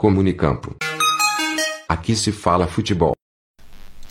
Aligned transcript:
Comunicampo. 0.00 0.76
Aqui 1.86 2.16
se 2.16 2.32
fala 2.32 2.66
futebol. 2.66 3.12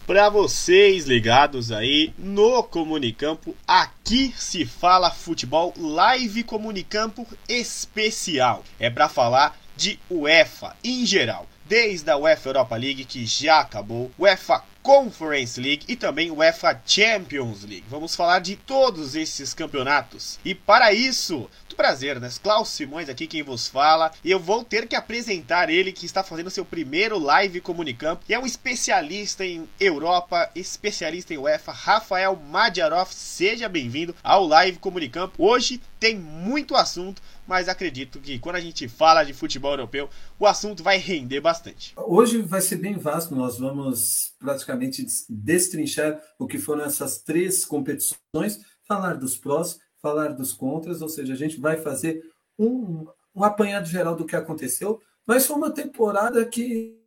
Para 0.06 0.30
vocês 0.30 1.06
ligados 1.06 1.72
aí 1.72 2.14
no 2.16 2.62
Comunicampo, 2.62 3.56
aqui 3.68 4.32
se 4.38 4.68
fala 4.68 5.10
futebol 5.10 5.74
live 5.76 6.44
Comunicampo 6.44 7.26
especial. 7.48 8.64
É 8.80 8.92
para 8.92 9.10
falar 9.10 9.60
de 9.76 10.00
UEFA 10.12 10.76
em 10.84 11.08
geral, 11.08 11.48
desde 11.66 12.12
a 12.12 12.18
UEFA 12.18 12.50
Europa 12.50 12.76
League 12.76 13.06
que 13.06 13.26
já 13.26 13.62
acabou, 13.62 14.12
UEFA 14.20 14.64
Conference 14.84 15.60
League 15.60 15.86
e 15.88 15.96
também 15.96 16.30
UEFA 16.30 16.80
Champions 16.86 17.64
League. 17.64 17.86
Vamos 17.90 18.16
falar 18.16 18.40
de 18.40 18.56
todos 18.56 19.16
esses 19.16 19.54
campeonatos. 19.54 20.40
E 20.46 20.54
para 20.54 20.94
isso, 20.94 21.50
prazer, 21.80 22.20
né? 22.20 22.30
Klaus 22.44 22.68
Simões 22.68 23.08
aqui 23.08 23.26
quem 23.26 23.42
vos 23.42 23.70
fala. 23.70 24.12
E 24.22 24.30
eu 24.30 24.38
vou 24.38 24.66
ter 24.66 24.86
que 24.86 24.98
apresentar 24.98 25.70
ele 25.70 25.94
que 25.94 26.06
está 26.06 26.22
fazendo 26.22 26.50
seu 26.50 26.66
primeiro 26.66 27.18
live 27.18 27.62
comunicampo. 27.62 28.22
E 28.28 28.34
é 28.34 28.40
um 28.40 28.46
especialista 28.46 29.46
em 29.46 29.66
Europa, 29.80 30.52
especialista 30.54 31.34
em 31.34 31.38
UEFA, 31.38 31.72
Rafael 31.72 32.36
Madjarov. 32.36 33.10
Seja 33.14 33.70
bem-vindo 33.70 34.14
ao 34.22 34.46
live 34.46 34.78
comunicampo. 34.78 35.42
Hoje 35.42 35.82
tem 35.98 36.18
muito 36.18 36.76
assunto 36.76 37.22
mas 37.48 37.68
acredito 37.68 38.20
que 38.20 38.38
quando 38.38 38.58
a 38.58 38.62
gente 38.62 38.88
fala 38.88 39.24
de 39.24 39.34
futebol 39.34 39.72
europeu, 39.72 40.08
o 40.38 40.46
assunto 40.46 40.84
vai 40.84 41.00
render 41.00 41.42
bastante. 41.42 41.96
Hoje 41.98 42.44
vai 42.44 42.62
ser 42.62 42.76
bem 42.76 42.96
vasto, 42.96 43.36
nós 43.36 43.58
vamos 43.58 44.36
praticamente 44.38 45.04
destrinchar 45.28 46.22
o 46.38 46.46
que 46.46 46.60
foram 46.60 46.84
essas 46.84 47.24
três 47.24 47.66
competições, 47.66 48.60
falar 48.88 49.16
dos 49.16 49.36
prós, 49.36 49.80
falar 50.02 50.30
dos 50.30 50.54
contras, 50.54 51.02
ou 51.02 51.10
seja, 51.10 51.34
a 51.34 51.38
gente 51.38 51.60
vai 51.60 51.78
fazer 51.78 52.24
um, 52.58 53.08
um 53.36 53.44
apanhado 53.44 53.88
geral 53.88 54.16
do 54.16 54.26
que 54.26 54.36
aconteceu, 54.36 55.02
mas 55.26 55.46
foi 55.46 55.56
uma 55.56 55.72
temporada 55.72 56.46
que 56.46 56.98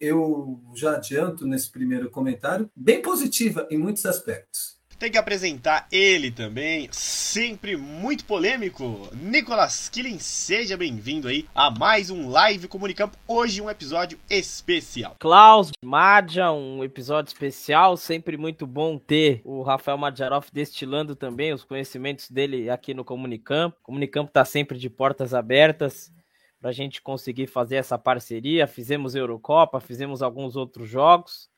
eu 0.00 0.60
já 0.74 0.96
adianto 0.96 1.46
nesse 1.46 1.70
primeiro 1.70 2.10
comentário, 2.10 2.70
bem 2.74 3.02
positiva 3.02 3.66
em 3.70 3.78
muitos 3.78 4.06
aspectos. 4.06 4.79
Tem 5.00 5.10
que 5.10 5.16
apresentar 5.16 5.88
ele 5.90 6.30
também, 6.30 6.86
sempre 6.92 7.74
muito 7.74 8.22
polêmico. 8.26 9.08
Nicolas 9.14 9.88
Killing, 9.88 10.18
seja 10.18 10.76
bem-vindo 10.76 11.26
aí 11.26 11.48
a 11.54 11.70
mais 11.70 12.10
um 12.10 12.28
Live 12.28 12.68
Comunicampo. 12.68 13.16
Hoje 13.26 13.62
um 13.62 13.70
episódio 13.70 14.18
especial. 14.28 15.16
Klaus, 15.18 15.70
Madja, 15.82 16.52
um 16.52 16.84
episódio 16.84 17.30
especial. 17.30 17.96
Sempre 17.96 18.36
muito 18.36 18.66
bom 18.66 18.98
ter 18.98 19.40
o 19.42 19.62
Rafael 19.62 19.96
Madjaroff 19.96 20.50
destilando 20.52 21.16
também 21.16 21.54
os 21.54 21.64
conhecimentos 21.64 22.30
dele 22.30 22.68
aqui 22.68 22.92
no 22.92 23.02
Comunicampo. 23.02 23.78
O 23.80 23.84
Comunicampo 23.84 24.28
está 24.28 24.44
sempre 24.44 24.76
de 24.76 24.90
portas 24.90 25.32
abertas 25.32 26.12
para 26.60 26.68
a 26.68 26.74
gente 26.74 27.00
conseguir 27.00 27.46
fazer 27.46 27.76
essa 27.76 27.96
parceria. 27.96 28.66
Fizemos 28.66 29.14
Eurocopa, 29.14 29.80
fizemos 29.80 30.20
alguns 30.20 30.56
outros 30.56 30.90
jogos. 30.90 31.48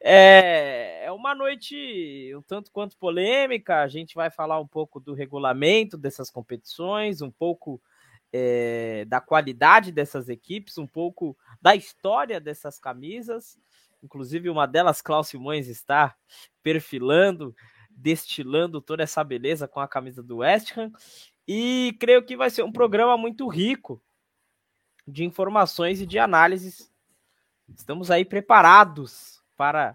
É, 0.00 1.04
é 1.06 1.12
uma 1.12 1.34
noite 1.34 2.32
um 2.36 2.42
tanto 2.42 2.70
quanto 2.70 2.96
polêmica. 2.96 3.82
A 3.82 3.88
gente 3.88 4.14
vai 4.14 4.30
falar 4.30 4.60
um 4.60 4.66
pouco 4.66 5.00
do 5.00 5.14
regulamento 5.14 5.96
dessas 5.96 6.30
competições, 6.30 7.22
um 7.22 7.30
pouco 7.30 7.80
é, 8.32 9.04
da 9.06 9.20
qualidade 9.20 9.90
dessas 9.90 10.28
equipes, 10.28 10.78
um 10.78 10.86
pouco 10.86 11.36
da 11.60 11.74
história 11.74 12.40
dessas 12.40 12.78
camisas. 12.78 13.58
Inclusive, 14.02 14.48
uma 14.48 14.66
delas, 14.66 15.02
Klaus 15.02 15.28
Simões, 15.28 15.68
está 15.68 16.16
perfilando, 16.62 17.54
destilando 17.90 18.80
toda 18.80 19.02
essa 19.02 19.22
beleza 19.22 19.68
com 19.68 19.80
a 19.80 19.88
camisa 19.88 20.22
do 20.22 20.38
West 20.38 20.76
Ham. 20.76 20.90
E 21.46 21.96
creio 21.98 22.24
que 22.24 22.36
vai 22.36 22.48
ser 22.48 22.62
um 22.62 22.72
programa 22.72 23.16
muito 23.16 23.48
rico 23.48 24.00
de 25.06 25.24
informações 25.24 26.00
e 26.00 26.06
de 26.06 26.18
análises. 26.18 26.90
Estamos 27.74 28.10
aí 28.10 28.24
preparados 28.24 29.39
para 29.60 29.94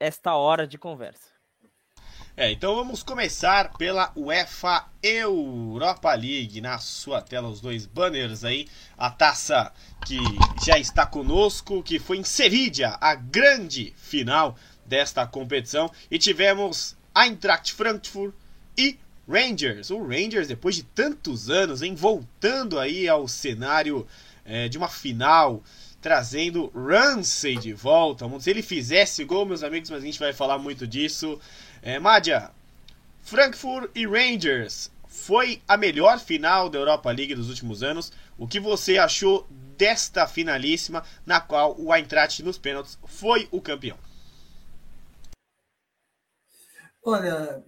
esta 0.00 0.36
hora 0.36 0.66
de 0.66 0.78
conversa. 0.78 1.28
É, 2.34 2.50
então 2.50 2.74
vamos 2.74 3.02
começar 3.02 3.74
pela 3.76 4.10
UEFA 4.16 4.86
Europa 5.02 6.14
League. 6.14 6.62
Na 6.62 6.78
sua 6.78 7.20
tela, 7.20 7.46
os 7.46 7.60
dois 7.60 7.84
banners 7.84 8.42
aí. 8.42 8.68
A 8.96 9.10
taça 9.10 9.70
que 10.06 10.16
já 10.64 10.78
está 10.78 11.04
conosco, 11.04 11.82
que 11.82 11.98
foi 11.98 12.16
em 12.16 12.24
Sevilla, 12.24 12.96
a 13.02 13.14
grande 13.14 13.92
final 13.98 14.56
desta 14.86 15.26
competição. 15.26 15.92
E 16.10 16.18
tivemos 16.18 16.96
Eintracht 17.14 17.74
Frankfurt 17.74 18.34
e 18.78 18.98
Rangers. 19.28 19.90
O 19.90 20.02
Rangers, 20.02 20.48
depois 20.48 20.74
de 20.74 20.84
tantos 20.84 21.50
anos, 21.50 21.82
hein, 21.82 21.94
voltando 21.94 22.80
aí 22.80 23.10
ao 23.10 23.28
cenário 23.28 24.06
é, 24.42 24.70
de 24.70 24.78
uma 24.78 24.88
final 24.88 25.62
trazendo 26.06 26.70
Ramsey 26.72 27.58
de 27.58 27.72
volta. 27.72 28.24
Se 28.38 28.48
ele 28.48 28.62
fizesse 28.62 29.24
gol, 29.24 29.44
meus 29.44 29.64
amigos, 29.64 29.90
mas 29.90 30.04
a 30.04 30.06
gente 30.06 30.20
vai 30.20 30.32
falar 30.32 30.56
muito 30.56 30.86
disso. 30.86 31.36
É, 31.82 31.98
Mádia, 31.98 32.52
Frankfurt 33.22 33.90
e 33.92 34.06
Rangers 34.06 34.88
foi 35.08 35.60
a 35.66 35.76
melhor 35.76 36.20
final 36.20 36.70
da 36.70 36.78
Europa 36.78 37.10
League 37.10 37.34
dos 37.34 37.48
últimos 37.48 37.82
anos. 37.82 38.12
O 38.38 38.46
que 38.46 38.60
você 38.60 38.98
achou 38.98 39.48
desta 39.76 40.28
finalíssima, 40.28 41.02
na 41.26 41.40
qual 41.40 41.74
o 41.76 41.92
Eintracht 41.92 42.40
nos 42.44 42.56
pênaltis 42.56 42.96
foi 43.04 43.48
o 43.50 43.60
campeão? 43.60 43.98
Olha, 47.02 47.64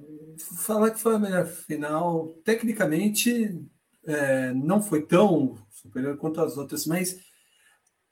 falar 0.59 0.93
que 0.93 1.00
foi 1.00 1.16
a 1.16 1.19
melhor 1.19 1.44
final, 1.44 2.28
tecnicamente 2.44 3.60
é, 4.06 4.53
não 4.55 4.81
foi 4.81 5.05
tão 5.05 5.59
superior 5.72 6.16
quanto 6.16 6.41
as 6.41 6.56
outras, 6.56 6.87
mas 6.87 7.19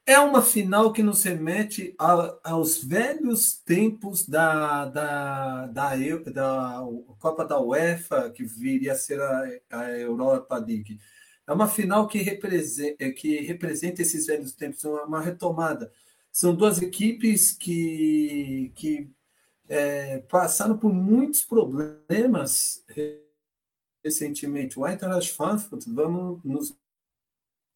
é 0.07 0.21
uma 0.21 0.41
final 0.41 0.93
que 0.93 1.03
nos 1.03 1.25
remete 1.25 1.93
a, 1.99 2.39
aos 2.45 2.83
velhos 2.83 3.55
tempos 3.55 4.27
da, 4.27 4.85
da, 4.87 5.67
da, 5.67 5.97
da, 5.97 6.87
Copa 7.19 7.45
da 7.45 7.61
UEFA, 7.61 8.31
que 8.31 8.45
viria 8.45 8.93
a 8.93 8.97
ser 8.97 9.21
a, 9.21 9.45
a 9.71 9.91
Europa 9.99 10.57
League. 10.59 11.01
É 11.45 11.53
uma 11.53 11.69
final 11.69 12.07
que 12.07 12.19
representa, 12.19 13.11
que 13.13 13.41
representa 13.41 14.01
esses 14.03 14.27
velhos 14.27 14.53
tempos, 14.53 14.85
uma 14.85 15.21
retomada. 15.21 15.93
São 16.31 16.55
duas 16.55 16.81
equipes 16.81 17.51
que, 17.53 18.73
que 18.77 19.11
é, 19.69 20.19
passaram 20.19 20.79
por 20.79 20.93
muitos 20.93 21.43
problemas 21.43 22.85
recentemente. 24.05 24.79
O 24.79 24.87
Eintracht 24.87 25.33
Frankfurt, 25.33 25.85
vamos 25.89 26.41
nos 26.45 26.77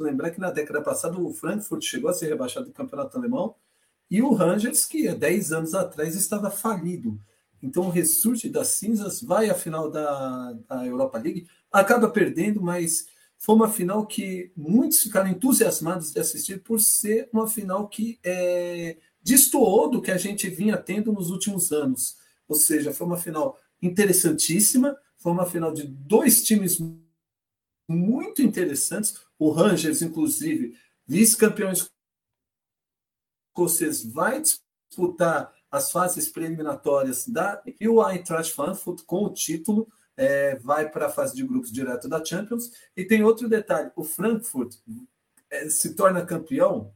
lembrar 0.03 0.31
que 0.31 0.41
na 0.41 0.51
década 0.51 0.83
passada 0.83 1.19
o 1.19 1.33
Frankfurt 1.33 1.83
chegou 1.83 2.11
a 2.11 2.13
ser 2.13 2.29
rebaixado 2.29 2.67
do 2.67 2.73
campeonato 2.73 3.17
alemão 3.17 3.55
e 4.11 4.21
o 4.23 4.33
Rangers, 4.33 4.87
que 4.87 5.07
há 5.07 5.15
10 5.15 5.53
anos 5.53 5.75
atrás 5.75 6.17
estava 6.17 6.51
falido. 6.51 7.21
Então 7.63 7.91
ressurge 7.91 8.49
das 8.49 8.69
cinzas, 8.69 9.23
vai 9.23 9.51
à 9.51 9.55
final 9.55 9.91
da, 9.91 10.53
da 10.69 10.87
Europa 10.87 11.19
League, 11.19 11.47
acaba 11.71 12.09
perdendo, 12.09 12.61
mas 12.61 13.07
foi 13.39 13.55
uma 13.55 13.71
final 13.71 14.07
que 14.07 14.51
muitos 14.57 15.01
ficaram 15.01 15.31
entusiasmados 15.31 16.13
de 16.13 16.21
assistir 16.21 16.63
por 16.63 16.81
ser 16.81 17.29
uma 17.33 17.47
final 17.47 17.89
que 17.89 18.19
é, 18.25 18.97
destoou 19.23 19.91
do 19.91 20.03
que 20.03 20.11
a 20.11 20.17
gente 20.17 20.49
vinha 20.49 20.77
tendo 20.77 21.13
nos 21.13 21.31
últimos 21.31 21.71
anos. 21.71 22.17
Ou 22.49 22.57
seja, 22.57 22.93
foi 22.93 23.07
uma 23.07 23.17
final 23.17 23.57
interessantíssima, 23.81 24.97
foi 25.17 25.33
uma 25.33 25.47
final 25.47 25.73
de 25.73 25.87
dois 25.87 26.43
times 26.43 26.79
muito 27.91 28.41
interessantes. 28.43 29.21
O 29.39 29.51
Rangers, 29.51 30.03
inclusive, 30.03 30.79
vice-campeão 31.07 31.73
escocês, 33.53 34.05
vai 34.05 34.41
disputar 34.41 35.53
as 35.71 35.91
fases 35.91 36.29
preliminatórias 36.29 37.27
da 37.27 37.63
e 37.81 37.89
o 37.89 38.07
Eintracht 38.07 38.53
Frankfurt 38.55 39.03
com 39.05 39.25
o 39.25 39.33
título 39.33 39.89
é, 40.17 40.57
vai 40.57 40.89
para 40.91 41.07
a 41.07 41.11
fase 41.11 41.35
de 41.35 41.43
grupos 41.45 41.73
direto 41.73 42.09
da 42.09 42.25
Champions. 42.25 42.71
E 42.97 43.05
tem 43.05 43.25
outro 43.25 43.49
detalhe: 43.49 43.91
o 43.97 44.05
Frankfurt 44.05 44.77
é, 45.51 45.69
se 45.69 45.95
torna 45.95 46.27
campeão 46.27 46.93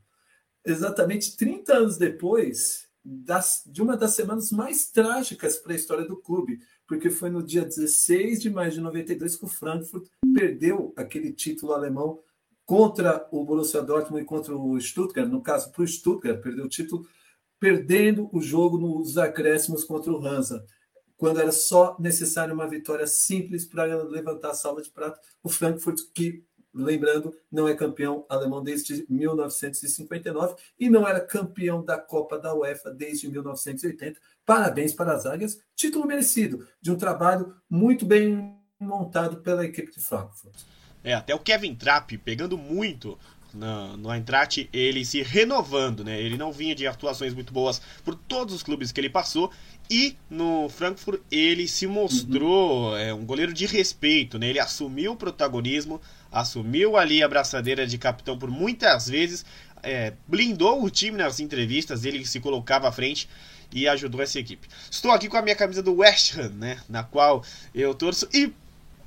exatamente 0.65 1.37
30 1.37 1.75
anos 1.75 1.99
depois 1.99 2.89
das, 3.05 3.63
de 3.67 3.83
uma 3.83 3.97
das 3.97 4.13
semanas 4.13 4.51
mais 4.51 4.91
trágicas 4.91 5.57
para 5.57 5.73
a 5.73 5.77
história 5.77 6.05
do 6.07 6.17
clube, 6.17 6.61
porque 6.95 7.11
foi 7.11 7.29
no 7.29 7.43
dia 7.43 7.65
16 7.65 8.41
de 8.41 8.49
maio 8.49 8.71
de 8.71 8.81
92 8.81 9.37
que 9.37 9.45
o 9.45 9.49
Frankfurt 9.49 10.07
perdeu 10.33 10.93
aquele 10.97 11.33
título 11.33 11.73
alemão 11.73 12.21
contra 12.65 13.27
o 13.33 13.45
Borussia 13.45 13.83
Dortmund 13.83 14.23
e 14.23 14.25
contra 14.25 14.57
o 14.57 14.81
Stuttgart, 14.81 15.29
no 15.29 15.43
caso 15.43 15.73
para 15.73 15.83
o 15.83 15.89
Stuttgart, 15.89 16.41
perdeu 16.41 16.65
o 16.65 16.69
título, 16.69 17.07
perdendo 17.59 18.31
o 18.33 18.41
jogo 18.41 18.79
nos 18.79 19.19
acréscimos 19.19 19.83
contra 19.83 20.13
o 20.13 20.25
Hansa, 20.25 20.65
quando 21.17 21.41
era 21.41 21.51
só 21.51 21.97
necessário 21.99 22.55
uma 22.55 22.69
vitória 22.69 23.07
simples 23.07 23.65
para 23.65 24.03
levantar 24.05 24.51
a 24.51 24.55
salva 24.55 24.81
de 24.81 24.91
prata. 24.91 25.21
O 25.43 25.49
Frankfurt, 25.49 26.01
que, 26.15 26.45
lembrando, 26.75 27.35
não 27.51 27.69
é 27.69 27.75
campeão 27.75 28.27
alemão 28.29 28.63
desde 28.63 29.07
1959 29.09 30.57
e 30.79 30.91
não 30.91 31.07
era 31.07 31.21
campeão 31.21 31.85
da 31.85 31.99
Copa 31.99 32.39
da 32.39 32.55
UEFA 32.55 32.91
desde 32.91 33.29
1980. 33.29 34.21
Parabéns 34.45 34.93
para 34.93 35.15
as 35.15 35.25
águias, 35.25 35.61
título 35.75 36.07
merecido, 36.07 36.67
de 36.81 36.91
um 36.91 36.97
trabalho 36.97 37.55
muito 37.71 38.05
bem 38.05 38.59
montado 38.79 39.39
pela 39.39 39.65
equipe 39.65 39.93
de 39.93 40.01
Frankfurt. 40.01 40.55
É, 41.05 41.13
até 41.13 41.35
o 41.35 41.39
Kevin 41.39 41.75
Trapp 41.75 42.17
pegando 42.19 42.57
muito 42.57 43.19
no, 43.55 43.97
no 43.97 44.13
Eintracht, 44.13 44.69
ele 44.73 45.05
se 45.05 45.23
renovando, 45.23 46.05
né? 46.05 46.21
Ele 46.21 46.37
não 46.37 46.53
vinha 46.53 46.75
de 46.75 46.87
atuações 46.87 47.33
muito 47.33 47.53
boas 47.53 47.81
por 48.05 48.15
todos 48.15 48.55
os 48.55 48.63
clubes 48.63 48.93
que 48.93 49.01
ele 49.01 49.09
passou 49.09 49.51
e 49.91 50.17
no 50.31 50.69
Frankfurt 50.69 51.21
ele 51.31 51.69
se 51.69 51.87
mostrou 51.87 52.91
uhum. 52.91 52.97
é, 52.97 53.13
um 53.15 53.25
goleiro 53.25 53.53
de 53.53 53.67
respeito, 53.67 54.39
né? 54.39 54.49
Ele 54.49 54.61
assumiu 54.61 55.13
o 55.13 55.17
protagonismo, 55.17 56.01
assumiu 56.33 56.97
ali 56.97 57.23
a 57.23 57.29
braçadeira 57.29 57.87
de 57.87 57.99
capitão 57.99 58.39
por 58.39 58.51
muitas 58.51 59.09
vezes, 59.09 59.45
é, 59.83 60.15
blindou 60.27 60.83
o 60.83 60.91
time 60.91 61.19
nas 61.19 61.41
entrevistas, 61.41 62.05
ele 62.05 62.25
se 62.25 62.41
colocava 62.41 62.89
à 62.89 62.93
frente 62.93 63.29
e 63.73 63.89
ajudou 63.89 64.23
essa 64.23 64.39
equipe. 64.39 64.69
Estou 64.91 65.11
aqui 65.11 65.29
com 65.29 65.37
a 65.37 65.43
minha 65.43 65.57
camisa 65.57 65.83
do 65.83 65.97
West 65.97 66.37
Ham, 66.37 66.51
né? 66.57 66.81
Na 66.89 67.03
qual 67.03 67.45
eu 67.75 67.95
torço 67.95 68.29
e 68.33 68.53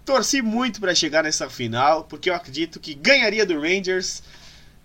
torci 0.08 0.42
muito 0.42 0.80
para 0.80 0.96
chegar 0.96 1.22
nessa 1.22 1.50
final, 1.50 2.06
porque 2.06 2.30
eu 2.30 2.34
acredito 2.34 2.80
que 2.80 2.94
ganharia 2.94 3.46
do 3.46 3.60
Rangers, 3.60 4.24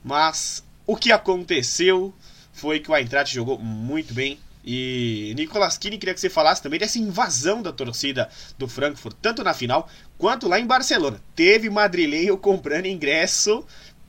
mas 0.02 0.64
o 0.84 0.96
que 0.96 1.12
aconteceu 1.12 2.12
foi 2.52 2.80
que 2.80 2.90
o 2.90 2.96
Eintracht 2.96 3.32
jogou 3.32 3.56
muito 3.56 4.12
bem. 4.12 4.40
E 4.64 5.32
Nicolas 5.36 5.78
Kini 5.78 5.96
queria 5.96 6.12
que 6.12 6.20
você 6.20 6.28
falasse 6.28 6.60
também 6.60 6.78
dessa 6.80 6.98
invasão 6.98 7.62
da 7.62 7.72
torcida 7.72 8.28
do 8.58 8.66
Frankfurt, 8.66 9.16
tanto 9.22 9.44
na 9.44 9.54
final 9.54 9.88
quanto 10.18 10.48
lá 10.48 10.58
em 10.58 10.66
Barcelona. 10.66 11.22
Teve 11.36 11.70
madrilenho 11.70 12.36
comprando 12.36 12.86
ingresso 12.86 13.64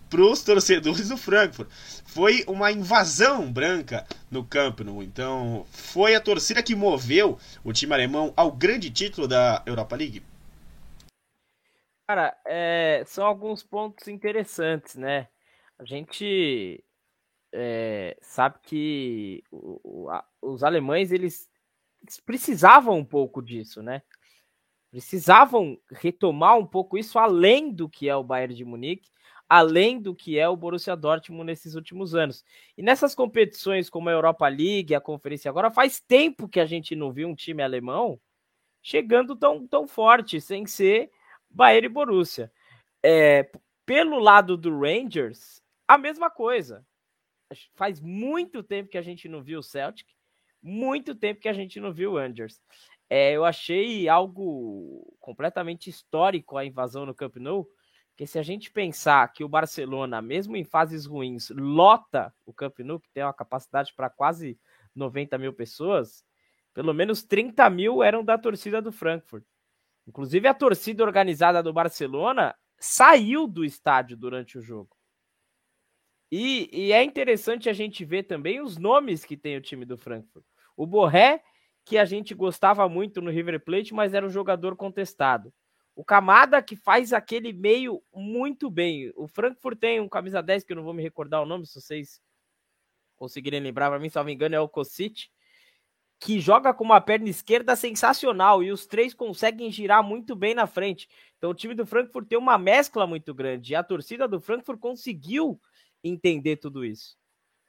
para 0.09 0.21
os 0.21 0.42
torcedores 0.42 1.09
do 1.09 1.18
Frankfurt. 1.18 1.69
Foi 2.06 2.44
uma 2.48 2.71
invasão 2.71 3.51
branca 3.51 4.04
no 4.31 4.44
Camp 4.44 4.80
Nou. 4.81 5.04
Então, 5.04 5.66
foi 5.71 6.16
a 6.16 6.19
torcida 6.19 6.63
que 6.63 6.75
moveu 6.75 7.38
o 7.63 7.71
time 7.71 7.94
alemão 7.94 8.33
ao 8.36 8.51
grande 8.51 8.89
título 8.89 9.27
da 9.27 9.62
Europa 9.68 9.95
League. 9.95 10.24
Cara, 12.07 12.38
é, 12.45 13.03
são 13.05 13.25
alguns 13.25 13.63
pontos 13.63 14.07
interessantes, 14.07 14.95
né? 14.95 15.29
A 15.79 15.85
gente 15.85 16.83
é, 17.53 18.17
sabe 18.21 18.59
que 18.61 19.44
o, 19.50 20.09
a, 20.09 20.25
os 20.41 20.63
alemães 20.63 21.11
eles, 21.11 21.50
eles, 22.01 22.19
precisavam 22.19 22.97
um 22.97 23.05
pouco 23.05 23.41
disso, 23.41 23.81
né? 23.81 24.01
Precisavam 24.91 25.79
retomar 25.91 26.57
um 26.57 26.65
pouco 26.65 26.97
isso 26.97 27.17
além 27.17 27.71
do 27.71 27.89
que 27.89 28.09
é 28.09 28.15
o 28.15 28.23
Bayern 28.23 28.53
de 28.53 28.65
Munique, 28.65 29.09
além 29.47 29.99
do 30.01 30.13
que 30.13 30.38
é 30.38 30.47
o 30.47 30.57
Borussia 30.57 30.95
Dortmund 30.95 31.45
nesses 31.45 31.73
últimos 31.73 32.13
anos. 32.13 32.44
E 32.77 32.81
nessas 32.83 33.15
competições 33.15 33.89
como 33.89 34.09
a 34.09 34.11
Europa 34.11 34.47
League, 34.47 34.94
a 34.94 35.01
Conferência 35.01 35.49
agora, 35.49 35.71
faz 35.71 36.01
tempo 36.01 36.49
que 36.49 36.59
a 36.59 36.65
gente 36.65 36.95
não 36.95 37.13
viu 37.13 37.29
um 37.29 37.35
time 37.35 37.63
alemão 37.63 38.19
chegando 38.81 39.35
tão, 39.35 39.65
tão 39.65 39.88
forte, 39.88 40.41
sem 40.41 40.65
ser 40.65 41.09
Bayern 41.53 41.85
e 41.85 41.89
Borussia. 41.89 42.51
É, 43.03 43.50
pelo 43.85 44.19
lado 44.19 44.57
do 44.57 44.79
Rangers, 44.79 45.61
a 45.88 45.97
mesma 45.97 46.29
coisa. 46.29 46.85
Faz 47.75 48.00
muito 48.00 48.63
tempo 48.63 48.89
que 48.89 48.97
a 48.97 49.01
gente 49.01 49.29
não 49.29 49.44
viu 49.44 49.59
o 49.59 49.63
Celtic, 49.63 50.07
muito 50.61 51.13
tempo 51.13 51.41
que 51.41 51.50
a 51.50 51.53
gente 51.53 51.79
não 51.79 51.94
viu 51.94 52.13
o 52.13 52.17
Rangers. 52.17 52.59
É, 53.09 53.33
eu 53.33 53.45
achei 53.45 54.09
algo 54.09 55.15
completamente 55.19 55.89
histórico 55.89 56.57
a 56.57 56.65
invasão 56.65 57.05
no 57.05 57.13
Camp 57.13 57.35
Nou, 57.35 57.67
porque 58.09 58.25
se 58.25 58.39
a 58.39 58.44
gente 58.44 58.71
pensar 58.71 59.31
que 59.31 59.44
o 59.44 59.49
Barcelona, 59.49 60.21
mesmo 60.21 60.56
em 60.56 60.63
fases 60.63 61.06
ruins, 61.06 61.49
lota 61.49 62.33
o 62.45 62.53
Camp 62.53 62.79
Nou, 62.79 62.99
que 62.99 63.09
tem 63.11 63.23
uma 63.23 63.33
capacidade 63.33 63.94
para 63.95 64.09
quase 64.09 64.57
90 64.95 65.38
mil 65.38 65.53
pessoas, 65.53 66.23
pelo 66.73 66.94
menos 66.94 67.23
30 67.23 67.69
mil 67.69 68.01
eram 68.01 68.23
da 68.23 68.38
torcida 68.38 68.81
do 68.81 68.91
Frankfurt. 68.91 69.44
Inclusive, 70.07 70.47
a 70.47 70.53
torcida 70.53 71.03
organizada 71.03 71.63
do 71.63 71.71
Barcelona 71.71 72.55
saiu 72.77 73.47
do 73.47 73.63
estádio 73.63 74.17
durante 74.17 74.57
o 74.57 74.61
jogo. 74.61 74.95
E, 76.31 76.69
e, 76.73 76.91
é 76.91 77.03
interessante 77.03 77.69
a 77.69 77.73
gente 77.73 78.03
ver 78.03 78.23
também 78.23 78.59
os 78.59 78.77
nomes 78.77 79.23
que 79.23 79.38
tem 79.38 79.55
o 79.55 79.61
time 79.61 79.85
do 79.85 79.97
Frankfurt. 79.97 80.44
O 80.75 80.85
Borré, 80.85 81.44
que 81.85 81.97
a 81.97 82.05
gente 82.05 82.33
gostava 82.33 82.89
muito 82.89 83.21
no 83.21 83.29
River 83.29 83.63
Plate, 83.63 83.94
mas 83.94 84.13
era 84.13 84.25
um 84.25 84.29
jogador 84.29 84.75
contestado. 84.75 85.53
O 85.95 86.03
Camada, 86.03 86.61
que 86.61 86.75
faz 86.75 87.13
aquele 87.13 87.53
meio 87.53 88.01
muito 88.11 88.69
bem. 88.69 89.13
O 89.15 89.27
Frankfurt 89.27 89.77
tem 89.77 89.99
um 89.99 90.09
camisa 90.09 90.41
10, 90.41 90.63
que 90.63 90.71
eu 90.71 90.75
não 90.75 90.83
vou 90.83 90.94
me 90.94 91.03
recordar 91.03 91.41
o 91.41 91.45
nome, 91.45 91.67
se 91.67 91.79
vocês 91.79 92.19
conseguirem 93.15 93.59
lembrar, 93.59 93.89
para 93.89 93.99
mim, 93.99 94.09
se 94.09 94.15
não 94.15 94.23
me 94.23 94.33
engano, 94.33 94.56
é 94.56 94.59
o 94.59 94.67
Kosic 94.67 95.29
que 96.23 96.39
joga 96.39 96.73
com 96.73 96.85
uma 96.85 97.01
perna 97.01 97.27
esquerda 97.27 97.75
sensacional 97.75 98.63
e 98.63 98.71
os 98.71 98.85
três 98.85 99.13
conseguem 99.13 99.69
girar 99.69 100.01
muito 100.01 100.37
bem 100.37 100.53
na 100.53 100.65
frente. 100.65 101.09
Então 101.37 101.49
o 101.49 101.53
time 101.53 101.75
do 101.75 101.85
Frankfurt 101.85 102.29
tem 102.29 102.37
uma 102.37 102.57
mescla 102.57 103.05
muito 103.05 103.33
grande 103.33 103.73
e 103.73 103.75
a 103.75 103.83
torcida 103.83 104.25
do 104.25 104.39
Frankfurt 104.39 104.79
conseguiu 104.79 105.59
entender 106.01 106.55
tudo 106.55 106.85
isso. 106.85 107.17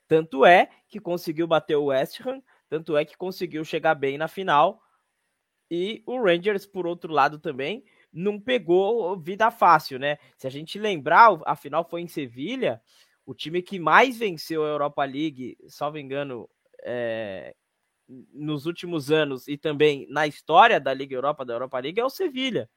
Tanto 0.06 0.46
é 0.46 0.70
que 0.88 1.00
conseguiu 1.00 1.48
bater 1.48 1.74
o 1.74 1.86
West 1.86 2.20
Ham, 2.20 2.40
tanto 2.68 2.96
é 2.96 3.04
que 3.04 3.16
conseguiu 3.16 3.64
chegar 3.64 3.96
bem 3.96 4.16
na 4.16 4.28
final. 4.28 4.80
E 5.68 6.04
o 6.06 6.22
Rangers, 6.22 6.64
por 6.64 6.86
outro 6.86 7.12
lado, 7.12 7.40
também 7.40 7.84
não 8.12 8.38
pegou 8.38 9.18
vida 9.18 9.50
fácil, 9.50 9.98
né? 9.98 10.16
Se 10.38 10.46
a 10.46 10.50
gente 10.50 10.78
lembrar, 10.78 11.36
a 11.44 11.56
final 11.56 11.82
foi 11.82 12.02
em 12.02 12.06
Sevilha, 12.06 12.80
o 13.26 13.34
time 13.34 13.60
que 13.60 13.80
mais 13.80 14.16
venceu 14.16 14.64
a 14.64 14.68
Europa 14.68 15.04
League, 15.04 15.56
salvo 15.66 15.98
engano, 15.98 16.48
é, 16.84 17.52
nos 18.08 18.66
últimos 18.66 19.10
anos 19.10 19.48
e 19.48 19.56
também 19.56 20.06
na 20.10 20.26
história 20.26 20.80
da 20.80 20.92
Liga 20.92 21.14
Europa, 21.14 21.44
da 21.44 21.54
Europa 21.54 21.78
League, 21.78 22.00
é 22.00 22.04
o 22.04 22.10
Sevilha. 22.10 22.68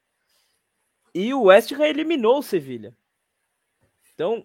E 1.13 1.33
o 1.33 1.43
West 1.43 1.71
Ham 1.71 1.85
eliminou 1.85 2.39
o 2.39 2.43
Sevilha. 2.43 2.95
Então, 4.13 4.43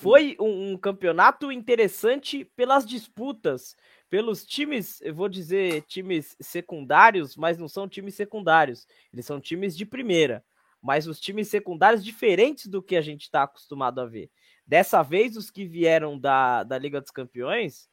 foi 0.00 0.36
um, 0.40 0.72
um, 0.72 0.76
campeonato 0.76 1.52
interessante 1.52 2.44
pelas 2.44 2.84
disputas, 2.84 3.76
pelos 4.10 4.44
times, 4.44 5.00
eu 5.00 5.14
vou 5.14 5.28
dizer 5.28 5.82
times 5.82 6.36
secundários, 6.40 7.36
mas 7.36 7.56
não 7.56 7.68
são 7.68 7.88
times 7.88 8.16
secundários, 8.16 8.84
eles 9.12 9.24
são 9.24 9.40
times 9.40 9.76
de 9.76 9.86
primeira. 9.86 10.44
Mas 10.82 11.06
os 11.06 11.20
times 11.20 11.46
secundários 11.46 12.04
diferentes 12.04 12.66
do 12.66 12.82
que 12.82 12.96
a 12.96 13.00
gente 13.00 13.22
está 13.22 13.44
acostumado 13.44 14.00
a 14.00 14.06
ver. 14.06 14.28
Dessa 14.66 15.02
vez, 15.02 15.36
os 15.36 15.50
que 15.50 15.64
vieram 15.64 16.18
da, 16.18 16.64
da 16.64 16.76
Liga 16.76 17.00
dos 17.00 17.12
Campeões 17.12 17.88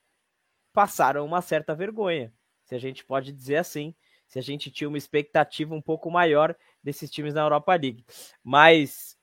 passaram 0.74 1.26
uma 1.26 1.42
certa 1.42 1.76
vergonha, 1.76 2.34
se 2.66 2.76
a 2.76 2.80
gente 2.80 3.06
pode 3.06 3.32
dizer 3.32 3.58
assim, 3.58 3.96
se 4.28 4.40
a 4.40 4.42
gente 4.42 4.72
tinha 4.72 4.88
uma 4.88 4.98
expectativa 4.98 5.76
um 5.76 5.82
pouco 5.82 6.10
maior 6.10 6.56
desses 6.84 7.12
times 7.12 7.36
na 7.36 7.42
Europa 7.42 7.76
League. 7.76 8.04
Mas 8.44 9.16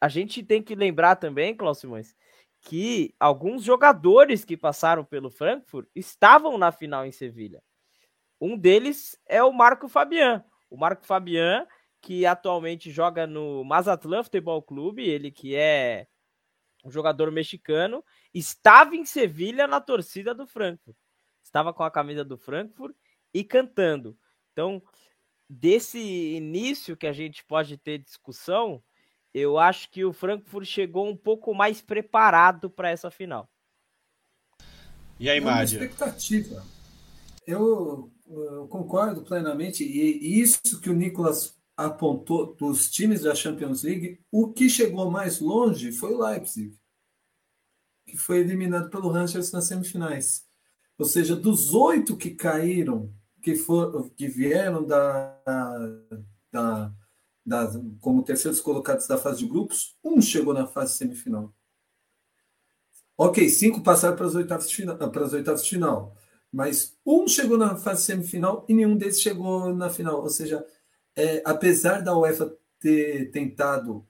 a 0.00 0.08
gente 0.08 0.42
tem 0.42 0.62
que 0.62 0.74
lembrar 0.74 1.16
também, 1.16 1.56
Cláudio 1.56 1.80
Simões, 1.80 2.14
que 2.60 3.14
alguns 3.18 3.64
jogadores 3.64 4.44
que 4.44 4.56
passaram 4.56 5.04
pelo 5.04 5.30
Frankfurt 5.30 5.88
estavam 5.94 6.58
na 6.58 6.70
final 6.70 7.06
em 7.06 7.12
Sevilha. 7.12 7.62
Um 8.40 8.56
deles 8.56 9.18
é 9.26 9.42
o 9.42 9.52
Marco 9.52 9.88
Fabian. 9.88 10.44
O 10.70 10.76
Marco 10.76 11.06
Fabian, 11.06 11.66
que 12.00 12.26
atualmente 12.26 12.90
joga 12.90 13.26
no 13.26 13.64
Mazatlan 13.64 14.22
Futebol 14.22 14.62
Clube, 14.62 15.08
ele 15.08 15.30
que 15.30 15.56
é 15.56 16.06
um 16.84 16.90
jogador 16.90 17.30
mexicano, 17.30 18.04
estava 18.32 18.94
em 18.94 19.04
Sevilha 19.04 19.66
na 19.66 19.80
torcida 19.80 20.34
do 20.34 20.46
Frankfurt. 20.46 20.96
Estava 21.42 21.72
com 21.72 21.82
a 21.82 21.90
camisa 21.90 22.24
do 22.24 22.36
Frankfurt 22.36 22.94
e 23.32 23.42
cantando. 23.42 24.16
Então, 24.52 24.82
desse 25.48 25.98
início 25.98 26.96
que 26.96 27.06
a 27.06 27.12
gente 27.12 27.44
pode 27.44 27.76
ter 27.76 27.98
discussão, 27.98 28.82
eu 29.32 29.58
acho 29.58 29.90
que 29.90 30.04
o 30.04 30.12
Frankfurt 30.12 30.66
chegou 30.66 31.08
um 31.08 31.16
pouco 31.16 31.54
mais 31.54 31.80
preparado 31.80 32.70
para 32.70 32.90
essa 32.90 33.10
final. 33.10 33.48
E 35.18 35.28
a 35.28 35.36
imagem? 35.36 35.80
É 35.80 35.84
expectativa. 35.84 36.64
Eu, 37.46 38.10
eu, 38.28 38.68
concordo 38.68 39.22
plenamente. 39.22 39.82
E 39.82 40.40
isso 40.40 40.80
que 40.80 40.90
o 40.90 40.94
Nicolas 40.94 41.57
apontou 41.78 42.56
dos 42.56 42.90
times 42.90 43.22
da 43.22 43.36
Champions 43.36 43.84
League, 43.84 44.20
o 44.32 44.52
que 44.52 44.68
chegou 44.68 45.08
mais 45.08 45.38
longe 45.38 45.92
foi 45.92 46.12
o 46.12 46.18
Leipzig, 46.20 46.76
que 48.04 48.16
foi 48.16 48.40
eliminado 48.40 48.90
pelo 48.90 49.08
Rangers 49.08 49.52
nas 49.52 49.66
semifinais. 49.66 50.44
Ou 50.98 51.06
seja, 51.06 51.36
dos 51.36 51.72
oito 51.74 52.16
que 52.16 52.32
caíram, 52.32 53.14
que, 53.40 53.54
for, 53.54 54.10
que 54.16 54.26
vieram 54.26 54.84
da, 54.84 55.40
da, 56.50 56.92
da, 57.46 57.72
como 58.00 58.24
terceiros 58.24 58.60
colocados 58.60 59.06
da 59.06 59.16
fase 59.16 59.38
de 59.38 59.46
grupos, 59.46 59.96
um 60.02 60.20
chegou 60.20 60.52
na 60.52 60.66
fase 60.66 60.96
semifinal. 60.96 61.54
Ok, 63.16 63.48
cinco 63.48 63.84
passaram 63.84 64.16
para 64.16 64.26
as 64.26 64.34
oitavas 64.34 64.68
de 64.68 64.74
final, 64.74 64.96
para 64.96 65.24
as 65.24 65.32
oitavas 65.32 65.62
de 65.62 65.70
final, 65.70 66.16
mas 66.52 66.98
um 67.06 67.28
chegou 67.28 67.56
na 67.56 67.76
fase 67.76 68.02
semifinal 68.02 68.66
e 68.68 68.74
nenhum 68.74 68.96
deles 68.96 69.20
chegou 69.20 69.72
na 69.72 69.88
final. 69.88 70.22
Ou 70.22 70.28
seja, 70.28 70.66
é, 71.18 71.42
apesar 71.44 72.00
da 72.00 72.16
UEFA 72.16 72.56
ter 72.78 73.32
tentado 73.32 74.06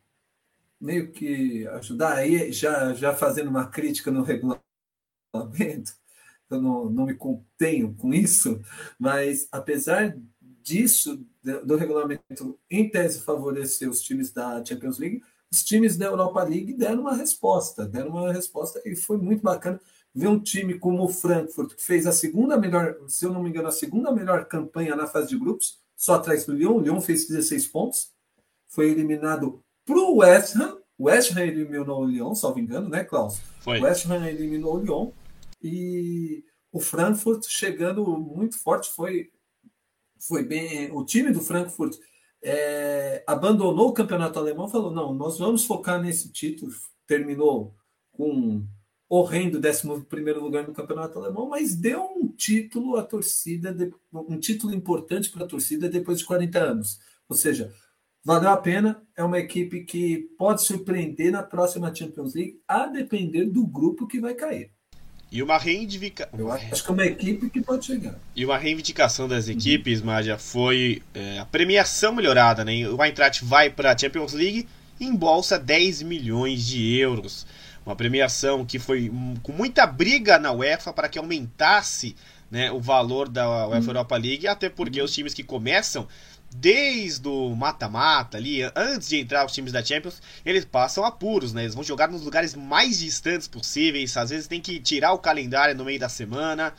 meio 0.78 1.10
que 1.10 1.66
ajudar 1.68 2.16
aí, 2.16 2.52
já, 2.52 2.92
já 2.92 3.14
fazendo 3.14 3.48
uma 3.48 3.66
crítica 3.66 4.10
no 4.10 4.22
regulamento, 4.22 4.60
eu 6.50 6.60
não, 6.60 6.90
não 6.90 7.06
me 7.06 7.14
contenho 7.14 7.94
com 7.94 8.12
isso, 8.12 8.60
mas 8.98 9.48
apesar 9.50 10.18
disso, 10.62 11.26
do 11.64 11.76
regulamento 11.76 12.60
em 12.70 12.90
tese 12.90 13.20
favorecer 13.20 13.88
os 13.88 14.02
times 14.02 14.30
da 14.30 14.62
Champions 14.62 14.98
League, 14.98 15.22
os 15.50 15.64
times 15.64 15.96
da 15.96 16.04
Europa 16.04 16.42
League 16.44 16.74
deram 16.74 17.00
uma 17.00 17.16
resposta, 17.16 17.88
deram 17.88 18.10
uma 18.10 18.30
resposta 18.34 18.82
e 18.84 18.94
foi 18.94 19.16
muito 19.16 19.42
bacana 19.42 19.80
ver 20.14 20.28
um 20.28 20.38
time 20.38 20.78
como 20.78 21.04
o 21.04 21.08
Frankfurt, 21.08 21.74
que 21.74 21.82
fez 21.82 22.06
a 22.06 22.12
segunda 22.12 22.58
melhor, 22.58 22.98
se 23.08 23.24
eu 23.24 23.32
não 23.32 23.42
me 23.42 23.48
engano, 23.48 23.68
a 23.68 23.72
segunda 23.72 24.12
melhor 24.12 24.44
campanha 24.44 24.94
na 24.94 25.06
fase 25.06 25.28
de 25.28 25.38
grupos, 25.38 25.80
só 25.98 26.14
atrás 26.14 26.46
do 26.46 26.54
Lyon. 26.54 26.76
O 26.76 26.80
Lyon 26.80 27.00
fez 27.00 27.26
16 27.26 27.66
pontos, 27.66 28.12
foi 28.68 28.90
eliminado 28.90 29.62
para 29.84 29.98
o 29.98 30.18
West 30.18 30.54
Ham. 30.56 30.78
O 30.96 31.04
West 31.06 31.36
Ham 31.36 31.42
eliminou 31.42 32.02
o 32.02 32.04
Lyon, 32.04 32.34
salvo 32.34 32.60
engano, 32.60 32.88
né, 32.88 33.04
Klaus? 33.04 33.40
Foi. 33.60 33.80
O 33.80 33.82
West 33.82 34.06
Ham 34.06 34.26
eliminou 34.26 34.76
o 34.76 34.80
Lyon 34.80 35.10
e 35.60 36.44
o 36.72 36.80
Frankfurt 36.80 37.44
chegando 37.48 38.06
muito 38.16 38.58
forte, 38.58 38.90
foi, 38.90 39.30
foi 40.20 40.44
bem. 40.44 40.90
O 40.92 41.04
time 41.04 41.32
do 41.32 41.40
Frankfurt 41.40 41.96
é, 42.42 43.24
abandonou 43.26 43.88
o 43.88 43.92
campeonato 43.92 44.38
alemão, 44.38 44.68
falou: 44.68 44.92
não, 44.92 45.12
nós 45.12 45.38
vamos 45.38 45.64
focar 45.64 46.00
nesse 46.00 46.30
título. 46.30 46.72
Terminou 47.06 47.74
com 48.12 48.64
horrendo 49.08 49.58
11 49.58 50.32
lugar 50.34 50.66
no 50.66 50.74
campeonato 50.74 51.18
alemão, 51.18 51.48
mas 51.48 51.74
deu 51.74 52.02
um 52.02 52.28
título 52.28 52.96
à 52.96 53.02
torcida, 53.02 53.74
um 54.12 54.38
título 54.38 54.74
importante 54.74 55.30
para 55.30 55.44
a 55.44 55.48
torcida 55.48 55.88
depois 55.88 56.18
de 56.18 56.26
40 56.26 56.58
anos. 56.58 57.00
Ou 57.28 57.34
seja, 57.34 57.72
valeu 58.24 58.50
a 58.50 58.56
pena. 58.56 59.02
É 59.16 59.24
uma 59.24 59.38
equipe 59.38 59.84
que 59.84 60.28
pode 60.36 60.62
surpreender 60.62 61.32
na 61.32 61.42
próxima 61.42 61.94
Champions 61.94 62.34
League, 62.34 62.60
a 62.68 62.86
depender 62.86 63.46
do 63.46 63.66
grupo 63.66 64.06
que 64.06 64.20
vai 64.20 64.34
cair. 64.34 64.70
E 65.30 65.42
uma 65.42 65.58
reivindicação. 65.58 66.38
Eu 66.38 66.50
acho 66.50 66.82
que 66.82 66.90
é 66.90 66.92
uma 66.92 67.06
equipe 67.06 67.50
que 67.50 67.60
pode 67.60 67.84
chegar. 67.84 68.18
E 68.34 68.44
uma 68.44 68.56
reivindicação 68.56 69.28
das 69.28 69.46
equipes, 69.46 70.00
uhum. 70.00 70.06
Foi 70.38 71.02
é, 71.12 71.38
a 71.38 71.44
premiação 71.44 72.14
melhorada, 72.14 72.64
né? 72.64 72.88
O 72.88 73.02
Eintracht 73.02 73.44
vai 73.44 73.68
para 73.68 73.92
a 73.92 73.98
Champions 73.98 74.32
League 74.32 74.66
e 74.98 75.04
embolsa 75.04 75.58
10 75.58 76.02
milhões 76.02 76.66
de 76.66 76.96
euros. 76.96 77.46
Uma 77.88 77.96
premiação 77.96 78.66
que 78.66 78.78
foi 78.78 79.10
com 79.42 79.50
muita 79.50 79.86
briga 79.86 80.38
na 80.38 80.52
UEFA 80.52 80.92
para 80.92 81.08
que 81.08 81.18
aumentasse 81.18 82.14
né, 82.50 82.70
o 82.70 82.78
valor 82.78 83.30
da 83.30 83.66
UEFA 83.66 83.80
uhum. 83.80 83.86
Europa 83.88 84.16
League, 84.18 84.46
até 84.46 84.68
porque 84.68 85.00
os 85.00 85.10
times 85.10 85.32
que 85.32 85.42
começam 85.42 86.06
desde 86.54 87.26
o 87.26 87.56
mata-mata 87.56 88.36
ali, 88.36 88.60
antes 88.76 89.08
de 89.08 89.16
entrar 89.16 89.46
os 89.46 89.54
times 89.54 89.72
da 89.72 89.82
Champions, 89.82 90.20
eles 90.44 90.66
passam 90.66 91.02
apuros, 91.02 91.54
né? 91.54 91.62
Eles 91.62 91.74
vão 91.74 91.82
jogar 91.82 92.08
nos 92.08 92.20
lugares 92.20 92.54
mais 92.54 92.98
distantes 92.98 93.48
possíveis, 93.48 94.14
às 94.18 94.28
vezes 94.28 94.46
tem 94.46 94.60
que 94.60 94.78
tirar 94.80 95.14
o 95.14 95.18
calendário 95.18 95.74
no 95.74 95.86
meio 95.86 95.98
da 95.98 96.10
semana 96.10 96.74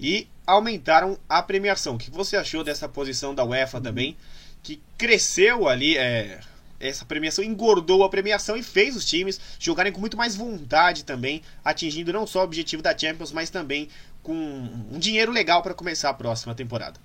e 0.00 0.26
aumentaram 0.44 1.16
a 1.28 1.40
premiação. 1.44 1.94
O 1.94 1.98
que 1.98 2.10
você 2.10 2.36
achou 2.36 2.64
dessa 2.64 2.88
posição 2.88 3.36
da 3.36 3.44
UEFA 3.44 3.76
uhum. 3.76 3.84
também, 3.84 4.16
que 4.64 4.80
cresceu 4.98 5.68
ali, 5.68 5.96
é, 5.96 6.40
essa 6.80 7.04
premiação 7.04 7.44
engordou 7.44 8.02
a 8.02 8.08
premiação 8.08 8.56
e 8.56 8.62
fez 8.62 8.96
os 8.96 9.04
times 9.04 9.38
jogarem 9.58 9.92
com 9.92 10.00
muito 10.00 10.16
mais 10.16 10.34
vontade 10.34 11.04
também, 11.04 11.42
atingindo 11.62 12.12
não 12.12 12.26
só 12.26 12.40
o 12.40 12.44
objetivo 12.44 12.82
da 12.82 12.96
Champions, 12.96 13.30
mas 13.30 13.50
também 13.50 13.88
com 14.22 14.34
um 14.34 14.98
dinheiro 14.98 15.30
legal 15.30 15.62
para 15.62 15.74
começar 15.74 16.08
a 16.08 16.14
próxima 16.14 16.54
temporada. 16.54 16.98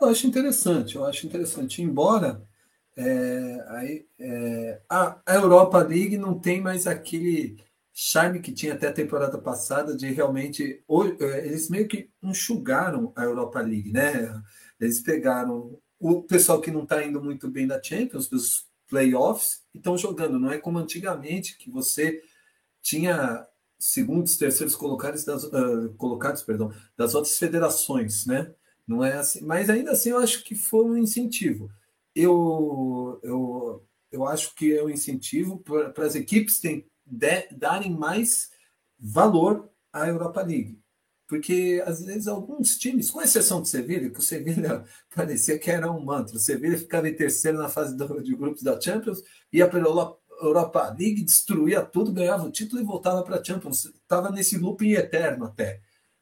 Eu 0.00 0.08
acho 0.08 0.26
interessante, 0.26 0.96
eu 0.96 1.04
acho 1.06 1.26
interessante. 1.26 1.80
Embora 1.80 2.42
é, 2.96 3.64
aí, 3.68 4.06
é, 4.18 4.80
a, 4.88 5.20
a 5.24 5.34
Europa 5.34 5.78
League 5.78 6.18
não 6.18 6.38
tem 6.38 6.60
mais 6.60 6.86
aquele 6.86 7.56
charme 7.98 8.40
que 8.40 8.52
tinha 8.52 8.74
até 8.74 8.88
a 8.88 8.92
temporada 8.92 9.38
passada 9.38 9.96
de 9.96 10.12
realmente. 10.12 10.84
É, 11.18 11.46
eles 11.46 11.70
meio 11.70 11.88
que 11.88 12.10
enxugaram 12.22 13.10
a 13.16 13.24
Europa 13.24 13.58
League, 13.62 13.90
né? 13.90 14.42
Eles 14.78 15.00
pegaram 15.00 15.78
o 15.98 16.22
pessoal 16.22 16.60
que 16.60 16.70
não 16.70 16.82
está 16.82 17.02
indo 17.02 17.22
muito 17.24 17.48
bem 17.48 17.66
da 17.66 17.82
Champions, 17.82 18.28
dos 18.28 18.66
playoffs, 18.86 19.62
e 19.72 19.78
estão 19.78 19.96
jogando. 19.96 20.38
Não 20.38 20.50
é 20.50 20.58
como 20.58 20.78
antigamente, 20.78 21.56
que 21.56 21.70
você 21.70 22.22
tinha 22.82 23.46
segundos, 23.78 24.36
terceiros 24.36 24.76
colocados 24.76 25.24
das, 25.24 25.44
uh, 25.44 25.94
colocados, 25.96 26.42
perdão, 26.42 26.70
das 26.98 27.14
outras 27.14 27.38
federações, 27.38 28.26
né? 28.26 28.54
Não 28.86 29.02
é 29.02 29.14
assim, 29.14 29.42
mas 29.42 29.70
ainda 29.70 29.92
assim 29.92 30.10
eu 30.10 30.18
acho 30.18 30.44
que 30.44 30.54
foi 30.54 30.84
um 30.84 30.98
incentivo. 30.98 31.70
Eu, 32.14 33.18
eu, 33.22 33.82
eu 34.12 34.26
acho 34.26 34.54
que 34.54 34.76
é 34.76 34.84
um 34.84 34.90
incentivo 34.90 35.58
para 35.58 36.06
as 36.06 36.14
equipes 36.14 36.60
tem, 36.60 36.86
de, 37.06 37.48
darem 37.52 37.90
mais 37.90 38.50
valor 38.98 39.70
à 39.92 40.08
Europa 40.08 40.42
League. 40.42 40.78
Porque 41.26 41.82
às 41.84 42.04
vezes 42.04 42.28
alguns 42.28 42.78
times, 42.78 43.10
com 43.10 43.20
exceção 43.20 43.60
do 43.60 43.66
Sevilha, 43.66 44.10
que 44.10 44.18
o 44.18 44.22
Sevilha 44.22 44.84
parecia 45.14 45.58
que 45.58 45.70
era 45.70 45.90
um 45.90 46.04
mantra, 46.04 46.36
o 46.36 46.40
Sevilha 46.40 46.78
ficava 46.78 47.08
em 47.08 47.14
terceiro 47.14 47.58
na 47.58 47.68
fase 47.68 47.96
do, 47.96 48.22
de 48.22 48.34
grupos 48.34 48.62
da 48.62 48.80
Champions, 48.80 49.22
ia 49.52 49.68
para 49.68 49.80
a 49.80 50.16
Europa 50.42 50.94
League, 50.98 51.24
destruía 51.24 51.82
tudo, 51.82 52.12
ganhava 52.12 52.44
o 52.44 52.50
título 52.50 52.80
e 52.80 52.84
voltava 52.84 53.22
para 53.22 53.40
a 53.40 53.44
Champions. 53.44 53.86
Estava 53.86 54.30
nesse 54.30 54.56
loop 54.56 54.86
eterno 54.92 55.46
até. 55.46 55.80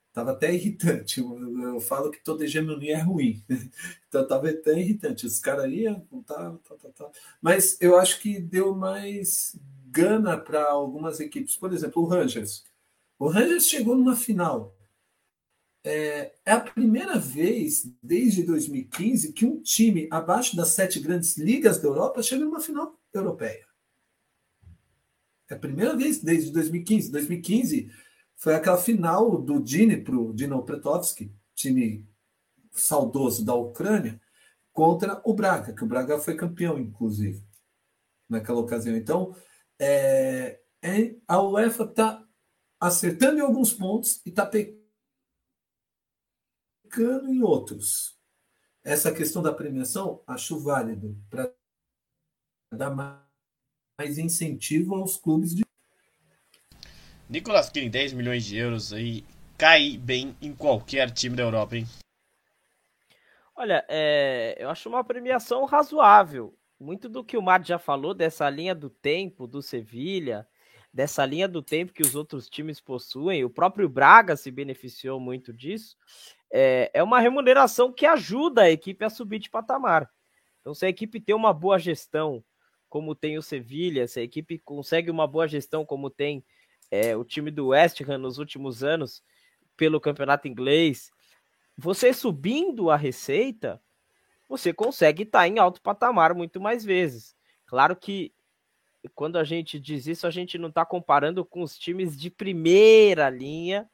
Estava 0.08 0.30
até 0.30 0.54
irritante. 0.54 1.20
Eu, 1.20 1.60
eu, 1.60 1.80
falo 1.80 2.10
que 2.10 2.22
toda 2.22 2.44
hegemonia 2.44 2.98
é 2.98 3.00
ruim. 3.00 3.42
Então 4.08 4.22
estava 4.22 4.48
até 4.48 4.78
irritante. 4.78 5.26
Os 5.26 5.40
caras 5.40 5.68
iam, 5.72 6.06
voltavam, 6.08 6.56
tá, 6.58 6.76
tá, 6.76 6.88
tá. 6.90 7.10
Mas 7.42 7.76
eu 7.80 7.98
acho 7.98 8.20
que 8.20 8.38
deu 8.38 8.72
mais 8.72 9.58
gana 9.94 10.36
para 10.36 10.64
algumas 10.64 11.20
equipes. 11.20 11.56
Por 11.56 11.72
exemplo, 11.72 12.02
o 12.02 12.06
Rangers. 12.06 12.64
O 13.16 13.28
Rangers 13.28 13.68
chegou 13.68 13.94
numa 13.94 14.16
final. 14.16 14.76
É, 15.84 16.34
é 16.44 16.52
a 16.52 16.60
primeira 16.60 17.18
vez 17.18 17.86
desde 18.02 18.42
2015 18.42 19.32
que 19.32 19.46
um 19.46 19.62
time 19.62 20.08
abaixo 20.10 20.56
das 20.56 20.68
sete 20.68 20.98
grandes 20.98 21.36
ligas 21.36 21.78
da 21.78 21.88
Europa 21.88 22.22
chega 22.22 22.44
numa 22.44 22.60
final 22.60 22.98
europeia. 23.12 23.64
É 25.48 25.54
a 25.54 25.58
primeira 25.58 25.96
vez 25.96 26.18
desde 26.18 26.50
2015. 26.50 27.12
2015 27.12 27.90
foi 28.34 28.54
aquela 28.54 28.78
final 28.78 29.40
do 29.40 29.60
Dnipro, 29.60 30.32
Dnipropetrovsk, 30.32 31.30
time 31.54 32.04
saudoso 32.72 33.44
da 33.44 33.54
Ucrânia, 33.54 34.20
contra 34.72 35.20
o 35.24 35.32
Braga, 35.32 35.72
que 35.72 35.84
o 35.84 35.86
Braga 35.86 36.18
foi 36.18 36.34
campeão, 36.34 36.80
inclusive, 36.80 37.40
naquela 38.28 38.58
ocasião. 38.58 38.96
Então, 38.96 39.36
é, 39.80 40.60
é, 40.82 41.16
a 41.26 41.40
UEFA 41.42 41.84
está 41.84 42.26
acertando 42.80 43.38
em 43.38 43.42
alguns 43.42 43.72
pontos 43.72 44.20
e 44.24 44.28
está 44.28 44.46
pecando 44.46 44.84
em 47.28 47.42
outros. 47.42 48.18
Essa 48.82 49.12
questão 49.12 49.42
da 49.42 49.52
premiação, 49.52 50.22
acho 50.26 50.58
válido 50.58 51.16
para 51.30 51.52
dar 52.72 52.90
mais 52.90 54.18
incentivo 54.18 54.94
aos 54.94 55.16
clubes 55.16 55.54
de 55.54 55.64
Nicolas 57.28 57.70
Killing, 57.70 57.90
10 57.90 58.12
milhões 58.12 58.44
de 58.44 58.56
euros 58.58 58.92
aí, 58.92 59.24
cai 59.56 59.96
bem 59.96 60.36
em 60.42 60.54
qualquer 60.54 61.10
time 61.10 61.34
da 61.34 61.42
Europa, 61.42 61.76
hein? 61.76 61.86
Olha, 63.56 63.84
é, 63.88 64.56
eu 64.58 64.68
acho 64.68 64.88
uma 64.88 65.02
premiação 65.02 65.64
razoável. 65.64 66.54
Muito 66.84 67.08
do 67.08 67.24
que 67.24 67.34
o 67.38 67.40
Mar 67.40 67.64
já 67.64 67.78
falou 67.78 68.12
dessa 68.12 68.48
linha 68.50 68.74
do 68.74 68.90
tempo 68.90 69.46
do 69.46 69.62
Sevilha, 69.62 70.46
dessa 70.92 71.24
linha 71.24 71.48
do 71.48 71.62
tempo 71.62 71.94
que 71.94 72.02
os 72.02 72.14
outros 72.14 72.46
times 72.46 72.78
possuem, 72.78 73.42
o 73.42 73.48
próprio 73.48 73.88
Braga 73.88 74.36
se 74.36 74.50
beneficiou 74.50 75.18
muito 75.18 75.50
disso. 75.50 75.96
É, 76.52 76.90
é 76.92 77.02
uma 77.02 77.20
remuneração 77.20 77.90
que 77.90 78.04
ajuda 78.04 78.64
a 78.64 78.70
equipe 78.70 79.02
a 79.02 79.08
subir 79.08 79.38
de 79.38 79.48
patamar. 79.48 80.10
Então, 80.60 80.74
se 80.74 80.84
a 80.84 80.88
equipe 80.90 81.18
tem 81.18 81.34
uma 81.34 81.54
boa 81.54 81.78
gestão, 81.78 82.44
como 82.86 83.14
tem 83.14 83.38
o 83.38 83.42
Sevilha, 83.42 84.06
se 84.06 84.20
a 84.20 84.22
equipe 84.22 84.58
consegue 84.58 85.10
uma 85.10 85.26
boa 85.26 85.48
gestão, 85.48 85.86
como 85.86 86.10
tem 86.10 86.44
é, 86.90 87.16
o 87.16 87.24
time 87.24 87.50
do 87.50 87.68
West 87.68 88.02
Ham 88.02 88.18
nos 88.18 88.36
últimos 88.36 88.84
anos 88.84 89.22
pelo 89.74 89.98
campeonato 89.98 90.46
inglês, 90.46 91.10
você 91.78 92.12
subindo 92.12 92.90
a 92.90 92.96
receita, 92.96 93.80
você 94.48 94.72
consegue 94.72 95.22
estar 95.22 95.40
tá 95.40 95.48
em 95.48 95.58
alto 95.58 95.80
patamar 95.80 96.34
muito 96.34 96.60
mais 96.60 96.84
vezes. 96.84 97.36
Claro 97.66 97.96
que 97.96 98.32
quando 99.14 99.36
a 99.36 99.44
gente 99.44 99.78
diz 99.78 100.06
isso, 100.06 100.26
a 100.26 100.30
gente 100.30 100.56
não 100.56 100.68
está 100.68 100.84
comparando 100.84 101.44
com 101.44 101.62
os 101.62 101.78
times 101.78 102.16
de 102.16 102.30
primeira 102.30 103.28
linha. 103.28 103.88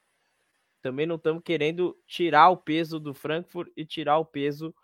Também 0.83 1.07
não 1.07 1.17
estamos 1.17 1.43
querendo 1.43 1.99
tirar 2.07 2.51
o 2.51 2.57
peso 2.57 3.01
do 3.01 3.13
Frankfurt 3.13 3.71
e 3.77 3.85
tirar 3.85 4.19
o 4.19 4.25
peso 4.25 4.75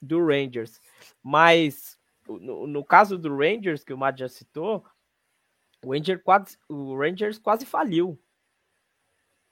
do 0.00 0.24
Rangers. 0.24 0.80
Mas 1.22 1.98
no, 2.28 2.66
no 2.66 2.84
caso 2.84 3.18
do 3.18 3.36
Rangers, 3.36 3.84
que 3.84 3.92
o 3.92 3.98
Matt 3.98 4.18
já 4.18 4.28
citou, 4.28 4.84
o 5.82 5.90
quase, 6.22 6.56
o 6.68 6.96
Rangers 6.96 7.38
quase 7.38 7.66
faliu. 7.66 8.18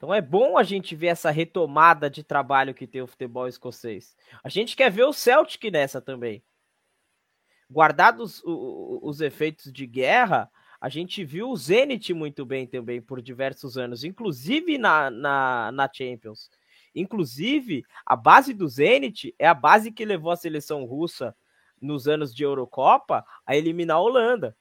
Então 0.02 0.12
é 0.12 0.21
bom 0.21 0.59
a 0.59 0.64
gente 0.64 0.97
ver 0.97 1.06
essa 1.06 1.30
retomada 1.30 2.11
de 2.11 2.25
trabalho 2.25 2.75
que 2.75 2.88
tem 2.88 3.00
o 3.00 3.06
futebol 3.06 3.47
escocês. 3.47 4.16
A 4.42 4.49
gente 4.49 4.75
quer 4.75 4.90
ver 4.90 5.04
o 5.04 5.12
Celtic 5.12 5.71
nessa 5.71 6.00
também. 6.00 6.42
Guardados 7.71 8.42
os, 8.42 8.99
os 9.00 9.21
efeitos 9.21 9.73
de 9.73 9.87
guerra, 9.87 10.50
a 10.80 10.88
gente 10.88 11.25
viu 11.25 11.50
o 11.50 11.56
Zenit 11.56 12.12
muito 12.12 12.44
bem 12.44 12.66
também 12.66 13.00
por 13.00 13.23
diversos 13.23 13.78
anos, 13.78 14.02
inclusive 14.02 14.76
na, 14.76 15.09
na, 15.09 15.71
na 15.71 15.88
Champions. 15.92 16.50
Inclusive, 16.92 17.85
a 18.04 18.16
base 18.16 18.52
do 18.52 18.66
Zenit 18.66 19.32
é 19.38 19.47
a 19.47 19.54
base 19.54 19.92
que 19.92 20.04
levou 20.04 20.32
a 20.32 20.37
seleção 20.37 20.85
russa 20.85 21.32
nos 21.80 22.09
anos 22.09 22.35
de 22.35 22.42
Eurocopa 22.42 23.25
a 23.47 23.54
eliminar 23.54 23.99
a 23.99 24.00
Holanda. 24.00 24.56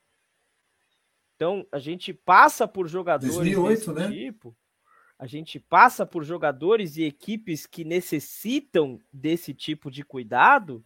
Então, 1.36 1.66
a 1.72 1.80
gente 1.80 2.14
passa 2.14 2.68
por 2.68 2.88
jogadores 2.88 3.34
2008, 3.34 3.70
desse 3.70 3.92
né? 3.92 4.08
tipo. 4.08 4.56
A 5.22 5.28
gente 5.28 5.60
passa 5.60 6.04
por 6.04 6.24
jogadores 6.24 6.98
e 6.98 7.04
equipes 7.04 7.68
que 7.68 7.84
necessitam 7.84 9.00
desse 9.14 9.54
tipo 9.54 9.92
de 9.92 10.04
cuidado 10.04 10.84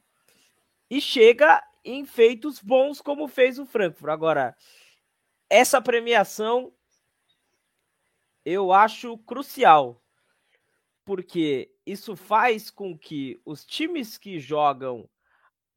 e 0.89 1.00
chega 1.00 1.65
em 1.86 2.04
feitos 2.06 2.60
bons 2.60 3.00
como 3.00 3.30
fez 3.30 3.58
o 3.58 3.65
Frankfurt. 3.65 4.12
Agora, 4.12 4.54
essa 5.50 5.82
premiação 5.82 6.74
eu 8.44 8.74
acho 8.74 9.18
crucial, 9.20 10.04
porque 11.06 11.74
isso 11.86 12.13
faz 12.18 12.70
com 12.70 12.98
que 12.98 13.42
os 13.46 13.63
times 13.63 14.18
que 14.18 14.38
jogam 14.38 15.10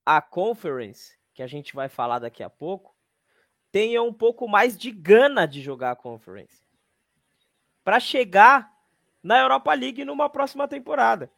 a 0.04 0.20
Conference, 0.20 1.16
que 1.32 1.44
a 1.44 1.46
gente 1.46 1.76
vai 1.76 1.88
falar 1.88 2.18
daqui 2.18 2.42
a 2.42 2.50
pouco, 2.50 2.92
tenham 3.70 4.08
um 4.08 4.12
pouco 4.12 4.48
mais 4.48 4.76
de 4.76 4.90
gana 4.90 5.46
de 5.46 5.62
jogar 5.62 5.92
a 5.92 5.96
Conference 5.96 6.67
para 7.88 8.00
chegar 8.00 8.70
na 9.22 9.40
Europa 9.40 9.72
League 9.72 10.04
numa 10.04 10.28
próxima 10.28 10.68
temporada. 10.68 11.32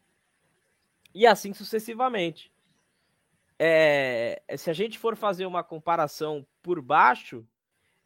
E 1.14 1.24
assim 1.24 1.54
sucessivamente. 1.54 2.52
É, 3.56 4.42
se 4.56 4.68
a 4.68 4.72
gente 4.72 4.98
for 4.98 5.14
fazer 5.14 5.46
uma 5.46 5.62
comparação 5.62 6.44
por 6.60 6.82
baixo, 6.82 7.46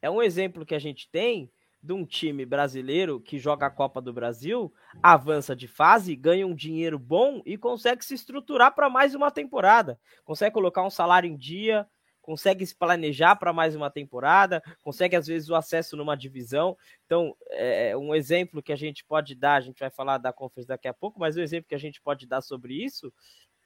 é 0.02 0.10
um 0.10 0.20
exemplo 0.20 0.66
que 0.66 0.74
a 0.74 0.78
gente 0.78 1.08
tem 1.08 1.50
de 1.82 1.94
um 1.94 2.04
time 2.04 2.44
brasileiro 2.44 3.18
que 3.18 3.38
joga 3.38 3.64
a 3.64 3.70
Copa 3.70 3.98
do 3.98 4.12
Brasil, 4.12 4.70
avança 5.02 5.56
de 5.56 5.66
fase, 5.66 6.14
ganha 6.14 6.46
um 6.46 6.54
dinheiro 6.54 6.98
bom 6.98 7.40
e 7.46 7.56
consegue 7.56 8.04
se 8.04 8.12
estruturar 8.12 8.74
para 8.74 8.90
mais 8.90 9.14
uma 9.14 9.30
temporada. 9.30 9.98
Consegue 10.22 10.52
colocar 10.52 10.82
um 10.82 10.90
salário 10.90 11.30
em 11.30 11.36
dia, 11.38 11.88
consegue 12.24 12.66
se 12.66 12.74
planejar 12.74 13.36
para 13.36 13.52
mais 13.52 13.76
uma 13.76 13.90
temporada, 13.90 14.62
consegue 14.82 15.14
às 15.14 15.26
vezes 15.26 15.50
o 15.50 15.54
acesso 15.54 15.94
numa 15.94 16.16
divisão. 16.16 16.76
Então, 17.04 17.36
é 17.50 17.94
um 17.96 18.14
exemplo 18.14 18.62
que 18.62 18.72
a 18.72 18.76
gente 18.76 19.04
pode 19.04 19.34
dar, 19.34 19.56
a 19.56 19.60
gente 19.60 19.78
vai 19.78 19.90
falar 19.90 20.16
da 20.16 20.32
Conference 20.32 20.66
daqui 20.66 20.88
a 20.88 20.94
pouco, 20.94 21.20
mas 21.20 21.36
um 21.36 21.42
exemplo 21.42 21.68
que 21.68 21.74
a 21.74 21.78
gente 21.78 22.00
pode 22.00 22.26
dar 22.26 22.40
sobre 22.40 22.82
isso 22.82 23.12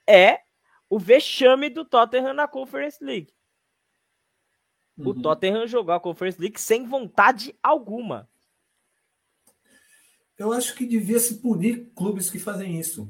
é 0.08 0.40
o 0.90 0.98
vexame 0.98 1.70
do 1.70 1.84
Tottenham 1.84 2.34
na 2.34 2.48
Conference 2.48 3.02
League. 3.02 3.32
Uhum. 4.96 5.10
O 5.10 5.22
Tottenham 5.22 5.66
jogou 5.68 5.94
a 5.94 6.00
Conference 6.00 6.40
League 6.40 6.60
sem 6.60 6.84
vontade 6.84 7.56
alguma. 7.62 8.28
Eu 10.36 10.52
acho 10.52 10.74
que 10.74 10.84
devia 10.84 11.20
se 11.20 11.40
punir 11.40 11.92
clubes 11.94 12.28
que 12.28 12.38
fazem 12.38 12.78
isso. 12.78 13.08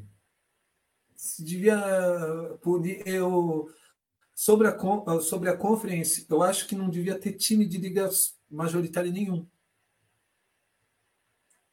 Se 1.16 1.42
devia 1.42 1.78
punir. 2.60 3.02
Eu, 3.06 3.70
sobre, 4.38 4.68
a, 4.68 5.21
sobre 5.21 5.49
a 5.50 5.57
Conference, 5.57 6.25
eu 6.30 6.45
acho 6.45 6.68
que 6.68 6.76
não 6.76 6.88
devia 6.88 7.18
ter 7.18 7.33
time 7.33 7.66
de 7.66 7.76
liga 7.76 8.09
majoritária 8.49 9.11
nenhum. 9.11 9.45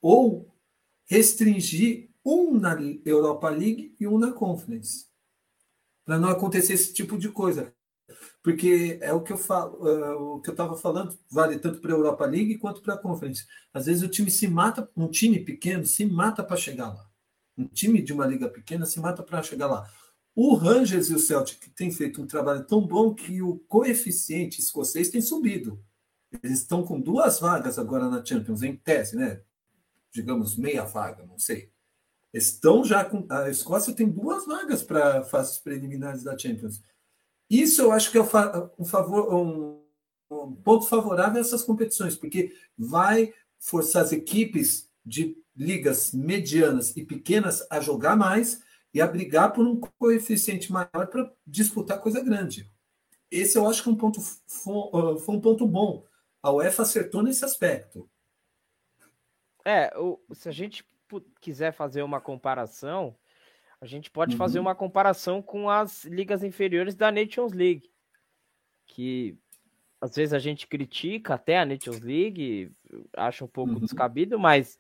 Ou 0.02 0.52
restringir 1.06 2.10
um 2.26 2.60
na 2.60 2.76
Europa 3.06 3.50
League 3.50 3.96
e 4.00 4.08
um 4.08 4.18
na 4.18 4.32
Conference. 4.32 5.06
Para 6.04 6.18
não 6.18 6.28
acontecer 6.28 6.74
esse 6.74 6.92
tipo 6.92 7.20
de 7.20 7.30
coisa. 7.30 7.72
Porque 8.42 8.98
é 9.00 9.14
o 9.14 9.22
que 9.22 9.34
eu 9.34 9.38
falo, 9.38 9.78
uh, 9.84 10.36
o 10.38 10.42
que 10.42 10.50
eu 10.50 10.54
estava 10.54 10.76
falando, 10.76 11.16
vale 11.30 11.60
tanto 11.60 11.80
para 11.80 11.94
a 11.94 11.96
Europa 11.96 12.26
League 12.26 12.58
quanto 12.58 12.82
para 12.82 12.96
a 12.96 12.98
Conference. 12.98 13.46
Às 13.72 13.86
vezes 13.86 14.02
o 14.02 14.10
time 14.10 14.32
se 14.32 14.48
mata, 14.48 14.90
um 14.98 15.08
time 15.08 15.40
pequeno 15.40 15.86
se 15.86 16.04
mata 16.04 16.44
para 16.44 16.58
chegar 16.58 16.88
lá. 16.88 17.08
Um 17.56 17.68
time 17.68 18.02
de 18.02 18.12
uma 18.12 18.26
liga 18.26 18.50
pequena 18.50 18.88
se 18.88 19.00
mata 19.00 19.22
para 19.22 19.44
chegar 19.44 19.68
lá. 19.68 19.88
O 20.36 20.54
Rangers 20.54 21.10
e 21.10 21.16
o 21.16 21.20
Celtic 21.20 21.70
têm 21.70 21.90
feito 21.90 22.22
um 22.22 22.28
trabalho 22.28 22.66
tão 22.66 22.86
bom 22.86 23.14
que 23.14 23.42
o 23.42 23.58
coeficiente 23.70 24.60
escocês 24.60 25.10
tem 25.10 25.22
subido. 25.22 25.82
Eles 26.44 26.60
estão 26.60 26.84
com 26.84 27.00
duas 27.00 27.40
vagas 27.40 27.80
agora 27.80 28.10
na 28.10 28.24
Champions, 28.24 28.62
em 28.62 28.76
tese, 28.76 29.16
né? 29.16 29.42
Digamos, 30.12 30.58
meia 30.58 30.84
vaga, 30.84 31.26
não 31.26 31.40
sei. 31.40 31.72
Estão 32.34 32.84
já 32.84 33.06
com. 33.06 33.26
A 33.30 33.50
Escócia 33.50 33.94
tem 33.94 34.10
duas 34.10 34.46
vagas 34.46 34.84
para 34.84 35.24
fases 35.24 35.58
preliminares 35.58 36.24
da 36.24 36.38
Champions. 36.38 36.84
Isso 37.50 37.82
eu 37.82 37.94
acho 37.94 38.12
que 38.12 38.18
é 38.18 38.22
um, 38.22 38.86
favor, 38.86 39.34
um, 39.34 39.82
um 40.30 40.54
ponto 40.54 40.86
favorável 40.86 41.38
a 41.38 41.42
essas 41.42 41.64
competições, 41.64 42.18
porque 42.18 42.54
vai 42.78 43.34
forçar 43.58 44.04
as 44.04 44.12
equipes 44.12 44.90
de 45.06 45.38
ligas 45.56 46.12
medianas 46.12 46.96
e 46.98 47.06
pequenas 47.06 47.66
a 47.70 47.80
jogar 47.80 48.18
mais 48.18 48.62
e 48.96 49.02
a 49.02 49.08
brigar 49.08 49.52
por 49.52 49.68
um 49.68 49.78
coeficiente 50.00 50.72
maior 50.72 51.08
para 51.08 51.30
disputar 51.46 52.00
coisa 52.00 52.24
grande. 52.24 52.72
Esse 53.30 53.58
eu 53.58 53.68
acho 53.68 53.84
que 53.84 53.90
é 53.90 53.92
um 53.92 53.96
ponto, 53.98 54.22
foi, 54.22 55.36
um 55.36 55.42
ponto 55.42 55.68
bom. 55.68 56.06
A 56.42 56.50
UEFA 56.50 56.84
acertou 56.84 57.22
nesse 57.22 57.44
aspecto. 57.44 58.10
É, 59.66 59.92
o, 59.98 60.18
se 60.32 60.48
a 60.48 60.52
gente 60.54 60.86
quiser 61.42 61.74
fazer 61.74 62.04
uma 62.04 62.22
comparação, 62.22 63.18
a 63.82 63.86
gente 63.86 64.10
pode 64.10 64.36
uhum. 64.36 64.38
fazer 64.38 64.60
uma 64.60 64.74
comparação 64.74 65.42
com 65.42 65.70
as 65.70 66.06
ligas 66.06 66.42
inferiores 66.42 66.96
da 66.96 67.12
Nations 67.12 67.52
League, 67.52 67.92
que 68.86 69.38
às 70.00 70.16
vezes 70.16 70.34
a 70.34 70.40
gente 70.40 70.68
critica 70.68 71.34
até 71.34 71.58
a 71.58 71.66
Nations 71.66 72.00
League, 72.00 72.72
acha 73.18 73.44
um 73.44 73.50
pouco 73.50 73.74
uhum. 73.74 73.80
descabido, 73.80 74.40
mas 74.40 74.80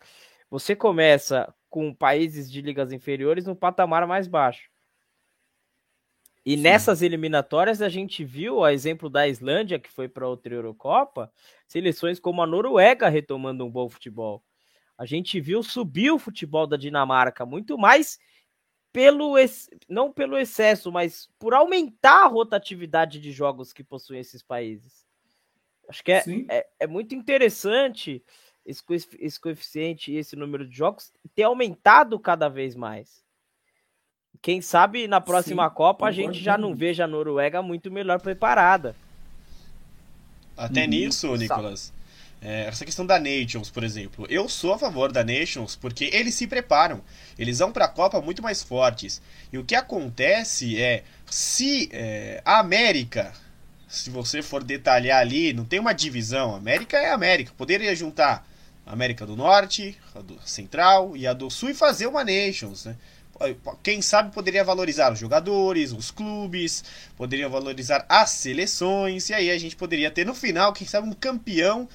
você 0.49 0.73
começa 0.75 1.53
com 1.69 1.93
países 1.93 2.51
de 2.51 2.61
ligas 2.61 2.91
inferiores 2.91 3.45
no 3.45 3.55
patamar 3.55 4.05
mais 4.07 4.27
baixo. 4.27 4.69
E 6.45 6.55
Sim. 6.55 6.61
nessas 6.61 7.01
eliminatórias 7.01 7.81
a 7.81 7.89
gente 7.89 8.23
viu, 8.23 8.63
a 8.63 8.71
exemplo 8.71 9.09
da 9.09 9.27
Islândia, 9.27 9.79
que 9.79 9.91
foi 9.91 10.07
para 10.07 10.27
outra 10.27 10.53
Eurocopa, 10.53 11.31
seleções 11.67 12.19
como 12.19 12.41
a 12.41 12.47
Noruega 12.47 13.09
retomando 13.09 13.65
um 13.65 13.71
bom 13.71 13.89
futebol. 13.89 14.43
A 14.97 15.05
gente 15.05 15.41
viu 15.41 15.63
subir 15.63 16.11
o 16.11 16.19
futebol 16.19 16.67
da 16.67 16.77
Dinamarca 16.77 17.45
muito 17.45 17.77
mais 17.77 18.19
pelo 18.93 19.35
não 19.89 20.09
pelo 20.09 20.37
excesso, 20.37 20.89
mas 20.91 21.27
por 21.37 21.53
aumentar 21.53 22.23
a 22.23 22.27
rotatividade 22.27 23.19
de 23.19 23.31
jogos 23.31 23.73
que 23.73 23.83
possuem 23.83 24.21
esses 24.21 24.41
países. 24.41 25.05
Acho 25.89 26.03
que 26.03 26.11
é, 26.11 26.23
é, 26.49 26.67
é, 26.79 26.87
muito 26.87 27.13
interessante 27.13 28.23
esse, 28.65 28.83
esse 29.19 29.39
coeficiente 29.39 30.11
e 30.11 30.17
esse 30.17 30.35
número 30.35 30.67
de 30.67 30.75
jogos 30.75 31.11
ter 31.35 31.43
aumentado 31.43 32.19
cada 32.19 32.49
vez 32.49 32.75
mais. 32.75 33.23
Quem 34.41 34.61
sabe 34.61 35.07
na 35.07 35.21
próxima 35.21 35.67
Sim, 35.69 35.75
Copa 35.75 36.07
a 36.07 36.11
gente 36.11 36.39
já 36.39 36.57
não 36.57 36.75
veja 36.75 37.05
a 37.05 37.07
Noruega 37.07 37.61
muito 37.61 37.91
melhor 37.91 38.19
preparada. 38.19 38.95
Até 40.57 40.83
uhum. 40.83 40.89
nisso, 40.89 41.35
Nicolas. 41.35 41.93
É, 42.41 42.65
essa 42.65 42.85
questão 42.85 43.05
da 43.05 43.19
Nations, 43.19 43.71
por 43.71 43.83
exemplo. 43.83 44.27
Eu 44.29 44.47
sou 44.47 44.73
a 44.73 44.77
favor 44.77 45.11
da 45.11 45.23
Nations 45.23 45.75
porque 45.75 46.11
eles 46.13 46.35
se 46.35 46.45
preparam. 46.45 47.01
Eles 47.39 47.59
vão 47.59 47.71
para 47.71 47.85
a 47.85 47.87
Copa 47.89 48.21
muito 48.21 48.43
mais 48.43 48.61
fortes. 48.61 49.21
E 49.51 49.57
o 49.57 49.63
que 49.63 49.73
acontece 49.73 50.79
é, 50.79 51.03
se 51.25 51.89
é, 51.91 52.41
a 52.45 52.59
América, 52.59 53.33
se 53.87 54.09
você 54.09 54.41
for 54.43 54.63
detalhar 54.63 55.19
ali, 55.19 55.53
não 55.53 55.65
tem 55.65 55.79
uma 55.79 55.93
divisão. 55.93 56.55
América 56.55 56.97
é 56.97 57.11
América. 57.11 57.51
Poderia 57.57 57.95
juntar 57.95 58.35
a 58.35 58.54
América 58.85 59.25
do 59.25 59.35
Norte, 59.35 59.97
a 60.13 60.19
do 60.19 60.39
Central 60.45 61.15
e 61.17 61.25
a 61.25 61.33
do 61.33 61.49
Sul 61.49 61.69
e 61.69 61.73
fazer 61.73 62.07
uma 62.07 62.23
Nations, 62.23 62.85
né? 62.85 62.95
Quem 63.83 64.01
sabe 64.01 64.33
poderia 64.33 64.63
valorizar 64.63 65.11
os 65.11 65.19
jogadores, 65.19 65.91
os 65.91 66.09
clubes, 66.09 66.85
poderia 67.17 67.49
valorizar 67.49 68.05
as 68.07 68.29
seleções, 68.29 69.29
e 69.29 69.33
aí 69.33 69.51
a 69.51 69.57
gente 69.57 69.75
poderia 69.75 70.09
ter 70.09 70.25
no 70.25 70.33
final, 70.33 70.71
quem 70.71 70.87
sabe, 70.87 71.07
um 71.07 71.13
campeão 71.13 71.89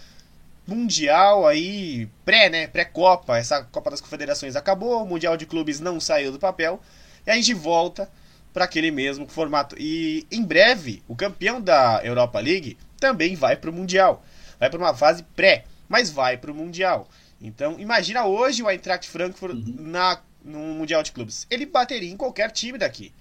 Mundial 0.66 1.48
aí, 1.48 2.08
pré, 2.24 2.48
né? 2.48 2.66
Pré-Copa. 2.68 3.36
Essa 3.36 3.64
Copa 3.64 3.90
das 3.90 4.00
Confederações 4.00 4.54
acabou, 4.54 5.02
o 5.02 5.06
Mundial 5.06 5.36
de 5.36 5.44
Clubes 5.44 5.80
não 5.80 5.98
saiu 5.98 6.30
do 6.30 6.38
papel. 6.38 6.80
E 7.26 7.30
a 7.30 7.34
gente 7.34 7.52
volta 7.54 8.08
para 8.52 8.66
aquele 8.66 8.90
mesmo 8.90 9.26
formato. 9.26 9.74
E 9.78 10.26
em 10.30 10.44
breve, 10.44 11.02
o 11.08 11.16
campeão 11.16 11.60
da 11.60 12.00
Europa 12.04 12.38
League 12.38 12.78
também 13.00 13.34
vai 13.34 13.56
para 13.56 13.70
o 13.70 13.72
Mundial. 13.72 14.22
Vai 14.60 14.70
para 14.70 14.78
uma 14.78 14.94
fase 14.94 15.24
pré, 15.34 15.64
mas 15.90 16.08
vai 16.08 16.38
para 16.38 16.52
o 16.52 16.54
Mundial. 16.54 17.08
Então, 17.40 17.78
imagina 17.80 18.24
hoje 18.24 18.62
o 18.62 18.70
Eintracht 18.70 19.08
Frankfurt 19.08 19.54
uhum. 19.54 19.74
na, 19.78 20.22
no 20.44 20.58
Mundial 20.58 21.02
de 21.02 21.10
Clubes. 21.10 21.48
Ele 21.50 21.66
bateria 21.66 22.10
em 22.10 22.16
qualquer 22.16 22.52
time 22.52 22.78
daqui. 22.78 23.12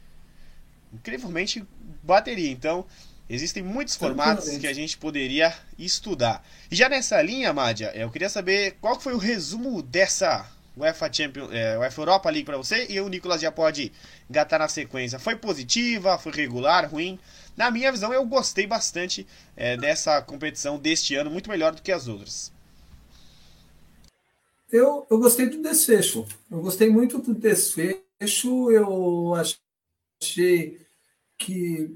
Incrivelmente 0.94 1.66
bateria. 2.04 2.52
Então, 2.52 2.86
Existem 3.32 3.62
muitos 3.62 3.96
formatos 3.96 4.58
que 4.58 4.66
a 4.66 4.74
gente 4.74 4.98
poderia 4.98 5.56
estudar. 5.78 6.44
E 6.72 6.76
já 6.76 6.90
nessa 6.90 7.22
linha, 7.22 7.54
Mádia, 7.54 7.92
eu 7.94 8.10
queria 8.10 8.28
saber 8.28 8.78
qual 8.82 9.00
foi 9.00 9.14
o 9.14 9.20
resumo 9.20 9.84
dessa 9.84 10.50
UEFA, 10.76 11.14
Champions, 11.14 11.52
é, 11.52 11.78
UEFA 11.78 12.02
Europa 12.02 12.30
League 12.32 12.46
para 12.46 12.58
você 12.58 12.88
e 12.90 13.00
o 13.00 13.08
Nicolas 13.08 13.40
já 13.40 13.52
pode 13.52 13.92
engatar 14.28 14.58
na 14.58 14.68
sequência. 14.68 15.20
Foi 15.20 15.36
positiva, 15.36 16.18
foi 16.18 16.32
regular, 16.32 16.90
ruim? 16.90 17.20
Na 17.56 17.70
minha 17.70 17.92
visão, 17.92 18.12
eu 18.12 18.26
gostei 18.26 18.66
bastante 18.66 19.28
é, 19.56 19.78
dessa 19.78 20.22
competição 20.24 20.80
deste 20.80 21.14
ano, 21.14 21.30
muito 21.30 21.52
melhor 21.52 21.76
do 21.76 21.84
que 21.84 21.92
as 21.92 22.08
outras. 22.08 22.52
Eu, 24.72 25.08
eu 25.10 25.20
gostei 25.20 25.50
do 25.50 25.62
desfecho. 25.62 26.26
Eu 26.50 26.62
gostei 26.62 26.90
muito 26.90 27.20
do 27.20 27.34
desfecho. 27.34 28.72
Eu 28.72 29.34
achei 29.36 30.86
que. 31.38 31.96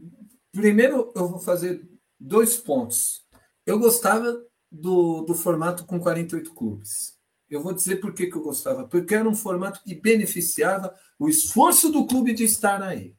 Primeiro, 0.51 1.11
eu 1.15 1.27
vou 1.27 1.39
fazer 1.39 1.87
dois 2.19 2.57
pontos. 2.57 3.25
Eu 3.65 3.79
gostava 3.79 4.43
do, 4.71 5.21
do 5.21 5.35
formato 5.35 5.85
com 5.85 5.99
48 5.99 6.53
clubes. 6.53 7.17
Eu 7.49 7.61
vou 7.61 7.73
dizer 7.73 7.97
por 7.97 8.13
que, 8.13 8.27
que 8.27 8.35
eu 8.35 8.41
gostava. 8.41 8.87
Porque 8.87 9.13
era 9.13 9.29
um 9.29 9.35
formato 9.35 9.83
que 9.83 9.93
beneficiava 9.93 10.95
o 11.19 11.29
esforço 11.29 11.91
do 11.91 12.07
clube 12.07 12.33
de 12.33 12.43
estar 12.43 12.81
aí. 12.81 13.15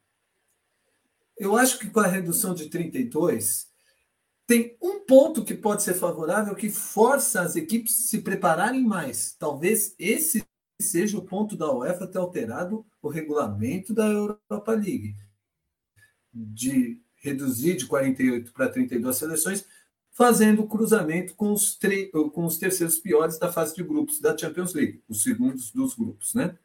Eu 1.36 1.56
acho 1.56 1.78
que 1.78 1.90
com 1.90 2.00
a 2.00 2.06
redução 2.06 2.54
de 2.54 2.68
32, 2.68 3.68
tem 4.46 4.76
um 4.80 5.00
ponto 5.00 5.44
que 5.44 5.54
pode 5.54 5.82
ser 5.82 5.94
favorável 5.94 6.54
que 6.54 6.70
força 6.70 7.40
as 7.40 7.56
equipes 7.56 8.08
se 8.08 8.20
prepararem 8.20 8.82
mais. 8.82 9.34
Talvez 9.38 9.94
esse 9.98 10.44
seja 10.80 11.16
o 11.18 11.24
ponto 11.24 11.56
da 11.56 11.72
UEFA 11.72 12.06
ter 12.06 12.18
alterado 12.18 12.84
o 13.00 13.08
regulamento 13.08 13.94
da 13.94 14.06
Europa 14.06 14.72
League. 14.72 15.14
De 16.32 17.00
reduzir 17.16 17.76
de 17.76 17.86
48 17.86 18.52
para 18.52 18.68
32 18.68 19.16
seleções, 19.16 19.64
fazendo 20.10 20.66
cruzamento 20.66 21.34
com 21.34 21.52
os, 21.52 21.78
com 22.32 22.44
os 22.44 22.58
terceiros 22.58 22.98
piores 22.98 23.38
da 23.38 23.50
fase 23.50 23.74
de 23.74 23.82
grupos 23.82 24.20
da 24.20 24.36
Champions 24.36 24.74
League, 24.74 25.02
os 25.08 25.22
segundos 25.22 25.72
dos 25.72 25.94
grupos, 25.94 26.34
né? 26.34 26.56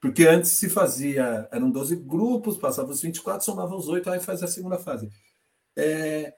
Porque 0.00 0.26
antes 0.26 0.52
se 0.52 0.68
fazia, 0.68 1.48
eram 1.52 1.70
12 1.70 1.96
grupos, 1.96 2.56
passava 2.56 2.90
os 2.90 3.00
24, 3.00 3.44
somava 3.44 3.74
os 3.76 3.88
8, 3.88 4.10
aí 4.10 4.20
faz 4.20 4.42
a 4.42 4.46
segunda 4.46 4.78
fase. 4.78 5.08
É, 5.76 6.34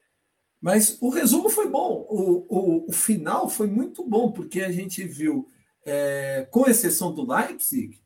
mas 0.61 0.97
o 1.01 1.09
resumo 1.11 1.51
foi 1.51 1.69
bom, 1.69 2.07
o, 2.09 2.47
o, 2.49 2.87
o, 2.89 2.93
final 2.93 3.49
foi 3.49 3.67
muito 3.67 4.03
bom, 4.03 4.33
porque 4.33 4.63
a 4.63 4.73
gente 4.73 5.05
viu, 5.05 5.49
é, 5.85 6.49
com 6.51 6.67
exceção 6.67 7.13
do 7.13 7.31
Leipzig, 7.31 8.01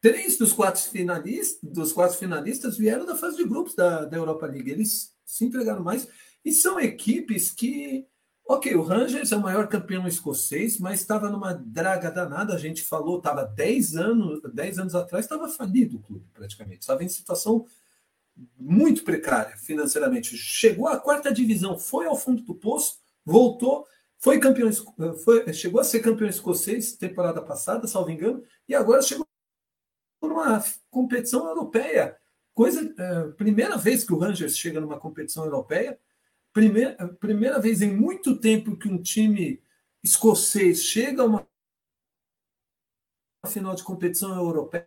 três 0.00 0.36
dos 0.38 0.52
quatro 0.52 0.80
finalistas, 0.80 1.58
dos 1.62 1.92
quatro 1.92 2.16
finalistas 2.16 2.76
vieram 2.76 3.04
da 3.04 3.16
fase 3.16 3.36
de 3.36 3.44
grupos 3.44 3.74
da, 3.74 4.04
da 4.04 4.16
Europa 4.16 4.46
League. 4.46 4.70
Eles 4.70 5.14
se 5.24 5.44
entregaram 5.44 5.82
mais 5.82 6.08
e 6.44 6.52
são 6.52 6.80
equipes 6.80 7.50
que, 7.50 8.06
ok, 8.46 8.74
o 8.74 8.82
Rangers 8.82 9.30
é 9.30 9.36
o 9.36 9.42
maior 9.42 9.68
campeão 9.68 10.08
escocês, 10.08 10.78
mas 10.78 11.00
estava 11.00 11.28
numa 11.28 11.52
draga 11.52 12.10
danada. 12.10 12.54
A 12.54 12.58
gente 12.58 12.82
falou, 12.82 13.18
estava 13.18 13.44
10 13.44 13.96
anos, 13.96 14.40
10 14.52 14.78
anos 14.78 14.94
atrás, 14.94 15.24
estava 15.24 15.48
falido 15.48 15.98
o 15.98 16.02
clube 16.02 16.26
praticamente, 16.32 16.80
estava 16.80 17.04
em 17.04 17.08
situação 17.08 17.66
muito 18.58 19.04
precária 19.04 19.56
financeiramente. 19.56 20.36
Chegou 20.36 20.88
à 20.88 20.98
quarta 20.98 21.32
divisão, 21.32 21.78
foi 21.78 22.06
ao 22.06 22.16
fundo 22.16 22.42
do 22.42 22.54
poço, 22.54 22.98
voltou, 23.24 23.86
foi 24.18 24.38
campeão, 24.38 24.70
foi, 25.24 25.52
chegou 25.52 25.80
a 25.80 25.84
ser 25.84 26.00
campeão 26.00 26.28
escocês 26.28 26.92
temporada 26.92 27.40
passada, 27.42 27.86
salvo 27.86 28.10
engano, 28.10 28.42
e 28.68 28.74
agora 28.74 29.02
chegou 29.02 29.26
numa 30.22 30.62
competição 30.90 31.46
europeia. 31.46 32.16
Coisa, 32.54 32.94
é, 32.98 33.28
primeira 33.32 33.76
vez 33.76 34.04
que 34.04 34.12
o 34.12 34.18
Rangers 34.18 34.56
chega 34.56 34.80
numa 34.80 34.98
competição 34.98 35.44
europeia, 35.44 35.98
primeira, 36.52 37.08
primeira 37.14 37.58
vez 37.58 37.80
em 37.80 37.94
muito 37.94 38.38
tempo 38.38 38.76
que 38.76 38.88
um 38.88 39.00
time 39.00 39.62
escocês 40.02 40.82
chega 40.82 41.22
a 41.22 41.26
uma 41.26 41.48
final 43.46 43.74
de 43.74 43.82
competição 43.82 44.36
europeia, 44.36 44.86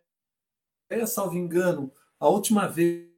salvo 1.07 1.35
engano, 1.35 1.91
a 2.19 2.27
última 2.27 2.67
vez 2.67 3.12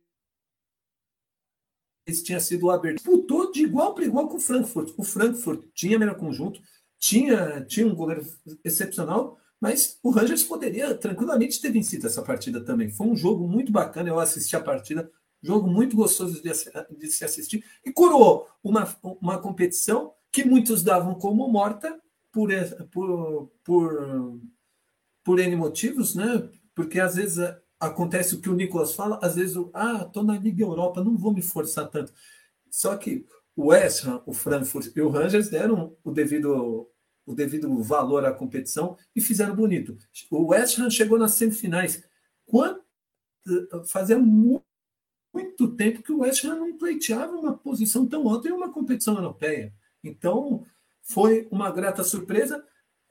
tinha 2.05 2.39
sido 2.39 2.67
o 2.67 2.71
Aberdeen. 2.71 2.95
Disputou 2.95 3.51
de 3.51 3.63
igual 3.63 3.93
para 3.93 4.05
igual 4.05 4.27
com 4.27 4.37
o 4.37 4.39
Frankfurt. 4.39 4.93
O 4.97 5.03
Frankfurt 5.03 5.65
tinha 5.73 5.99
melhor 5.99 6.15
conjunto, 6.15 6.61
tinha, 6.99 7.63
tinha 7.65 7.87
um 7.87 7.95
goleiro 7.95 8.25
excepcional, 8.63 9.37
mas 9.59 9.97
o 10.03 10.09
Rangers 10.09 10.43
poderia 10.43 10.93
tranquilamente 10.93 11.59
ter 11.61 11.71
vencido 11.71 12.07
essa 12.07 12.21
partida 12.21 12.63
também. 12.63 12.89
Foi 12.89 13.07
um 13.07 13.15
jogo 13.15 13.47
muito 13.47 13.71
bacana, 13.71 14.09
eu 14.09 14.19
assisti 14.19 14.55
a 14.55 14.61
partida, 14.61 15.09
jogo 15.41 15.67
muito 15.67 15.95
gostoso 15.95 16.41
de, 16.41 16.51
de 16.97 17.07
se 17.07 17.25
assistir, 17.25 17.63
e 17.85 17.91
curou 17.91 18.47
uma, 18.63 18.87
uma 19.03 19.37
competição 19.39 20.13
que 20.31 20.43
muitos 20.45 20.83
davam 20.83 21.15
como 21.15 21.47
morta 21.47 21.99
por, 22.31 22.49
por, 22.91 23.51
por, 23.63 24.39
por 25.23 25.39
N 25.39 25.55
motivos, 25.55 26.13
né? 26.13 26.49
porque 26.75 26.99
às 26.99 27.15
vezes 27.15 27.37
acontece 27.79 28.35
o 28.35 28.41
que 28.41 28.49
o 28.49 28.55
Nicolas 28.55 28.93
fala, 28.93 29.19
às 29.21 29.35
vezes, 29.35 29.55
ah, 29.73 30.03
estou 30.07 30.23
na 30.23 30.37
Liga 30.37 30.63
Europa, 30.63 31.03
não 31.03 31.17
vou 31.17 31.33
me 31.33 31.41
forçar 31.41 31.89
tanto. 31.89 32.13
Só 32.69 32.95
que 32.97 33.25
o 33.55 33.67
West 33.67 34.05
Ham, 34.05 34.21
o 34.25 34.33
Frankfurt 34.33 34.95
e 34.95 35.01
o 35.01 35.09
Rangers 35.09 35.49
deram 35.49 35.95
o 36.03 36.11
devido, 36.11 36.89
o 37.25 37.33
devido 37.33 37.81
valor 37.81 38.25
à 38.25 38.33
competição 38.33 38.97
e 39.15 39.21
fizeram 39.21 39.55
bonito. 39.55 39.97
O 40.29 40.47
West 40.47 40.77
Ham 40.79 40.89
chegou 40.89 41.17
nas 41.17 41.33
semifinais. 41.33 42.03
Quanto, 42.45 42.83
fazia 43.87 44.17
muito, 44.17 44.65
muito 45.33 45.75
tempo 45.75 46.01
que 46.01 46.11
o 46.11 46.19
West 46.19 46.43
Ham 46.45 46.55
não 46.55 46.77
pleiteava 46.77 47.35
uma 47.35 47.57
posição 47.57 48.05
tão 48.07 48.27
alta 48.27 48.47
em 48.47 48.51
uma 48.51 48.71
competição 48.71 49.15
europeia. 49.15 49.73
Então, 50.03 50.65
foi 51.01 51.47
uma 51.51 51.71
grata 51.71 52.03
surpresa. 52.03 52.63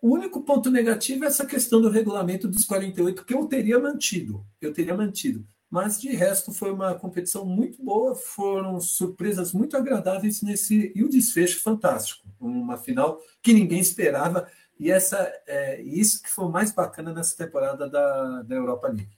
O 0.05 0.13
único 0.13 0.43
ponto 0.43 0.71
negativo 0.71 1.25
é 1.25 1.29
essa 1.29 1.47
questão 1.47 1.81
do 1.81 1.89
regulamento 1.89 2.47
dos 2.47 2.67
48, 2.67 3.25
que 3.25 3.33
eu 3.33 3.47
teria 3.47 3.79
mantido. 3.79 4.45
Eu 4.61 4.71
teria 4.71 4.95
mantido. 4.95 5.49
Mas 5.71 5.99
de 5.99 6.11
resto 6.11 6.53
foi 6.53 6.71
uma 6.71 6.95
competição 6.95 7.47
muito 7.47 7.83
boa, 7.83 8.15
foram 8.15 8.79
surpresas 8.81 9.55
muito 9.55 9.79
agradáveis 9.79 10.43
nesse 10.43 10.93
e 10.95 11.03
o 11.03 11.09
desfecho 11.09 11.63
fantástico, 11.63 12.29
uma 12.39 12.77
final 12.77 13.19
que 13.41 13.55
ninguém 13.55 13.81
esperava 13.81 14.47
e 14.79 14.91
essa 14.91 15.17
é 15.47 15.81
isso 15.81 16.23
que 16.23 16.29
foi 16.29 16.51
mais 16.51 16.71
bacana 16.71 17.11
nessa 17.11 17.35
temporada 17.35 17.89
da, 17.89 18.43
da 18.43 18.55
Europa 18.55 18.89
League. 18.89 19.17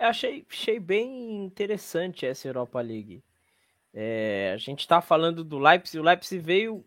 Eu 0.00 0.06
achei, 0.06 0.46
achei 0.50 0.80
bem 0.80 1.44
interessante 1.44 2.24
essa 2.24 2.48
Europa 2.48 2.80
League. 2.80 3.22
É, 3.92 4.52
a 4.54 4.56
gente 4.56 4.80
está 4.80 5.02
falando 5.02 5.44
do 5.44 5.58
Leipzig, 5.58 5.98
o 5.98 6.02
Leipzig 6.02 6.42
veio 6.42 6.82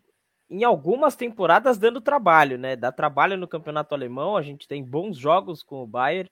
em 0.50 0.64
algumas 0.64 1.16
temporadas 1.16 1.78
dando 1.78 2.02
trabalho, 2.02 2.58
né? 2.58 2.76
Dá 2.76 2.92
trabalho 2.92 3.38
no 3.38 3.48
campeonato 3.48 3.94
alemão. 3.94 4.36
A 4.36 4.42
gente 4.42 4.68
tem 4.68 4.84
bons 4.84 5.18
jogos 5.18 5.62
com 5.62 5.84
o 5.84 5.88
Bayern, 5.88 6.30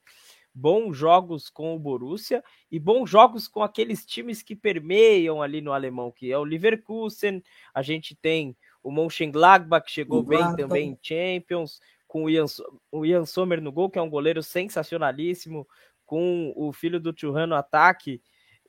bons 0.53 0.97
jogos 0.97 1.49
com 1.49 1.75
o 1.75 1.79
Borussia 1.79 2.43
e 2.71 2.79
bons 2.79 3.07
jogos 3.07 3.47
com 3.47 3.61
aqueles 3.61 4.03
times 4.03 4.41
que 4.41 4.55
permeiam 4.55 5.41
ali 5.41 5.61
no 5.61 5.71
alemão, 5.71 6.11
que 6.11 6.31
é 6.31 6.37
o 6.37 6.43
Leverkusen. 6.43 7.43
A 7.73 7.83
gente 7.83 8.15
tem 8.15 8.57
o 8.81 8.91
Mönchengladbach, 8.91 9.85
que 9.85 9.91
chegou 9.91 10.23
bem 10.23 10.55
também 10.55 10.89
em 10.89 10.99
Champions, 11.01 11.79
com 12.07 12.23
o 12.23 12.29
Ian, 12.29 12.45
o 12.91 13.05
Ian 13.05 13.25
Sommer 13.25 13.61
no 13.61 13.71
gol, 13.71 13.89
que 13.89 13.99
é 13.99 14.01
um 14.01 14.09
goleiro 14.09 14.41
sensacionalíssimo, 14.41 15.67
com 16.05 16.53
o 16.55 16.71
filho 16.71 16.99
do 16.99 17.13
Churran 17.15 17.47
no 17.47 17.55
ataque, 17.55 18.21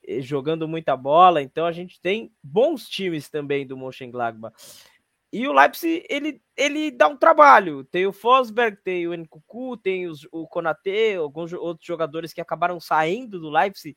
eh, 0.07 0.21
jogando 0.21 0.69
muita 0.69 0.97
bola. 0.97 1.41
Então 1.41 1.65
a 1.65 1.73
gente 1.73 2.01
tem 2.01 2.33
bons 2.43 2.87
times 2.89 3.31
também 3.31 3.67
do 3.67 3.77
Mönchengladbach. 3.77 4.55
E 5.33 5.47
o 5.47 5.53
Leipzig, 5.53 6.05
ele, 6.09 6.41
ele 6.57 6.91
dá 6.91 7.07
um 7.07 7.17
trabalho. 7.17 7.85
Tem 7.85 8.07
o 8.07 8.13
Fosberg, 8.13 8.79
tem 8.83 9.07
o 9.07 9.15
Nkuku, 9.15 9.77
tem 9.77 10.07
os, 10.07 10.27
o 10.33 10.47
Konate, 10.47 11.15
alguns 11.17 11.53
outros 11.53 11.87
jogadores 11.87 12.33
que 12.33 12.41
acabaram 12.41 12.81
saindo 12.81 13.39
do 13.39 13.51
Leipzig 13.51 13.97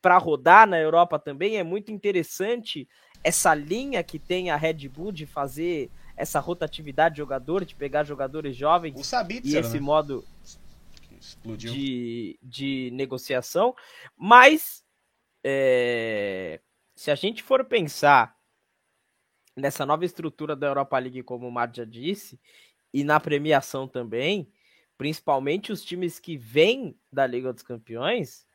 para 0.00 0.16
rodar 0.16 0.68
na 0.68 0.78
Europa 0.78 1.18
também. 1.18 1.56
É 1.56 1.64
muito 1.64 1.90
interessante 1.90 2.88
essa 3.22 3.52
linha 3.52 4.02
que 4.02 4.18
tem 4.18 4.50
a 4.50 4.56
Red 4.56 4.88
Bull 4.88 5.10
de 5.10 5.26
fazer 5.26 5.90
essa 6.16 6.38
rotatividade 6.38 7.16
de 7.16 7.18
jogador, 7.18 7.64
de 7.64 7.74
pegar 7.74 8.04
jogadores 8.04 8.54
jovens 8.54 8.94
o 8.98 9.02
Sabitzer, 9.02 9.54
e 9.54 9.56
esse 9.56 9.74
né? 9.74 9.80
modo 9.80 10.24
de, 11.56 12.38
de 12.42 12.90
negociação. 12.92 13.74
Mas 14.16 14.84
é, 15.42 16.60
se 16.94 17.10
a 17.10 17.14
gente 17.14 17.42
for 17.42 17.64
pensar 17.64 18.36
nessa 19.56 19.84
nova 19.84 20.04
estrutura 20.04 20.54
da 20.56 20.66
Europa 20.66 20.98
League, 20.98 21.22
como 21.22 21.46
o 21.46 21.52
Mar 21.52 21.70
já 21.74 21.84
disse, 21.84 22.40
e 22.92 23.04
na 23.04 23.20
premiação 23.20 23.86
também, 23.86 24.50
principalmente 24.96 25.72
os 25.72 25.84
times 25.84 26.18
que 26.18 26.36
vêm 26.36 26.98
da 27.12 27.26
Liga 27.26 27.52
dos 27.52 27.62
Campeões, 27.62 28.46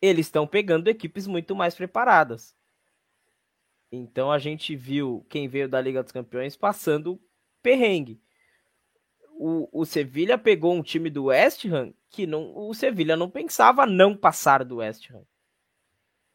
eles 0.00 0.26
estão 0.26 0.46
pegando 0.46 0.88
equipes 0.88 1.26
muito 1.26 1.54
mais 1.54 1.74
preparadas. 1.74 2.54
Então 3.90 4.30
a 4.30 4.38
gente 4.38 4.74
viu 4.74 5.24
quem 5.28 5.48
veio 5.48 5.68
da 5.68 5.80
Liga 5.80 6.02
dos 6.02 6.12
Campeões 6.12 6.56
passando 6.56 7.20
perrengue. 7.62 8.20
O, 9.38 9.68
o 9.80 9.84
Sevilha 9.84 10.38
pegou 10.38 10.74
um 10.74 10.82
time 10.82 11.10
do 11.10 11.24
West 11.24 11.64
Ham 11.66 11.92
que 12.08 12.26
não, 12.26 12.56
o 12.56 12.72
Sevilha 12.72 13.16
não 13.16 13.28
pensava 13.28 13.84
não 13.84 14.16
passar 14.16 14.64
do 14.64 14.76
West 14.76 15.10
Ham 15.10 15.22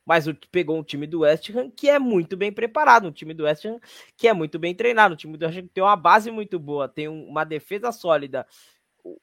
mas 0.05 0.25
pegou 0.51 0.77
um 0.77 0.83
time 0.83 1.05
do 1.05 1.21
West 1.21 1.49
Ham 1.49 1.69
que 1.69 1.89
é 1.89 1.99
muito 1.99 2.35
bem 2.35 2.51
preparado, 2.51 3.07
um 3.07 3.11
time 3.11 3.33
do 3.33 3.43
West 3.43 3.65
Ham 3.65 3.79
que 4.17 4.27
é 4.27 4.33
muito 4.33 4.57
bem 4.57 4.73
treinado, 4.73 5.13
um 5.13 5.17
time 5.17 5.37
do 5.37 5.45
West 5.45 5.57
Ham 5.57 5.63
que 5.63 5.73
tem 5.73 5.83
uma 5.83 5.95
base 5.95 6.31
muito 6.31 6.59
boa, 6.59 6.87
tem 6.87 7.07
uma 7.07 7.43
defesa 7.43 7.91
sólida, 7.91 8.45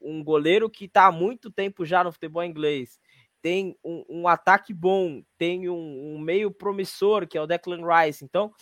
um 0.01 0.23
goleiro 0.23 0.69
que 0.69 0.85
está 0.85 1.07
há 1.07 1.11
muito 1.11 1.51
tempo 1.51 1.85
já 1.85 2.03
no 2.03 2.11
futebol 2.11 2.43
inglês, 2.43 2.99
tem 3.41 3.77
um, 3.83 4.05
um 4.09 4.27
ataque 4.27 4.73
bom, 4.73 5.23
tem 5.37 5.69
um, 5.69 6.15
um, 6.15 6.19
meio 6.19 6.51
promissor 6.51 7.27
que 7.27 7.37
é 7.37 7.41
o 7.41 7.47
Declan 7.47 7.81
Rice. 7.85 8.23
Então, 8.23 8.53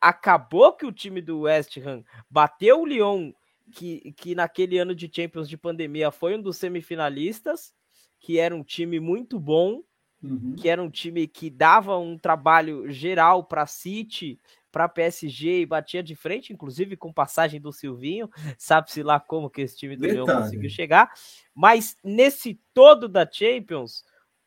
acabou 0.00 0.72
que 0.72 0.84
o 0.84 0.92
time 0.92 1.22
do 1.22 1.42
West 1.42 1.76
Ham 1.78 2.02
bateu 2.28 2.80
o 2.80 2.86
Lyon 2.86 3.32
que, 3.72 4.12
que 4.12 4.34
naquele 4.34 4.78
ano 4.78 4.94
de 4.94 5.10
Champions 5.12 5.48
de 5.48 5.56
pandemia 5.56 6.10
foi 6.10 6.36
um 6.36 6.42
dos 6.42 6.56
semifinalistas, 6.56 7.72
que 8.20 8.38
era 8.38 8.54
um 8.54 8.62
time 8.62 9.00
muito 9.00 9.38
bom, 9.38 9.82
uhum. 10.24 10.54
que 10.56 10.68
era 10.68 10.82
um 10.82 10.90
time 10.90 11.26
que 11.26 11.50
dava 11.50 11.98
um 11.98 12.16
trabalho 12.16 12.90
geral 12.90 13.44
para 13.44 13.66
City, 13.66 14.40
para 14.72 14.88
PSG 14.88 15.60
e 15.60 15.66
batia 15.66 16.02
de 16.02 16.16
frente, 16.16 16.52
inclusive 16.52 16.96
com 16.96 17.12
passagem 17.12 17.60
do 17.60 17.72
Silvinho, 17.72 18.28
sabe-se 18.58 19.02
lá 19.02 19.20
como 19.20 19.50
que 19.50 19.62
esse 19.62 19.76
time 19.76 19.96
do 19.96 20.06
Leão 20.06 20.26
conseguiu 20.26 20.68
chegar, 20.68 21.12
mas 21.54 21.96
nesse 22.02 22.60
todo 22.72 23.08
da 23.08 23.28
Champions, 23.30 24.04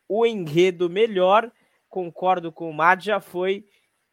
o 0.08 0.26
enredo 0.26 0.90
melhor, 0.90 1.50
concordo 1.88 2.52
com 2.52 2.68
o 2.68 2.74
Madja, 2.74 3.20
foi 3.20 3.64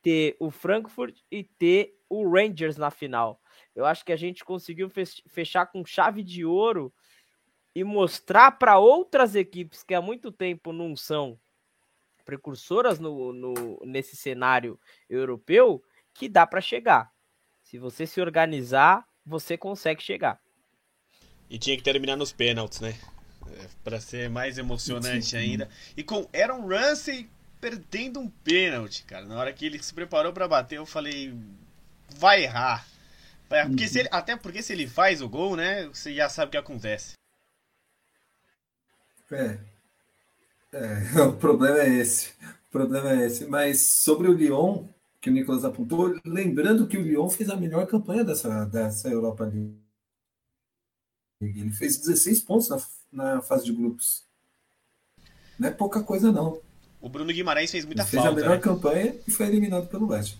ter 0.02 0.38
o 0.40 0.52
Frankfurt 0.52 1.18
e 1.32 1.44
ter 1.44 1.98
o 2.08 2.30
Rangers 2.30 2.78
na 2.78 2.92
final. 2.92 3.42
Eu 3.76 3.86
acho 3.86 4.06
que 4.06 4.14
a 4.14 4.18
gente 4.18 4.46
conseguiu 4.46 4.90
fechar 5.28 5.66
com 5.66 5.84
chave 5.84 6.24
de 6.24 6.46
ouro 6.46 6.94
e 7.74 7.84
mostrar 7.84 8.52
para 8.52 8.78
outras 8.78 9.36
equipes 9.36 9.84
que 9.84 9.94
há 9.94 10.02
muito 10.02 10.32
tempo 10.32 10.72
não 10.72 10.96
são 10.96 11.38
precursoras 12.26 13.00
no, 13.00 13.32
no 13.32 13.80
nesse 13.86 14.16
cenário 14.16 14.80
europeu 15.10 15.82
que 16.14 16.28
dá 16.28 16.46
para 16.46 16.60
chegar. 16.60 17.12
Se 17.62 17.78
você 17.78 18.06
se 18.06 18.20
organizar, 18.20 19.06
você 19.26 19.58
consegue 19.58 20.02
chegar. 20.02 20.40
E 21.50 21.58
tinha 21.58 21.78
que 21.78 21.84
terminar 21.84 22.16
nos 22.16 22.32
pênaltis, 22.34 22.80
né? 22.80 22.98
É, 23.48 23.68
para 23.84 24.02
ser 24.02 24.30
mais 24.30 24.58
emocionante 24.58 25.38
ainda. 25.38 25.70
E 25.96 26.04
com 26.04 26.28
Aaron 26.34 26.68
Ramsey 26.68 27.30
perdendo 27.62 28.20
um 28.20 28.30
pênalti, 28.30 29.04
cara. 29.04 29.26
Na 29.26 29.40
hora 29.40 29.54
que 29.54 29.66
ele 29.66 29.82
se 29.82 29.94
preparou 29.94 30.34
para 30.34 30.48
bater, 30.48 30.78
eu 30.78 30.86
falei, 30.86 31.34
vai 32.10 32.44
errar. 32.44 32.86
Porque 33.48 33.88
se 33.88 34.00
ele, 34.00 34.10
até 34.12 34.36
porque 34.36 34.62
se 34.62 34.74
ele 34.74 34.88
faz 34.88 35.22
o 35.22 35.30
gol, 35.30 35.56
né? 35.56 35.88
Você 35.88 36.14
já 36.14 36.28
sabe 36.28 36.50
o 36.50 36.52
que 36.52 36.58
acontece. 36.58 37.14
É. 39.32 39.58
é. 40.76 41.22
O 41.28 41.34
problema 41.34 41.80
é 41.80 41.90
esse. 41.90 42.32
O 42.68 42.72
problema 42.72 43.12
é 43.12 43.26
esse. 43.26 43.46
Mas 43.46 43.82
sobre 43.82 44.28
o 44.28 44.34
Lyon, 44.34 44.86
que 45.22 45.30
o 45.30 45.34
Nicolas 45.34 45.64
apontou, 45.64 46.20
lembrando 46.26 46.88
que 46.88 46.98
o 46.98 47.02
Lyon 47.02 47.30
fez 47.30 47.50
a 47.50 47.56
melhor 47.56 47.88
campanha 47.88 48.24
dessa, 48.24 48.66
dessa 48.66 49.10
Europa 49.10 49.46
League. 49.46 49.76
Ele 51.42 51.72
fez 51.72 51.98
16 51.98 52.42
pontos 52.42 52.70
na, 52.70 52.82
na 53.12 53.42
fase 53.42 53.66
de 53.66 53.74
grupos. 53.74 54.24
Não 55.60 55.70
é 55.70 55.72
pouca 55.72 56.04
coisa, 56.04 56.32
não. 56.32 56.62
O 57.02 57.10
Bruno 57.10 57.32
Guimarães 57.32 57.72
fez 57.72 57.86
muita 57.86 58.02
Ele 58.02 58.10
falta. 58.10 58.30
Fez 58.30 58.34
a 58.34 58.36
melhor 58.36 58.56
né? 58.58 58.62
campanha 58.62 59.16
e 59.28 59.32
foi 59.32 59.46
eliminado 59.48 59.88
pelo 59.88 60.08
West. 60.08 60.38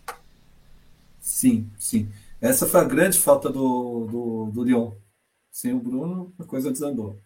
Sim, 1.20 1.70
sim. 1.80 2.12
Essa 2.42 2.68
foi 2.68 2.82
a 2.82 2.86
grande 2.86 3.18
falta 3.18 3.50
do, 3.50 4.06
do, 4.06 4.52
do 4.52 4.64
Lyon. 4.64 4.92
Sem 5.52 5.74
o 5.74 5.80
Bruno, 5.80 6.34
a 6.38 6.44
coisa 6.44 6.72
desandou. 6.72 7.20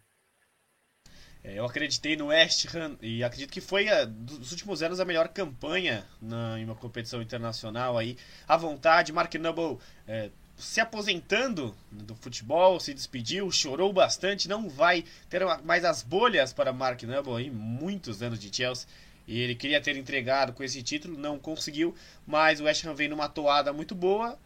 É, 1.42 1.58
eu 1.58 1.64
acreditei 1.64 2.16
no 2.16 2.26
West 2.26 2.66
Ham 2.74 2.96
e 3.00 3.24
acredito 3.24 3.50
que 3.50 3.60
foi 3.60 3.88
a, 3.88 4.04
dos 4.04 4.52
últimos 4.52 4.82
anos 4.82 5.00
a 5.00 5.04
melhor 5.04 5.28
campanha 5.28 6.04
na, 6.20 6.58
em 6.58 6.64
uma 6.64 6.74
competição 6.74 7.22
internacional 7.22 7.96
aí. 7.96 8.16
À 8.46 8.56
vontade, 8.56 9.12
Mark 9.12 9.34
Noble 9.36 9.78
é, 10.06 10.30
se 10.60 10.80
aposentando 10.80 11.74
do 11.90 12.14
futebol, 12.14 12.78
se 12.78 12.92
despediu, 12.92 13.50
chorou 13.50 13.92
bastante, 13.92 14.48
não 14.48 14.68
vai 14.68 15.04
ter 15.30 15.42
mais 15.64 15.84
as 15.84 16.02
bolhas 16.02 16.52
para 16.52 16.72
Mark 16.72 17.02
Noble 17.04 17.50
muitos 17.50 18.22
anos 18.22 18.38
de 18.38 18.54
Chelsea. 18.54 18.86
E 19.26 19.38
ele 19.38 19.54
queria 19.54 19.80
ter 19.80 19.96
entregado 19.96 20.52
com 20.52 20.62
esse 20.62 20.82
título, 20.82 21.16
não 21.16 21.38
conseguiu, 21.38 21.94
mas 22.26 22.60
o 22.60 22.64
West 22.64 22.84
Ham 22.84 22.94
vem 22.94 23.08
numa 23.08 23.28
toada 23.28 23.72
muito 23.72 23.94
boa 23.94 24.38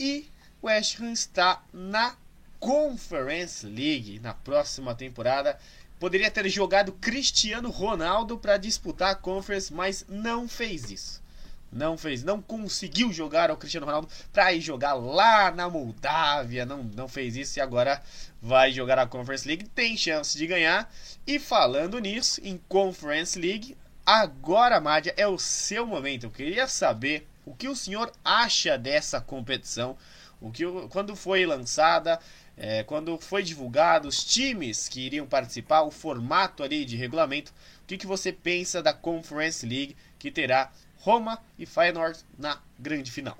e 0.00 0.26
o 0.60 0.66
West 0.66 0.98
Ham 1.00 1.12
está 1.12 1.62
na 1.72 2.16
Conference 2.58 3.66
League 3.66 4.20
na 4.20 4.32
próxima 4.32 4.94
temporada. 4.94 5.58
Poderia 6.02 6.32
ter 6.32 6.48
jogado 6.48 6.90
Cristiano 6.90 7.70
Ronaldo 7.70 8.36
para 8.36 8.56
disputar 8.56 9.12
a 9.12 9.14
Conference, 9.14 9.72
mas 9.72 10.04
não 10.08 10.48
fez 10.48 10.90
isso. 10.90 11.22
Não 11.70 11.96
fez, 11.96 12.24
não 12.24 12.42
conseguiu 12.42 13.12
jogar 13.12 13.52
o 13.52 13.56
Cristiano 13.56 13.86
Ronaldo 13.86 14.08
para 14.32 14.52
ir 14.52 14.60
jogar 14.60 14.94
lá 14.94 15.52
na 15.52 15.70
Moldávia, 15.70 16.66
não, 16.66 16.82
não 16.82 17.06
fez 17.06 17.36
isso 17.36 17.56
e 17.56 17.62
agora 17.62 18.02
vai 18.42 18.72
jogar 18.72 18.98
a 18.98 19.06
Conference 19.06 19.46
League, 19.46 19.68
tem 19.68 19.96
chance 19.96 20.36
de 20.36 20.44
ganhar. 20.44 20.92
E 21.24 21.38
falando 21.38 22.00
nisso, 22.00 22.40
em 22.42 22.60
Conference 22.68 23.38
League, 23.38 23.76
agora, 24.04 24.80
Mádia, 24.80 25.14
é 25.16 25.28
o 25.28 25.38
seu 25.38 25.86
momento. 25.86 26.26
Eu 26.26 26.32
queria 26.32 26.66
saber 26.66 27.28
o 27.46 27.54
que 27.54 27.68
o 27.68 27.76
senhor 27.76 28.10
acha 28.24 28.76
dessa 28.76 29.20
competição? 29.20 29.96
O 30.40 30.50
que, 30.50 30.64
quando 30.90 31.14
foi 31.14 31.46
lançada, 31.46 32.18
é, 32.64 32.84
quando 32.84 33.18
foi 33.18 33.42
divulgado 33.42 34.06
os 34.06 34.22
times 34.22 34.86
que 34.88 35.00
iriam 35.00 35.26
participar, 35.26 35.82
o 35.82 35.90
formato 35.90 36.62
ali 36.62 36.84
de 36.84 36.96
regulamento, 36.96 37.50
o 37.82 37.86
que, 37.88 37.98
que 37.98 38.06
você 38.06 38.32
pensa 38.32 38.80
da 38.80 38.94
Conference 38.94 39.66
League 39.66 39.96
que 40.16 40.30
terá 40.30 40.70
Roma 40.98 41.40
e 41.58 41.66
Feyenoord 41.66 42.20
na 42.38 42.62
grande 42.78 43.10
final? 43.10 43.36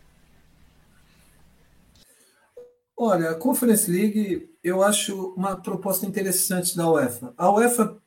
Olha, 2.97 3.31
a 3.31 3.35
Conference 3.37 3.89
League 3.89 4.51
eu 4.61 4.83
acho 4.83 5.33
uma 5.37 5.55
proposta 5.55 6.05
interessante 6.05 6.77
da 6.77 6.91
UEFA. 6.91 7.33
A 7.39 7.49
UEFA 7.49 8.03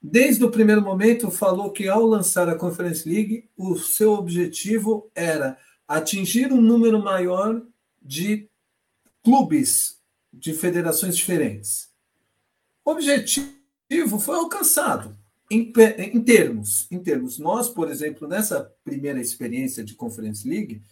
desde 0.00 0.42
o 0.44 0.50
primeiro 0.50 0.80
momento, 0.80 1.30
falou 1.30 1.72
que 1.72 1.88
ao 1.88 2.06
lançar 2.06 2.48
a 2.48 2.54
Conference 2.54 3.06
League, 3.06 3.50
o 3.54 3.76
seu 3.76 4.12
objetivo 4.12 5.10
era 5.14 5.58
atingir 5.86 6.52
um 6.52 6.60
número 6.60 7.02
maior 7.02 7.60
de 8.00 8.48
clubes 9.22 9.97
de 10.32 10.52
federações 10.52 11.16
diferentes. 11.16 11.90
O 12.84 12.90
objetivo 12.90 14.18
foi 14.18 14.36
alcançado 14.36 15.16
em, 15.50 15.72
em 15.98 16.20
termos, 16.22 16.86
em 16.90 16.98
termos. 16.98 17.38
Nós, 17.38 17.68
por 17.68 17.90
exemplo, 17.90 18.28
nessa 18.28 18.72
primeira 18.84 19.20
experiência 19.20 19.82
de 19.82 19.94
Conference 19.94 20.48
League, 20.48 20.82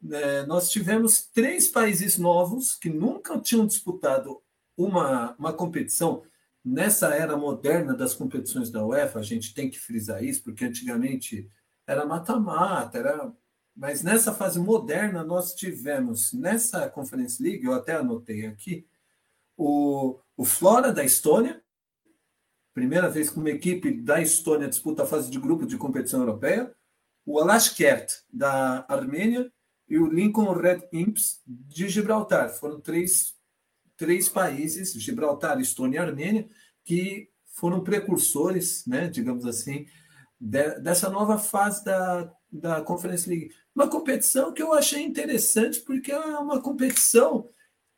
né, 0.00 0.44
nós 0.46 0.70
tivemos 0.70 1.26
três 1.26 1.68
países 1.68 2.18
novos 2.18 2.74
que 2.74 2.88
nunca 2.88 3.38
tinham 3.38 3.66
disputado 3.66 4.40
uma, 4.76 5.34
uma 5.36 5.52
competição 5.52 6.22
nessa 6.64 7.14
era 7.14 7.36
moderna 7.36 7.94
das 7.94 8.14
competições 8.14 8.70
da 8.70 8.84
UEFA, 8.84 9.18
a 9.18 9.22
gente 9.22 9.54
tem 9.54 9.70
que 9.70 9.78
frisar 9.78 10.22
isso, 10.22 10.42
porque 10.42 10.64
antigamente 10.64 11.48
era 11.86 12.04
mata-mata, 12.04 12.98
era 12.98 13.32
mas 13.78 14.02
nessa 14.02 14.34
fase 14.34 14.58
moderna 14.58 15.22
nós 15.22 15.54
tivemos 15.54 16.32
nessa 16.32 16.90
Conference 16.90 17.40
League, 17.40 17.64
eu 17.64 17.72
até 17.72 17.94
anotei 17.94 18.44
aqui, 18.44 18.84
o, 19.56 20.18
o 20.36 20.44
Flora 20.44 20.92
da 20.92 21.04
Estônia, 21.04 21.62
primeira 22.74 23.08
vez 23.08 23.30
que 23.30 23.38
uma 23.38 23.50
equipe 23.50 23.92
da 23.92 24.20
Estônia 24.20 24.68
disputa 24.68 25.04
a 25.04 25.06
fase 25.06 25.30
de 25.30 25.38
grupo 25.38 25.64
de 25.64 25.76
competição 25.76 26.20
europeia, 26.20 26.74
o 27.24 27.38
Alashkert 27.38 28.24
da 28.32 28.84
Armênia 28.88 29.48
e 29.88 29.96
o 29.96 30.08
Lincoln 30.08 30.52
Red 30.54 30.88
Imps 30.92 31.40
de 31.46 31.88
Gibraltar. 31.88 32.50
Foram 32.50 32.80
três 32.80 33.36
três 33.96 34.28
países, 34.28 34.92
Gibraltar, 34.94 35.60
Estônia 35.60 35.98
e 35.98 36.00
Armênia, 36.00 36.48
que 36.84 37.28
foram 37.46 37.82
precursores, 37.82 38.84
né, 38.86 39.08
digamos 39.08 39.44
assim, 39.44 39.86
de, 40.40 40.80
dessa 40.80 41.10
nova 41.10 41.36
fase 41.36 41.84
da, 41.84 42.32
da 42.50 42.80
Conference 42.80 43.28
League. 43.28 43.54
Uma 43.74 43.88
competição 43.88 44.52
que 44.52 44.62
eu 44.62 44.72
achei 44.72 45.02
interessante, 45.02 45.80
porque 45.80 46.12
é 46.12 46.18
uma 46.18 46.60
competição 46.60 47.48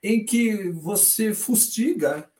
em 0.02 0.24
que 0.24 0.70
você 0.70 1.34
fustiga 1.34 2.30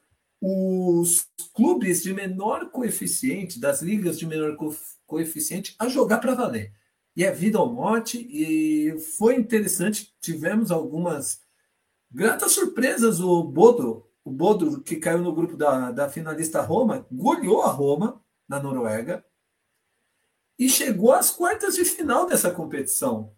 os 0.40 1.27
clubes 1.55 2.03
de 2.03 2.14
menor 2.14 2.70
coeficiente, 2.70 3.61
das 3.61 3.83
ligas 3.83 4.18
de 4.18 4.27
menor 4.27 4.57
coeficiente, 5.07 5.75
a 5.79 5.88
jogar 5.88 6.18
para 6.18 6.35
valer. 6.35 6.73
E 7.14 7.25
é 7.25 7.31
vida 7.31 7.61
ou 7.61 7.73
morte, 7.73 8.18
e 8.31 8.99
foi 9.18 9.37
interessante. 9.37 10.14
Tivemos 10.20 10.70
algumas 10.70 11.40
Gratas 12.12 12.53
surpresas, 12.53 13.20
o 13.20 13.44
Bodo, 13.44 14.05
o 14.25 14.33
Bodo 14.33 14.83
que 14.83 14.96
caiu 14.96 15.23
no 15.23 15.33
grupo 15.33 15.57
da, 15.57 15.92
da 15.92 16.09
finalista 16.09 16.61
Roma, 16.61 17.07
goleou 17.11 17.62
a 17.62 17.70
Roma 17.70 18.20
na 18.49 18.61
Noruega 18.61 19.25
e 20.61 20.68
chegou 20.68 21.12
às 21.12 21.31
quartas 21.31 21.75
de 21.75 21.87
final 21.87 22.27
dessa 22.27 22.51
competição. 22.51 23.35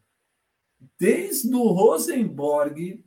Desde 0.98 1.54
o 1.54 1.68
Rosenborg, 1.68 3.04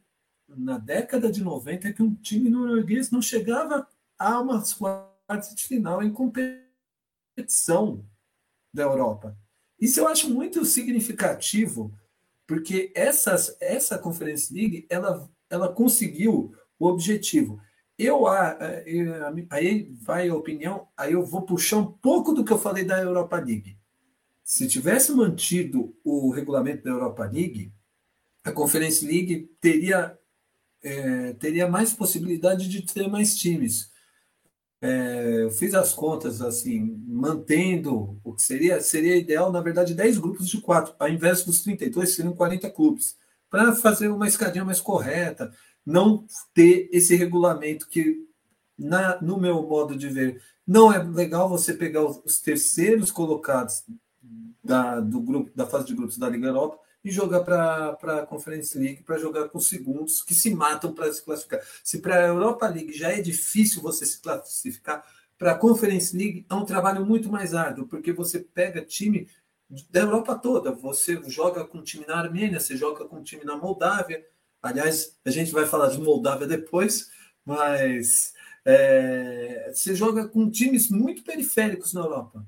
na 0.47 0.77
década 0.77 1.29
de 1.29 1.43
90, 1.43 1.91
que 1.91 2.01
um 2.01 2.15
time 2.15 2.49
norueguês 2.49 3.11
não 3.11 3.21
chegava 3.21 3.85
a 4.17 4.39
umas 4.39 4.73
quartas 4.73 5.53
de 5.53 5.67
final 5.67 6.01
em 6.01 6.13
competição 6.13 8.05
da 8.73 8.83
Europa. 8.83 9.37
Isso 9.77 9.99
eu 9.99 10.07
acho 10.07 10.33
muito 10.33 10.63
significativo, 10.63 11.93
porque 12.47 12.93
essas, 12.95 13.57
essa 13.59 13.99
Conference 13.99 14.53
League 14.53 14.87
ela 14.89 15.29
ela 15.49 15.71
conseguiu 15.71 16.55
o 16.79 16.87
objetivo. 16.87 17.61
Eu, 17.97 18.25
aí 19.49 19.93
vai 20.01 20.29
a 20.29 20.35
opinião, 20.35 20.87
aí 20.97 21.13
eu 21.13 21.25
vou 21.25 21.43
puxar 21.43 21.77
um 21.77 21.91
pouco 21.91 22.33
do 22.33 22.43
que 22.43 22.51
eu 22.51 22.57
falei 22.57 22.83
da 22.83 23.01
Europa 23.01 23.37
League. 23.37 23.77
Se 24.45 24.67
tivesse 24.67 25.11
mantido 25.11 25.97
o 26.03 26.29
regulamento 26.29 26.83
da 26.83 26.91
Europa 26.91 27.23
League, 27.23 27.73
a 28.43 28.51
Conference 28.51 29.03
League 29.03 29.49
teria 29.59 30.15
é, 30.83 31.33
teria 31.33 31.67
mais 31.67 31.93
possibilidade 31.93 32.69
de 32.69 32.83
ter 32.83 33.07
mais 33.07 33.35
times. 33.35 33.89
É, 34.79 35.41
eu 35.41 35.49
fiz 35.49 35.73
as 35.73 35.93
contas 35.95 36.43
assim, 36.43 37.01
mantendo 37.07 38.19
o 38.23 38.35
que 38.35 38.43
seria, 38.43 38.79
seria 38.81 39.15
ideal, 39.15 39.51
na 39.51 39.61
verdade, 39.61 39.95
10 39.95 40.19
grupos 40.19 40.47
de 40.47 40.61
4, 40.61 40.93
ao 40.99 41.09
invés 41.09 41.43
dos 41.43 41.63
32, 41.63 42.13
seriam 42.13 42.35
40 42.35 42.69
clubes, 42.69 43.17
para 43.49 43.73
fazer 43.73 44.09
uma 44.09 44.27
escadinha 44.27 44.63
mais 44.63 44.79
correta, 44.79 45.51
não 45.83 46.27
ter 46.53 46.87
esse 46.91 47.15
regulamento 47.15 47.89
que, 47.89 48.27
na, 48.77 49.19
no 49.23 49.39
meu 49.39 49.63
modo 49.63 49.95
de 49.95 50.07
ver, 50.07 50.39
não 50.67 50.93
é 50.93 51.01
legal 51.01 51.49
você 51.49 51.73
pegar 51.73 52.05
os, 52.05 52.21
os 52.23 52.39
terceiros 52.39 53.09
colocados 53.09 53.83
da, 54.63 54.99
do 54.99 55.19
grupo, 55.21 55.51
da 55.55 55.67
fase 55.67 55.85
de 55.85 55.95
grupos 55.95 56.17
da 56.17 56.29
Liga 56.29 56.47
Europa 56.47 56.79
e 57.03 57.11
jogar 57.11 57.41
para 57.41 58.21
a 58.21 58.25
Conference 58.25 58.77
League, 58.77 59.03
para 59.03 59.19
jogar 59.19 59.49
com 59.49 59.59
segundos 59.59 60.23
que 60.23 60.33
se 60.33 60.53
matam 60.53 60.91
para 60.91 61.11
se 61.13 61.23
classificar. 61.23 61.61
Se 61.83 61.99
para 61.99 62.15
a 62.15 62.27
Europa 62.27 62.67
League 62.67 62.93
já 62.93 63.11
é 63.11 63.21
difícil 63.21 63.81
você 63.81 64.05
se 64.05 64.19
classificar, 64.19 65.05
para 65.37 65.51
a 65.51 65.57
Conference 65.57 66.15
League 66.17 66.45
é 66.49 66.53
um 66.55 66.65
trabalho 66.65 67.05
muito 67.05 67.29
mais 67.29 67.53
árduo, 67.53 67.87
porque 67.87 68.11
você 68.11 68.39
pega 68.39 68.83
time 68.83 69.27
da 69.89 70.01
Europa 70.01 70.35
toda. 70.35 70.71
Você 70.71 71.21
joga 71.27 71.65
com 71.65 71.83
time 71.83 72.05
na 72.07 72.17
Armênia, 72.17 72.59
você 72.59 72.75
joga 72.75 73.05
com 73.05 73.21
time 73.21 73.43
na 73.43 73.57
Moldávia. 73.57 74.25
Aliás, 74.61 75.17
a 75.23 75.29
gente 75.29 75.51
vai 75.51 75.65
falar 75.65 75.89
de 75.89 75.99
Moldávia 75.99 76.47
depois, 76.47 77.11
mas 77.43 78.33
é, 78.63 79.71
você 79.73 79.93
joga 79.93 80.27
com 80.27 80.49
times 80.49 80.89
muito 80.89 81.23
periféricos 81.23 81.93
na 81.93 82.01
Europa. 82.01 82.45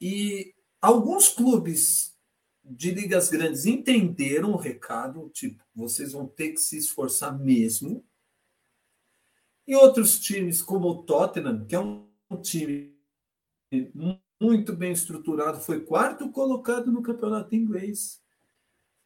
E 0.00 0.54
alguns 0.80 1.28
clubes 1.28 2.16
de 2.64 2.90
ligas 2.90 3.30
grandes 3.30 3.66
entenderam 3.66 4.52
o 4.52 4.56
recado, 4.56 5.30
tipo, 5.30 5.62
vocês 5.74 6.12
vão 6.12 6.26
ter 6.26 6.50
que 6.50 6.60
se 6.60 6.76
esforçar 6.76 7.36
mesmo. 7.38 8.04
E 9.66 9.74
outros 9.74 10.18
times, 10.18 10.62
como 10.62 10.88
o 10.88 11.02
Tottenham, 11.02 11.64
que 11.64 11.74
é 11.74 11.80
um 11.80 12.06
time 12.42 12.96
muito 14.40 14.74
bem 14.74 14.92
estruturado, 14.92 15.60
foi 15.60 15.80
quarto 15.80 16.30
colocado 16.30 16.92
no 16.92 17.02
campeonato 17.02 17.54
inglês. 17.54 18.22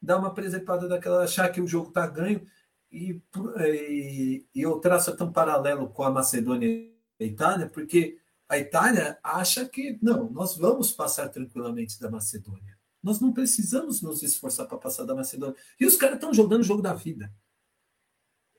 Dá 0.01 0.17
uma 0.17 0.33
presepada 0.33 0.87
daquela, 0.87 1.23
achar 1.23 1.49
que 1.49 1.61
o 1.61 1.67
jogo 1.67 1.89
está 1.89 2.05
ganho. 2.07 2.45
E, 2.91 3.21
e, 3.59 4.45
e 4.53 4.61
eu 4.61 4.79
traço 4.79 5.11
um 5.23 5.31
paralelo 5.31 5.89
com 5.89 6.03
a 6.03 6.11
Macedônia 6.11 6.67
e 6.67 6.93
a 7.19 7.23
Itália, 7.23 7.67
porque 7.67 8.19
a 8.49 8.57
Itália 8.57 9.19
acha 9.23 9.67
que, 9.67 9.97
não, 10.01 10.29
nós 10.29 10.57
vamos 10.57 10.91
passar 10.91 11.29
tranquilamente 11.29 11.99
da 11.99 12.09
Macedônia. 12.09 12.77
Nós 13.01 13.19
não 13.19 13.33
precisamos 13.33 14.01
nos 14.01 14.23
esforçar 14.23 14.67
para 14.67 14.77
passar 14.77 15.05
da 15.05 15.15
Macedônia. 15.15 15.55
E 15.79 15.85
os 15.85 15.95
caras 15.95 16.15
estão 16.15 16.33
jogando 16.33 16.61
o 16.61 16.65
jogo 16.65 16.81
da 16.81 16.93
vida. 16.93 17.33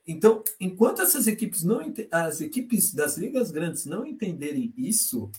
Então, 0.06 0.44
enquanto 0.60 1.00
essas 1.00 1.26
equipes 1.26 1.62
não 1.62 1.80
as 2.10 2.40
equipes 2.42 2.92
das 2.92 3.16
ligas 3.16 3.50
grandes 3.50 3.86
não 3.86 4.04
entenderem 4.04 4.74
isso, 4.76 5.30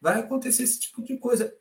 vai 0.00 0.20
acontecer 0.20 0.64
esse 0.64 0.80
tipo 0.80 1.02
de 1.02 1.16
coisa. 1.16 1.54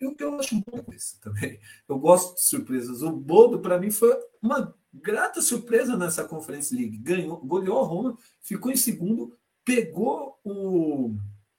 E 0.00 0.06
o 0.06 0.14
que 0.14 0.24
eu 0.24 0.34
acho 0.40 0.54
bom 0.54 0.82
isso 0.94 1.20
também. 1.20 1.60
Eu 1.86 1.98
gosto 1.98 2.34
de 2.36 2.44
surpresas. 2.44 3.02
O 3.02 3.12
Bodo, 3.12 3.60
para 3.60 3.78
mim, 3.78 3.90
foi 3.90 4.18
uma 4.40 4.74
grata 4.92 5.42
surpresa 5.42 5.96
nessa 5.98 6.26
Conference 6.26 6.74
League. 6.74 6.96
Ganhou, 6.96 7.36
goleou 7.44 7.80
a 7.80 7.86
Roma, 7.86 8.18
ficou 8.40 8.72
em 8.72 8.76
segundo, 8.76 9.38
pegou 9.64 10.38
o 10.44 11.14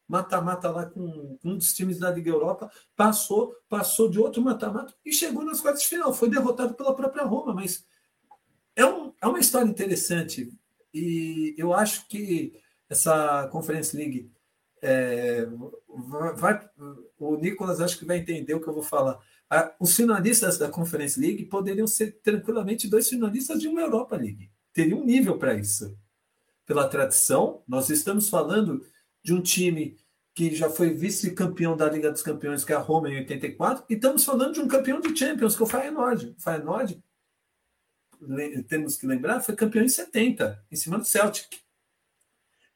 mata-mata 0.08 0.70
lá 0.70 0.86
com 0.86 1.38
um 1.44 1.58
dos 1.58 1.74
times 1.74 1.98
da 1.98 2.12
Liga 2.12 2.30
Europa, 2.30 2.70
passou, 2.98 3.56
passou 3.70 4.10
de 4.10 4.20
outro 4.20 4.42
mata-mata 4.42 4.94
e 5.06 5.14
chegou 5.14 5.46
nas 5.46 5.62
quartas 5.62 5.84
de 5.84 5.88
final. 5.88 6.14
Foi 6.14 6.30
derrotado 6.30 6.74
pela 6.74 6.94
própria 6.94 7.24
Roma, 7.24 7.54
mas 7.54 7.86
é, 8.76 8.86
um, 8.86 9.14
é 9.22 9.28
uma 9.28 9.40
história 9.40 9.70
interessante 9.70 10.52
e 10.94 11.56
eu 11.58 11.74
acho 11.74 12.08
que 12.10 12.54
essa 12.90 13.48
Conference 13.48 13.96
League 13.96 14.30
é, 14.82 15.48
vai, 16.36 16.60
o 17.18 17.38
Nicolas 17.38 17.80
acho 17.80 17.98
que 17.98 18.06
vai 18.06 18.18
entender 18.18 18.54
o 18.54 18.60
que 18.60 18.68
eu 18.68 18.74
vou 18.74 18.84
falar. 18.84 19.18
os 19.80 19.96
finalistas 19.96 20.58
da 20.58 20.70
Conference 20.70 21.18
League 21.18 21.46
poderiam 21.46 21.88
ser 21.88 22.20
tranquilamente 22.22 22.90
dois 22.90 23.08
finalistas 23.08 23.62
de 23.62 23.70
uma 23.70 23.80
Europa 23.80 24.18
League. 24.18 24.52
Teria 24.74 24.96
um 24.96 25.06
nível 25.06 25.38
para 25.38 25.54
isso. 25.54 25.98
Pela 26.72 26.88
tradição, 26.88 27.62
nós 27.68 27.90
estamos 27.90 28.30
falando 28.30 28.88
de 29.22 29.34
um 29.34 29.42
time 29.42 29.98
que 30.34 30.56
já 30.56 30.70
foi 30.70 30.94
vice-campeão 30.94 31.76
da 31.76 31.90
Liga 31.90 32.10
dos 32.10 32.24
Campeões, 32.24 32.64
que 32.64 32.72
é 32.72 32.78
a 32.78 32.80
Roma, 32.80 33.10
em 33.10 33.18
84, 33.18 33.84
e 33.90 33.96
estamos 33.96 34.24
falando 34.24 34.54
de 34.54 34.62
um 34.62 34.70
campeão 34.70 35.02
de 35.02 35.14
Champions, 35.14 35.54
que 35.54 35.62
é 35.62 35.66
o 35.66 35.68
Feyenoord. 35.68 36.30
O 36.30 36.42
Feyenoord, 36.42 37.04
temos 38.70 38.96
que 38.96 39.06
lembrar, 39.06 39.42
foi 39.42 39.54
campeão 39.54 39.84
em 39.84 39.90
70, 39.90 40.66
em 40.72 40.76
cima 40.78 40.98
do 40.98 41.04
Celtic. 41.04 41.60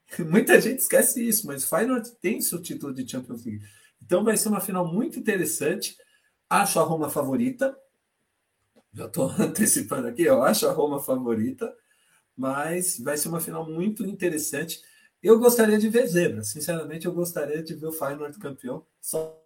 Muita 0.29 0.59
gente 0.59 0.79
esquece 0.79 1.25
isso, 1.25 1.47
mas 1.47 1.63
o 1.63 1.69
Feyenoord 1.69 2.17
tem 2.17 2.41
seu 2.41 2.61
título 2.61 2.93
de 2.93 3.09
Champions 3.09 3.45
League. 3.45 3.65
Então 4.03 4.25
vai 4.25 4.35
ser 4.35 4.49
uma 4.49 4.59
final 4.59 4.85
muito 4.85 5.17
interessante. 5.17 5.95
Acho 6.49 6.81
a 6.81 6.83
Roma 6.83 7.09
favorita. 7.09 7.73
Já 8.91 9.05
estou 9.05 9.29
antecipando 9.39 10.09
aqui, 10.09 10.23
eu 10.23 10.43
acho 10.43 10.67
a 10.67 10.73
Roma 10.73 11.01
favorita, 11.01 11.73
mas 12.37 12.99
vai 12.99 13.17
ser 13.17 13.29
uma 13.29 13.39
final 13.41 13.69
muito 13.69 14.05
interessante. 14.05 14.81
Eu 15.21 15.39
gostaria 15.39 15.77
de 15.77 15.89
ver 15.89 16.07
zebra, 16.07 16.43
sinceramente, 16.43 17.05
eu 17.05 17.13
gostaria 17.13 17.63
de 17.63 17.73
ver 17.73 17.87
o 17.87 17.91
Feyenoord 17.91 18.37
campeão, 18.37 18.85
só, 19.01 19.41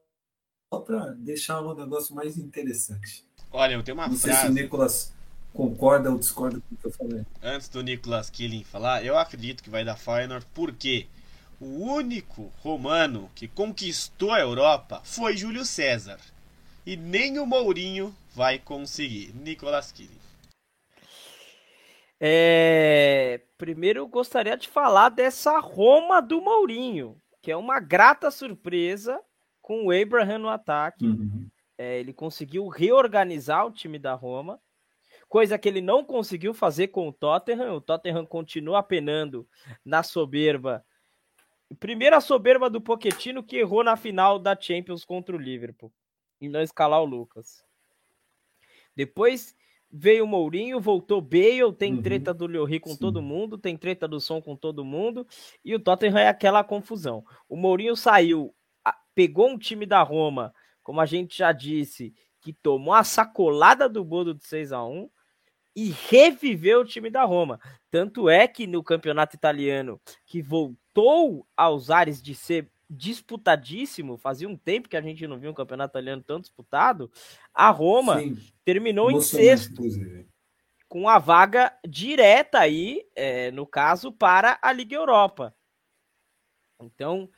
só 0.74 0.82
para 0.82 1.12
deixar 1.14 1.62
um 1.62 1.74
negócio 1.74 2.14
mais 2.16 2.38
interessante. 2.38 3.26
Olha, 3.52 3.74
eu 3.74 3.84
tenho 3.84 3.96
uma 3.98 4.08
Não 4.08 4.16
frase. 4.18 4.38
sei 4.38 4.46
se 4.46 4.52
o 4.52 4.54
Nicolas 4.54 5.14
concorda 5.54 6.12
ou 6.12 6.18
discorda 6.20 6.60
com 6.62 6.76
o 6.76 6.78
que 6.78 6.86
eu 6.86 6.92
falei. 6.92 7.26
Antes 7.42 7.70
do 7.70 7.82
Nicolas 7.82 8.30
Killing 8.30 8.64
falar, 8.64 9.04
eu 9.06 9.18
acredito 9.18 9.64
que 9.64 9.70
vai 9.70 9.84
dar 9.86 9.96
Feyenoord 9.98 10.46
porque 10.54 11.08
o 11.60 11.66
único 11.66 12.52
romano 12.62 13.30
que 13.36 13.48
conquistou 13.48 14.32
a 14.32 14.40
Europa 14.40 15.02
foi 15.04 15.36
Júlio 15.36 15.66
César. 15.66 16.20
E 16.86 16.96
nem 16.96 17.40
o 17.40 17.46
Mourinho 17.46 18.16
vai 18.36 18.60
conseguir. 18.60 19.34
Nicolas 19.36 19.92
Killing. 19.92 20.19
É... 22.20 23.42
Primeiro 23.58 24.00
eu 24.00 24.08
gostaria 24.08 24.58
de 24.58 24.68
falar 24.68 25.10
dessa 25.10 25.60
Roma 25.60 26.22
do 26.22 26.42
Mourinho, 26.42 27.22
que 27.42 27.52
é 27.52 27.58
uma 27.58 27.80
grata 27.80 28.32
surpresa 28.32 29.20
com 29.62 29.86
o 29.86 29.92
Abraham 29.92 30.40
no 30.40 30.50
ataque. 30.50 31.06
Uhum. 31.06 31.48
É, 31.78 32.00
ele 32.00 32.12
conseguiu 32.12 32.68
reorganizar 32.68 33.66
o 33.66 33.72
time 33.72 33.98
da 33.98 34.14
Roma, 34.14 34.60
coisa 35.30 35.58
que 35.58 35.70
ele 35.70 35.80
não 35.80 36.04
conseguiu 36.04 36.54
fazer 36.54 36.90
com 36.90 37.08
o 37.08 37.14
Tottenham. 37.14 37.76
O 37.76 37.82
Tottenham 37.82 38.26
continua 38.26 38.80
apenando 38.80 39.48
na 39.86 40.04
soberba. 40.04 40.84
Primeiro 41.80 42.16
a 42.16 42.22
soberba 42.22 42.70
do 42.70 42.82
Pochettino 42.82 43.44
que 43.44 43.58
errou 43.58 43.84
na 43.84 43.96
final 43.96 44.40
da 44.40 44.60
Champions 44.60 45.06
contra 45.06 45.36
o 45.36 45.40
Liverpool 45.40 45.94
e 46.42 46.50
não 46.50 46.62
escalar 46.62 47.02
o 47.02 47.06
Lucas. 47.06 47.64
Depois 48.96 49.56
veio 49.92 50.24
o 50.24 50.28
Mourinho, 50.28 50.80
voltou 50.80 51.22
Bale, 51.22 51.74
tem 51.78 51.96
Uhum. 51.96 52.02
treta 52.02 52.34
do 52.34 52.46
Lloris 52.46 52.80
com 52.80 52.92
Sim. 52.92 53.00
todo 53.00 53.22
mundo, 53.22 53.58
tem 53.58 53.76
treta 53.76 54.08
do 54.08 54.20
som 54.20 54.42
com 54.42 54.56
todo 54.56 54.86
mundo, 54.86 55.26
e 55.66 55.74
o 55.74 55.80
Tottenham 55.80 56.18
é 56.18 56.28
aquela 56.28 56.64
confusão. 56.64 57.24
O 57.48 57.56
Mourinho 57.56 57.96
saiu, 57.96 58.54
pegou 59.16 59.50
um 59.50 59.58
time 59.58 59.86
da 59.86 60.02
Roma, 60.04 60.54
como 60.84 61.02
a 61.02 61.06
gente 61.06 61.38
já 61.38 61.52
disse, 61.52 62.14
que 62.42 62.54
tomou 62.54 62.94
a 62.94 63.04
sacolada 63.04 63.90
do 63.90 64.04
Bodo 64.04 64.34
de 64.34 64.44
6 64.46 64.72
a 64.72 64.84
1 64.86 65.10
e 65.76 65.90
reviveu 66.10 66.82
o 66.82 66.86
time 66.86 67.10
da 67.10 67.24
Roma. 67.24 67.60
Tanto 67.92 68.30
é 68.30 68.48
que 68.48 68.66
no 68.68 68.84
campeonato 68.84 69.36
italiano, 69.36 70.00
que 70.26 70.42
voltou 70.42 71.46
aos 71.56 71.90
ares 71.90 72.22
de 72.22 72.34
ser 72.36 72.70
disputadíssimo, 72.90 74.18
fazia 74.18 74.50
um 74.50 74.58
tempo 74.58 74.90
que 74.90 74.98
a 74.98 75.02
gente 75.02 75.28
não 75.28 75.38
viu 75.38 75.52
um 75.52 75.54
campeonato 75.54 75.92
italiano 75.92 76.24
tão 76.24 76.40
disputado, 76.40 77.12
a 77.54 77.70
Roma 77.70 78.20
Sim, 78.20 78.38
terminou 78.66 79.12
em 79.12 79.22
sexto 79.22 79.74
inclusive. 79.74 80.28
com 80.88 81.08
a 81.08 81.20
vaga 81.20 81.72
direta 81.88 82.60
aí, 82.60 83.06
é, 83.16 83.52
no 83.52 83.68
caso, 83.68 84.12
para 84.12 84.58
a 84.62 84.74
Liga 84.74 84.96
Europa. 84.96 85.56
Então, 86.82 87.30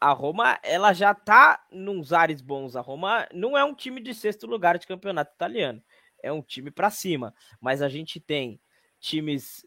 a 0.00 0.12
Roma, 0.12 0.58
ela 0.62 0.92
já 0.92 1.14
tá 1.14 1.64
nos 1.70 2.12
ares 2.12 2.42
bons. 2.42 2.76
A 2.76 2.80
Roma 2.80 3.26
não 3.32 3.56
é 3.56 3.64
um 3.64 3.74
time 3.74 4.02
de 4.02 4.12
sexto 4.14 4.46
lugar 4.46 4.78
de 4.78 4.86
campeonato 4.86 5.32
italiano. 5.34 5.82
É 6.22 6.30
um 6.32 6.42
time 6.42 6.70
para 6.70 6.90
cima. 6.90 7.34
Mas 7.60 7.80
a 7.80 7.88
gente 7.88 8.20
tem 8.20 8.60
times. 9.00 9.64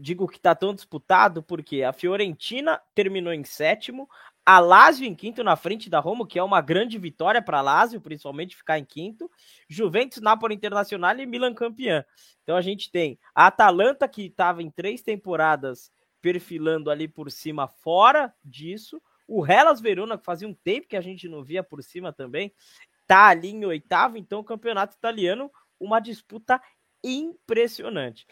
Digo 0.00 0.26
que 0.26 0.40
tá 0.40 0.54
tão 0.54 0.74
disputado 0.74 1.42
porque 1.42 1.82
a 1.82 1.92
Fiorentina 1.92 2.80
terminou 2.94 3.32
em 3.32 3.44
sétimo, 3.44 4.08
a 4.44 4.58
Lazio 4.58 5.06
em 5.06 5.14
quinto 5.14 5.44
na 5.44 5.56
frente 5.56 5.90
da 5.90 6.00
Roma, 6.00 6.26
que 6.26 6.38
é 6.38 6.42
uma 6.42 6.60
grande 6.60 6.98
vitória 6.98 7.42
para 7.42 7.58
a 7.58 7.62
Lazio, 7.62 8.00
principalmente 8.00 8.56
ficar 8.56 8.78
em 8.78 8.84
quinto. 8.84 9.30
Juventus, 9.68 10.22
Napoli 10.22 10.54
Internacional 10.54 11.18
e 11.18 11.26
Milan 11.26 11.52
campeã. 11.52 12.04
Então 12.42 12.56
a 12.56 12.62
gente 12.62 12.90
tem 12.90 13.18
a 13.34 13.46
Atalanta 13.46 14.08
que 14.08 14.22
estava 14.22 14.62
em 14.62 14.70
três 14.70 15.02
temporadas 15.02 15.92
perfilando 16.20 16.90
ali 16.90 17.06
por 17.06 17.30
cima 17.30 17.68
fora 17.68 18.34
disso. 18.42 19.00
O 19.26 19.46
Hellas 19.46 19.80
Verona, 19.80 20.16
que 20.16 20.24
fazia 20.24 20.48
um 20.48 20.54
tempo 20.54 20.88
que 20.88 20.96
a 20.96 21.02
gente 21.02 21.28
não 21.28 21.44
via 21.44 21.62
por 21.62 21.82
cima 21.82 22.12
também, 22.12 22.52
tá 23.06 23.26
ali 23.26 23.50
em 23.50 23.64
oitavo. 23.64 24.16
Então 24.16 24.40
o 24.40 24.44
campeonato 24.44 24.96
italiano, 24.96 25.50
uma 25.78 26.00
disputa 26.00 26.60
impressionante. 27.04 28.26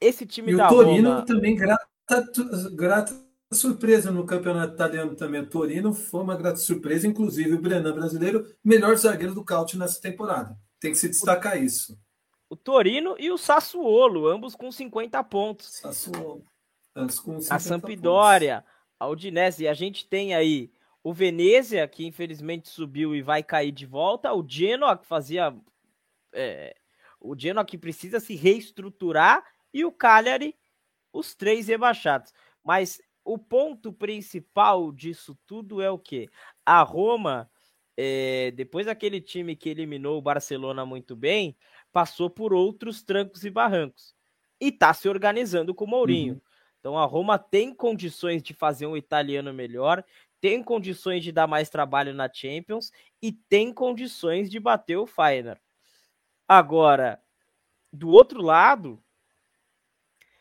Esse 0.00 0.24
time 0.26 0.52
e 0.52 0.56
da 0.56 0.66
o 0.66 0.74
Torino 0.74 1.10
Roma... 1.10 1.24
também 1.26 1.54
grata, 1.56 1.86
grata 2.72 3.14
surpresa 3.52 4.10
no 4.10 4.24
campeonato 4.24 4.74
italiano 4.74 5.14
também. 5.14 5.42
O 5.42 5.48
Torino 5.48 5.92
foi 5.92 6.22
uma 6.22 6.36
grata 6.36 6.56
surpresa, 6.56 7.06
inclusive 7.06 7.52
o 7.52 7.60
Brenan 7.60 7.92
brasileiro, 7.92 8.46
melhor 8.64 8.96
zagueiro 8.96 9.34
do 9.34 9.44
Caute 9.44 9.76
nessa 9.76 10.00
temporada. 10.00 10.56
Tem 10.78 10.92
que 10.92 10.98
se 10.98 11.08
destacar 11.08 11.62
isso. 11.62 11.98
O 12.48 12.56
Torino 12.56 13.14
e 13.18 13.30
o 13.30 13.38
Sassuolo, 13.38 14.26
ambos 14.26 14.56
com 14.56 14.72
50 14.72 15.22
pontos. 15.24 15.80
Sassuolo. 15.80 16.44
Com 16.94 17.08
50 17.08 17.54
a 17.54 17.58
Sampdoria, 17.58 18.56
pontos. 18.56 18.74
a 18.98 19.08
Udinese. 19.08 19.64
E 19.64 19.68
a 19.68 19.74
gente 19.74 20.08
tem 20.08 20.34
aí 20.34 20.72
o 21.02 21.12
Venezia, 21.12 21.86
que 21.86 22.04
infelizmente 22.06 22.68
subiu 22.68 23.14
e 23.14 23.22
vai 23.22 23.42
cair 23.42 23.72
de 23.72 23.86
volta. 23.86 24.32
O 24.32 24.44
Genoa, 24.46 24.96
que 24.96 25.06
fazia. 25.06 25.54
É, 26.32 26.74
o 27.20 27.38
Genoa 27.38 27.64
que 27.64 27.78
precisa 27.78 28.18
se 28.18 28.34
reestruturar. 28.34 29.44
E 29.72 29.84
o 29.84 29.92
Cagliari, 29.92 30.56
os 31.12 31.34
três 31.34 31.68
rebaixados. 31.68 32.32
Mas 32.64 33.00
o 33.24 33.38
ponto 33.38 33.92
principal 33.92 34.92
disso 34.92 35.38
tudo 35.46 35.80
é 35.80 35.90
o 35.90 35.98
que? 35.98 36.28
A 36.64 36.82
Roma, 36.82 37.50
é, 37.96 38.50
depois 38.52 38.86
daquele 38.86 39.20
time 39.20 39.54
que 39.54 39.68
eliminou 39.68 40.18
o 40.18 40.22
Barcelona 40.22 40.84
muito 40.84 41.14
bem, 41.14 41.56
passou 41.92 42.30
por 42.30 42.52
outros 42.52 43.02
trancos 43.02 43.44
e 43.44 43.50
barrancos. 43.50 44.14
E 44.60 44.68
está 44.68 44.92
se 44.92 45.08
organizando 45.08 45.74
com 45.74 45.84
o 45.84 45.88
Mourinho. 45.88 46.34
Uhum. 46.34 46.40
Então 46.78 46.98
a 46.98 47.04
Roma 47.04 47.38
tem 47.38 47.74
condições 47.74 48.42
de 48.42 48.54
fazer 48.54 48.86
um 48.86 48.96
italiano 48.96 49.52
melhor, 49.52 50.04
tem 50.40 50.62
condições 50.62 51.22
de 51.22 51.30
dar 51.30 51.46
mais 51.46 51.68
trabalho 51.68 52.14
na 52.14 52.32
Champions 52.32 52.90
e 53.20 53.30
tem 53.32 53.72
condições 53.72 54.50
de 54.50 54.58
bater 54.58 54.96
o 54.96 55.06
Feyenoord. 55.06 55.60
Agora, 56.48 57.22
do 57.92 58.08
outro 58.08 58.40
lado, 58.40 59.02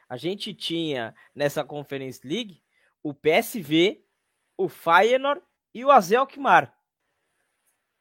a 0.09 0.17
gente 0.17 0.55
tinha 0.55 1.13
nessa 1.35 1.63
Conference 1.63 2.27
League 2.27 2.63
o 3.03 3.13
PSV, 3.13 4.03
o 4.57 4.67
Feyenoord 4.67 5.41
e 5.73 5.85
o 5.85 5.91
Azel 5.91 6.21
Alkmaar. 6.21 6.75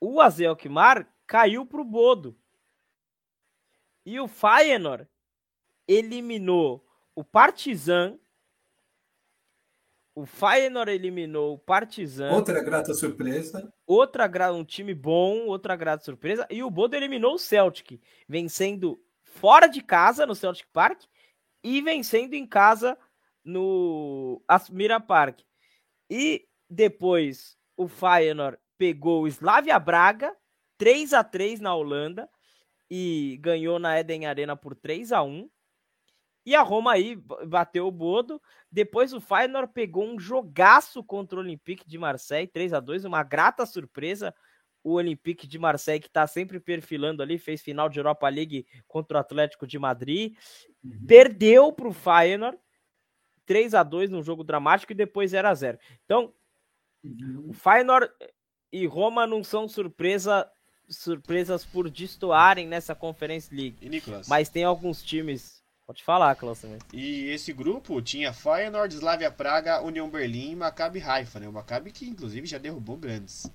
O 0.01 0.19
Azel 0.21 0.51
Alkmaar 0.51 1.07
caiu 1.27 1.67
para 1.67 1.83
o 1.83 1.85
Bodo. 1.85 2.35
E 4.07 4.19
o 4.19 4.27
Feyenoord 4.27 5.07
eliminou 5.87 6.83
o 7.15 7.23
Partizan. 7.23 8.19
O 10.15 10.25
Feyenoord 10.25 10.91
eliminou 10.91 11.55
o 11.55 11.59
Partizan. 11.59 12.33
Outra 12.33 12.65
grata 12.65 12.95
surpresa. 12.95 13.71
Outra 13.87 14.53
um 14.53 14.65
time 14.65 14.95
bom, 14.95 15.47
outra 15.47 15.77
grata 15.77 16.05
surpresa. 16.05 16.47
E 16.51 16.63
o 16.63 16.71
Bodo 16.71 16.95
eliminou 16.95 17.35
o 17.35 17.39
Celtic, 17.39 18.01
vencendo 18.27 18.99
fora 19.23 19.67
de 19.67 19.83
casa 19.83 20.25
no 20.25 20.35
Celtic 20.35 20.67
Park 20.73 21.05
e 21.77 21.83
vencendo 21.83 22.33
em 22.33 22.47
casa 22.47 22.97
no 23.45 24.43
Asmira 24.49 24.99
Park. 24.99 25.41
E 26.09 26.49
depois 26.69 27.59
o 27.77 27.87
Feyenoord 27.87 28.59
pegou 28.79 29.23
o 29.23 29.29
Slavia 29.29 29.79
Braga 29.79 30.35
3 30.79 31.13
a 31.13 31.23
3 31.23 31.61
na 31.61 31.75
Holanda 31.75 32.27
e 32.91 33.39
ganhou 33.43 33.79
na 33.79 34.01
Eden 34.01 34.25
Arena 34.25 34.57
por 34.57 34.75
3 34.75 35.13
a 35.13 35.23
1. 35.23 35.51
E 36.47 36.57
a 36.57 36.63
Roma 36.63 36.93
aí 36.93 37.15
bateu 37.47 37.87
o 37.87 37.93
bodo. 37.93 38.41
Depois 38.73 39.13
o 39.13 39.21
Feyenoord 39.21 39.71
pegou 39.75 40.07
um 40.07 40.19
jogaço 40.19 41.05
contra 41.05 41.37
o 41.37 41.43
Olympique 41.43 41.87
de 41.87 41.99
Marseille, 41.99 42.47
3 42.47 42.73
a 42.73 42.81
2 42.81 43.05
uma 43.05 43.23
grata 43.23 43.67
surpresa. 43.67 44.35
O 44.89 44.93
Olympique 44.93 45.47
de 45.47 45.59
Marseille, 45.59 46.01
que 46.01 46.07
está 46.07 46.27
sempre 46.27 46.59
perfilando 46.59 47.23
ali, 47.23 47.39
fez 47.39 47.61
final 47.61 47.89
de 47.89 47.99
Europa 47.99 48.29
League 48.29 48.67
contra 48.87 49.19
o 49.19 49.21
Atlético 49.21 49.67
de 49.67 49.79
Madrid. 49.79 50.35
Uhum. 50.83 51.05
Perdeu 51.07 51.73
para 51.73 51.89
o 51.89 51.93
Feyenoord 51.93 52.59
3 53.45 53.75
a 53.75 53.83
2 53.83 54.11
num 54.11 54.23
jogo 54.23 54.45
dramático 54.45 54.93
e 54.93 54.95
depois 54.95 55.31
0 55.31 55.49
a 55.49 55.55
0 55.55 55.79
Então, 56.05 56.33
uhum. 57.05 57.47
o 57.49 57.53
Feyenoord 57.53 58.11
e 58.73 58.87
Roma 58.87 59.27
não 59.27 59.43
são 59.43 59.67
surpresa, 59.69 60.49
surpresas 60.89 61.65
por 61.65 61.91
destoarem 61.91 62.67
nessa 62.67 62.95
Conference 62.95 63.55
League. 63.55 63.79
Mas 64.29 64.49
tem 64.49 64.65
alguns 64.65 65.03
times. 65.03 65.63
Pode 65.87 66.05
falar, 66.05 66.35
Klaus. 66.37 66.63
E 66.93 67.31
esse 67.31 67.51
grupo 67.51 68.03
tinha 68.03 68.31
Feyenoord, 68.31 68.95
Slavia 68.95 69.31
Praga, 69.31 69.81
União 69.81 70.09
Berlim 70.11 70.51
e 70.51 70.57
Maccabi 70.57 71.01
Haifa, 71.01 71.41
né? 71.41 71.49
O 71.49 71.53
Maccabi 71.53 71.91
que 71.91 72.07
inclusive 72.07 72.47
já 72.47 72.59
derrubou 72.59 72.99
grandes. 72.99 73.51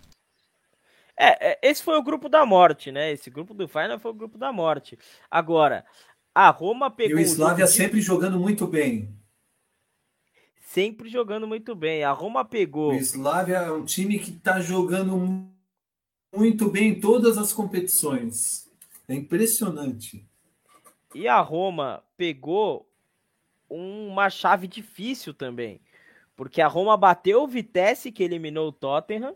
É, 1.17 1.51
é, 1.51 1.59
esse 1.61 1.83
foi 1.83 1.97
o 1.97 2.03
grupo 2.03 2.27
da 2.27 2.45
morte, 2.45 2.91
né? 2.91 3.11
Esse 3.11 3.29
grupo 3.29 3.53
do 3.53 3.67
Feyenoord 3.67 4.01
foi 4.01 4.11
o 4.11 4.15
grupo 4.15 4.37
da 4.37 4.51
morte. 4.51 4.97
Agora, 5.29 5.85
a 6.33 6.49
Roma 6.49 6.89
pegou. 6.89 7.19
E 7.19 7.21
o 7.21 7.25
Slavia 7.25 7.67
sempre 7.67 8.01
jogando 8.01 8.39
muito 8.39 8.65
bem 8.65 9.13
sempre 10.73 11.07
jogando 11.07 11.47
muito 11.47 11.75
bem. 11.75 12.03
A 12.03 12.11
Roma 12.11 12.43
pegou. 12.43 12.93
O 12.93 12.95
Slavia 12.95 13.57
é 13.57 13.71
um 13.71 13.85
time 13.85 14.17
que 14.17 14.31
está 14.31 14.59
jogando 14.59 15.47
muito 16.35 16.67
bem 16.71 16.89
em 16.89 16.99
todas 16.99 17.37
as 17.37 17.53
competições. 17.53 18.67
É 19.07 19.13
impressionante. 19.13 20.25
E 21.13 21.27
a 21.27 21.39
Roma 21.39 22.03
pegou 22.17 22.89
uma 23.69 24.31
chave 24.31 24.67
difícil 24.67 25.31
também. 25.31 25.79
Porque 26.35 26.59
a 26.59 26.67
Roma 26.67 26.97
bateu 26.97 27.43
o 27.43 27.47
Vitesse, 27.47 28.11
que 28.11 28.23
eliminou 28.23 28.69
o 28.69 28.71
Tottenham. 28.71 29.35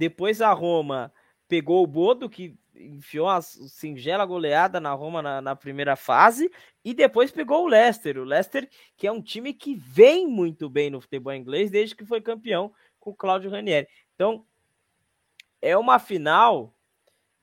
Depois 0.00 0.40
a 0.40 0.50
Roma 0.50 1.12
pegou 1.46 1.84
o 1.84 1.86
Bodo, 1.86 2.30
que 2.30 2.58
enfiou 2.74 3.26
uma 3.26 3.42
singela 3.42 4.24
goleada 4.24 4.80
na 4.80 4.94
Roma 4.94 5.20
na, 5.20 5.42
na, 5.42 5.54
primeira 5.54 5.94
fase 5.94 6.50
e 6.82 6.94
depois 6.94 7.30
pegou 7.30 7.64
o 7.64 7.68
Leicester. 7.68 8.16
O 8.16 8.24
Leicester, 8.24 8.66
que 8.96 9.06
é 9.06 9.12
um 9.12 9.20
time 9.20 9.52
que 9.52 9.74
vem 9.74 10.26
muito 10.26 10.70
bem 10.70 10.88
no 10.88 11.02
futebol 11.02 11.34
inglês 11.34 11.70
desde 11.70 11.94
que 11.94 12.06
foi 12.06 12.22
campeão 12.22 12.72
com 12.98 13.10
o 13.10 13.14
Claudio 13.14 13.50
Ranieri. 13.50 13.86
Então, 14.14 14.46
é 15.60 15.76
uma 15.76 15.98
final 15.98 16.74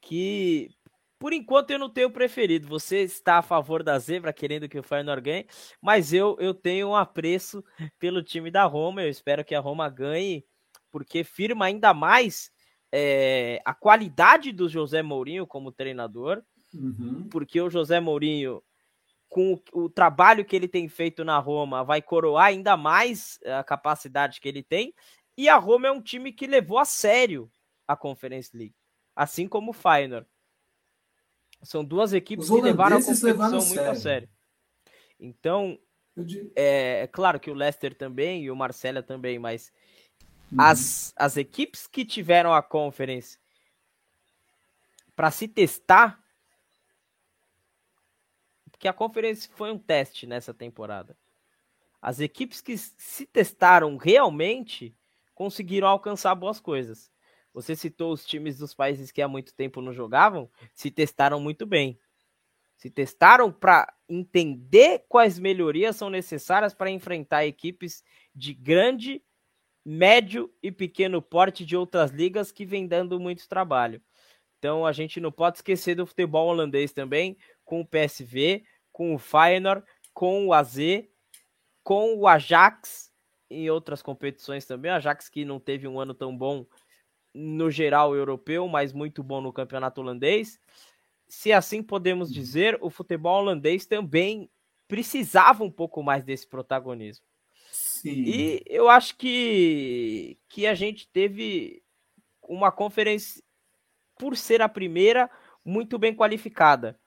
que, 0.01 0.72
por 1.20 1.34
enquanto, 1.34 1.70
eu 1.70 1.78
não 1.78 1.91
tenho 1.91 2.10
preferido. 2.10 2.68
Você 2.70 3.03
está 3.03 3.38
a 3.38 3.43
favor 3.43 3.84
da 3.84 3.99
zebra, 3.99 4.34
querendo 4.34 4.68
que 4.68 4.80
o 4.80 4.84
Feyenoord 4.84 5.22
ganhe, 5.22 5.45
mas 5.80 6.12
eu, 6.12 6.36
eu 6.39 6.55
tenho 6.55 6.88
um 6.88 6.95
apreço 6.95 7.64
pelo 7.99 8.24
time 8.24 8.49
da 8.49 8.66
Roma. 8.66 9.03
Eu 9.03 9.10
espero 9.10 9.45
que 9.45 9.53
a 9.53 9.60
Roma 9.60 9.88
ganhe, 9.91 10.43
porque 10.92 11.24
firma 11.24 11.66
ainda 11.66 11.94
mais 11.94 12.52
é, 12.92 13.62
a 13.66 13.74
qualidade 13.74 14.52
do 14.52 14.70
José 14.70 15.02
Mourinho 15.02 15.46
como 15.46 15.72
treinador, 15.72 16.42
uhum. 16.74 17.28
porque 17.30 17.60
o 17.62 17.70
José 17.70 18.00
Mourinho, 18.00 18.64
com 19.30 19.54
o, 19.54 19.84
o, 19.84 19.90
trabalho 19.90 20.46
que 20.46 20.56
ele 20.56 20.68
tem 20.68 20.88
feito 20.88 21.24
na 21.24 21.38
Roma, 21.38 21.84
vai 21.84 22.02
coroar 22.02 22.46
ainda 22.48 22.78
mais 22.78 23.40
a 23.46 23.64
capacidade 23.64 24.40
que 24.40 24.48
ele 24.48 24.64
tem. 24.64 24.94
E 25.38 25.50
a 25.50 25.58
Roma 25.58 25.88
é 25.88 25.92
um 25.92 26.02
time 26.02 26.32
que 26.32 26.48
levou 26.48 26.80
a 26.80 26.86
sério 26.86 27.52
a 27.88 27.96
Conference 27.96 28.56
League, 28.56 28.76
assim 29.16 29.48
como 29.48 29.72
o 29.72 29.74
Feyenoord. 29.74 30.28
São 31.64 31.84
duas 31.84 32.14
equipes 32.14 32.50
que 32.50 32.62
levaram 32.62 32.98
a 32.98 33.02
competição 33.02 33.50
muito 33.50 33.64
sério. 33.66 33.92
a 33.92 33.96
sério. 33.96 34.30
Então, 35.20 35.80
é, 36.56 37.02
é, 37.02 37.08
claro 37.08 37.40
que 37.40 37.50
o 37.50 37.54
Leicester 37.54 37.96
também 37.96 38.44
e 38.44 38.52
o 38.52 38.56
Marcelo 38.56 39.04
também, 39.04 39.40
mas 39.40 39.72
Uhum. 40.52 40.62
As, 40.62 41.14
as 41.16 41.38
equipes 41.38 41.88
que 41.88 42.06
tiveram 42.06 42.54
a 42.54 42.62
conference 42.62 43.38
para 45.16 45.32
se 45.32 45.48
testar, 45.48 46.24
porque 48.72 48.88
a 48.88 48.93
conference 48.93 49.50
foi 49.50 49.72
um 49.72 49.80
teste 49.80 50.28
nessa 50.28 50.54
temporada. 50.54 51.18
As 52.02 52.20
equipes 52.20 52.62
que 52.62 52.78
se 52.78 53.26
testaram 53.26 53.98
realmente 53.98 54.95
conseguiram 55.34 55.88
alcançar 55.88 56.36
boas 56.36 56.60
coisas. 56.60 57.12
Você 57.54 57.76
citou 57.76 58.14
os 58.14 58.24
times 58.24 58.60
dos 58.60 58.76
países 58.76 59.12
que 59.12 59.22
há 59.22 59.28
muito 59.28 59.54
tempo 59.56 59.82
não 59.82 59.91
jogavam, 59.91 60.50
se 60.76 60.91
testaram 60.91 61.39
muito 61.39 61.66
bem. 61.66 62.00
Se 62.78 62.91
testaram 62.91 63.52
para 63.52 63.91
entender 64.08 65.04
quais 65.10 65.39
melhorias 65.39 65.95
são 65.95 66.12
necessárias 66.12 66.76
para 66.76 66.91
enfrentar 66.91 67.48
equipes 67.48 68.04
de 68.36 68.54
grande 68.54 69.24
médio 69.90 70.54
e 70.62 70.70
pequeno 70.70 71.22
porte 71.22 71.64
de 71.64 71.78
outras 71.78 72.12
ligas 72.12 72.52
que 72.52 72.66
vem 72.66 72.86
dando 72.86 73.18
muito 73.18 73.48
trabalho. 73.48 74.02
Então 74.60 74.86
a 74.86 74.92
gente 74.92 75.22
não 75.22 75.32
pode 75.32 75.60
esquecer 75.60 75.96
do 75.96 76.06
futebol 76.06 76.50
holandês 76.50 76.92
também, 76.92 77.38
com 77.64 77.80
o 77.80 77.88
PSV, 77.88 78.66
com 78.92 79.16
o 79.16 79.18
Feyenoord, 79.18 79.86
com 80.14 80.46
o 80.46 80.54
AZ, 80.54 80.76
com 81.84 82.18
o 82.18 82.28
Ajax 82.28 83.14
em 83.50 83.70
outras 83.70 84.02
competições 84.02 84.66
também. 84.66 84.92
O 84.92 84.96
Ajax 84.96 85.30
que 85.30 85.46
não 85.46 85.58
teve 85.58 85.88
um 85.88 86.02
ano 86.02 86.14
tão 86.14 86.38
bom 86.38 86.66
no 87.34 87.72
geral 87.72 88.14
europeu, 88.14 88.68
mas 88.68 88.92
muito 88.92 89.24
bom 89.24 89.40
no 89.40 89.54
campeonato 89.54 90.02
holandês. 90.02 90.60
Se 91.30 91.54
assim 91.54 91.82
podemos 91.82 92.30
dizer, 92.34 92.78
o 92.82 92.90
futebol 92.90 93.40
holandês 93.40 93.86
também 93.86 94.50
precisava 94.86 95.64
um 95.64 95.72
pouco 95.72 96.04
mais 96.04 96.26
desse 96.26 96.46
protagonismo. 96.46 97.26
Sim. 98.02 98.24
E 98.26 98.64
eu 98.68 98.89
acho 98.89 99.16
que, 99.18 100.38
que 100.50 100.68
a 100.68 100.74
gente 100.76 101.08
teve 101.10 101.84
uma 102.43 102.72
conferência, 102.72 103.43
por 104.18 104.36
ser 104.38 104.62
a 104.62 104.70
primeira, 104.70 105.30
muito 105.64 105.98
bem 106.00 106.16
qualificada. 106.16 107.00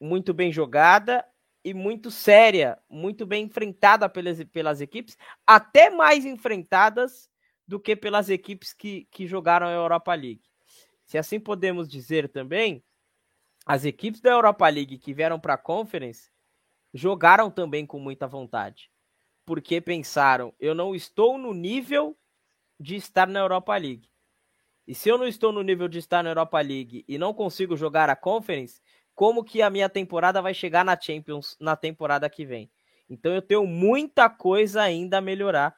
muito 0.00 0.34
bem 0.34 0.52
jogada 0.52 1.24
e 1.64 1.74
muito 1.74 2.10
séria, 2.10 2.78
muito 2.88 3.26
bem 3.26 3.44
enfrentada 3.44 4.08
pelas, 4.08 4.42
pelas 4.44 4.80
equipes, 4.80 5.16
até 5.46 5.90
mais 5.90 6.24
enfrentadas 6.24 7.28
do 7.66 7.80
que 7.80 7.96
pelas 7.96 8.28
equipes 8.30 8.72
que, 8.72 9.06
que 9.10 9.26
jogaram 9.26 9.66
a 9.66 9.72
Europa 9.72 10.14
League. 10.14 10.42
Se 11.04 11.18
assim 11.18 11.40
podemos 11.40 11.88
dizer 11.88 12.28
também, 12.28 12.84
as 13.64 13.84
equipes 13.84 14.20
da 14.20 14.30
Europa 14.30 14.68
League 14.68 14.98
que 14.98 15.14
vieram 15.14 15.40
para 15.40 15.54
a 15.54 15.58
Conference 15.58 16.30
jogaram 16.94 17.50
também 17.50 17.84
com 17.86 17.98
muita 17.98 18.26
vontade, 18.28 18.90
porque 19.46 19.80
pensaram: 19.80 20.52
eu 20.60 20.74
não 20.74 20.94
estou 20.94 21.38
no 21.38 21.54
nível 21.54 22.14
de 22.78 22.96
estar 22.96 23.26
na 23.28 23.40
Europa 23.40 23.74
League. 23.76 24.10
E 24.86 24.94
se 24.94 25.08
eu 25.08 25.16
não 25.16 25.26
estou 25.26 25.52
no 25.52 25.62
nível 25.62 25.88
de 25.88 25.98
estar 25.98 26.22
na 26.22 26.30
Europa 26.30 26.60
League 26.60 27.04
e 27.08 27.16
não 27.16 27.32
consigo 27.32 27.76
jogar 27.76 28.10
a 28.10 28.14
Conference, 28.14 28.80
como 29.14 29.42
que 29.42 29.62
a 29.62 29.70
minha 29.70 29.88
temporada 29.88 30.42
vai 30.42 30.52
chegar 30.52 30.84
na 30.84 31.00
Champions 31.00 31.56
na 31.58 31.74
temporada 31.74 32.28
que 32.28 32.44
vem. 32.44 32.70
Então 33.08 33.32
eu 33.32 33.40
tenho 33.40 33.66
muita 33.66 34.28
coisa 34.28 34.82
ainda 34.82 35.18
a 35.18 35.22
melhorar. 35.22 35.74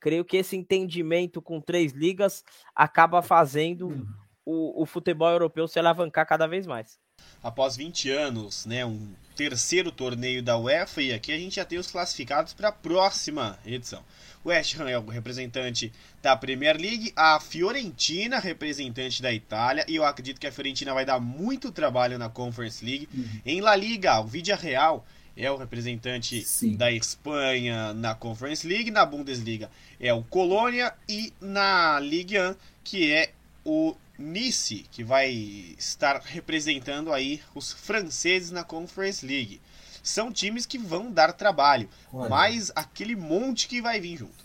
Creio 0.00 0.24
que 0.24 0.36
esse 0.36 0.56
entendimento 0.56 1.40
com 1.40 1.60
três 1.60 1.92
ligas 1.92 2.44
acaba 2.74 3.22
fazendo 3.22 3.88
uhum. 3.88 4.06
o, 4.44 4.82
o 4.82 4.86
futebol 4.86 5.30
europeu 5.30 5.68
se 5.68 5.78
alavancar 5.78 6.26
cada 6.26 6.46
vez 6.46 6.66
mais. 6.66 6.98
Após 7.44 7.76
20 7.76 8.08
anos, 8.08 8.64
né, 8.64 8.86
um 8.86 9.06
terceiro 9.36 9.92
torneio 9.92 10.42
da 10.42 10.56
UEFA 10.56 11.02
e 11.02 11.12
aqui 11.12 11.30
a 11.30 11.36
gente 11.36 11.56
já 11.56 11.64
tem 11.64 11.78
os 11.78 11.90
classificados 11.90 12.54
para 12.54 12.68
a 12.68 12.72
próxima 12.72 13.58
edição. 13.66 14.02
O 14.42 14.48
West 14.48 14.80
Ham 14.80 14.88
é 14.88 14.98
o 14.98 15.04
representante 15.04 15.92
da 16.22 16.34
Premier 16.34 16.80
League, 16.80 17.12
a 17.14 17.38
Fiorentina, 17.38 18.38
representante 18.38 19.20
da 19.20 19.30
Itália, 19.30 19.84
e 19.86 19.96
eu 19.96 20.06
acredito 20.06 20.40
que 20.40 20.46
a 20.46 20.52
Fiorentina 20.52 20.94
vai 20.94 21.04
dar 21.04 21.20
muito 21.20 21.70
trabalho 21.70 22.16
na 22.18 22.30
Conference 22.30 22.82
League. 22.82 23.08
Uhum. 23.12 23.40
Em 23.44 23.60
La 23.60 23.76
Liga, 23.76 24.18
o 24.20 24.26
Vidia 24.26 24.56
Real 24.56 25.06
é 25.36 25.50
o 25.50 25.56
representante 25.58 26.42
Sim. 26.42 26.76
da 26.76 26.90
Espanha 26.90 27.92
na 27.92 28.14
Conference 28.14 28.66
League, 28.66 28.90
na 28.90 29.04
Bundesliga 29.04 29.68
é 30.00 30.14
o 30.14 30.22
Colônia 30.22 30.94
e 31.06 31.30
na 31.40 32.00
Ligue 32.00 32.40
1, 32.40 32.54
que 32.82 33.12
é 33.12 33.32
o 33.64 33.94
Nice, 34.18 34.86
que 34.90 35.02
vai 35.02 35.32
estar 35.78 36.20
representando 36.20 37.12
aí 37.12 37.40
os 37.54 37.72
franceses 37.72 38.50
na 38.50 38.62
Conference 38.62 39.26
League 39.26 39.60
são 40.04 40.30
times 40.30 40.66
que 40.66 40.76
vão 40.76 41.10
dar 41.10 41.32
trabalho, 41.32 41.88
Olha. 42.12 42.28
mas 42.28 42.70
aquele 42.76 43.16
monte 43.16 43.66
que 43.66 43.80
vai 43.80 43.98
vir 43.98 44.18
junto. 44.18 44.44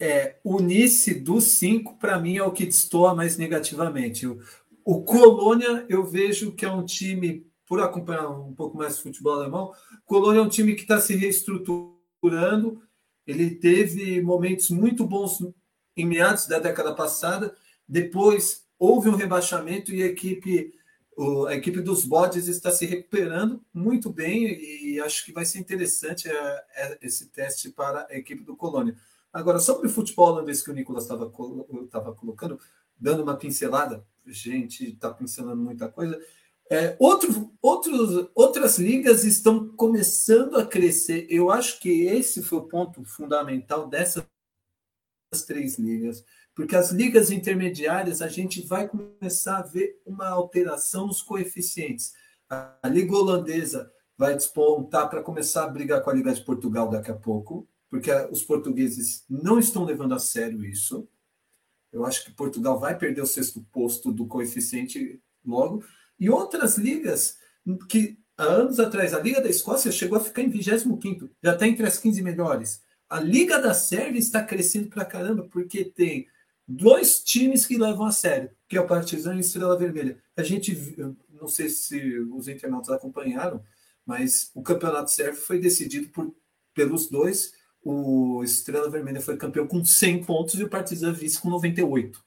É, 0.00 0.36
o 0.44 0.60
Nice 0.60 1.14
dos 1.14 1.44
cinco, 1.44 1.96
para 1.96 2.18
mim, 2.18 2.36
é 2.36 2.42
o 2.42 2.52
que 2.52 2.66
destoa 2.66 3.14
mais 3.14 3.36
negativamente. 3.36 4.26
O, 4.26 4.40
o 4.84 5.02
Colônia, 5.02 5.86
eu 5.88 6.04
vejo 6.04 6.52
que 6.52 6.64
é 6.64 6.70
um 6.70 6.84
time, 6.84 7.46
por 7.66 7.80
acompanhar 7.80 8.28
um 8.28 8.52
pouco 8.52 8.76
mais 8.76 8.98
o 8.98 9.02
futebol 9.02 9.34
alemão, 9.34 9.72
Colônia 10.04 10.40
é 10.40 10.42
um 10.42 10.48
time 10.48 10.74
que 10.74 10.82
está 10.82 11.00
se 11.00 11.16
reestruturando. 11.16 12.82
Ele 13.26 13.50
teve 13.50 14.20
momentos 14.22 14.70
muito 14.70 15.06
bons 15.06 15.38
em 15.98 16.06
meados 16.06 16.46
da 16.46 16.58
década 16.58 16.94
passada. 16.94 17.54
Depois 17.86 18.64
houve 18.78 19.08
um 19.08 19.16
rebaixamento 19.16 19.92
e 19.92 20.02
a 20.02 20.06
equipe 20.06 20.72
a 21.48 21.54
equipe 21.54 21.80
dos 21.80 22.04
bodes 22.04 22.46
está 22.46 22.70
se 22.70 22.86
recuperando 22.86 23.60
muito 23.74 24.08
bem 24.08 24.44
e 24.46 25.00
acho 25.00 25.24
que 25.24 25.32
vai 25.32 25.44
ser 25.44 25.58
interessante 25.58 26.28
é, 26.28 26.64
é, 26.76 26.98
esse 27.02 27.26
teste 27.26 27.70
para 27.70 28.06
a 28.08 28.16
equipe 28.16 28.44
do 28.44 28.56
Colônia. 28.56 28.96
Agora, 29.32 29.58
sobre 29.58 29.88
o 29.88 29.90
futebol 29.90 30.28
holandês 30.28 30.62
que 30.62 30.70
o 30.70 30.72
Nicolas 30.72 31.02
estava 31.02 31.28
colocando, 32.14 32.60
dando 32.96 33.24
uma 33.24 33.36
pincelada, 33.36 34.06
gente, 34.24 34.90
está 34.90 35.10
pincelando 35.10 35.60
muita 35.60 35.88
coisa. 35.88 36.20
É, 36.70 36.94
outro, 37.00 37.50
outros, 37.60 38.28
outras 38.34 38.78
ligas 38.78 39.24
estão 39.24 39.68
começando 39.70 40.56
a 40.56 40.66
crescer. 40.66 41.26
Eu 41.28 41.50
acho 41.50 41.80
que 41.80 42.02
esse 42.02 42.42
foi 42.42 42.58
o 42.58 42.68
ponto 42.68 43.04
fundamental 43.04 43.88
dessas 45.30 45.46
três 45.46 45.78
ligas 45.78 46.24
porque 46.58 46.74
as 46.74 46.90
ligas 46.90 47.30
intermediárias 47.30 48.20
a 48.20 48.26
gente 48.26 48.66
vai 48.66 48.88
começar 48.88 49.58
a 49.58 49.62
ver 49.62 50.02
uma 50.04 50.26
alteração 50.26 51.06
nos 51.06 51.22
coeficientes. 51.22 52.12
A 52.50 52.80
liga 52.86 53.14
holandesa 53.14 53.88
vai 54.16 54.34
despontar 54.34 55.08
para 55.08 55.22
começar 55.22 55.62
a 55.62 55.68
brigar 55.68 56.02
com 56.02 56.10
a 56.10 56.12
liga 56.12 56.34
de 56.34 56.44
Portugal 56.44 56.90
daqui 56.90 57.12
a 57.12 57.14
pouco, 57.14 57.68
porque 57.88 58.10
os 58.32 58.42
portugueses 58.42 59.24
não 59.30 59.60
estão 59.60 59.84
levando 59.84 60.14
a 60.14 60.18
sério 60.18 60.64
isso. 60.64 61.08
Eu 61.92 62.04
acho 62.04 62.24
que 62.24 62.32
Portugal 62.32 62.80
vai 62.80 62.98
perder 62.98 63.22
o 63.22 63.26
sexto 63.26 63.64
posto 63.70 64.10
do 64.10 64.26
coeficiente 64.26 65.22
logo. 65.46 65.84
E 66.18 66.28
outras 66.28 66.76
ligas 66.76 67.38
que 67.88 68.18
há 68.36 68.42
anos 68.42 68.80
atrás, 68.80 69.14
a 69.14 69.20
Liga 69.20 69.40
da 69.40 69.48
Escócia 69.48 69.92
chegou 69.92 70.18
a 70.18 70.20
ficar 70.20 70.42
em 70.42 70.50
25, 70.50 71.30
já 71.40 71.52
está 71.54 71.68
entre 71.68 71.86
as 71.86 71.98
15 71.98 72.20
melhores. 72.20 72.82
A 73.08 73.20
Liga 73.20 73.58
da 73.58 73.72
Sérvia 73.72 74.18
está 74.18 74.44
crescendo 74.44 74.88
para 74.88 75.04
caramba, 75.04 75.44
porque 75.50 75.84
tem 75.84 76.28
dois 76.66 77.20
times 77.24 77.64
que 77.64 77.78
levam 77.78 78.04
a 78.04 78.12
sério, 78.12 78.50
que 78.68 78.76
é 78.76 78.80
o 78.80 78.86
Partizan 78.86 79.36
e 79.36 79.40
Estrela 79.40 79.78
Vermelha. 79.78 80.22
A 80.36 80.42
gente, 80.42 80.76
não 81.30 81.48
sei 81.48 81.70
se 81.70 82.18
os 82.18 82.48
internautas 82.48 82.90
acompanharam, 82.90 83.64
mas 84.04 84.50
o 84.54 84.62
campeonato 84.62 85.10
sérvio 85.10 85.40
foi 85.40 85.58
decidido 85.58 86.10
por, 86.10 86.34
pelos 86.74 87.08
dois. 87.08 87.54
O 87.82 88.42
Estrela 88.44 88.90
Vermelha 88.90 89.20
foi 89.20 89.36
campeão 89.36 89.66
com 89.66 89.82
100 89.82 90.24
pontos 90.24 90.54
e 90.54 90.64
o 90.64 90.68
Partizan 90.68 91.12
vice 91.12 91.40
com 91.40 91.48
98. 91.48 92.22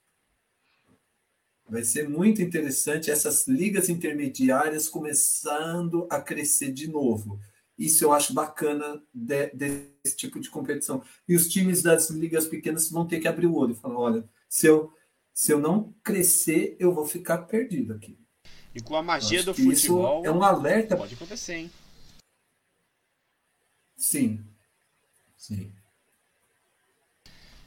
Vai 1.68 1.84
ser 1.84 2.08
muito 2.08 2.42
interessante 2.42 3.10
essas 3.10 3.46
ligas 3.46 3.88
intermediárias 3.88 4.88
começando 4.88 6.06
a 6.10 6.20
crescer 6.20 6.72
de 6.72 6.88
novo. 6.88 7.40
Isso 7.82 8.04
eu 8.04 8.12
acho 8.12 8.32
bacana 8.32 9.02
de, 9.12 9.48
desse 9.48 10.16
tipo 10.16 10.38
de 10.38 10.48
competição. 10.48 11.02
E 11.28 11.34
os 11.34 11.48
times 11.48 11.82
das 11.82 12.10
ligas 12.10 12.46
pequenas 12.46 12.88
vão 12.88 13.04
ter 13.04 13.18
que 13.18 13.26
abrir 13.26 13.46
o 13.46 13.56
olho 13.56 13.72
e 13.72 13.76
falar: 13.76 13.98
olha, 13.98 14.24
se 14.48 14.68
eu, 14.68 14.92
se 15.34 15.50
eu 15.50 15.58
não 15.58 15.92
crescer, 16.04 16.76
eu 16.78 16.94
vou 16.94 17.04
ficar 17.04 17.38
perdido 17.38 17.92
aqui. 17.94 18.16
E 18.72 18.80
com 18.80 18.94
a 18.94 19.02
magia 19.02 19.42
do 19.42 19.52
futebol. 19.52 20.24
é 20.24 20.30
um 20.30 20.44
alerta. 20.44 20.96
Pode 20.96 21.14
acontecer, 21.14 21.54
hein? 21.54 21.70
Sim. 23.96 24.40
Sim. 25.36 25.72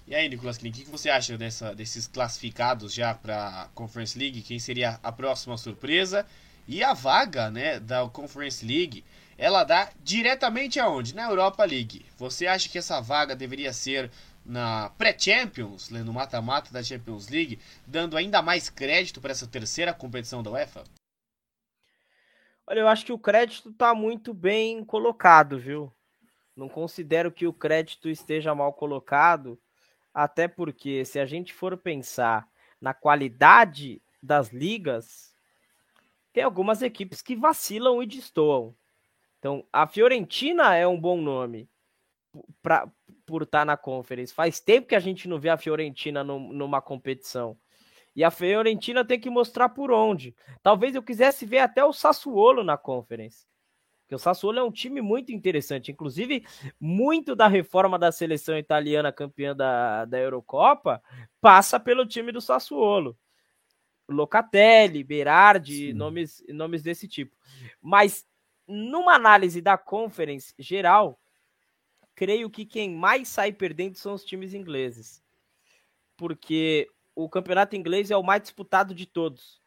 E 0.08 0.16
aí, 0.16 0.30
Nicolas 0.30 0.58
Klin, 0.58 0.70
o 0.70 0.74
que 0.74 0.86
você 0.86 1.10
acha 1.10 1.38
dessa, 1.38 1.76
desses 1.76 2.08
classificados 2.08 2.94
já 2.94 3.14
para 3.14 3.64
a 3.64 3.68
Conference 3.70 4.18
League? 4.18 4.44
Quem 4.44 4.60
seria 4.60 4.98
a 5.04 5.12
próxima 5.12 5.58
surpresa? 5.58 6.26
E 6.66 6.82
a 6.82 6.94
vaga 6.94 7.52
né, 7.52 7.82
da 7.82 8.08
Conference 8.08 8.66
League 8.66 9.04
ela 9.38 9.64
dá 9.64 9.90
diretamente 10.02 10.80
aonde? 10.80 11.16
Na 11.16 11.30
Europa 11.30 11.64
League. 11.66 12.06
Você 12.18 12.48
acha 12.48 12.70
que 12.70 12.78
essa 12.78 13.02
vaga 13.02 13.36
deveria 13.36 13.74
ser 13.74 14.12
na 14.46 14.90
pré-Champions, 14.98 15.90
no 15.90 16.14
mata-mata 16.14 16.72
da 16.72 16.84
Champions 16.84 17.28
League, 17.28 17.60
dando 17.86 18.16
ainda 18.16 18.42
mais 18.42 18.70
crédito 18.70 19.20
para 19.20 19.32
essa 19.32 19.48
terceira 19.48 19.94
competição 19.94 20.44
da 20.44 20.52
UEFA? 20.52 20.84
Olha, 22.68 22.80
eu 22.80 22.88
acho 22.88 23.06
que 23.06 23.14
o 23.14 23.20
crédito 23.20 23.70
está 23.70 23.94
muito 23.94 24.34
bem 24.34 24.84
colocado, 24.84 25.60
viu? 25.60 25.92
Não 26.56 26.70
considero 26.70 27.32
que 27.32 27.46
o 27.46 27.54
crédito 27.54 28.10
esteja 28.10 28.56
mal 28.56 28.74
colocado, 28.74 29.60
até 30.14 30.48
porque 30.48 31.04
se 31.04 31.20
a 31.20 31.26
gente 31.26 31.54
for 31.54 31.76
pensar 31.78 32.48
na 32.80 32.94
qualidade 32.94 34.02
das 34.22 34.50
ligas, 34.50 35.36
tem 36.32 36.44
algumas 36.44 36.82
equipes 36.82 37.22
que 37.22 37.36
vacilam 37.36 38.02
e 38.02 38.06
destoam. 38.08 38.76
Então, 39.46 39.64
a 39.72 39.86
Fiorentina 39.86 40.74
é 40.74 40.88
um 40.88 41.00
bom 41.00 41.22
nome 41.22 41.70
pra, 42.64 42.92
por 43.28 43.44
estar 43.44 43.60
tá 43.60 43.66
na 43.66 43.78
Conference. 43.78 44.34
Faz 44.34 44.60
tempo 44.60 44.88
que 44.88 44.96
a 44.96 45.00
gente 45.00 45.28
não 45.28 45.40
vê 45.40 45.50
a 45.50 45.58
Fiorentina 45.58 46.24
no, 46.24 46.40
numa 46.52 46.82
competição. 46.82 47.56
E 48.16 48.24
a 48.24 48.32
Fiorentina 48.32 49.06
tem 49.06 49.20
que 49.20 49.30
mostrar 49.30 49.70
por 49.70 49.92
onde. 49.92 50.36
Talvez 50.64 50.96
eu 50.96 51.04
quisesse 51.04 51.46
ver 51.46 51.60
até 51.60 51.86
o 51.86 51.94
Sassuolo 51.94 52.64
na 52.64 52.76
Conference. 52.76 53.46
Porque 54.02 54.16
o 54.16 54.18
Sassuolo 54.18 54.58
é 54.58 54.64
um 54.64 54.72
time 54.72 55.00
muito 55.00 55.32
interessante. 55.32 55.92
Inclusive, 55.92 56.44
muito 56.80 57.36
da 57.36 57.48
reforma 57.48 58.00
da 58.00 58.12
seleção 58.12 58.58
italiana 58.58 59.12
campeã 59.12 59.56
da, 59.56 60.06
da 60.06 60.18
Eurocopa 60.18 61.04
passa 61.40 61.80
pelo 61.80 62.04
time 62.04 62.32
do 62.32 62.42
Sassuolo. 62.42 63.16
Locatelli, 64.10 65.04
Berardi, 65.04 65.94
nomes, 65.94 66.44
nomes 66.50 66.82
desse 66.82 67.08
tipo. 67.08 67.36
Mas 67.80 68.26
numa 68.68 69.14
análise 69.14 69.62
da 69.62 69.78
Conference 69.78 70.54
geral, 70.58 71.20
creio 72.16 72.50
que 72.50 72.66
quem 72.66 72.96
mais 72.96 73.28
sai 73.28 73.52
perdendo 73.52 73.98
são 73.98 74.14
os 74.14 74.24
times 74.24 74.54
ingleses. 74.54 75.24
Porque 76.18 76.90
o 77.14 77.30
campeonato 77.30 77.76
inglês 77.76 78.12
é 78.12 78.18
o 78.18 78.24
mais 78.24 78.42
disputado 78.42 78.96
de 78.96 79.06
todos. 79.06 79.62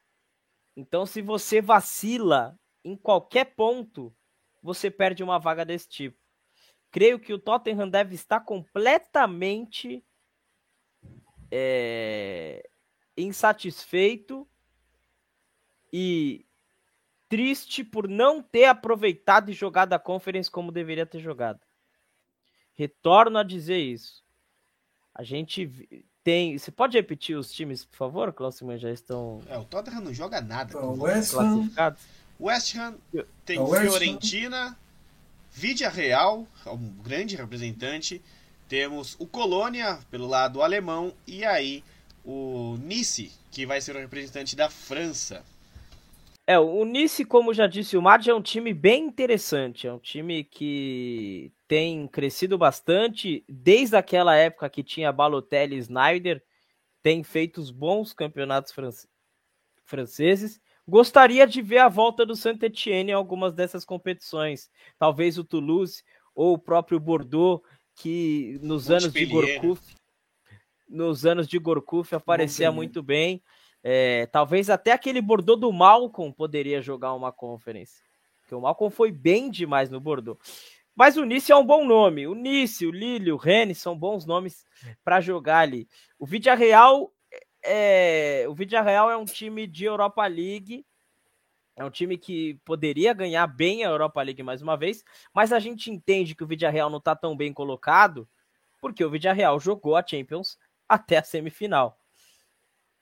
Então, 0.76 1.05
se 1.05 1.20
você 1.20 1.61
vacila 1.61 2.59
em 2.84 2.96
qualquer 2.96 3.55
ponto, 3.57 4.14
você 4.62 4.90
perde 4.90 5.22
uma 5.22 5.38
vaga 5.38 5.64
desse 5.64 5.88
tipo. 5.88 6.18
Creio 6.90 7.18
que 7.18 7.32
o 7.32 7.38
Tottenham 7.38 7.88
deve 7.88 8.14
estar 8.14 8.40
completamente 8.40 10.05
é, 11.51 12.68
insatisfeito 13.16 14.49
e 15.92 16.46
triste 17.29 17.85
por 17.85 18.09
não 18.09 18.43
ter 18.43 18.64
aproveitado 18.64 19.51
e 19.51 19.55
jogado 19.55 19.93
a 19.93 19.99
Conference 19.99 20.51
como 20.51 20.72
deveria 20.72 21.07
ter 21.07 21.20
jogado. 21.20 21.61
Retorno 22.74 23.39
a 23.39 23.43
dizer 23.43 23.79
isso. 23.79 24.22
A 25.14 25.22
gente 25.22 26.07
tem. 26.22 26.57
Você 26.57 26.70
pode 26.70 26.97
repetir 26.97 27.37
os 27.37 27.53
times, 27.53 27.85
por 27.85 27.97
favor, 27.97 28.33
Klaus 28.33 28.61
Já 28.76 28.91
estão. 28.91 29.43
É, 29.49 29.59
o 29.59 29.64
Tottenham 29.64 30.01
não 30.01 30.14
joga 30.14 30.41
nada. 30.41 30.79
O 30.79 31.03
West 31.03 31.35
Ham. 31.35 31.97
West 32.41 32.76
Ham 32.76 32.97
tem 33.45 33.59
West 33.59 33.83
Fiorentina, 33.83 34.79
Vidia 35.51 35.89
Real, 35.89 36.47
um 36.66 37.03
grande 37.03 37.35
representante. 37.35 38.22
Temos 38.68 39.16
o 39.18 39.26
Colônia 39.26 39.99
pelo 40.11 40.26
lado 40.26 40.62
alemão 40.62 41.12
e 41.26 41.45
aí 41.45 41.83
o 42.24 42.76
Nice, 42.81 43.33
que 43.51 43.66
vai 43.66 43.81
ser 43.81 43.97
o 43.97 43.99
representante 43.99 44.55
da 44.55 44.68
França. 44.68 45.43
É, 46.49 46.59
o 46.59 46.82
Nice, 46.86 47.26
como 47.26 47.53
já 47.53 47.66
disse 47.66 47.94
o 47.94 48.01
Mad, 48.01 48.26
é 48.26 48.34
um 48.34 48.40
time 48.40 48.72
bem 48.72 49.05
interessante. 49.05 49.86
É 49.86 49.92
um 49.92 49.99
time 49.99 50.42
que 50.42 51.53
tem 51.68 52.09
crescido 52.09 52.57
bastante 52.57 53.44
desde 53.46 53.94
aquela 53.94 54.34
época 54.34 54.70
que 54.70 54.82
tinha 54.82 55.12
Balotelli 55.12 55.76
e 55.76 55.80
Snyder. 55.80 56.42
Tem 57.03 57.22
feito 57.22 57.61
os 57.61 57.70
bons 57.70 58.14
campeonatos 58.14 58.74
franceses. 59.84 60.59
Gostaria 60.88 61.46
de 61.46 61.61
ver 61.61 61.80
a 61.80 61.88
volta 61.88 62.24
do 62.24 62.34
Saint-Etienne 62.34 63.11
em 63.11 63.14
algumas 63.14 63.53
dessas 63.53 63.84
competições. 63.84 64.70
Talvez 64.99 65.36
o 65.36 65.44
Toulouse 65.44 66.03
ou 66.34 66.55
o 66.55 66.59
próprio 66.59 66.99
Bordeaux, 66.99 67.62
que 67.94 68.59
nos 68.62 68.90
anos 68.90 69.12
de 69.12 69.26
Gorkuf, 69.26 69.82
nos 70.88 71.26
anos 71.26 71.46
de 71.46 71.59
Gorkuf 71.59 72.14
aparecia 72.14 72.72
muito 72.72 73.03
bem. 73.03 73.42
É, 73.83 74.26
talvez 74.26 74.68
até 74.68 74.93
aquele 74.93 75.20
Bordeaux 75.20 75.61
do 75.61 75.72
Malcolm 75.72 76.33
poderia 76.33 76.83
jogar 76.83 77.14
uma 77.14 77.33
conference. 77.33 78.03
Porque 78.41 78.55
o 78.55 78.61
Malcolm 78.61 78.91
foi 78.91 79.12
bem 79.12 79.51
demais 79.51 79.91
no 79.91 80.01
Bordeaux. 80.01 80.39
Mas 80.95 81.16
o 81.16 81.24
Nice 81.24 81.53
é 81.53 81.57
um 81.57 81.64
bom 81.64 81.85
nome. 81.85 82.26
O 82.26 82.35
Nice, 82.35 82.85
o 82.85 82.91
Lille, 82.91 83.31
o 83.31 83.37
Rennes 83.37 83.79
são 83.79 83.97
bons 83.97 84.26
nomes 84.26 84.64
para 85.05 85.20
jogar 85.20 85.61
ali. 85.61 85.89
O 86.18 86.26
Vidia 86.26 86.55
Real 86.55 87.12
é, 87.62 88.47
o 88.49 88.55
Vidia 88.55 88.83
Real 88.83 89.11
é 89.11 89.16
um 89.16 89.24
time 89.24 89.66
de 89.66 89.85
Europa 89.85 90.26
League. 90.26 90.87
É 91.76 91.85
um 91.85 91.91
time 91.91 92.18
que 92.18 92.55
poderia 92.64 93.12
ganhar 93.12 93.47
bem 93.47 93.85
a 93.85 93.89
Europa 93.89 94.20
League 94.22 94.43
mais 94.43 94.62
uma 94.62 94.76
vez, 94.76 95.05
mas 95.33 95.53
a 95.53 95.61
gente 95.61 95.91
entende 95.91 96.35
que 96.35 96.43
o 96.43 96.47
Vidia 96.47 96.70
Real 96.70 96.91
não 96.91 96.99
está 96.99 97.14
tão 97.14 97.37
bem 97.37 97.53
colocado, 97.53 98.29
porque 98.81 99.05
o 99.05 99.11
Vidia 99.11 99.33
Real 99.33 99.61
jogou 99.61 99.95
a 99.95 100.05
Champions 100.05 100.59
até 100.89 101.18
a 101.18 101.22
semifinal. 101.22 101.97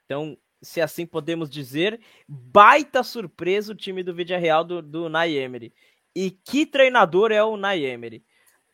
Então, 0.05 0.37
se 0.63 0.81
assim 0.81 1.07
podemos 1.07 1.51
dizer, 1.51 2.01
baita 2.29 3.03
surpresa 3.03 3.73
o 3.73 3.77
time 3.77 4.03
do 4.03 4.15
Villarreal 4.15 4.65
do, 4.65 4.83
do 4.83 5.09
Nay 5.09 5.37
Emery. 5.37 5.73
E 6.15 6.31
que 6.31 6.65
treinador 6.65 7.31
é 7.31 7.43
o 7.43 7.57
Nay 7.57 7.85
Emery. 7.85 8.25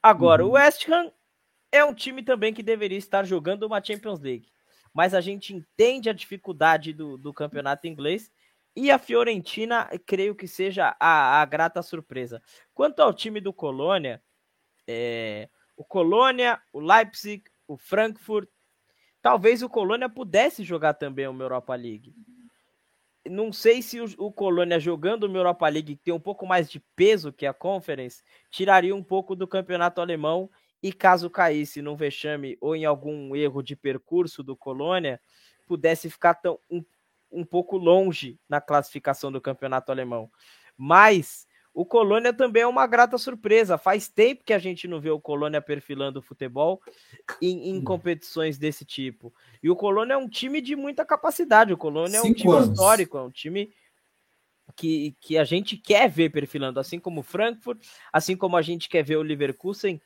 Agora, 0.02 0.44
uhum. 0.44 0.50
o 0.50 0.52
West 0.52 0.88
Ham 0.88 1.12
é 1.70 1.84
um 1.84 1.94
time 1.94 2.22
também 2.22 2.52
que 2.52 2.62
deveria 2.62 2.98
estar 2.98 3.24
jogando 3.24 3.64
uma 3.64 3.82
Champions 3.82 4.20
League. 4.20 4.50
Mas 4.92 5.14
a 5.14 5.20
gente 5.20 5.54
entende 5.54 6.10
a 6.10 6.12
dificuldade 6.12 6.92
do, 6.92 7.16
do 7.16 7.32
campeonato 7.32 7.86
inglês 7.86 8.30
e 8.74 8.90
a 8.90 8.98
Fiorentina, 8.98 9.88
creio 10.06 10.34
que 10.34 10.48
seja 10.48 10.96
a, 10.98 11.40
a 11.40 11.44
grata 11.44 11.82
surpresa. 11.82 12.42
Quanto 12.72 13.00
ao 13.00 13.12
time 13.12 13.40
do 13.40 13.52
Colônia, 13.52 14.22
é, 14.86 15.48
o 15.76 15.84
Colônia, 15.84 16.60
o 16.72 16.80
Leipzig, 16.80 17.44
o 17.66 17.76
Frankfurt, 17.76 18.48
talvez 19.22 19.62
o 19.62 19.68
Colônia 19.68 20.08
pudesse 20.08 20.64
jogar 20.64 20.94
também 20.94 21.26
uma 21.28 21.42
Europa 21.42 21.74
League. 21.74 22.14
Não 23.24 23.52
sei 23.52 23.80
se 23.80 24.00
o, 24.00 24.06
o 24.18 24.32
Colônia 24.32 24.80
jogando 24.80 25.24
uma 25.24 25.38
Europa 25.38 25.68
League, 25.68 25.96
que 25.96 26.02
tem 26.02 26.12
um 26.12 26.20
pouco 26.20 26.44
mais 26.44 26.68
de 26.68 26.80
peso 26.96 27.32
que 27.32 27.46
a 27.46 27.54
Conference, 27.54 28.22
tiraria 28.50 28.94
um 28.94 29.02
pouco 29.02 29.36
do 29.36 29.46
campeonato 29.46 30.00
alemão 30.00 30.50
e 30.82 30.92
caso 30.92 31.30
caísse 31.30 31.80
num 31.80 31.94
vexame 31.94 32.58
ou 32.60 32.74
em 32.74 32.84
algum 32.84 33.36
erro 33.36 33.62
de 33.62 33.76
percurso 33.76 34.42
do 34.42 34.56
Colônia, 34.56 35.20
pudesse 35.68 36.10
ficar 36.10 36.34
tão, 36.34 36.58
um, 36.68 36.84
um 37.30 37.44
pouco 37.44 37.76
longe 37.76 38.40
na 38.48 38.60
classificação 38.60 39.30
do 39.30 39.40
campeonato 39.40 39.92
alemão. 39.92 40.28
Mas 40.76 41.46
o 41.74 41.86
Colônia 41.86 42.32
também 42.32 42.62
é 42.62 42.66
uma 42.66 42.86
grata 42.86 43.16
surpresa. 43.16 43.78
Faz 43.78 44.08
tempo 44.08 44.44
que 44.44 44.52
a 44.52 44.58
gente 44.58 44.86
não 44.86 45.00
vê 45.00 45.10
o 45.10 45.20
Colônia 45.20 45.60
perfilando 45.60 46.18
o 46.18 46.22
futebol 46.22 46.82
em, 47.40 47.70
em 47.70 47.82
competições 47.82 48.58
desse 48.58 48.84
tipo. 48.84 49.32
E 49.62 49.70
o 49.70 49.76
Colônia 49.76 50.14
é 50.14 50.16
um 50.16 50.28
time 50.28 50.60
de 50.60 50.76
muita 50.76 51.04
capacidade. 51.04 51.72
O 51.72 51.78
Colônia 51.78 52.18
é 52.18 52.22
um 52.22 52.34
time 52.34 52.52
anos. 52.52 52.68
histórico, 52.68 53.16
é 53.16 53.22
um 53.22 53.30
time 53.30 53.72
que, 54.76 55.16
que 55.20 55.38
a 55.38 55.44
gente 55.44 55.76
quer 55.76 56.10
ver 56.10 56.30
perfilando, 56.30 56.78
assim 56.78 56.98
como 56.98 57.20
o 57.20 57.24
Frankfurt, 57.24 57.82
assim 58.12 58.36
como 58.36 58.56
a 58.56 58.62
gente 58.62 58.88
quer 58.88 59.02
ver 59.02 59.16
o 59.16 59.22
Leverkusen 59.22 60.00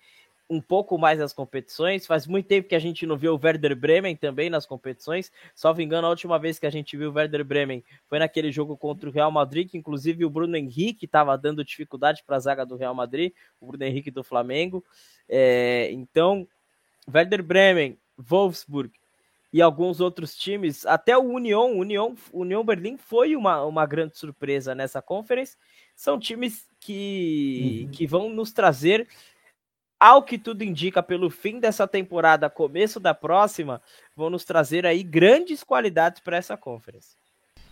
um 0.49 0.61
pouco 0.61 0.97
mais 0.97 1.19
nas 1.19 1.33
competições. 1.33 2.07
Faz 2.07 2.27
muito 2.27 2.47
tempo 2.47 2.69
que 2.69 2.75
a 2.75 2.81
gente 2.81 3.05
não 3.05 3.17
vê 3.17 3.29
o 3.29 3.39
Werder 3.43 3.75
Bremen 3.75 4.15
também 4.15 4.49
nas 4.49 4.65
competições. 4.65 5.33
Só 5.55 5.75
me 5.75 5.85
engano, 5.85 6.07
a 6.07 6.11
última 6.11 6.39
vez 6.39 6.59
que 6.59 6.67
a 6.67 6.71
gente 6.71 6.97
viu 6.97 7.11
o 7.11 7.15
Werder 7.15 7.45
Bremen 7.45 7.83
foi 8.07 8.19
naquele 8.19 8.53
jogo 8.53 8.77
contra 8.77 9.09
o 9.09 9.13
Real 9.13 9.31
Madrid, 9.31 9.69
que 9.69 9.79
inclusive 9.79 10.25
o 10.25 10.31
Bruno 10.31 10.57
Henrique 10.57 11.07
estava 11.07 11.37
dando 11.37 11.65
dificuldade 11.65 12.23
para 12.25 12.37
a 12.37 12.41
zaga 12.41 12.65
do 12.65 12.77
Real 12.77 12.95
Madrid, 12.95 13.33
o 13.61 13.67
Bruno 13.67 13.85
Henrique 13.85 14.11
do 14.11 14.23
Flamengo. 14.23 14.85
É, 15.29 15.91
então, 15.93 16.47
Werder 17.13 17.43
Bremen, 17.43 17.99
Wolfsburg 18.17 18.93
e 19.53 19.63
alguns 19.63 20.01
outros 20.01 20.37
times, 20.37 20.85
até 20.85 21.17
o 21.17 21.23
Union, 21.23 21.73
Union, 21.73 22.15
Union 22.33 22.65
Berlim 22.65 22.97
foi 22.97 23.35
uma, 23.35 23.65
uma 23.65 23.87
grande 23.87 24.19
surpresa 24.19 24.75
nessa 24.75 25.01
conference. 25.01 25.57
São 25.95 26.19
times 26.19 26.69
que, 26.79 27.85
uhum. 27.85 27.91
que 27.91 28.07
vão 28.07 28.29
nos 28.29 28.53
trazer 28.53 29.09
ao 29.99 30.23
que 30.23 30.39
tudo 30.39 30.63
indica, 30.63 31.03
pelo 31.03 31.31
fim 31.31 31.59
dessa 31.59 31.87
temporada, 31.87 32.51
começo 32.51 33.01
da 33.01 33.15
próxima, 33.15 33.81
vão 34.15 34.31
nos 34.31 34.45
trazer 34.45 34.87
aí 34.87 35.03
grandes 35.03 35.65
qualidades 35.65 36.21
para 36.21 36.37
essa 36.37 36.57
conference. 36.57 37.17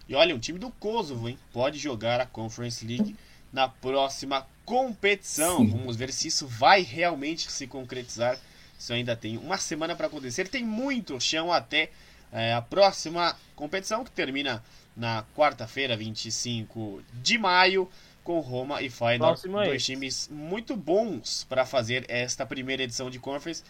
E 0.08 0.14
olha, 0.14 0.34
um 0.34 0.38
time 0.38 0.58
do 0.58 0.70
Kosovo, 0.70 1.28
hein? 1.28 1.38
Pode 1.52 1.78
jogar 1.78 2.20
a 2.20 2.26
Conference 2.26 2.86
League 2.86 3.16
na 3.52 3.68
próxima 3.68 4.46
competição. 4.64 5.58
Sim. 5.58 5.70
Vamos 5.70 5.96
ver 5.96 6.12
se 6.12 6.28
isso 6.28 6.46
vai 6.46 6.82
realmente 6.82 7.50
se 7.50 7.66
concretizar. 7.66 8.38
Isso 8.78 8.92
ainda 8.92 9.16
tem 9.16 9.38
uma 9.38 9.56
semana 9.56 9.94
para 9.94 10.08
acontecer. 10.08 10.48
Tem 10.48 10.64
muito 10.64 11.18
chão 11.20 11.52
até 11.52 11.90
é, 12.32 12.52
a 12.52 12.60
próxima 12.60 13.34
competição, 13.54 14.04
que 14.04 14.10
termina 14.10 14.62
na 14.96 15.24
quarta-feira, 15.36 15.96
25 15.96 17.02
de 17.14 17.38
maio 17.38 17.88
com 18.24 18.40
Roma 18.40 18.80
e 18.80 18.88
Feyenoord, 18.88 19.46
dois 19.46 19.84
times 19.84 20.28
muito 20.32 20.74
bons 20.74 21.44
para 21.44 21.66
fazer 21.66 22.06
esta 22.08 22.46
primeira 22.46 22.82
edição 22.82 23.10
de 23.10 23.18
Conference, 23.18 23.62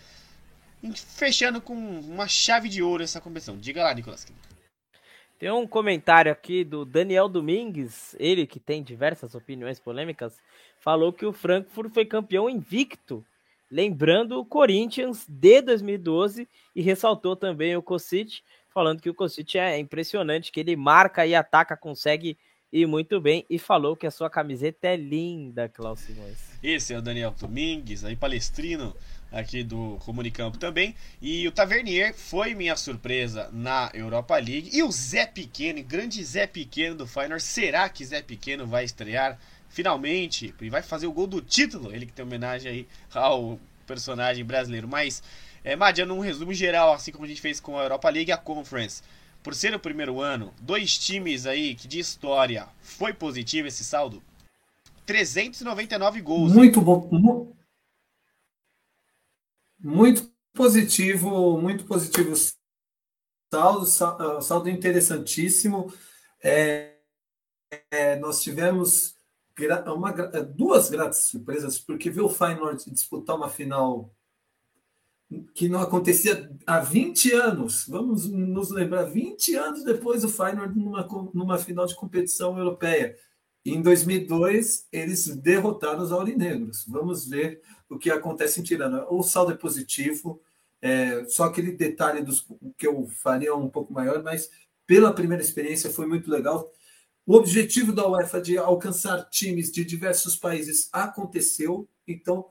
fechando 0.94 1.60
com 1.60 1.74
uma 1.74 2.28
chave 2.28 2.68
de 2.68 2.80
ouro 2.80 3.02
essa 3.02 3.20
competição. 3.20 3.58
Diga 3.58 3.82
lá, 3.82 3.92
Nicolas. 3.92 4.26
Tem 5.38 5.50
um 5.50 5.66
comentário 5.66 6.30
aqui 6.30 6.62
do 6.62 6.84
Daniel 6.84 7.28
Domingues, 7.28 8.14
ele 8.18 8.46
que 8.46 8.60
tem 8.60 8.82
diversas 8.82 9.34
opiniões 9.34 9.80
polêmicas, 9.80 10.38
falou 10.78 11.12
que 11.12 11.26
o 11.26 11.32
Frankfurt 11.32 11.92
foi 11.92 12.04
campeão 12.04 12.48
invicto, 12.48 13.24
lembrando 13.68 14.38
o 14.38 14.44
Corinthians 14.44 15.26
de 15.28 15.60
2012 15.62 16.48
e 16.76 16.80
ressaltou 16.80 17.34
também 17.34 17.76
o 17.76 17.82
Kosic, 17.82 18.42
falando 18.72 19.02
que 19.02 19.10
o 19.10 19.14
Kosic 19.14 19.58
é 19.58 19.76
impressionante, 19.78 20.52
que 20.52 20.60
ele 20.60 20.76
marca 20.76 21.26
e 21.26 21.34
ataca, 21.34 21.76
consegue 21.76 22.38
e 22.72 22.86
muito 22.86 23.20
bem, 23.20 23.44
e 23.48 23.58
falou 23.58 23.96
que 23.96 24.06
a 24.06 24.10
sua 24.10 24.28
camiseta 24.28 24.88
é 24.88 24.96
linda, 24.96 25.68
Klaus 25.68 26.00
Simões. 26.00 26.38
Esse 26.62 26.92
é 26.92 26.98
o 26.98 27.02
Daniel 27.02 27.34
Domingues, 27.38 28.04
aí 28.04 28.16
palestrino 28.16 28.94
aqui 29.34 29.62
do 29.62 29.98
Comunicampo 30.04 30.58
também. 30.58 30.94
E 31.20 31.46
o 31.46 31.52
Tavernier 31.52 32.14
foi 32.14 32.54
minha 32.54 32.76
surpresa 32.76 33.50
na 33.52 33.90
Europa 33.92 34.36
League. 34.36 34.70
E 34.72 34.82
o 34.82 34.90
Zé 34.90 35.26
Pequeno, 35.26 35.82
grande 35.82 36.22
Zé 36.24 36.46
Pequeno 36.46 36.94
do 36.94 37.06
Feyenoord, 37.06 37.42
será 37.42 37.88
que 37.88 38.04
Zé 38.04 38.22
Pequeno 38.22 38.66
vai 38.66 38.84
estrear 38.84 39.38
finalmente 39.68 40.54
e 40.60 40.70
vai 40.70 40.82
fazer 40.82 41.06
o 41.06 41.12
gol 41.12 41.26
do 41.26 41.40
título? 41.40 41.92
Ele 41.92 42.06
que 42.06 42.12
tem 42.12 42.24
homenagem 42.24 42.70
aí 42.70 42.88
ao 43.12 43.58
personagem 43.86 44.44
brasileiro. 44.44 44.86
Mas, 44.88 45.22
é, 45.62 45.74
Madia, 45.74 46.06
num 46.06 46.20
resumo 46.20 46.54
geral, 46.54 46.92
assim 46.92 47.10
como 47.10 47.24
a 47.24 47.28
gente 47.28 47.40
fez 47.40 47.58
com 47.58 47.78
a 47.78 47.82
Europa 47.82 48.08
League 48.08 48.30
e 48.30 48.32
a 48.32 48.36
Conference, 48.36 49.02
por 49.44 49.54
ser 49.54 49.74
o 49.74 49.78
primeiro 49.78 50.22
ano, 50.22 50.54
dois 50.58 50.96
times 50.96 51.44
aí 51.44 51.74
que 51.74 51.86
de 51.86 51.98
história 51.98 52.66
foi 52.80 53.12
positivo 53.12 53.68
esse 53.68 53.84
saldo. 53.84 54.22
399 55.04 56.22
gols. 56.22 56.50
Muito 56.50 56.80
bom. 56.80 57.54
Muito 59.78 60.32
positivo, 60.54 61.60
muito 61.60 61.84
positivo 61.84 62.34
saldo, 63.52 63.86
ah, 64.00 64.40
saldo 64.40 64.70
interessantíssimo. 64.70 65.92
É, 66.42 66.94
é, 67.90 68.16
nós 68.16 68.42
tivemos 68.42 69.14
uma, 69.94 70.10
duas 70.56 70.88
gratas 70.88 71.26
surpresas, 71.26 71.78
porque 71.78 72.08
ver 72.08 72.22
o 72.22 72.30
Feyenoord 72.30 72.90
disputar 72.90 73.36
uma 73.36 73.50
final 73.50 74.10
que 75.54 75.68
não 75.68 75.80
acontecia 75.80 76.50
há 76.66 76.80
20 76.80 77.32
anos. 77.32 77.86
Vamos 77.88 78.28
nos 78.28 78.70
lembrar, 78.70 79.04
20 79.04 79.54
anos 79.54 79.84
depois 79.84 80.22
do 80.22 80.28
Feyenoord 80.28 80.78
numa, 80.78 81.06
numa 81.32 81.58
final 81.58 81.86
de 81.86 81.94
competição 81.94 82.58
europeia. 82.58 83.16
Em 83.64 83.80
2002, 83.80 84.86
eles 84.92 85.26
derrotaram 85.36 86.02
os 86.02 86.12
aurinegros. 86.12 86.84
Vamos 86.86 87.26
ver 87.26 87.62
o 87.88 87.98
que 87.98 88.10
acontece 88.10 88.60
em 88.60 88.62
Tirana. 88.62 89.06
O 89.08 89.22
saldo 89.22 89.52
é 89.52 89.56
positivo, 89.56 90.40
é, 90.82 91.24
só 91.26 91.44
aquele 91.44 91.72
detalhe 91.72 92.22
dos, 92.22 92.46
que 92.76 92.86
eu 92.86 93.06
faria 93.06 93.54
um 93.54 93.70
pouco 93.70 93.92
maior, 93.92 94.22
mas 94.22 94.50
pela 94.86 95.14
primeira 95.14 95.42
experiência 95.42 95.90
foi 95.90 96.06
muito 96.06 96.30
legal. 96.30 96.70
O 97.26 97.36
objetivo 97.36 97.90
da 97.90 98.06
UEFA 98.06 98.40
de 98.40 98.58
alcançar 98.58 99.30
times 99.30 99.72
de 99.72 99.82
diversos 99.82 100.36
países 100.36 100.90
aconteceu, 100.92 101.88
então 102.06 102.44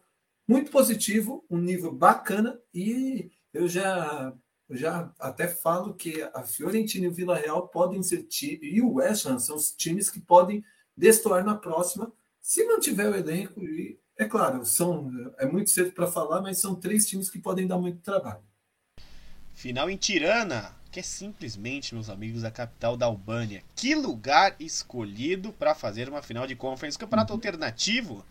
muito 0.48 0.72
positivo, 0.72 1.46
um 1.50 1.58
nível 1.58 1.94
bacana 1.94 2.60
e 2.74 3.32
eu 3.54 3.68
já 3.68 4.34
já 4.70 5.14
até 5.20 5.48
falo 5.48 5.94
que 5.94 6.24
a 6.34 6.42
Fiorentina 6.44 7.06
e 7.06 7.10
o 7.10 7.14
Vila 7.14 7.38
Real 7.38 7.68
podem 7.68 8.02
ser 8.02 8.26
e 8.42 8.82
o 8.82 8.94
West 8.94 9.26
Ham 9.26 9.38
são 9.38 9.56
os 9.56 9.72
times 9.72 10.10
que 10.10 10.20
podem 10.20 10.64
destoar 10.98 11.46
na 11.46 11.56
próxima 11.56 12.12
se 12.42 12.66
mantiver 12.66 13.12
o 13.12 13.16
elenco 13.16 13.62
e 13.62 14.00
é 14.18 14.26
claro, 14.26 14.66
são 14.66 15.12
é 15.38 15.46
muito 15.46 15.70
cedo 15.70 15.92
para 15.92 16.08
falar, 16.08 16.42
mas 16.42 16.60
são 16.60 16.76
três 16.76 17.08
times 17.08 17.30
que 17.30 17.40
podem 17.40 17.66
dar 17.66 17.78
muito 17.78 18.00
trabalho. 18.02 18.44
Final 19.54 19.90
em 19.90 19.98
Tirana, 19.98 20.76
que 20.92 21.00
é 21.00 21.04
simplesmente, 21.04 21.96
meus 21.96 22.10
amigos, 22.10 22.44
a 22.44 22.52
capital 22.52 22.96
da 22.98 23.06
Albânia. 23.06 23.64
Que 23.76 23.96
lugar 23.96 24.56
escolhido 24.60 25.52
para 25.54 25.74
fazer 25.74 26.10
uma 26.10 26.22
final 26.22 26.46
de 26.46 26.56
conference. 26.56 26.98
Campeonato 26.98 27.34
uhum. 27.34 27.38
alternativo 27.38 28.26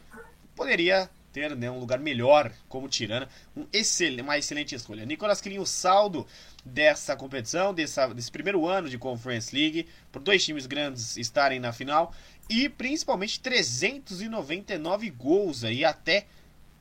poderia 0.55 1.11
ter 1.33 1.57
né, 1.57 1.71
um 1.71 1.79
lugar 1.79 1.99
melhor 1.99 2.53
como 2.69 2.89
Tirana. 2.89 3.29
Um 3.57 3.67
excelente, 3.73 4.23
uma 4.23 4.39
excelente 4.39 4.75
escolha. 4.75 5.07
Nicolas 5.07 5.41
Crinho, 5.41 5.63
o 5.63 5.67
saldo 5.67 6.27
dessa 6.65 7.17
competição, 7.17 7.73
dessa, 7.73 8.07
desse 8.09 8.31
primeiro 8.31 8.67
ano 8.67 8.89
de 8.89 8.99
Conference 8.99 9.55
League, 9.55 9.89
por 10.11 10.21
dois 10.21 10.45
times 10.45 10.67
grandes 10.67 11.17
estarem 11.17 11.59
na 11.59 11.73
final 11.73 12.13
e 12.49 12.69
principalmente 12.69 13.41
399 13.41 15.11
gols 15.11 15.65
aí 15.65 15.85
até 15.85 16.27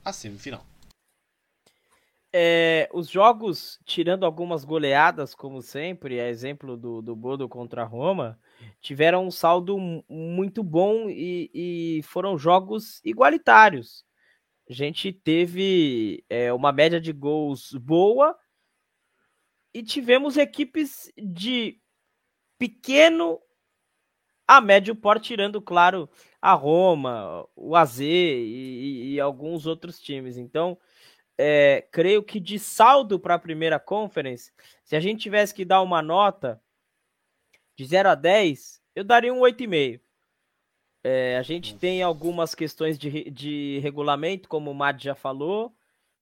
a 0.03 0.11
semifinal. 0.11 0.65
É, 2.33 2.89
os 2.93 3.09
jogos, 3.09 3.77
tirando 3.83 4.25
algumas 4.25 4.63
goleadas, 4.63 5.35
como 5.35 5.61
sempre, 5.61 6.19
a 6.19 6.29
exemplo 6.29 6.77
do, 6.77 7.01
do 7.01 7.13
Bodo 7.13 7.47
contra 7.49 7.81
a 7.81 7.85
Roma, 7.85 8.39
tiveram 8.79 9.25
um 9.25 9.31
saldo 9.31 9.77
muito 10.07 10.63
bom 10.63 11.09
e, 11.09 11.51
e 11.53 12.03
foram 12.03 12.37
jogos 12.37 13.01
igualitários. 13.03 14.05
A 14.71 14.73
gente 14.73 15.11
teve 15.11 16.23
é, 16.29 16.53
uma 16.53 16.71
média 16.71 16.97
de 16.97 17.11
gols 17.11 17.73
boa 17.73 18.33
e 19.73 19.83
tivemos 19.83 20.37
equipes 20.37 21.11
de 21.17 21.77
pequeno 22.57 23.37
a 24.47 24.61
médio 24.61 24.95
porte, 24.95 25.27
tirando, 25.27 25.61
claro, 25.61 26.09
a 26.41 26.53
Roma, 26.53 27.45
o 27.53 27.75
AZ 27.75 27.99
e, 27.99 29.15
e 29.15 29.19
alguns 29.19 29.65
outros 29.65 29.99
times. 29.99 30.37
Então, 30.37 30.79
é, 31.37 31.85
creio 31.91 32.23
que 32.23 32.39
de 32.39 32.57
saldo 32.57 33.19
para 33.19 33.35
a 33.35 33.39
primeira 33.39 33.77
conference, 33.77 34.53
se 34.85 34.95
a 34.95 35.01
gente 35.01 35.21
tivesse 35.21 35.53
que 35.53 35.65
dar 35.65 35.81
uma 35.81 36.01
nota 36.01 36.63
de 37.75 37.83
0 37.83 38.07
a 38.07 38.15
10, 38.15 38.81
eu 38.95 39.03
daria 39.03 39.33
um 39.33 39.41
8,5. 39.41 39.99
É, 41.03 41.37
a 41.37 41.41
gente 41.41 41.75
tem 41.75 42.03
algumas 42.03 42.53
questões 42.53 42.97
de, 42.97 43.29
de 43.31 43.79
regulamento, 43.79 44.47
como 44.47 44.69
o 44.69 44.75
Mad 44.75 45.01
já 45.01 45.15
falou, 45.15 45.73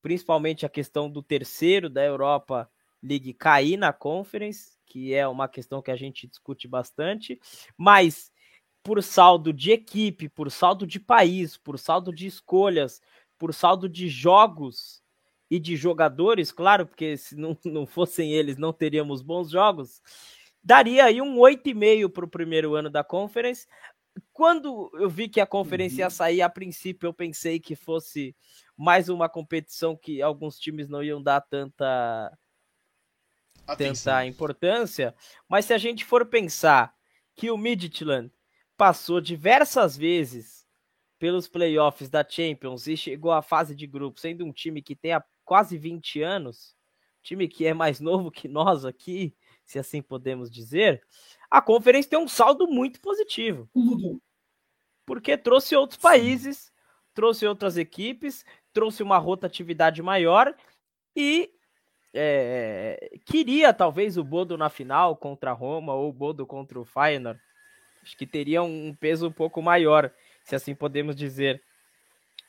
principalmente 0.02 0.66
a 0.66 0.70
questão 0.70 1.10
do 1.10 1.22
terceiro 1.22 1.90
da 1.90 2.04
Europa 2.04 2.70
League 3.04 3.34
cair 3.34 3.78
na 3.78 3.92
Conference, 3.92 4.78
que 4.86 5.14
é 5.14 5.28
uma 5.28 5.48
questão 5.48 5.82
que 5.82 5.92
a 5.92 5.96
gente 5.96 6.28
discute 6.28 6.68
bastante, 6.68 7.40
mas 7.78 8.32
por 8.82 9.04
saldo 9.04 9.52
de 9.52 9.72
equipe, 9.72 10.30
por 10.30 10.50
saldo 10.50 10.88
de 10.88 11.00
país, 11.00 11.58
por 11.58 11.78
saldo 11.78 12.14
de 12.14 12.26
escolhas, 12.26 13.02
por 13.38 13.54
saldo 13.54 13.88
de 13.90 14.08
jogos 14.08 15.02
e 15.50 15.60
de 15.60 15.76
jogadores, 15.76 16.52
claro, 16.52 16.86
porque 16.86 17.18
se 17.18 17.36
não, 17.36 17.58
não 17.66 17.86
fossem 17.86 18.32
eles 18.32 18.58
não 18.58 18.72
teríamos 18.72 19.22
bons 19.22 19.50
jogos, 19.50 20.02
daria 20.64 21.06
aí 21.06 21.22
um 21.22 21.38
8,5 21.38 22.10
para 22.10 22.26
o 22.26 22.30
primeiro 22.30 22.76
ano 22.76 22.90
da 22.90 23.04
Conference. 23.04 23.68
Quando 24.34 24.90
eu 24.94 25.10
vi 25.10 25.28
que 25.28 25.42
a 25.42 25.46
conferência 25.46 26.04
uhum. 26.04 26.08
ia 26.08 26.10
sair, 26.10 26.42
a 26.42 26.50
princípio 26.50 27.08
eu 27.08 27.14
pensei 27.14 27.60
que 27.60 27.76
fosse 27.76 28.36
mais 28.78 29.10
uma 29.10 29.28
competição 29.28 29.96
que 29.96 30.22
alguns 30.22 30.58
times 30.58 30.88
não 30.88 31.04
iam 31.04 31.22
dar 31.22 31.42
tanta, 31.42 32.38
tanta 33.78 34.26
importância, 34.26 35.14
mas 35.48 35.66
se 35.66 35.74
a 35.74 35.78
gente 35.78 36.06
for 36.06 36.26
pensar 36.26 36.94
que 37.36 37.52
o 37.52 37.58
Midtjylland 37.58 38.32
passou 38.78 39.20
diversas 39.20 39.98
vezes 39.98 40.66
pelos 41.20 41.48
playoffs 41.48 42.10
da 42.10 42.26
Champions 42.28 42.88
e 42.88 42.96
chegou 42.96 43.32
à 43.32 43.42
fase 43.42 43.76
de 43.76 43.86
grupo, 43.86 44.20
sendo 44.20 44.46
um 44.46 44.54
time 44.54 44.82
que 44.82 44.96
tem 44.96 45.12
quase 45.44 45.78
20 45.78 46.22
anos, 46.22 46.76
time 47.22 47.48
que 47.48 47.66
é 47.66 47.74
mais 47.74 48.00
novo 48.02 48.32
que 48.32 48.48
nós 48.48 48.86
aqui, 48.86 49.36
se 49.70 49.78
assim 49.78 50.02
podemos 50.02 50.50
dizer, 50.50 51.00
a 51.48 51.62
conferência 51.62 52.10
tem 52.10 52.18
um 52.18 52.28
saldo 52.28 52.68
muito 52.68 53.00
positivo. 53.00 53.70
Porque 55.06 55.38
trouxe 55.38 55.76
outros 55.76 56.00
países, 56.00 56.74
trouxe 57.14 57.46
outras 57.46 57.78
equipes, 57.78 58.44
trouxe 58.74 59.04
uma 59.04 59.20
rotatividade 59.20 60.02
maior 60.02 60.56
e 61.16 61.52
é, 62.16 63.16
queria 63.28 63.72
talvez 63.72 64.18
o 64.18 64.24
Bodo 64.24 64.58
na 64.58 64.72
final 64.72 65.16
contra 65.16 65.52
a 65.52 65.54
Roma 65.54 65.94
ou 65.94 66.10
o 66.10 66.14
Bodo 66.14 66.48
contra 66.48 66.80
o 66.80 66.86
Feyenoord. 66.86 67.40
Acho 68.02 68.18
que 68.18 68.26
teria 68.26 68.64
um 68.64 68.96
peso 68.96 69.28
um 69.28 69.32
pouco 69.32 69.62
maior, 69.62 70.12
se 70.46 70.56
assim 70.56 70.74
podemos 70.74 71.16
dizer, 71.16 71.62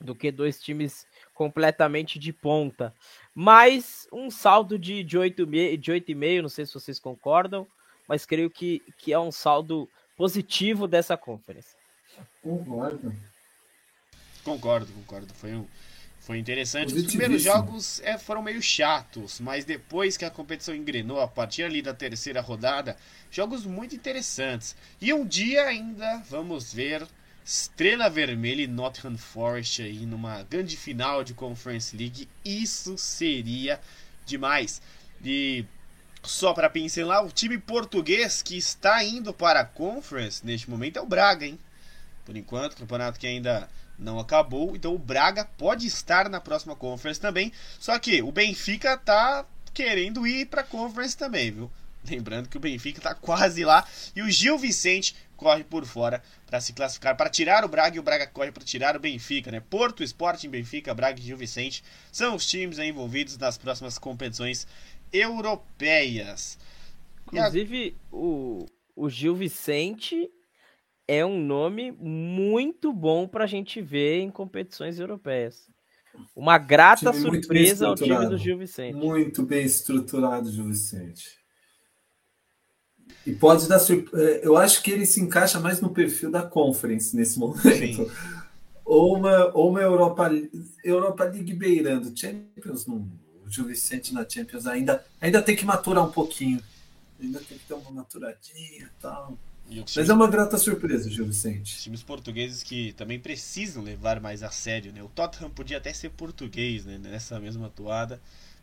do 0.01 0.15
que 0.15 0.33
dois 0.33 0.61
times 0.61 1.07
completamente 1.35 2.19
de 2.19 2.33
ponta. 2.33 2.95
Mas 3.35 4.09
um 4.13 4.31
saldo 4.31 4.79
de, 4.79 5.05
de 5.05 5.19
8,5, 5.19 5.77
de 5.77 5.93
8,5, 5.93 6.43
não 6.43 6.49
sei 6.49 6.67
se 6.67 6.75
vocês 6.75 6.99
concordam, 6.99 7.67
mas 8.09 8.25
creio 8.25 8.51
que, 8.51 8.83
que 8.99 9.13
é 9.13 9.19
um 9.19 9.31
saldo 9.31 9.89
positivo 10.17 10.89
dessa 10.89 11.17
conferência. 11.17 11.79
Concordo. 12.43 13.15
Concordo, 14.43 14.93
concordo. 14.93 15.35
Foi 15.35 15.55
um, 15.55 15.67
foi 16.19 16.39
interessante. 16.39 16.95
Os 16.95 17.07
primeiros 17.07 17.43
jogos 17.43 18.01
é, 18.03 18.19
foram 18.19 18.43
meio 18.43 18.61
chatos, 18.61 19.41
mas 19.41 19.65
depois 19.65 20.17
que 20.17 20.25
a 20.25 20.31
competição 20.31 20.75
engrenou, 20.75 21.21
a 21.21 21.29
partir 21.29 21.63
ali 21.63 21.81
da 21.81 21.95
terceira 21.95 22.41
rodada, 22.41 22.97
jogos 23.31 23.65
muito 23.65 23.95
interessantes. 23.95 24.77
E 25.01 25.13
um 25.13 25.27
dia 25.27 25.65
ainda 25.65 26.23
vamos 26.29 26.73
ver 26.73 27.07
Estrela 27.51 28.09
Vermelha 28.09 28.63
e 28.63 28.69
Nottingham 28.69 29.19
Forest 29.19 29.83
aí 29.83 30.07
numa 30.07 30.45
grande 30.45 30.77
final 30.77 31.25
de 31.25 31.35
Conference 31.35 31.97
League. 31.97 32.29
Isso 32.45 32.97
seria 32.97 33.81
demais. 34.25 34.81
E 35.25 35.65
só 36.23 36.55
para 36.55 36.71
pincelar, 36.71 37.27
o 37.27 37.33
time 37.33 37.59
português 37.59 38.41
que 38.41 38.57
está 38.57 39.03
indo 39.03 39.35
para 39.35 39.63
a 39.63 39.65
Conference 39.65 40.47
neste 40.47 40.71
momento 40.71 40.99
é 40.99 41.03
o 41.03 41.07
Braga, 41.07 41.45
hein? 41.45 41.59
Por 42.25 42.37
enquanto, 42.37 42.77
campeonato 42.77 43.19
que 43.19 43.27
ainda 43.27 43.69
não 43.99 44.21
acabou, 44.21 44.77
então 44.77 44.95
o 44.95 44.99
Braga 44.99 45.45
pode 45.45 45.89
estar 45.89 46.29
na 46.29 46.41
próxima 46.41 46.77
Conference 46.77 47.21
também. 47.21 47.53
Só 47.81 47.99
que 47.99 48.23
o 48.23 48.31
Benfica 48.31 48.97
tá 48.97 49.45
querendo 49.75 50.25
ir 50.25 50.47
para 50.47 50.61
a 50.61 50.65
Conference 50.65 51.17
também, 51.17 51.51
viu? 51.51 51.69
Lembrando 52.09 52.49
que 52.49 52.57
o 52.57 52.61
Benfica 52.61 52.99
está 52.99 53.15
quase 53.15 53.65
lá 53.65 53.85
e 54.15 54.23
o 54.23 54.31
Gil 54.31 54.57
Vicente 54.57 55.17
corre 55.41 55.65
por 55.65 55.87
fora 55.87 56.23
para 56.47 56.61
se 56.61 56.75
classificar, 56.75 57.17
para 57.17 57.31
tirar 57.31 57.65
o 57.65 57.69
Braga 57.69 57.97
e 57.97 57.99
o 57.99 58.03
Braga 58.03 58.27
corre 58.27 58.53
para 58.53 58.63
tirar 58.63 58.95
o 58.95 59.01
Benfica, 59.01 59.51
né? 59.51 59.59
Porto, 59.59 60.05
Sporting, 60.05 60.51
Benfica, 60.51 60.93
Braga 60.93 61.19
e 61.19 61.23
Gil 61.23 61.37
Vicente 61.39 61.83
são 62.13 62.37
os 62.37 62.47
times 62.47 62.79
envolvidos 62.79 63.39
nas 63.39 63.57
próximas 63.57 63.99
competições 63.99 64.67
europeias. 65.11 66.59
Inclusive, 67.27 67.97
a... 68.13 68.17
o, 68.17 68.67
o 68.95 69.09
Gil 69.09 69.35
Vicente 69.35 70.31
é 71.09 71.25
um 71.25 71.43
nome 71.43 71.91
muito 71.91 72.93
bom 72.93 73.27
para 73.27 73.45
a 73.45 73.49
gente 73.49 73.81
ver 73.81 74.21
em 74.21 74.31
competições 74.31 75.01
europeias. 75.01 75.67
Uma 76.37 76.59
grata 76.59 77.15
surpresa 77.15 77.87
ao 77.87 77.95
time 77.95 78.27
do 78.27 78.37
Gil 78.37 78.59
Vicente. 78.59 78.95
Muito 78.95 79.43
bem 79.43 79.65
estruturado, 79.65 80.53
Gil 80.53 80.67
Vicente. 80.67 81.40
E 83.27 83.33
pode 83.33 83.69
dar 83.69 83.79
surpresa. 83.79 84.31
É, 84.31 84.47
eu 84.47 84.57
acho 84.57 84.83
que 84.83 84.91
ele 84.91 85.07
se 85.07 85.21
encaixa 85.21 85.61
mais 85.61 85.81
no 85.81 85.91
perfil 85.91 86.31
da 86.31 86.43
Conference 86.43 87.15
nesse 87.15 87.39
momento. 87.41 88.11
Ou 88.85 89.17
uma, 89.17 89.51
ou 89.55 89.71
uma 89.71 89.81
Europa, 89.81 90.31
Europa 90.83 91.25
League 91.25 91.53
beirando. 91.55 92.13
Champions 92.19 92.87
não 92.87 93.07
Gil 93.51 93.67
Vicente 93.67 94.15
na 94.15 94.27
Champions 94.29 94.67
ainda, 94.67 95.05
ainda 95.21 95.43
tem 95.43 95.57
que 95.57 95.65
maturar 95.65 96.07
um 96.07 96.13
pouquinho. 96.13 96.63
Ainda 97.21 97.41
tem 97.41 97.59
que 97.59 97.65
ter 97.65 97.75
uma 97.75 97.91
maturadinha 97.91 98.85
e 98.85 99.03
tal. 99.03 99.37
E 99.69 99.85
Mas 99.97 100.09
é 100.09 100.13
uma 100.13 100.29
grata 100.29 100.57
surpresa, 100.57 101.11
Gil 101.11 101.27
Vicente. 101.27 101.81
Times 101.83 102.03
portugueses 102.03 102.63
que 102.63 102.93
também 102.95 103.21
precisam 103.21 103.83
levar 103.83 104.21
mais 104.21 104.43
a 104.43 104.51
sério, 104.51 104.93
né? 104.93 105.03
O 105.03 105.09
Tottenham 105.09 105.51
podia 105.51 105.79
até 105.79 105.93
ser 105.93 106.11
português, 106.11 106.85
né? 106.85 106.99
Nessa 106.99 107.39
mesma 107.39 107.67
atuada. 107.67 108.21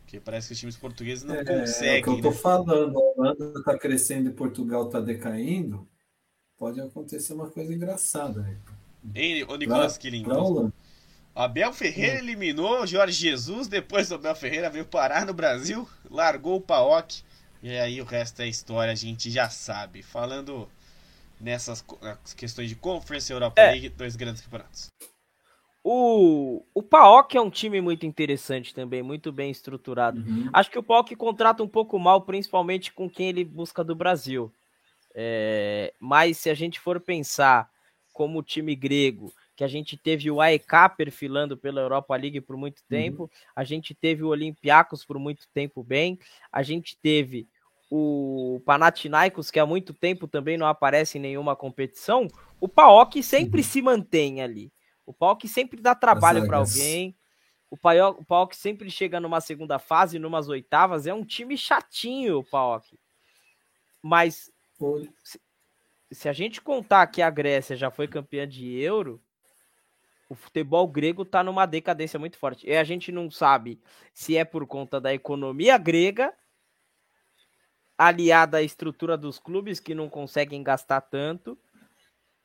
Porque 0.08 0.20
parece 0.20 0.48
que 0.48 0.54
os 0.54 0.58
times 0.58 0.76
portugueses 0.78 1.22
não 1.22 1.34
é, 1.34 1.44
conseguem. 1.44 1.96
É 1.96 2.00
o 2.00 2.02
que 2.02 2.08
eu 2.08 2.22
tô 2.22 2.30
né? 2.30 2.34
falando. 2.34 2.98
A 2.98 3.02
Holanda 3.20 3.58
está 3.58 3.78
crescendo 3.78 4.30
e 4.30 4.32
Portugal 4.32 4.86
está 4.86 5.00
decaindo. 5.00 5.86
Pode 6.56 6.80
acontecer 6.80 7.34
uma 7.34 7.50
coisa 7.50 7.74
engraçada. 7.74 8.40
Né? 8.40 8.56
Hein, 9.14 9.44
o 9.44 9.54
Nicolas 9.56 9.98
Killing. 9.98 10.24
Abel 11.34 11.74
Ferreira 11.74 12.14
é. 12.14 12.18
eliminou 12.20 12.86
Jorge 12.86 13.20
Jesus, 13.20 13.68
depois 13.68 14.10
o 14.10 14.14
Abel 14.14 14.34
Ferreira 14.34 14.70
veio 14.70 14.86
parar 14.86 15.26
no 15.26 15.34
Brasil, 15.34 15.86
largou 16.10 16.56
o 16.56 16.60
Paok. 16.60 17.22
E 17.62 17.76
aí 17.76 18.00
o 18.00 18.04
resto 18.06 18.40
é 18.40 18.48
história, 18.48 18.90
a 18.90 18.96
gente 18.96 19.30
já 19.30 19.50
sabe. 19.50 20.02
Falando 20.02 20.70
nessas 21.38 21.84
questões 22.34 22.70
de 22.70 22.76
Conference 22.76 23.30
Europa 23.30 23.60
é. 23.60 23.72
League, 23.72 23.90
dois 23.90 24.16
grandes 24.16 24.40
campeonatos. 24.40 24.88
O, 25.90 26.66
o 26.74 26.82
PAOK 26.82 27.34
é 27.34 27.40
um 27.40 27.48
time 27.48 27.80
muito 27.80 28.04
interessante 28.04 28.74
também, 28.74 29.02
muito 29.02 29.32
bem 29.32 29.50
estruturado. 29.50 30.20
Uhum. 30.20 30.50
Acho 30.52 30.70
que 30.70 30.78
o 30.78 30.82
PAOK 30.82 31.16
contrata 31.16 31.62
um 31.62 31.66
pouco 31.66 31.98
mal, 31.98 32.20
principalmente 32.20 32.92
com 32.92 33.08
quem 33.08 33.30
ele 33.30 33.42
busca 33.42 33.82
do 33.82 33.94
Brasil. 33.94 34.52
É, 35.14 35.94
mas 35.98 36.36
se 36.36 36.50
a 36.50 36.54
gente 36.54 36.78
for 36.78 37.00
pensar 37.00 37.70
como 38.12 38.38
o 38.38 38.42
time 38.42 38.76
grego, 38.76 39.32
que 39.56 39.64
a 39.64 39.66
gente 39.66 39.96
teve 39.96 40.30
o 40.30 40.42
AEK 40.42 40.94
perfilando 40.94 41.56
pela 41.56 41.80
Europa 41.80 42.14
League 42.16 42.42
por 42.42 42.58
muito 42.58 42.80
uhum. 42.80 42.86
tempo, 42.90 43.22
uhum. 43.22 43.28
a 43.56 43.64
gente 43.64 43.94
teve 43.94 44.22
o 44.22 44.28
Olympiacos 44.28 45.06
por 45.06 45.18
muito 45.18 45.48
tempo 45.54 45.82
bem, 45.82 46.18
a 46.52 46.62
gente 46.62 46.98
teve 47.00 47.48
o 47.90 48.60
Panathinaikos, 48.66 49.50
que 49.50 49.58
há 49.58 49.64
muito 49.64 49.94
tempo 49.94 50.28
também 50.28 50.58
não 50.58 50.66
aparece 50.66 51.16
em 51.16 51.22
nenhuma 51.22 51.56
competição, 51.56 52.28
o 52.60 52.68
PAOK 52.68 53.22
sempre 53.22 53.62
uhum. 53.62 53.66
se 53.66 53.80
mantém 53.80 54.42
ali. 54.42 54.70
O 55.08 55.14
PAOK 55.14 55.48
sempre 55.48 55.80
dá 55.80 55.94
trabalho 55.94 56.46
para 56.46 56.58
alguém. 56.58 57.16
O 57.70 57.78
PAOK, 57.78 58.20
o 58.20 58.24
PAOK 58.26 58.54
sempre 58.54 58.90
chega 58.90 59.18
numa 59.18 59.40
segunda 59.40 59.78
fase, 59.78 60.18
numas 60.18 60.50
oitavas. 60.50 61.06
É 61.06 61.14
um 61.14 61.24
time 61.24 61.56
chatinho, 61.56 62.40
o 62.40 62.44
PAOK. 62.44 63.00
Mas 64.02 64.52
se, 65.24 65.40
se, 66.12 66.28
a 66.28 66.32
gente 66.34 66.60
contar 66.60 67.06
que 67.06 67.22
a 67.22 67.30
Grécia 67.30 67.74
já 67.74 67.90
foi 67.90 68.06
campeã 68.06 68.46
de 68.46 68.78
Euro, 68.78 69.18
o 70.28 70.34
futebol 70.34 70.86
grego 70.86 71.24
tá 71.24 71.42
numa 71.42 71.64
decadência 71.64 72.18
muito 72.18 72.36
forte. 72.36 72.68
E 72.68 72.76
a 72.76 72.84
gente 72.84 73.10
não 73.10 73.30
sabe 73.30 73.80
se 74.12 74.36
é 74.36 74.44
por 74.44 74.66
conta 74.66 75.00
da 75.00 75.14
economia 75.14 75.78
grega 75.78 76.34
aliada 77.96 78.58
à 78.58 78.62
estrutura 78.62 79.16
dos 79.16 79.38
clubes 79.38 79.80
que 79.80 79.94
não 79.94 80.10
conseguem 80.10 80.62
gastar 80.62 81.00
tanto, 81.00 81.58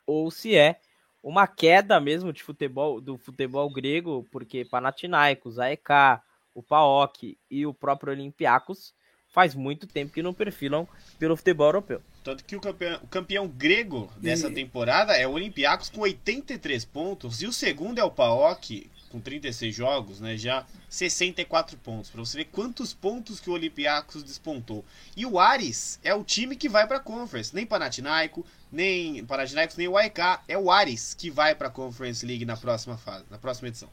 ou 0.08 0.32
se 0.32 0.56
é 0.56 0.80
uma 1.24 1.48
queda 1.48 2.02
mesmo 2.02 2.34
de 2.34 2.44
futebol 2.44 3.00
do 3.00 3.18
futebol 3.18 3.72
grego, 3.72 4.28
porque 4.30 4.66
Panathinaikos, 4.66 5.58
AEK, 5.58 6.22
o 6.54 6.62
PAOK 6.62 7.38
e 7.50 7.66
o 7.66 7.74
próprio 7.74 8.12
Olympiacos 8.12 8.94
faz 9.30 9.56
muito 9.56 9.88
tempo 9.88 10.14
que 10.14 10.22
não 10.22 10.34
perfilam 10.34 10.88
pelo 11.18 11.36
futebol 11.36 11.68
europeu. 11.68 12.02
Tanto 12.24 12.44
que 12.44 12.56
o 12.56 12.62
campeão, 12.62 13.00
o 13.02 13.08
campeão 13.08 13.48
grego 13.48 14.12
dessa 14.18 14.48
e... 14.48 14.54
temporada 14.54 15.14
é 15.14 15.26
o 15.26 15.32
Olympiacos 15.32 15.90
com 15.90 16.02
83 16.02 16.86
pontos 16.86 17.42
e 17.42 17.48
o 17.48 17.54
segundo 17.54 17.98
é 17.98 18.04
o 18.04 18.12
PAOK 18.12 18.92
com 19.10 19.20
36 19.20 19.76
jogos, 19.76 20.20
né, 20.20 20.36
já 20.36 20.66
64 20.90 21.78
pontos. 21.78 22.10
Para 22.10 22.20
você 22.20 22.38
ver 22.38 22.46
quantos 22.46 22.94
pontos 22.94 23.40
que 23.40 23.50
o 23.50 23.54
Olympiacos 23.54 24.24
despontou. 24.24 24.84
E 25.16 25.24
o 25.24 25.40
Ares 25.40 26.00
é 26.04 26.16
o 26.16 26.24
time 26.24 26.56
que 26.56 26.68
vai 26.68 26.88
para 26.88 26.98
a 26.98 27.00
Conference, 27.00 27.54
nem 27.54 27.66
Panathinaiko, 27.66 28.44
nem 28.74 29.24
Panathinaikos, 29.26 29.78
nem 29.78 29.88
o 29.88 29.96
AEK, 29.96 30.20
é 30.48 30.58
o 30.58 30.72
Ares 30.72 31.14
que 31.14 31.30
vai 31.30 31.54
para 31.54 31.68
a 31.68 31.72
Conference 31.72 32.26
League 32.26 32.44
na 32.44 32.58
próxima 32.58 32.98
fase, 32.98 33.24
na 33.30 33.38
próxima 33.38 33.68
edição. 33.68 33.90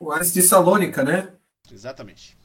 O 0.00 0.10
Ares 0.10 0.32
de 0.32 0.42
Salônica, 0.42 1.04
né? 1.04 1.32
Exatamente. 1.70 2.36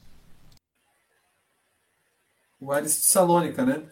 O 2.59 2.71
Ares 2.71 2.97
de 2.97 3.05
Salônica, 3.05 3.65
né? 3.65 3.89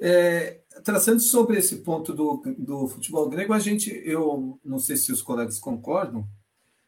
É, 0.00 0.60
traçando 0.84 1.20
sobre 1.20 1.58
esse 1.58 1.78
ponto 1.78 2.14
do, 2.14 2.42
do 2.56 2.86
futebol 2.86 3.28
grego, 3.28 3.52
a 3.52 3.58
gente, 3.58 3.90
eu 4.04 4.60
não 4.64 4.78
sei 4.78 4.96
se 4.96 5.10
os 5.10 5.22
colegas 5.22 5.58
concordam, 5.58 6.26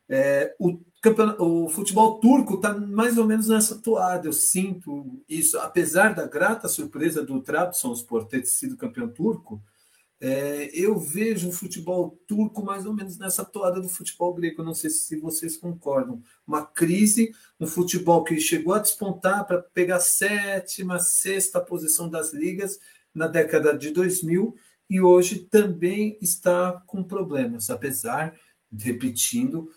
é, 0.09 0.55
o, 0.59 0.81
o, 1.39 1.69
futebol 1.69 2.19
turco 2.19 2.55
está 2.55 2.75
mais 2.75 3.19
ou 3.19 3.27
menos 3.27 3.49
nessa 3.49 3.77
toada, 3.77 4.27
eu 4.27 4.33
sinto 4.33 5.23
isso, 5.29 5.59
apesar 5.59 6.15
da 6.15 6.27
grata 6.27 6.69
surpresa 6.69 7.25
do 7.25 7.41
Trabzonspor 7.41 8.27
ter 8.27 8.45
sido 8.45 8.77
campeão 8.77 9.09
turco, 9.09 9.63
é, 10.21 10.69
eu 10.75 10.99
vejo 10.99 11.49
o 11.49 11.53
futebol 11.53 12.19
turco 12.27 12.65
mais 12.65 12.85
ou 12.85 12.93
menos 12.93 13.17
nessa 13.19 13.45
toada 13.45 13.81
do 13.81 13.89
futebol 13.89 14.35
grego. 14.35 14.65
Não 14.65 14.75
sei 14.75 14.91
se 14.91 15.17
vocês 15.17 15.57
concordam. 15.57 16.21
Uma 16.45 16.67
crise, 16.67 17.33
um 17.61 17.67
futebol 17.67 18.25
que 18.25 18.41
chegou 18.41 18.75
a 18.75 18.81
despontar 18.81 19.47
para 19.47 19.63
pegar 19.63 19.97
a 19.97 20.01
sétima, 20.01 20.99
sexta 20.99 21.61
posição 21.61 22.11
das 22.11 22.33
ligas 22.33 22.81
na 23.15 23.29
década 23.29 23.77
de 23.77 23.91
2000 23.91 24.57
e 24.91 25.01
hoje 25.01 25.41
também 25.41 26.19
está 26.21 26.83
com 26.87 27.05
problemas, 27.05 27.69
apesar, 27.69 28.35
repetindo, 28.77 29.71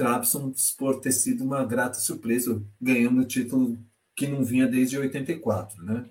Trabzonspor 0.00 0.98
ter 0.98 1.12
sido 1.12 1.44
uma 1.44 1.62
grata 1.62 1.98
surpresa, 1.98 2.62
ganhando 2.80 3.20
o 3.20 3.26
título 3.26 3.78
que 4.16 4.26
não 4.26 4.42
vinha 4.42 4.66
desde 4.66 4.96
84, 4.96 5.84
né? 5.84 6.08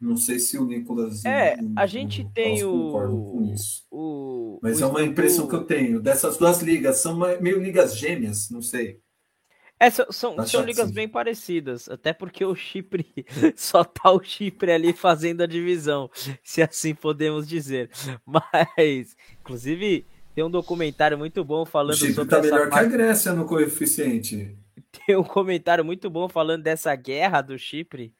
Não 0.00 0.16
sei 0.16 0.38
se 0.38 0.56
o 0.56 0.64
Nicolas. 0.64 1.22
É, 1.26 1.58
a 1.76 1.86
gente 1.86 2.26
tem 2.32 2.64
o. 2.64 2.96
O, 3.90 4.58
Mas 4.62 4.80
o 4.80 4.84
é 4.84 4.86
uma 4.86 5.02
impressão 5.02 5.46
que 5.46 5.54
eu 5.54 5.64
tenho. 5.64 6.00
Dessas 6.00 6.38
duas 6.38 6.62
ligas, 6.62 6.96
são 7.00 7.18
meio 7.38 7.62
ligas 7.62 7.94
gêmeas, 7.94 8.48
não 8.48 8.62
sei. 8.62 8.98
É, 9.78 9.90
são, 9.90 10.06
são, 10.10 10.46
são 10.46 10.62
ligas 10.62 10.90
bem 10.90 11.08
parecidas, 11.08 11.88
até 11.88 12.12
porque 12.14 12.44
o 12.44 12.54
Chipre 12.54 13.06
só 13.56 13.84
tá 13.84 14.10
o 14.10 14.22
Chipre 14.22 14.72
ali 14.72 14.92
fazendo 14.94 15.42
a 15.42 15.46
divisão, 15.46 16.10
se 16.42 16.62
assim 16.62 16.94
podemos 16.94 17.46
dizer. 17.46 17.90
Mas, 18.24 19.16
inclusive, 19.40 20.06
tem 20.34 20.44
um 20.44 20.50
documentário 20.50 21.18
muito 21.18 21.44
bom 21.44 21.64
falando 21.64 21.94
o 21.94 21.96
sobre. 21.96 22.30
Tá 22.30 22.40
melhor 22.40 22.68
parte... 22.68 22.88
que 22.88 22.94
a 22.94 22.98
Grécia 22.98 23.32
no 23.32 23.44
coeficiente. 23.44 24.56
Tem 25.06 25.16
um 25.16 25.24
comentário 25.24 25.84
muito 25.84 26.08
bom 26.08 26.28
falando 26.28 26.62
dessa 26.62 26.94
guerra 26.94 27.40
do 27.40 27.58
Chipre 27.58 28.14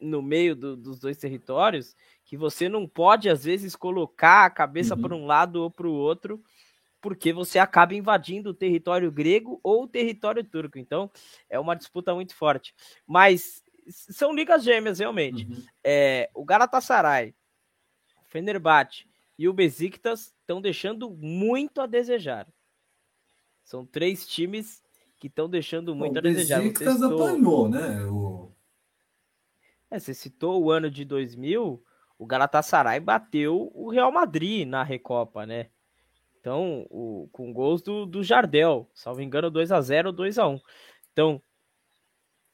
no 0.00 0.22
meio 0.22 0.54
do, 0.54 0.76
dos 0.76 0.98
dois 1.00 1.18
territórios, 1.18 1.96
que 2.24 2.36
você 2.36 2.68
não 2.68 2.86
pode, 2.86 3.28
às 3.28 3.44
vezes, 3.44 3.74
colocar 3.74 4.44
a 4.44 4.50
cabeça 4.50 4.94
uhum. 4.94 5.02
para 5.02 5.14
um 5.14 5.26
lado 5.26 5.62
ou 5.62 5.70
para 5.70 5.88
o 5.88 5.92
outro, 5.92 6.40
porque 7.00 7.32
você 7.32 7.58
acaba 7.58 7.94
invadindo 7.94 8.50
o 8.50 8.54
território 8.54 9.10
grego 9.10 9.58
ou 9.62 9.84
o 9.84 9.88
território 9.88 10.44
turco. 10.44 10.78
Então, 10.78 11.10
é 11.50 11.58
uma 11.58 11.74
disputa 11.74 12.14
muito 12.14 12.34
forte. 12.34 12.74
Mas 13.06 13.62
são 13.88 14.32
ligas 14.32 14.62
gêmeas, 14.62 15.00
realmente. 15.00 15.46
Uhum. 15.46 15.62
É, 15.82 16.30
o 16.32 16.44
Galatasaray, 16.44 17.34
o 18.24 18.30
Fenerbahçe 18.30 19.07
e 19.38 19.48
o 19.48 19.52
Besiktas 19.52 20.34
estão 20.40 20.60
deixando 20.60 21.08
muito 21.10 21.80
a 21.80 21.86
desejar. 21.86 22.46
São 23.62 23.86
três 23.86 24.26
times 24.26 24.82
que 25.16 25.28
estão 25.28 25.48
deixando 25.48 25.94
muito 25.94 26.14
Bom, 26.14 26.18
a 26.18 26.22
desejar. 26.22 26.58
O 26.58 26.62
Besiktas 26.62 27.02
apanhou, 27.02 27.68
né? 27.68 28.04
O... 28.06 28.50
É, 29.90 29.98
você 29.98 30.12
citou 30.12 30.62
o 30.62 30.70
ano 30.70 30.90
de 30.90 31.04
2000, 31.04 31.82
o 32.18 32.26
Galatasaray 32.26 32.98
bateu 32.98 33.70
o 33.72 33.90
Real 33.90 34.10
Madrid 34.10 34.66
na 34.66 34.82
Recopa, 34.82 35.46
né? 35.46 35.70
Então, 36.40 36.86
o, 36.90 37.28
com 37.32 37.52
gols 37.52 37.82
do, 37.82 38.06
do 38.06 38.22
Jardel, 38.22 38.90
salvo 38.92 39.22
engano, 39.22 39.50
2 39.50 39.70
a 39.70 39.80
0 39.80 40.12
2 40.12 40.38
a 40.38 40.48
1 40.48 40.60
Então, 41.12 41.42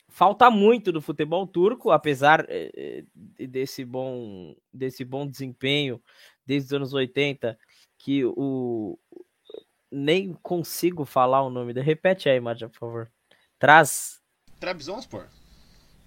falta 0.09 0.51
muito 0.51 0.93
do 0.93 1.01
futebol 1.01 1.47
turco, 1.47 1.91
apesar 1.91 2.45
eh, 2.49 3.05
eh, 3.39 3.47
desse 3.47 3.85
bom, 3.85 4.55
desse 4.73 5.05
bom 5.05 5.27
desempenho 5.27 6.03
desde 6.47 6.69
os 6.69 6.73
anos 6.73 6.93
80, 6.93 7.59
que 7.99 8.25
o. 8.25 8.99
Nem 9.91 10.33
consigo 10.43 11.05
falar 11.05 11.43
o 11.43 11.51
nome. 11.51 11.73
Repete 11.81 12.29
aí, 12.29 12.41
Madja, 12.41 12.69
por 12.69 12.79
favor. 12.79 13.13
Traz. 13.59 14.21
Trabzonspor. 14.59 15.27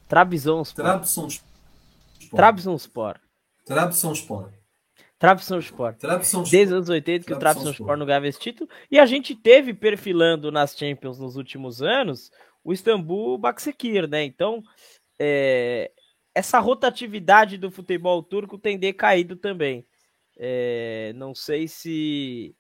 Trabzonspor. 0.08 0.86
Trabzonspor. 0.86 1.44
Trabzonspor. 2.30 3.20
Trabzonspor. 3.66 4.54
Trabzonspor. 5.20 5.94
Trabzonspor. 5.96 6.52
Desde 6.52 6.74
os 6.74 6.78
anos 6.78 6.90
80 6.90 7.26
que 7.26 7.34
o 7.34 7.40
Trabzonspor 7.40 7.98
não 7.98 8.06
ganhava 8.06 8.28
esse 8.28 8.40
título. 8.40 8.70
E 8.92 9.00
a 9.00 9.06
gente 9.06 9.36
teve 9.36 9.74
perfilando 9.74 10.52
nas 10.52 10.78
Champions 10.78 11.20
nos 11.20 11.36
últimos 11.36 11.82
anos 11.82 12.30
o 12.64 12.74
Istambul 12.74 13.38
Baksekir, 13.38 14.08
né? 14.08 14.24
Então, 14.24 14.62
é, 15.20 15.92
essa 16.36 16.60
rotatividade 16.60 17.58
do 17.58 17.72
futebol 17.72 18.22
turco 18.22 18.58
tem 18.58 18.78
decaído 18.78 19.36
também. 19.36 19.88
É, 20.38 21.12
não 21.16 21.34
sei 21.34 21.68
se, 21.68 22.56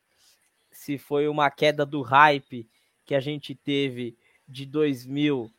se 0.71 0.97
foi 0.97 1.27
uma 1.27 1.49
queda 1.51 1.85
do 1.85 2.01
hype 2.01 2.67
que 3.05 3.13
a 3.13 3.19
gente 3.19 3.53
teve 3.53 4.17
de 4.47 4.65
2000 4.65 5.51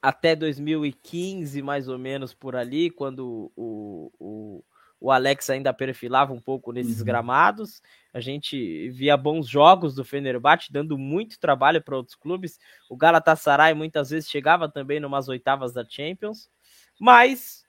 até 0.00 0.36
2015, 0.36 1.60
mais 1.62 1.88
ou 1.88 1.98
menos 1.98 2.32
por 2.32 2.54
ali, 2.54 2.90
quando 2.90 3.50
o, 3.56 4.12
o, 4.20 4.64
o 5.00 5.10
Alex 5.10 5.50
ainda 5.50 5.72
perfilava 5.72 6.32
um 6.32 6.40
pouco 6.40 6.70
nesses 6.70 7.00
Uhum. 7.00 7.06
gramados. 7.06 7.82
A 8.12 8.20
gente 8.20 8.88
via 8.90 9.16
bons 9.16 9.48
jogos 9.48 9.94
do 9.94 10.04
Fenerbahçe, 10.04 10.72
dando 10.72 10.96
muito 10.96 11.40
trabalho 11.40 11.82
para 11.82 11.96
outros 11.96 12.14
clubes. 12.14 12.58
O 12.88 12.96
Galatasaray 12.96 13.74
muitas 13.74 14.10
vezes 14.10 14.30
chegava 14.30 14.68
também 14.68 15.00
numas 15.00 15.28
oitavas 15.28 15.72
da 15.72 15.84
Champions. 15.84 16.48
Mas 17.00 17.64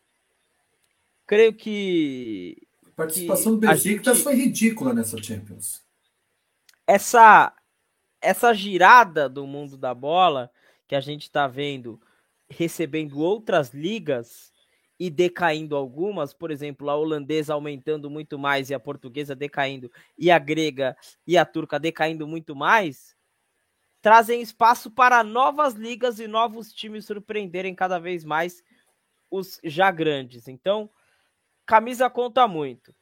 creio 1.25 1.53
que 1.53 2.66
participação 2.97 3.53
do 3.53 3.59
Besiktas 3.59 4.17
gente- 4.17 4.23
foi 4.23 4.33
ridícula 4.33 4.93
nessa 4.93 5.21
Champions. 5.21 5.85
essa 6.85 7.53
essa 8.19 8.51
girada 8.53 9.29
do 9.29 9.45
mundo 9.45 9.77
da 9.77 9.93
bola 9.93 10.49
que 10.87 10.95
a 10.95 10.99
gente 10.99 11.23
está 11.23 11.47
vendo 11.47 12.01
recebendo 12.49 13.19
outras 13.19 13.71
ligas 13.71 14.51
e 14.99 15.11
decaindo 15.11 15.75
algumas, 15.75 16.33
por 16.33 16.49
exemplo, 16.49 16.89
a 16.89 16.95
holandesa 16.95 17.53
aumentando 17.53 18.09
muito 18.09 18.39
mais 18.39 18.71
e 18.71 18.73
a 18.73 18.79
portuguesa 18.79 19.35
decaindo, 19.35 19.91
e 20.17 20.31
a 20.31 20.39
grega 20.39 20.97
e 21.27 21.37
a 21.37 21.45
turca 21.45 21.79
decaindo 21.79 22.25
muito 22.27 22.55
mais, 22.55 23.15
trazem 24.01 24.41
espaço 24.41 24.89
para 24.89 25.23
novas 25.23 25.75
ligas 25.75 26.19
e 26.19 26.27
novos 26.27 26.73
times 26.73 27.05
surpreenderem 27.05 27.75
cada 27.75 27.99
vez 27.99 28.23
mais 28.23 28.63
os 29.29 29.59
já 29.63 29.91
grandes. 29.91 30.47
Então, 30.47 30.89
camisa 31.67 32.09
conta 32.09 32.47
muito. 32.47 32.95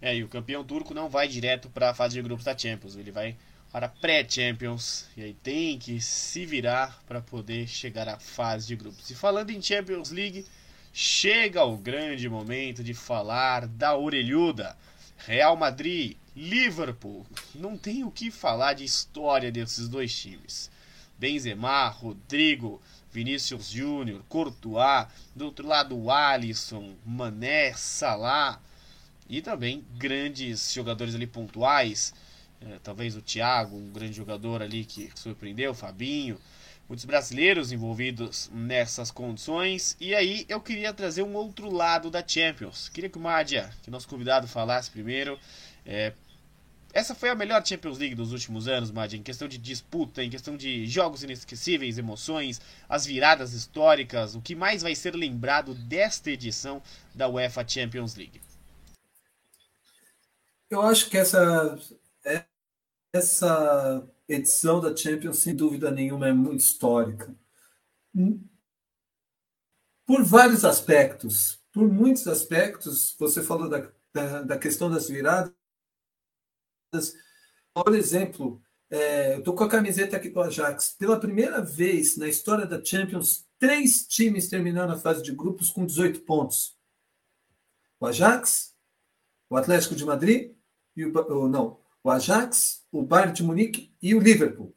É, 0.00 0.14
e 0.14 0.22
o 0.22 0.28
campeão 0.28 0.64
turco 0.64 0.94
não 0.94 1.08
vai 1.08 1.26
direto 1.26 1.68
para 1.68 1.90
a 1.90 1.94
fase 1.94 2.14
de 2.14 2.22
grupos 2.22 2.44
da 2.44 2.56
Champions, 2.56 2.94
ele 2.96 3.10
vai 3.10 3.36
para 3.72 3.88
pré-Champions 3.88 5.06
e 5.16 5.22
aí 5.24 5.34
tem 5.34 5.78
que 5.78 6.00
se 6.00 6.46
virar 6.46 7.02
para 7.06 7.20
poder 7.20 7.66
chegar 7.66 8.08
à 8.08 8.18
fase 8.18 8.68
de 8.68 8.76
grupos. 8.76 9.10
E 9.10 9.14
falando 9.14 9.50
em 9.50 9.60
Champions 9.60 10.10
League, 10.10 10.46
chega 10.92 11.64
o 11.64 11.76
grande 11.76 12.28
momento 12.28 12.84
de 12.84 12.94
falar 12.94 13.66
da 13.66 13.96
orelhuda. 13.96 14.76
Real 15.16 15.56
Madrid, 15.56 16.16
Liverpool. 16.36 17.26
Não 17.54 17.76
tem 17.76 18.04
o 18.04 18.10
que 18.10 18.30
falar 18.30 18.74
de 18.74 18.84
história 18.84 19.50
desses 19.50 19.88
dois 19.88 20.14
times. 20.14 20.70
Benzema, 21.18 21.88
Rodrigo, 21.88 22.80
Vinícius 23.14 23.70
Júnior, 23.70 24.24
Courtois, 24.28 25.06
do 25.36 25.44
outro 25.44 25.68
lado 25.68 26.10
Alisson, 26.10 26.96
Mané, 27.06 27.72
Salah 27.74 28.60
e 29.28 29.40
também 29.40 29.84
grandes 29.96 30.72
jogadores 30.72 31.14
ali 31.14 31.24
pontuais, 31.24 32.12
eh, 32.60 32.80
talvez 32.82 33.14
o 33.14 33.22
Thiago, 33.22 33.76
um 33.76 33.92
grande 33.92 34.14
jogador 34.14 34.60
ali 34.60 34.84
que 34.84 35.12
surpreendeu, 35.14 35.72
Fabinho, 35.72 36.40
muitos 36.88 37.04
brasileiros 37.04 37.70
envolvidos 37.70 38.50
nessas 38.52 39.12
condições. 39.12 39.96
E 40.00 40.12
aí 40.12 40.44
eu 40.48 40.60
queria 40.60 40.92
trazer 40.92 41.22
um 41.22 41.34
outro 41.34 41.70
lado 41.70 42.10
da 42.10 42.26
Champions. 42.26 42.88
Queria 42.88 43.08
que 43.08 43.16
o 43.16 43.20
Mádia, 43.20 43.70
que 43.84 43.92
nosso 43.92 44.08
convidado 44.08 44.48
falasse 44.48 44.90
primeiro, 44.90 45.38
eh, 45.86 46.12
essa 46.94 47.12
foi 47.12 47.28
a 47.28 47.34
melhor 47.34 47.66
Champions 47.66 47.98
League 47.98 48.14
dos 48.14 48.30
últimos 48.30 48.68
anos, 48.68 48.92
Mádia, 48.92 49.16
em 49.16 49.22
questão 49.22 49.48
de 49.48 49.58
disputa, 49.58 50.22
em 50.22 50.30
questão 50.30 50.56
de 50.56 50.86
jogos 50.86 51.24
inesquecíveis, 51.24 51.98
emoções, 51.98 52.60
as 52.88 53.04
viradas 53.04 53.52
históricas, 53.52 54.36
o 54.36 54.40
que 54.40 54.54
mais 54.54 54.80
vai 54.80 54.94
ser 54.94 55.12
lembrado 55.16 55.74
desta 55.74 56.30
edição 56.30 56.80
da 57.12 57.28
UEFA 57.28 57.66
Champions 57.66 58.14
League. 58.14 58.40
Eu 60.70 60.82
acho 60.82 61.10
que 61.10 61.18
essa, 61.18 61.76
essa 63.12 64.08
edição 64.28 64.80
da 64.80 64.96
Champions, 64.96 65.38
sem 65.38 65.54
dúvida 65.54 65.90
nenhuma, 65.90 66.28
é 66.28 66.32
muito 66.32 66.60
histórica. 66.60 67.34
Por 70.06 70.22
vários 70.22 70.64
aspectos. 70.64 71.58
Por 71.72 71.92
muitos 71.92 72.28
aspectos, 72.28 73.16
você 73.18 73.42
falou 73.42 73.68
da, 73.68 73.90
da, 74.12 74.42
da 74.42 74.58
questão 74.58 74.88
das 74.88 75.08
viradas. 75.08 75.52
Por 77.72 77.94
exemplo, 77.94 78.62
é, 78.90 79.34
eu 79.34 79.38
estou 79.40 79.54
com 79.54 79.64
a 79.64 79.68
camiseta 79.68 80.16
aqui 80.16 80.28
do 80.28 80.40
Ajax. 80.40 80.94
Pela 80.98 81.18
primeira 81.18 81.60
vez 81.60 82.16
na 82.16 82.28
história 82.28 82.66
da 82.66 82.82
Champions, 82.82 83.46
três 83.58 84.06
times 84.06 84.48
terminaram 84.48 84.92
a 84.92 84.98
fase 84.98 85.22
de 85.22 85.32
grupos 85.32 85.70
com 85.70 85.84
18 85.84 86.20
pontos. 86.20 86.76
O 87.98 88.06
Ajax, 88.06 88.74
o 89.48 89.56
Atlético 89.56 89.94
de 89.94 90.04
Madrid 90.04 90.54
e 90.96 91.04
o 91.04 91.48
não, 91.48 91.80
o 92.02 92.10
Ajax, 92.10 92.84
o 92.92 93.02
Bayern 93.02 93.32
de 93.32 93.42
Munique 93.42 93.92
e 94.00 94.14
o 94.14 94.20
Liverpool. 94.20 94.76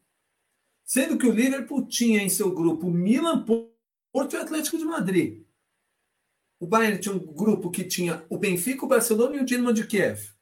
Sendo 0.84 1.18
que 1.18 1.28
o 1.28 1.34
Liverpool 1.34 1.86
tinha 1.86 2.22
em 2.22 2.30
seu 2.30 2.52
grupo 2.52 2.90
Milan, 2.90 3.46
Porto 4.12 4.34
e 4.34 4.38
Atlético 4.38 4.78
de 4.78 4.86
Madrid. 4.86 5.46
O 6.60 6.66
Bayern 6.66 7.00
tinha 7.00 7.14
um 7.14 7.20
grupo 7.20 7.70
que 7.70 7.84
tinha 7.84 8.26
o 8.30 8.38
Benfica, 8.38 8.86
o 8.86 8.88
Barcelona 8.88 9.36
e 9.36 9.42
o 9.42 9.46
Dinamo 9.46 9.74
de 9.74 9.86
Kiev. 9.86 10.37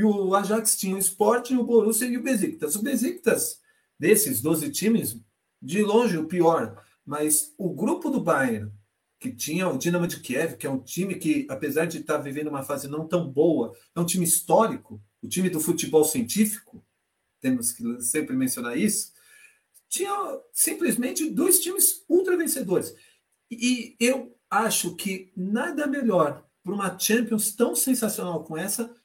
E 0.00 0.02
o 0.02 0.34
Ajax 0.34 0.78
tinha 0.78 0.96
o 0.96 0.98
Sporting, 0.98 1.56
o 1.56 1.64
Borussia 1.64 2.08
e 2.08 2.16
o 2.16 2.22
Besiktas. 2.22 2.74
O 2.74 2.82
Besiktas, 2.82 3.60
desses 3.98 4.40
12 4.40 4.70
times, 4.70 5.20
de 5.60 5.82
longe 5.82 6.16
o 6.16 6.26
pior. 6.26 6.82
Mas 7.04 7.52
o 7.58 7.68
grupo 7.68 8.08
do 8.08 8.18
Bayern, 8.18 8.72
que 9.18 9.30
tinha 9.30 9.68
o 9.68 9.76
Dinamo 9.76 10.06
de 10.06 10.18
Kiev, 10.20 10.56
que 10.56 10.66
é 10.66 10.70
um 10.70 10.80
time 10.80 11.16
que, 11.16 11.46
apesar 11.50 11.84
de 11.84 11.98
estar 11.98 12.16
vivendo 12.16 12.48
uma 12.48 12.62
fase 12.62 12.88
não 12.88 13.06
tão 13.06 13.30
boa, 13.30 13.76
é 13.94 14.00
um 14.00 14.06
time 14.06 14.24
histórico, 14.24 15.02
o 15.22 15.28
time 15.28 15.50
do 15.50 15.60
futebol 15.60 16.02
científico, 16.02 16.82
temos 17.38 17.70
que 17.70 18.00
sempre 18.00 18.34
mencionar 18.34 18.78
isso, 18.78 19.12
tinha 19.86 20.10
simplesmente 20.50 21.28
dois 21.28 21.60
times 21.60 22.06
ultra 22.08 22.38
vencedores. 22.38 22.94
E 23.50 23.96
eu 24.00 24.34
acho 24.48 24.96
que 24.96 25.30
nada 25.36 25.86
melhor 25.86 26.42
para 26.64 26.72
uma 26.72 26.98
Champions 26.98 27.54
tão 27.54 27.76
sensacional 27.76 28.42
como 28.44 28.58
essa, 28.58 28.98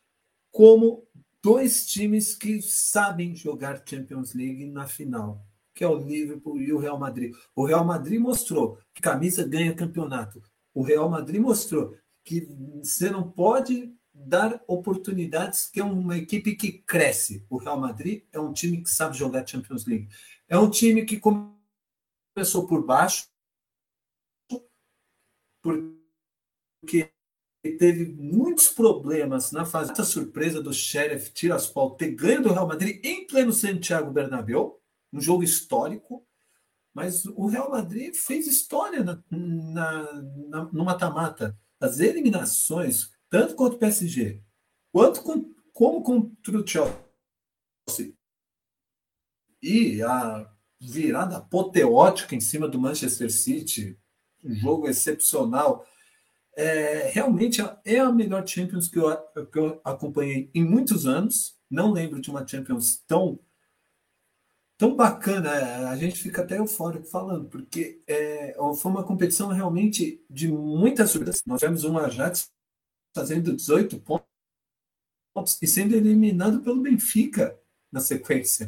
como 0.55 1.05
dois 1.43 1.85
times 1.85 2.33
que 2.33 2.61
sabem 2.61 3.35
jogar 3.35 3.83
Champions 3.85 4.33
League 4.33 4.65
na 4.67 4.87
final 4.87 5.45
que 5.73 5.83
é 5.83 5.87
o 5.87 5.97
Liverpool 5.97 6.57
e 6.61 6.71
o 6.71 6.79
Real 6.79 6.97
Madrid. 6.97 7.35
O 7.53 7.65
Real 7.65 7.83
Madrid 7.83 8.17
mostrou 8.17 8.79
que 8.93 9.01
camisa 9.01 9.45
ganha 9.45 9.75
campeonato. 9.75 10.41
O 10.73 10.81
Real 10.81 11.09
Madrid 11.09 11.41
mostrou 11.41 11.97
que 12.23 12.47
você 12.81 13.09
não 13.09 13.29
pode 13.29 13.93
dar 14.13 14.63
oportunidades, 14.65 15.67
que 15.67 15.81
é 15.81 15.83
uma 15.83 16.17
equipe 16.17 16.55
que 16.55 16.71
cresce. 16.71 17.45
O 17.49 17.57
Real 17.57 17.77
Madrid 17.77 18.23
é 18.31 18.39
um 18.39 18.53
time 18.53 18.81
que 18.81 18.89
sabe 18.89 19.17
jogar 19.17 19.45
Champions 19.45 19.85
League. 19.85 20.07
É 20.47 20.57
um 20.57 20.69
time 20.69 21.03
que 21.03 21.19
começou 21.19 22.65
por 22.65 22.85
baixo, 22.85 23.27
porque 25.61 27.11
teve 27.71 28.13
muitos 28.13 28.67
problemas 28.67 29.51
na 29.51 29.65
fase 29.65 29.93
da 29.93 30.03
surpresa 30.03 30.61
do 30.61 30.73
Sheriff 30.73 31.31
Tiraspol 31.31 31.95
ter 31.95 32.11
ganho 32.11 32.41
do 32.41 32.53
Real 32.53 32.67
Madrid 32.67 33.03
em 33.03 33.25
pleno 33.25 33.51
Santiago 33.51 34.11
Bernabéu 34.11 34.79
um 35.15 35.21
jogo 35.21 35.43
histórico, 35.43 36.25
mas 36.93 37.25
o 37.25 37.47
Real 37.47 37.71
Madrid 37.71 38.13
fez 38.13 38.47
história 38.47 39.03
na, 39.03 39.23
na, 39.31 40.21
na, 40.49 40.63
no 40.71 40.83
mata-mata. 40.83 41.57
As 41.79 41.99
eliminações, 41.99 43.11
tanto 43.29 43.55
contra 43.55 43.75
o 43.75 43.79
PSG, 43.79 44.41
quanto 44.91 45.21
com, 45.23 45.53
como 45.73 46.03
contra 46.03 46.57
o 46.57 46.67
Chelsea, 46.67 48.13
e 49.61 50.01
a 50.01 50.49
virada 50.79 51.37
apoteótica 51.37 52.35
em 52.35 52.41
cima 52.41 52.67
do 52.67 52.79
Manchester 52.79 53.31
City, 53.31 53.97
um 54.43 54.53
jogo 54.53 54.87
excepcional. 54.87 55.85
É, 56.55 57.09
realmente 57.09 57.61
é 57.83 57.99
a 57.99 58.11
melhor 58.11 58.47
Champions 58.47 58.87
que 58.87 58.97
eu, 58.97 59.17
que 59.47 59.59
eu 59.59 59.81
acompanhei 59.83 60.49
em 60.53 60.63
muitos 60.63 61.05
anos. 61.05 61.57
Não 61.69 61.91
lembro 61.91 62.21
de 62.21 62.29
uma 62.29 62.47
Champions 62.47 63.03
tão 63.07 63.39
tão 64.77 64.95
bacana, 64.95 65.89
a 65.89 65.95
gente 65.95 66.21
fica 66.21 66.41
até 66.41 66.57
eufórico 66.57 67.05
falando, 67.05 67.47
porque 67.49 68.01
é, 68.07 68.53
foi 68.77 68.91
uma 68.91 69.05
competição 69.05 69.49
realmente 69.49 70.23
de 70.29 70.49
muitas 70.49 71.11
surpresas. 71.11 71.41
Nós 71.45 71.59
tivemos 71.59 71.83
um 71.85 71.97
Ajax 71.97 72.51
fazendo 73.13 73.55
18 73.55 73.99
pontos 74.01 74.27
e 75.61 75.67
sendo 75.67 75.95
eliminado 75.95 76.61
pelo 76.61 76.81
Benfica 76.81 77.57
na 77.91 78.01
sequência. 78.01 78.67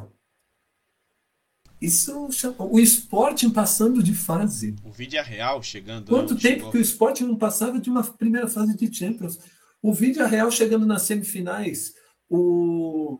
Isso 1.81 2.29
o 2.59 2.79
Sporting 2.79 3.51
passando 3.51 4.01
de 4.01 4.13
fase. 4.13 4.75
O 4.83 4.91
vídeo 4.91 5.19
é 5.19 5.21
real 5.21 5.61
chegando. 5.61 6.09
Quanto 6.09 6.35
tempo 6.35 6.41
chegou... 6.41 6.71
que 6.71 6.77
o 6.77 6.81
Sporting 6.81 7.25
não 7.25 7.37
passava 7.37 7.79
de 7.79 7.89
uma 7.89 8.03
primeira 8.03 8.47
fase 8.47 8.75
de 8.75 8.93
Champions? 8.93 9.39
O 9.81 9.93
vídeo 9.93 10.23
é 10.23 10.27
real 10.27 10.49
chegando 10.49 10.85
nas 10.85 11.03
semifinais. 11.03 11.93
O 12.29 13.19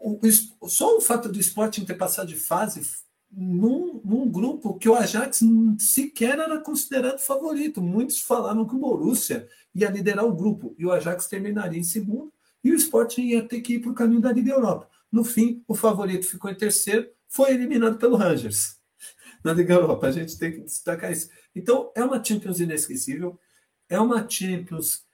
o, 0.00 0.18
só 0.66 0.96
o 0.96 1.00
fato 1.00 1.28
do 1.28 1.38
Sporting 1.38 1.84
ter 1.84 1.94
passado 1.94 2.28
de 2.28 2.36
fase 2.36 2.80
num, 3.30 4.00
num, 4.02 4.28
grupo 4.28 4.78
que 4.78 4.88
o 4.88 4.94
Ajax 4.94 5.40
sequer 5.78 6.38
era 6.38 6.58
considerado 6.58 7.18
favorito. 7.18 7.82
Muitos 7.82 8.20
falavam 8.20 8.66
que 8.66 8.74
o 8.74 8.78
Borussia 8.78 9.46
ia 9.74 9.90
liderar 9.90 10.24
o 10.24 10.34
grupo 10.34 10.74
e 10.78 10.86
o 10.86 10.90
Ajax 10.90 11.26
terminaria 11.26 11.78
em 11.78 11.84
segundo 11.84 12.32
e 12.64 12.72
o 12.72 12.74
Sporting 12.74 13.22
ia 13.22 13.46
ter 13.46 13.60
que 13.60 13.74
ir 13.74 13.80
para 13.80 13.90
o 13.90 13.94
caminho 13.94 14.22
da 14.22 14.32
Liga 14.32 14.52
Europa. 14.52 14.88
No 15.12 15.22
fim, 15.22 15.62
o 15.68 15.74
favorito 15.74 16.26
ficou 16.26 16.50
em 16.50 16.54
terceiro, 16.54 17.08
foi 17.30 17.52
eliminado 17.52 17.96
pelo 17.96 18.16
Rangers 18.16 18.76
na 19.42 19.52
Liga 19.52 19.74
Europa. 19.74 20.08
A 20.08 20.12
gente 20.12 20.38
tem 20.38 20.52
que 20.52 20.60
destacar 20.60 21.10
isso. 21.10 21.30
Então, 21.54 21.90
é 21.96 22.04
uma 22.04 22.22
Champions 22.22 22.60
inesquecível. 22.60 23.38
é 23.88 23.98
uma 23.98 24.28
Champions 24.28 25.04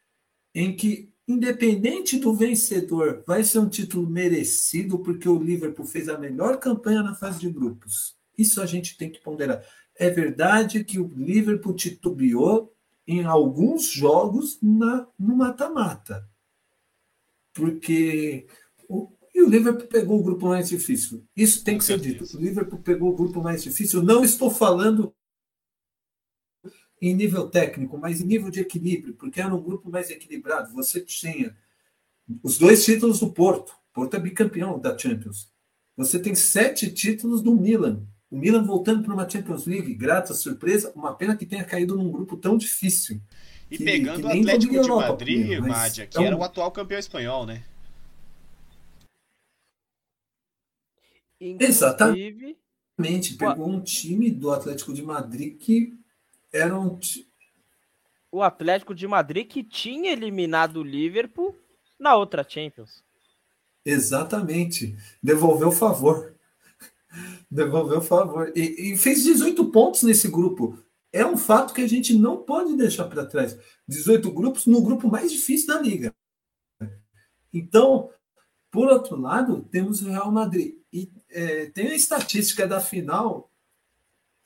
em 0.54 0.74
que, 0.74 1.12
independente 1.28 2.18
do 2.18 2.34
vencedor, 2.34 3.22
vai 3.26 3.44
ser 3.44 3.58
um 3.58 3.68
título 3.68 4.08
merecido, 4.08 4.98
porque 4.98 5.28
o 5.28 5.40
Liverpool 5.40 5.86
fez 5.86 6.08
a 6.08 6.18
melhor 6.18 6.58
campanha 6.58 7.02
na 7.02 7.14
fase 7.14 7.38
de 7.38 7.50
grupos. 7.50 8.16
Isso 8.36 8.60
a 8.60 8.66
gente 8.66 8.96
tem 8.96 9.10
que 9.10 9.20
ponderar. 9.20 9.62
É 9.94 10.10
verdade 10.10 10.84
que 10.84 10.98
o 10.98 11.10
Liverpool 11.14 11.74
titubeou 11.74 12.74
em 13.06 13.24
alguns 13.24 13.86
jogos 13.90 14.58
na, 14.60 15.06
no 15.18 15.36
mata-mata. 15.36 16.28
Porque 17.54 18.46
o, 18.88 19.15
e 19.36 19.42
o 19.42 19.50
Liverpool 19.50 19.86
pegou 19.86 20.18
o 20.18 20.22
grupo 20.22 20.48
mais 20.48 20.70
difícil. 20.70 21.22
Isso 21.36 21.62
tem 21.62 21.76
que 21.76 21.84
ser 21.84 22.00
dito. 22.00 22.24
O 22.34 22.40
Liverpool 22.40 22.78
pegou 22.78 23.10
o 23.10 23.14
grupo 23.14 23.42
mais 23.42 23.62
difícil. 23.62 24.02
Não 24.02 24.24
estou 24.24 24.50
falando 24.50 25.14
em 27.02 27.14
nível 27.14 27.46
técnico, 27.50 27.98
mas 27.98 28.22
em 28.22 28.24
nível 28.24 28.50
de 28.50 28.60
equilíbrio, 28.60 29.12
porque 29.12 29.38
era 29.38 29.54
um 29.54 29.62
grupo 29.62 29.90
mais 29.90 30.08
equilibrado. 30.08 30.72
Você 30.72 31.02
tinha 31.02 31.54
os 32.42 32.56
dois 32.56 32.82
títulos 32.82 33.20
do 33.20 33.30
Porto. 33.30 33.74
Porto 33.92 34.16
é 34.16 34.18
bicampeão 34.18 34.78
da 34.78 34.96
Champions. 34.96 35.52
Você 35.98 36.18
tem 36.18 36.34
sete 36.34 36.90
títulos 36.90 37.42
do 37.42 37.54
Milan. 37.54 38.06
O 38.30 38.38
Milan 38.38 38.64
voltando 38.64 39.02
para 39.02 39.12
uma 39.12 39.28
Champions 39.28 39.66
League, 39.66 39.92
grata 39.92 40.32
surpresa, 40.32 40.90
uma 40.96 41.14
pena 41.14 41.36
que 41.36 41.44
tenha 41.44 41.62
caído 41.62 41.94
num 41.94 42.10
grupo 42.10 42.38
tão 42.38 42.56
difícil. 42.56 43.20
E 43.70 43.76
que, 43.76 43.84
pegando 43.84 44.20
que 44.20 44.26
o 44.26 44.30
Atlético 44.30 44.72
de 44.72 44.78
Europa, 44.78 45.08
Madrid, 45.08 45.58
Mádia, 45.60 46.06
que 46.06 46.18
um... 46.18 46.22
era 46.22 46.34
o 46.34 46.42
atual 46.42 46.70
campeão 46.70 46.98
espanhol, 46.98 47.44
né? 47.44 47.62
Inclusive... 51.40 52.56
Exatamente, 52.98 53.34
pegou 53.36 53.68
um 53.68 53.80
time 53.80 54.30
do 54.30 54.50
Atlético 54.50 54.92
de 54.92 55.02
Madrid 55.02 55.58
que 55.58 55.92
era 56.52 56.78
um. 56.78 56.98
O 58.32 58.42
Atlético 58.42 58.94
de 58.94 59.06
Madrid 59.06 59.46
que 59.46 59.62
tinha 59.62 60.12
eliminado 60.12 60.78
o 60.78 60.82
Liverpool 60.82 61.54
na 61.98 62.16
outra 62.16 62.44
Champions. 62.48 63.04
Exatamente. 63.84 64.96
Devolveu 65.22 65.68
o 65.68 65.72
favor. 65.72 66.34
Devolveu 67.50 67.98
o 67.98 68.02
favor. 68.02 68.52
E, 68.54 68.92
e, 68.92 68.96
fez 68.96 69.22
18 69.22 69.70
pontos 69.70 70.02
nesse 70.02 70.28
grupo. 70.28 70.78
É 71.12 71.24
um 71.24 71.36
fato 71.36 71.72
que 71.72 71.80
a 71.80 71.86
gente 71.86 72.12
não 72.12 72.38
pode 72.38 72.76
deixar 72.76 73.04
para 73.04 73.24
trás. 73.24 73.56
18 73.86 74.30
grupos 74.32 74.66
no 74.66 74.82
grupo 74.82 75.08
mais 75.08 75.30
difícil 75.30 75.68
da 75.68 75.80
liga. 75.80 76.12
Então, 77.54 78.10
por 78.70 78.88
outro 78.88 79.16
lado, 79.16 79.62
temos 79.70 80.02
o 80.02 80.10
Real 80.10 80.30
Madrid. 80.32 80.74
E 80.92 81.10
é, 81.36 81.66
tem 81.66 81.88
a 81.88 81.94
estatística 81.94 82.66
da 82.66 82.80
final. 82.80 83.52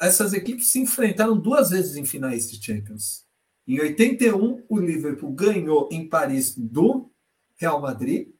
Essas 0.00 0.32
equipes 0.32 0.72
se 0.72 0.80
enfrentaram 0.80 1.38
duas 1.38 1.70
vezes 1.70 1.94
em 1.94 2.04
finais 2.04 2.50
de 2.50 2.64
Champions. 2.64 3.24
Em 3.66 3.78
81, 3.80 4.64
o 4.68 4.78
Liverpool 4.78 5.30
ganhou 5.30 5.88
em 5.92 6.08
Paris 6.08 6.56
do 6.56 7.08
Real 7.56 7.80
Madrid. 7.80 8.30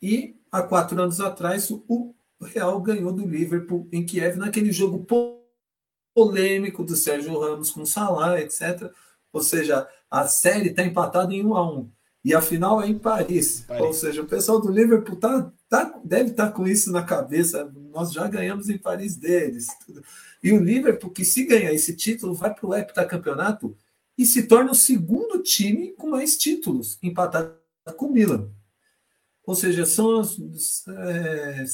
E 0.00 0.40
há 0.50 0.62
quatro 0.62 0.98
anos 1.00 1.20
atrás, 1.20 1.70
o 1.70 2.14
Real 2.40 2.80
ganhou 2.80 3.12
do 3.12 3.26
Liverpool 3.26 3.86
em 3.92 4.06
Kiev 4.06 4.38
naquele 4.38 4.72
jogo 4.72 5.06
polêmico 6.14 6.82
do 6.82 6.96
Sérgio 6.96 7.38
Ramos 7.38 7.70
com 7.70 7.84
Salah, 7.84 8.40
etc. 8.40 8.90
Ou 9.30 9.42
seja, 9.42 9.86
a 10.10 10.26
série 10.26 10.70
está 10.70 10.82
empatada 10.82 11.34
em 11.34 11.44
1 11.44 11.54
a 11.54 11.70
1 11.70 11.90
e 12.24 12.34
a 12.34 12.40
final 12.40 12.80
é 12.80 12.88
em 12.88 12.98
Paris. 12.98 13.64
Paris. 13.66 13.84
Ou 13.84 13.92
seja, 13.92 14.22
o 14.22 14.26
pessoal 14.26 14.58
do 14.58 14.72
Liverpool 14.72 15.16
tá, 15.16 15.52
tá, 15.68 16.00
deve 16.04 16.30
estar 16.30 16.46
tá 16.46 16.52
com 16.52 16.66
isso 16.66 16.90
na 16.90 17.02
cabeça. 17.02 17.72
Nós 17.92 18.12
já 18.12 18.26
ganhamos 18.26 18.68
em 18.68 18.78
Paris 18.78 19.16
deles. 19.16 19.66
E 20.42 20.52
o 20.52 20.62
Liverpool, 20.62 21.10
que 21.10 21.24
se 21.24 21.44
ganhar 21.44 21.72
esse 21.72 21.94
título, 21.94 22.34
vai 22.34 22.54
para 22.54 22.66
o 22.66 22.74
heptacampeonato 22.74 23.76
e 24.16 24.26
se 24.26 24.44
torna 24.44 24.72
o 24.72 24.74
segundo 24.74 25.42
time 25.42 25.92
com 25.92 26.10
mais 26.10 26.36
títulos, 26.36 26.98
empatado 27.02 27.54
com 27.96 28.06
o 28.06 28.12
Milan. 28.12 28.50
Ou 29.46 29.54
seja, 29.54 29.86
são, 29.86 30.20
as, 30.20 30.38
é, 30.88 31.64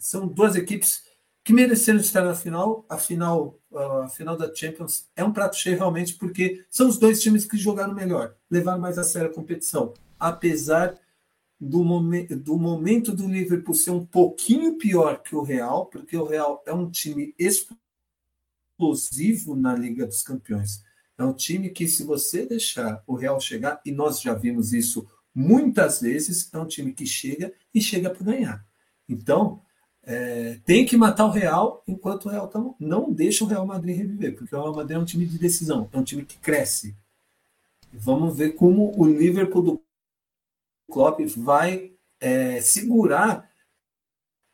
são 0.00 0.26
duas 0.26 0.56
equipes 0.56 1.02
que 1.44 1.52
mereceram 1.52 2.00
estar 2.00 2.24
na 2.24 2.34
final. 2.34 2.84
A 2.88 2.98
final, 2.98 3.58
a 3.72 4.08
final 4.08 4.36
da 4.36 4.52
Champions 4.52 5.08
é 5.14 5.22
um 5.22 5.32
prato 5.32 5.56
cheio 5.56 5.76
realmente, 5.76 6.14
porque 6.14 6.64
são 6.68 6.88
os 6.88 6.98
dois 6.98 7.22
times 7.22 7.44
que 7.44 7.56
jogaram 7.56 7.94
melhor, 7.94 8.34
levaram 8.50 8.80
mais 8.80 8.98
a 8.98 9.04
sério 9.04 9.30
a 9.30 9.32
competição. 9.32 9.94
Apesar 10.18 10.98
do, 11.60 11.84
momen 11.84 12.26
do 12.26 12.56
momento 12.56 13.14
do 13.14 13.26
Liverpool 13.26 13.74
ser 13.74 13.90
um 13.90 14.06
pouquinho 14.06 14.76
pior 14.76 15.22
que 15.22 15.34
o 15.34 15.42
Real, 15.42 15.86
porque 15.86 16.16
o 16.16 16.24
Real 16.24 16.62
é 16.66 16.72
um 16.72 16.90
time 16.90 17.34
explosivo 18.78 19.56
na 19.56 19.74
Liga 19.74 20.06
dos 20.06 20.22
Campeões. 20.22 20.82
É 21.16 21.24
um 21.24 21.32
time 21.32 21.70
que, 21.70 21.88
se 21.88 22.04
você 22.04 22.46
deixar 22.46 23.02
o 23.06 23.14
Real 23.16 23.40
chegar, 23.40 23.80
e 23.84 23.90
nós 23.90 24.20
já 24.20 24.34
vimos 24.34 24.72
isso 24.72 25.06
muitas 25.34 26.00
vezes 26.00 26.48
é 26.52 26.58
um 26.58 26.66
time 26.66 26.92
que 26.92 27.06
chega 27.06 27.52
e 27.72 27.80
chega 27.80 28.10
para 28.10 28.24
ganhar. 28.24 28.66
Então, 29.08 29.62
é, 30.02 30.58
tem 30.64 30.86
que 30.86 30.96
matar 30.96 31.26
o 31.26 31.30
Real 31.30 31.82
enquanto 31.86 32.26
o 32.26 32.28
Real 32.28 32.48
tá, 32.48 32.60
não 32.80 33.12
deixa 33.12 33.44
o 33.44 33.46
Real 33.46 33.66
Madrid 33.66 33.96
reviver, 33.96 34.34
porque 34.34 34.54
o 34.54 34.60
Real 34.60 34.74
Madrid 34.74 34.96
é 34.96 35.00
um 35.00 35.04
time 35.04 35.26
de 35.26 35.38
decisão, 35.38 35.88
é 35.92 35.98
um 35.98 36.02
time 36.02 36.24
que 36.24 36.38
cresce. 36.38 36.96
Vamos 37.92 38.36
ver 38.36 38.54
como 38.54 38.92
o 38.98 39.06
Liverpool 39.06 39.62
do 39.62 39.82
Klopp 40.90 41.20
vai 41.36 41.92
é, 42.20 42.60
segurar 42.60 43.48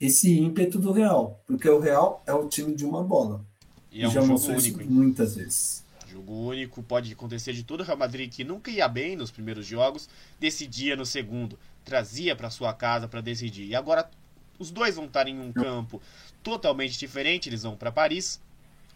esse 0.01 0.39
ímpeto 0.39 0.79
do 0.79 0.93
Real, 0.93 1.43
porque 1.47 1.69
o 1.69 1.79
Real 1.79 2.23
é 2.27 2.33
o 2.33 2.49
time 2.49 2.75
de 2.75 2.85
uma 2.85 3.03
bola. 3.03 3.45
E 3.91 4.03
é 4.03 4.09
um 4.09 4.11
já 4.11 4.23
mostrou 4.23 4.57
único, 4.57 4.81
isso 4.81 4.91
muitas 4.91 5.37
vezes. 5.37 5.85
Jogo 6.09 6.33
único, 6.33 6.83
pode 6.83 7.13
acontecer 7.13 7.53
de 7.53 7.63
todo 7.63 7.81
o 7.81 7.85
Real 7.85 7.97
Madrid 7.97 8.33
que 8.33 8.45
nunca 8.45 8.71
ia 8.71 8.89
bem 8.89 9.17
nos 9.17 9.31
primeiros 9.31 9.67
jogos, 9.67 10.09
decidia 10.39 10.97
no 10.97 11.07
segundo, 11.07 11.59
trazia 11.85 12.35
para 12.35 12.51
sua 12.51 12.75
casa 12.75 13.09
para 13.09 13.21
decidir. 13.21 13.67
E 13.67 13.75
agora 13.75 14.11
os 14.59 14.71
dois 14.71 14.97
vão 14.97 15.07
estar 15.07 15.29
em 15.29 15.39
um 15.39 15.53
campo 15.53 16.03
totalmente 16.43 16.99
diferente, 16.99 17.49
eles 17.49 17.63
vão 17.63 17.77
para 17.77 17.91
Paris, 17.91 18.41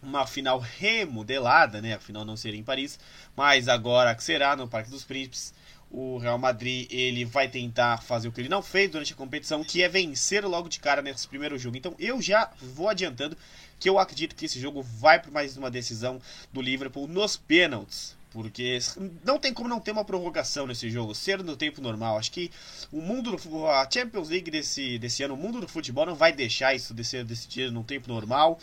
uma 0.02 0.26
final 0.26 0.58
remodelada, 0.58 1.80
né? 1.80 1.94
A 1.94 2.00
final 2.00 2.24
não 2.24 2.36
seria 2.36 2.60
em 2.60 2.64
Paris, 2.64 2.98
mas 3.36 3.68
agora 3.68 4.14
que 4.14 4.22
será 4.22 4.54
no 4.56 4.68
Parque 4.68 4.90
dos 4.90 5.04
Príncipes. 5.04 5.52
O 5.90 6.18
Real 6.18 6.38
Madrid 6.38 6.86
ele 6.90 7.24
vai 7.24 7.48
tentar 7.48 8.02
fazer 8.02 8.28
o 8.28 8.32
que 8.32 8.40
ele 8.40 8.48
não 8.48 8.62
fez 8.62 8.90
durante 8.90 9.12
a 9.12 9.16
competição, 9.16 9.64
que 9.64 9.82
é 9.82 9.88
vencer 9.88 10.44
logo 10.44 10.68
de 10.68 10.78
cara 10.80 11.00
nesse 11.00 11.26
primeiro 11.26 11.58
jogo. 11.58 11.76
Então 11.76 11.94
eu 11.98 12.20
já 12.20 12.50
vou 12.60 12.88
adiantando 12.88 13.36
que 13.80 13.88
eu 13.88 13.98
acredito 13.98 14.34
que 14.34 14.44
esse 14.44 14.60
jogo 14.60 14.82
vai 14.82 15.20
para 15.20 15.30
mais 15.30 15.56
uma 15.56 15.70
decisão 15.70 16.20
do 16.52 16.60
Liverpool 16.60 17.06
nos 17.06 17.36
pênaltis. 17.36 18.16
Porque 18.30 18.78
não 19.24 19.38
tem 19.38 19.54
como 19.54 19.70
não 19.70 19.80
ter 19.80 19.90
uma 19.90 20.04
prorrogação 20.04 20.66
nesse 20.66 20.90
jogo, 20.90 21.14
ser 21.14 21.42
no 21.42 21.56
tempo 21.56 21.80
normal. 21.80 22.18
Acho 22.18 22.30
que 22.30 22.50
o 22.92 23.00
mundo 23.00 23.34
do 23.34 23.66
a 23.66 23.88
Champions 23.90 24.28
League 24.28 24.50
desse, 24.50 24.98
desse 24.98 25.22
ano, 25.22 25.32
o 25.32 25.36
mundo 25.36 25.60
do 25.60 25.68
futebol 25.68 26.04
não 26.04 26.14
vai 26.14 26.30
deixar 26.30 26.74
isso 26.74 26.92
de 26.92 27.02
ser 27.04 27.24
decidido 27.24 27.72
no 27.72 27.82
tempo 27.82 28.06
normal. 28.06 28.60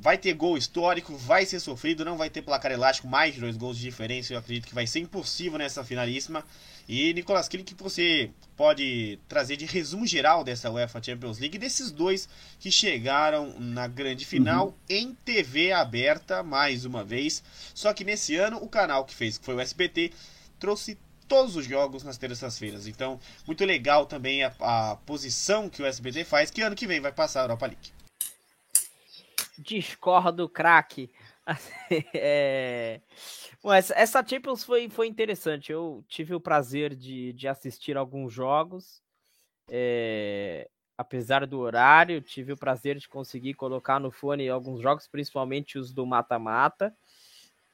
Vai 0.00 0.16
ter 0.16 0.32
gol 0.32 0.56
histórico, 0.56 1.14
vai 1.14 1.44
ser 1.44 1.60
sofrido, 1.60 2.06
não 2.06 2.16
vai 2.16 2.30
ter 2.30 2.40
placar 2.40 2.72
elástico, 2.72 3.06
mais 3.06 3.34
de 3.34 3.40
dois 3.40 3.54
gols 3.54 3.76
de 3.76 3.82
diferença. 3.82 4.32
Eu 4.32 4.38
acredito 4.38 4.66
que 4.66 4.74
vai 4.74 4.86
ser 4.86 5.00
impossível 5.00 5.58
nessa 5.58 5.84
finalíssima. 5.84 6.42
E, 6.88 7.12
Nicolas, 7.12 7.46
aquele 7.46 7.62
que 7.62 7.74
você 7.74 8.30
pode 8.56 9.18
trazer 9.28 9.56
de 9.56 9.66
resumo 9.66 10.06
geral 10.06 10.42
dessa 10.42 10.70
UEFA 10.70 11.02
Champions 11.02 11.38
League, 11.38 11.58
desses 11.58 11.90
dois 11.90 12.26
que 12.58 12.70
chegaram 12.70 13.58
na 13.60 13.86
grande 13.86 14.24
final 14.24 14.68
uhum. 14.68 14.74
em 14.88 15.14
TV 15.14 15.72
aberta, 15.72 16.42
mais 16.42 16.86
uma 16.86 17.04
vez. 17.04 17.42
Só 17.74 17.92
que 17.92 18.04
nesse 18.04 18.36
ano, 18.36 18.56
o 18.62 18.68
canal 18.68 19.04
que 19.04 19.14
fez, 19.14 19.36
que 19.36 19.44
foi 19.44 19.54
o 19.54 19.60
SBT, 19.60 20.12
trouxe 20.58 20.96
todos 21.28 21.56
os 21.56 21.66
jogos 21.66 22.02
nas 22.02 22.16
terças-feiras. 22.16 22.86
Então, 22.86 23.20
muito 23.46 23.64
legal 23.64 24.06
também 24.06 24.44
a, 24.44 24.52
a, 24.60 24.96
posição 25.04 25.68
que 25.68 25.82
o 25.82 25.86
SBT 25.86 26.24
faz, 26.24 26.50
que 26.50 26.62
ano 26.62 26.76
que 26.76 26.86
vem 26.86 27.00
vai 27.00 27.12
passar 27.12 27.40
a 27.40 27.44
Europa 27.44 27.66
League. 27.66 27.92
Discordo, 29.58 30.48
craque. 30.48 31.10
é... 32.14 33.00
Essa, 33.64 33.94
essa 33.94 34.26
Champions 34.26 34.64
foi, 34.64 34.88
foi 34.88 35.06
interessante. 35.06 35.72
Eu 35.72 36.04
tive 36.08 36.34
o 36.34 36.40
prazer 36.40 36.94
de, 36.94 37.32
de 37.32 37.48
assistir 37.48 37.96
alguns 37.96 38.32
jogos. 38.32 39.02
É, 39.70 40.68
apesar 40.98 41.46
do 41.46 41.58
horário, 41.58 42.20
tive 42.20 42.52
o 42.52 42.56
prazer 42.56 42.98
de 42.98 43.08
conseguir 43.08 43.54
colocar 43.54 43.98
no 43.98 44.10
fone 44.10 44.48
alguns 44.48 44.80
jogos, 44.80 45.06
principalmente 45.08 45.78
os 45.78 45.92
do 45.92 46.04
mata-mata. 46.04 46.94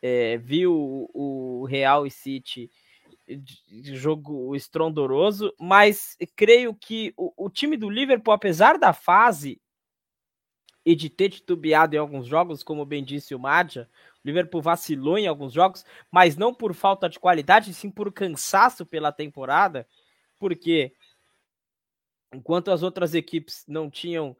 É, 0.00 0.36
vi 0.38 0.66
o, 0.66 1.10
o 1.12 1.64
Real 1.64 2.06
e 2.06 2.10
City 2.10 2.70
jogo 3.94 4.54
estrondoroso, 4.56 5.54
mas 5.58 6.16
creio 6.36 6.74
que 6.74 7.12
o, 7.16 7.46
o 7.46 7.50
time 7.50 7.76
do 7.76 7.88
Liverpool, 7.88 8.34
apesar 8.34 8.78
da 8.78 8.92
fase 8.92 9.60
e 10.84 10.94
de 10.94 11.10
ter 11.10 11.30
titubeado 11.30 11.94
em 11.94 11.98
alguns 11.98 12.26
jogos, 12.26 12.62
como 12.62 12.86
bem 12.86 13.04
disse 13.04 13.34
o 13.34 13.38
Madja, 13.38 13.88
o 14.24 14.26
Liverpool 14.26 14.62
vacilou 14.62 15.18
em 15.18 15.26
alguns 15.26 15.52
jogos, 15.52 15.84
mas 16.10 16.36
não 16.36 16.54
por 16.54 16.74
falta 16.74 17.08
de 17.08 17.18
qualidade, 17.18 17.74
sim 17.74 17.90
por 17.90 18.12
cansaço 18.12 18.86
pela 18.86 19.12
temporada, 19.12 19.86
porque 20.38 20.94
enquanto 22.32 22.70
as 22.70 22.82
outras 22.82 23.14
equipes 23.14 23.64
não 23.68 23.90
tinham 23.90 24.36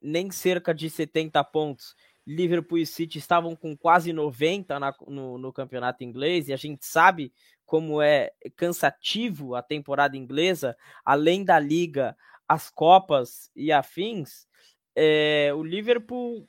nem 0.00 0.30
cerca 0.30 0.74
de 0.74 0.88
70 0.88 1.42
pontos 1.44 1.94
Liverpool 2.26 2.78
e 2.78 2.86
City 2.86 3.18
estavam 3.18 3.54
com 3.54 3.76
quase 3.76 4.12
90 4.12 4.80
na, 4.80 4.94
no, 5.06 5.38
no 5.38 5.52
campeonato 5.52 6.02
inglês, 6.02 6.48
e 6.48 6.52
a 6.52 6.56
gente 6.56 6.84
sabe 6.84 7.32
como 7.64 8.02
é 8.02 8.32
cansativo 8.56 9.54
a 9.54 9.62
temporada 9.62 10.16
inglesa, 10.16 10.76
além 11.04 11.44
da 11.44 11.58
liga, 11.58 12.16
as 12.48 12.68
copas 12.68 13.50
e 13.54 13.70
afins, 13.70 14.45
é, 14.96 15.52
o 15.54 15.62
Liverpool 15.62 16.48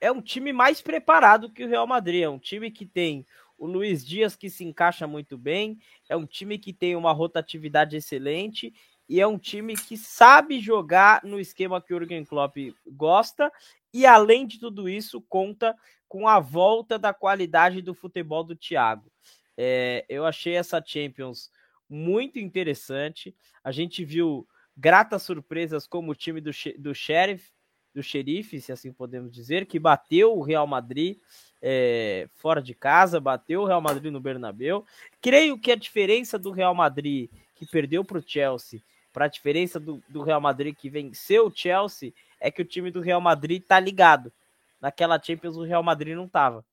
é 0.00 0.10
um 0.10 0.20
time 0.20 0.52
mais 0.52 0.82
preparado 0.82 1.50
que 1.50 1.64
o 1.64 1.68
Real 1.68 1.86
Madrid, 1.86 2.22
é 2.22 2.28
um 2.28 2.38
time 2.38 2.70
que 2.70 2.84
tem 2.84 3.24
o 3.56 3.66
Luiz 3.66 4.04
Dias 4.04 4.34
que 4.34 4.50
se 4.50 4.64
encaixa 4.64 5.06
muito 5.06 5.38
bem, 5.38 5.78
é 6.08 6.16
um 6.16 6.26
time 6.26 6.58
que 6.58 6.72
tem 6.72 6.96
uma 6.96 7.12
rotatividade 7.12 7.96
excelente 7.96 8.74
e 9.08 9.20
é 9.20 9.26
um 9.26 9.38
time 9.38 9.76
que 9.76 9.96
sabe 9.96 10.58
jogar 10.60 11.22
no 11.24 11.38
esquema 11.38 11.80
que 11.80 11.94
o 11.94 11.98
Jurgen 11.98 12.24
Klopp 12.24 12.56
gosta 12.86 13.50
e 13.92 14.04
além 14.04 14.46
de 14.46 14.58
tudo 14.58 14.88
isso 14.88 15.20
conta 15.22 15.74
com 16.08 16.26
a 16.26 16.40
volta 16.40 16.98
da 16.98 17.14
qualidade 17.14 17.80
do 17.80 17.94
futebol 17.94 18.42
do 18.42 18.56
Thiago. 18.56 19.10
É, 19.56 20.04
eu 20.08 20.26
achei 20.26 20.54
essa 20.54 20.82
Champions 20.84 21.50
muito 21.88 22.38
interessante. 22.38 23.34
A 23.62 23.70
gente 23.70 24.04
viu 24.04 24.46
gratas 24.76 25.22
surpresas 25.22 25.86
como 25.86 26.10
o 26.10 26.14
time 26.14 26.40
do, 26.40 26.50
do 26.78 26.94
Sheriff, 26.94 27.53
do 27.94 28.02
Xerife, 28.02 28.60
se 28.60 28.72
assim 28.72 28.92
podemos 28.92 29.32
dizer, 29.32 29.66
que 29.66 29.78
bateu 29.78 30.36
o 30.36 30.42
Real 30.42 30.66
Madrid 30.66 31.18
é, 31.62 32.28
fora 32.34 32.60
de 32.60 32.74
casa, 32.74 33.20
bateu 33.20 33.62
o 33.62 33.66
Real 33.66 33.80
Madrid 33.80 34.12
no 34.12 34.20
Bernabéu. 34.20 34.84
Creio 35.20 35.58
que 35.58 35.70
a 35.70 35.76
diferença 35.76 36.38
do 36.38 36.50
Real 36.50 36.74
Madrid 36.74 37.30
que 37.54 37.64
perdeu 37.64 38.04
para 38.04 38.18
o 38.18 38.24
Chelsea 38.26 38.82
para 39.14 39.26
a 39.26 39.28
diferença 39.28 39.78
do, 39.78 40.02
do 40.08 40.22
Real 40.22 40.40
Madrid 40.40 40.74
que 40.74 40.90
venceu 40.90 41.46
o 41.46 41.52
Chelsea 41.54 42.12
é 42.40 42.50
que 42.50 42.60
o 42.60 42.64
time 42.64 42.90
do 42.90 43.00
Real 43.00 43.20
Madrid 43.20 43.62
tá 43.62 43.78
ligado. 43.78 44.32
Naquela 44.80 45.22
Champions 45.22 45.56
o 45.56 45.62
Real 45.62 45.84
Madrid 45.84 46.16
não 46.16 46.28
tava. 46.28 46.64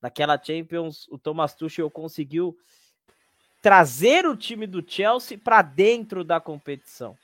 Naquela 0.00 0.42
Champions 0.42 1.06
o 1.08 1.18
Thomas 1.18 1.54
Tuchel 1.54 1.90
conseguiu 1.90 2.56
trazer 3.60 4.26
o 4.26 4.34
time 4.34 4.66
do 4.66 4.82
Chelsea 4.84 5.36
para 5.36 5.60
dentro 5.60 6.24
da 6.24 6.40
competição. 6.40 7.14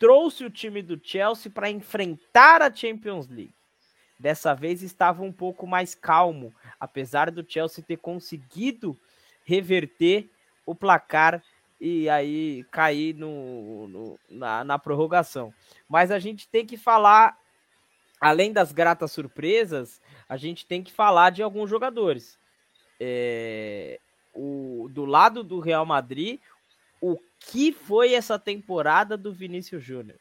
Trouxe 0.00 0.46
o 0.46 0.50
time 0.50 0.80
do 0.80 0.98
Chelsea 1.00 1.52
para 1.52 1.70
enfrentar 1.70 2.62
a 2.62 2.74
Champions 2.74 3.28
League. 3.28 3.54
Dessa 4.18 4.54
vez 4.54 4.82
estava 4.82 5.22
um 5.22 5.30
pouco 5.30 5.66
mais 5.66 5.94
calmo, 5.94 6.54
apesar 6.80 7.30
do 7.30 7.44
Chelsea 7.46 7.84
ter 7.86 7.98
conseguido 7.98 8.98
reverter 9.44 10.30
o 10.64 10.74
placar 10.74 11.42
e 11.78 12.08
aí 12.08 12.64
cair 12.70 13.14
no, 13.14 13.88
no 13.88 14.18
na, 14.28 14.64
na, 14.64 14.78
prorrogação. 14.78 15.52
Mas 15.86 16.10
a 16.10 16.18
gente 16.18 16.48
tem 16.48 16.64
que 16.64 16.78
falar, 16.78 17.38
além 18.18 18.54
das 18.54 18.72
gratas 18.72 19.12
surpresas, 19.12 20.00
a 20.26 20.38
gente 20.38 20.64
tem 20.64 20.82
que 20.82 20.92
falar 20.92 21.28
de 21.28 21.42
alguns 21.42 21.68
jogadores. 21.68 22.38
É, 22.98 24.00
o, 24.34 24.88
do 24.90 25.04
lado 25.04 25.44
do 25.44 25.60
Real 25.60 25.84
Madrid, 25.84 26.40
o 27.00 27.18
que 27.38 27.72
foi 27.72 28.14
essa 28.14 28.38
temporada 28.38 29.16
do 29.16 29.32
Vinícius 29.32 29.82
Júnior? 29.82 30.18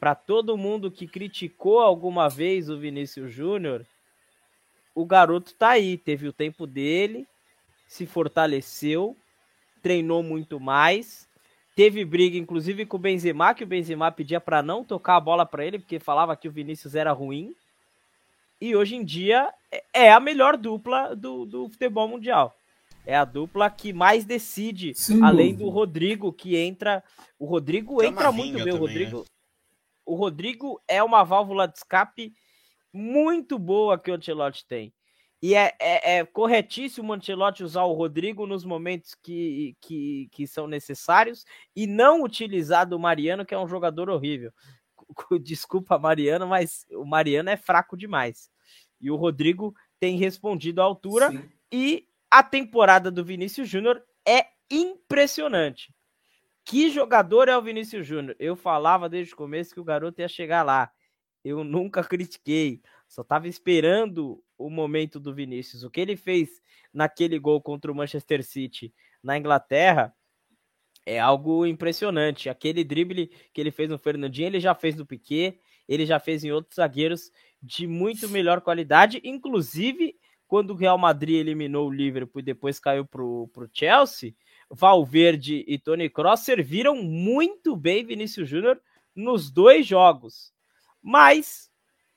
Para 0.00 0.14
todo 0.14 0.56
mundo 0.56 0.90
que 0.90 1.06
criticou 1.06 1.80
alguma 1.80 2.28
vez 2.28 2.68
o 2.68 2.78
Vinícius 2.78 3.32
Júnior, 3.32 3.86
o 4.94 5.06
garoto 5.06 5.54
tá 5.54 5.70
aí, 5.70 5.96
teve 5.96 6.28
o 6.28 6.32
tempo 6.32 6.66
dele, 6.66 7.26
se 7.86 8.06
fortaleceu, 8.06 9.16
treinou 9.82 10.22
muito 10.22 10.58
mais. 10.58 11.28
Teve 11.76 12.04
briga, 12.04 12.36
inclusive, 12.36 12.86
com 12.86 12.96
o 12.96 13.00
Benzema, 13.00 13.52
que 13.52 13.64
o 13.64 13.66
Benzema 13.66 14.10
pedia 14.12 14.40
para 14.40 14.62
não 14.62 14.84
tocar 14.84 15.16
a 15.16 15.20
bola 15.20 15.44
para 15.44 15.64
ele, 15.64 15.78
porque 15.78 15.98
falava 15.98 16.36
que 16.36 16.48
o 16.48 16.52
Vinícius 16.52 16.94
era 16.94 17.12
ruim. 17.12 17.54
E 18.60 18.76
hoje 18.76 18.94
em 18.94 19.04
dia 19.04 19.52
é, 19.70 19.84
é 19.92 20.12
a 20.12 20.20
melhor 20.20 20.56
dupla 20.56 21.14
do, 21.14 21.44
do 21.44 21.68
futebol 21.68 22.08
mundial. 22.08 22.56
É 23.06 23.16
a 23.16 23.24
dupla 23.24 23.70
que 23.70 23.92
mais 23.92 24.24
decide, 24.24 24.94
Sim, 24.94 25.22
além 25.22 25.54
do 25.54 25.68
Rodrigo, 25.68 26.32
que 26.32 26.56
entra. 26.56 27.04
O 27.38 27.44
Rodrigo 27.44 28.02
entra 28.02 28.32
muito 28.32 28.64
bem. 28.64 28.72
O 28.72 28.78
Rodrigo, 28.78 29.18
né? 29.18 29.24
o 30.06 30.14
Rodrigo 30.14 30.82
é 30.88 31.02
uma 31.02 31.22
válvula 31.22 31.68
de 31.68 31.76
escape 31.76 32.32
muito 32.92 33.58
boa 33.58 33.98
que 33.98 34.10
o 34.10 34.14
Ancelotti 34.14 34.66
tem. 34.66 34.94
E 35.42 35.54
é, 35.54 35.74
é, 35.78 36.16
é, 36.16 36.24
corretíssimo 36.24 37.12
o 37.12 37.14
Ancelotti 37.14 37.62
usar 37.62 37.84
o 37.84 37.92
Rodrigo 37.92 38.46
nos 38.46 38.64
momentos 38.64 39.14
que, 39.14 39.76
que, 39.78 40.28
que 40.32 40.46
são 40.46 40.66
necessários 40.66 41.44
e 41.76 41.86
não 41.86 42.22
utilizar 42.22 42.90
o 42.94 42.98
Mariano, 42.98 43.44
que 43.44 43.54
é 43.54 43.58
um 43.58 43.68
jogador 43.68 44.08
horrível. 44.08 44.50
Desculpa, 45.42 45.98
Mariano, 45.98 46.46
mas 46.46 46.86
o 46.92 47.04
Mariano 47.04 47.50
é 47.50 47.58
fraco 47.58 47.94
demais. 47.94 48.48
E 48.98 49.10
o 49.10 49.16
Rodrigo 49.16 49.74
tem 50.00 50.16
respondido 50.16 50.80
à 50.80 50.84
altura. 50.84 51.30
Sim. 51.30 51.42
E 51.70 52.08
a 52.34 52.42
temporada 52.42 53.12
do 53.12 53.24
Vinícius 53.24 53.68
Júnior 53.68 54.02
é 54.26 54.46
impressionante. 54.68 55.94
Que 56.64 56.90
jogador 56.90 57.48
é 57.48 57.56
o 57.56 57.62
Vinícius 57.62 58.04
Júnior? 58.04 58.34
Eu 58.40 58.56
falava 58.56 59.08
desde 59.08 59.32
o 59.32 59.36
começo 59.36 59.72
que 59.72 59.78
o 59.78 59.84
garoto 59.84 60.20
ia 60.20 60.26
chegar 60.26 60.64
lá. 60.64 60.90
Eu 61.44 61.62
nunca 61.62 62.02
critiquei. 62.02 62.82
Só 63.06 63.22
estava 63.22 63.46
esperando 63.46 64.42
o 64.58 64.68
momento 64.68 65.20
do 65.20 65.32
Vinícius. 65.32 65.84
O 65.84 65.90
que 65.90 66.00
ele 66.00 66.16
fez 66.16 66.60
naquele 66.92 67.38
gol 67.38 67.62
contra 67.62 67.92
o 67.92 67.94
Manchester 67.94 68.42
City 68.42 68.92
na 69.22 69.38
Inglaterra 69.38 70.12
é 71.06 71.20
algo 71.20 71.64
impressionante. 71.64 72.48
Aquele 72.48 72.82
drible 72.82 73.28
que 73.52 73.60
ele 73.60 73.70
fez 73.70 73.88
no 73.88 73.96
Fernandinho, 73.96 74.48
ele 74.48 74.58
já 74.58 74.74
fez 74.74 74.96
no 74.96 75.06
Piquet, 75.06 75.60
ele 75.86 76.04
já 76.04 76.18
fez 76.18 76.42
em 76.42 76.50
outros 76.50 76.74
zagueiros 76.74 77.30
de 77.62 77.86
muito 77.86 78.28
melhor 78.28 78.60
qualidade, 78.60 79.20
inclusive 79.22 80.16
quando 80.54 80.70
o 80.70 80.76
Real 80.76 80.96
Madrid 80.96 81.40
eliminou 81.40 81.88
o 81.88 81.92
Liverpool 81.92 82.38
e 82.38 82.44
depois 82.44 82.78
caiu 82.78 83.04
para 83.04 83.24
o 83.24 83.50
Chelsea, 83.72 84.36
Valverde 84.70 85.64
e 85.66 85.76
Tony 85.80 86.08
Kroos 86.08 86.44
serviram 86.44 86.94
muito 86.94 87.74
bem 87.74 88.06
Vinícius 88.06 88.48
Júnior 88.48 88.80
nos 89.16 89.50
dois 89.50 89.84
jogos. 89.84 90.52
Mas 91.02 91.68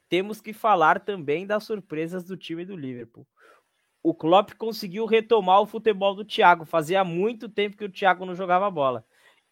temos 0.07 0.39
que 0.39 0.53
falar 0.53 0.99
também 0.99 1.47
das 1.47 1.64
surpresas 1.64 2.26
do 2.26 2.38
time 2.38 2.64
do 2.64 2.77
Liverpool. 2.77 3.27
O 4.03 4.14
Klopp 4.14 4.51
conseguiu 4.51 5.07
retomar 5.07 5.59
o 5.59 5.65
futebol 5.65 6.14
do 6.14 6.23
Thiago. 6.23 6.64
Fazia 6.64 7.03
muito 7.03 7.49
tempo 7.49 7.76
que 7.76 7.85
o 7.85 7.91
Thiago 7.91 8.23
não 8.23 8.35
jogava 8.35 8.69
bola. 8.69 9.03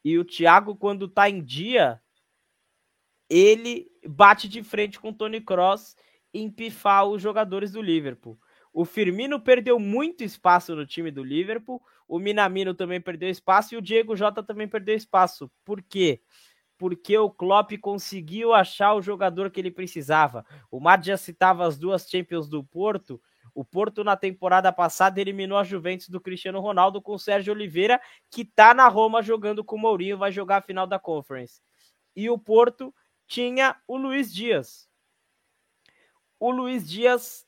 E 0.03 0.15
o 0.19 0.23
Thiago, 0.23 0.75
quando 0.75 1.07
tá 1.07 1.27
em 1.27 1.43
dia, 1.43 1.99
ele 3.27 3.87
bate 4.07 4.47
de 4.47 4.61
frente 4.61 4.99
com 4.99 5.09
o 5.09 5.15
Tony 5.15 5.41
Cross 5.41 5.95
e 6.31 6.39
empifar 6.39 7.07
os 7.07 7.19
jogadores 7.19 7.71
do 7.71 7.81
Liverpool. 7.81 8.39
O 8.75 8.83
Firmino 8.83 9.39
perdeu 9.39 9.79
muito 9.79 10.21
espaço 10.21 10.75
no 10.75 10.85
time 10.85 11.09
do 11.09 11.23
Liverpool, 11.23 11.81
o 12.05 12.19
Minamino 12.19 12.73
também 12.73 12.99
perdeu 12.99 13.29
espaço 13.29 13.73
e 13.73 13.77
o 13.77 13.81
Diego 13.81 14.17
Jota 14.17 14.43
também 14.43 14.67
perdeu 14.67 14.95
espaço. 14.95 15.49
Por 15.63 15.81
quê? 15.81 16.21
porque 16.77 17.17
o 17.17 17.29
Klopp 17.29 17.71
conseguiu 17.79 18.53
achar 18.53 18.93
o 18.95 19.01
jogador 19.01 19.49
que 19.49 19.59
ele 19.59 19.71
precisava. 19.71 20.45
O 20.69 20.79
Matt 20.79 21.05
já 21.05 21.17
citava 21.17 21.65
as 21.65 21.77
duas 21.77 22.05
Champions 22.09 22.49
do 22.49 22.63
Porto. 22.63 23.21
O 23.53 23.63
Porto, 23.63 24.03
na 24.03 24.17
temporada 24.17 24.71
passada, 24.73 25.21
eliminou 25.21 25.57
a 25.57 25.63
Juventus 25.63 26.09
do 26.09 26.19
Cristiano 26.19 26.59
Ronaldo 26.59 27.01
com 27.01 27.13
o 27.13 27.19
Sérgio 27.19 27.53
Oliveira, 27.53 28.01
que 28.29 28.43
tá 28.43 28.73
na 28.73 28.89
Roma 28.89 29.21
jogando 29.21 29.63
com 29.63 29.77
o 29.77 29.79
Mourinho, 29.79 30.17
vai 30.17 30.31
jogar 30.31 30.57
a 30.57 30.61
final 30.61 30.85
da 30.85 30.99
Conference. 30.99 31.61
E 32.13 32.29
o 32.29 32.37
Porto 32.37 32.93
tinha 33.25 33.77
o 33.87 33.95
Luiz 33.95 34.33
Dias. 34.33 34.89
O 36.37 36.51
Luiz 36.51 36.87
Dias 36.87 37.44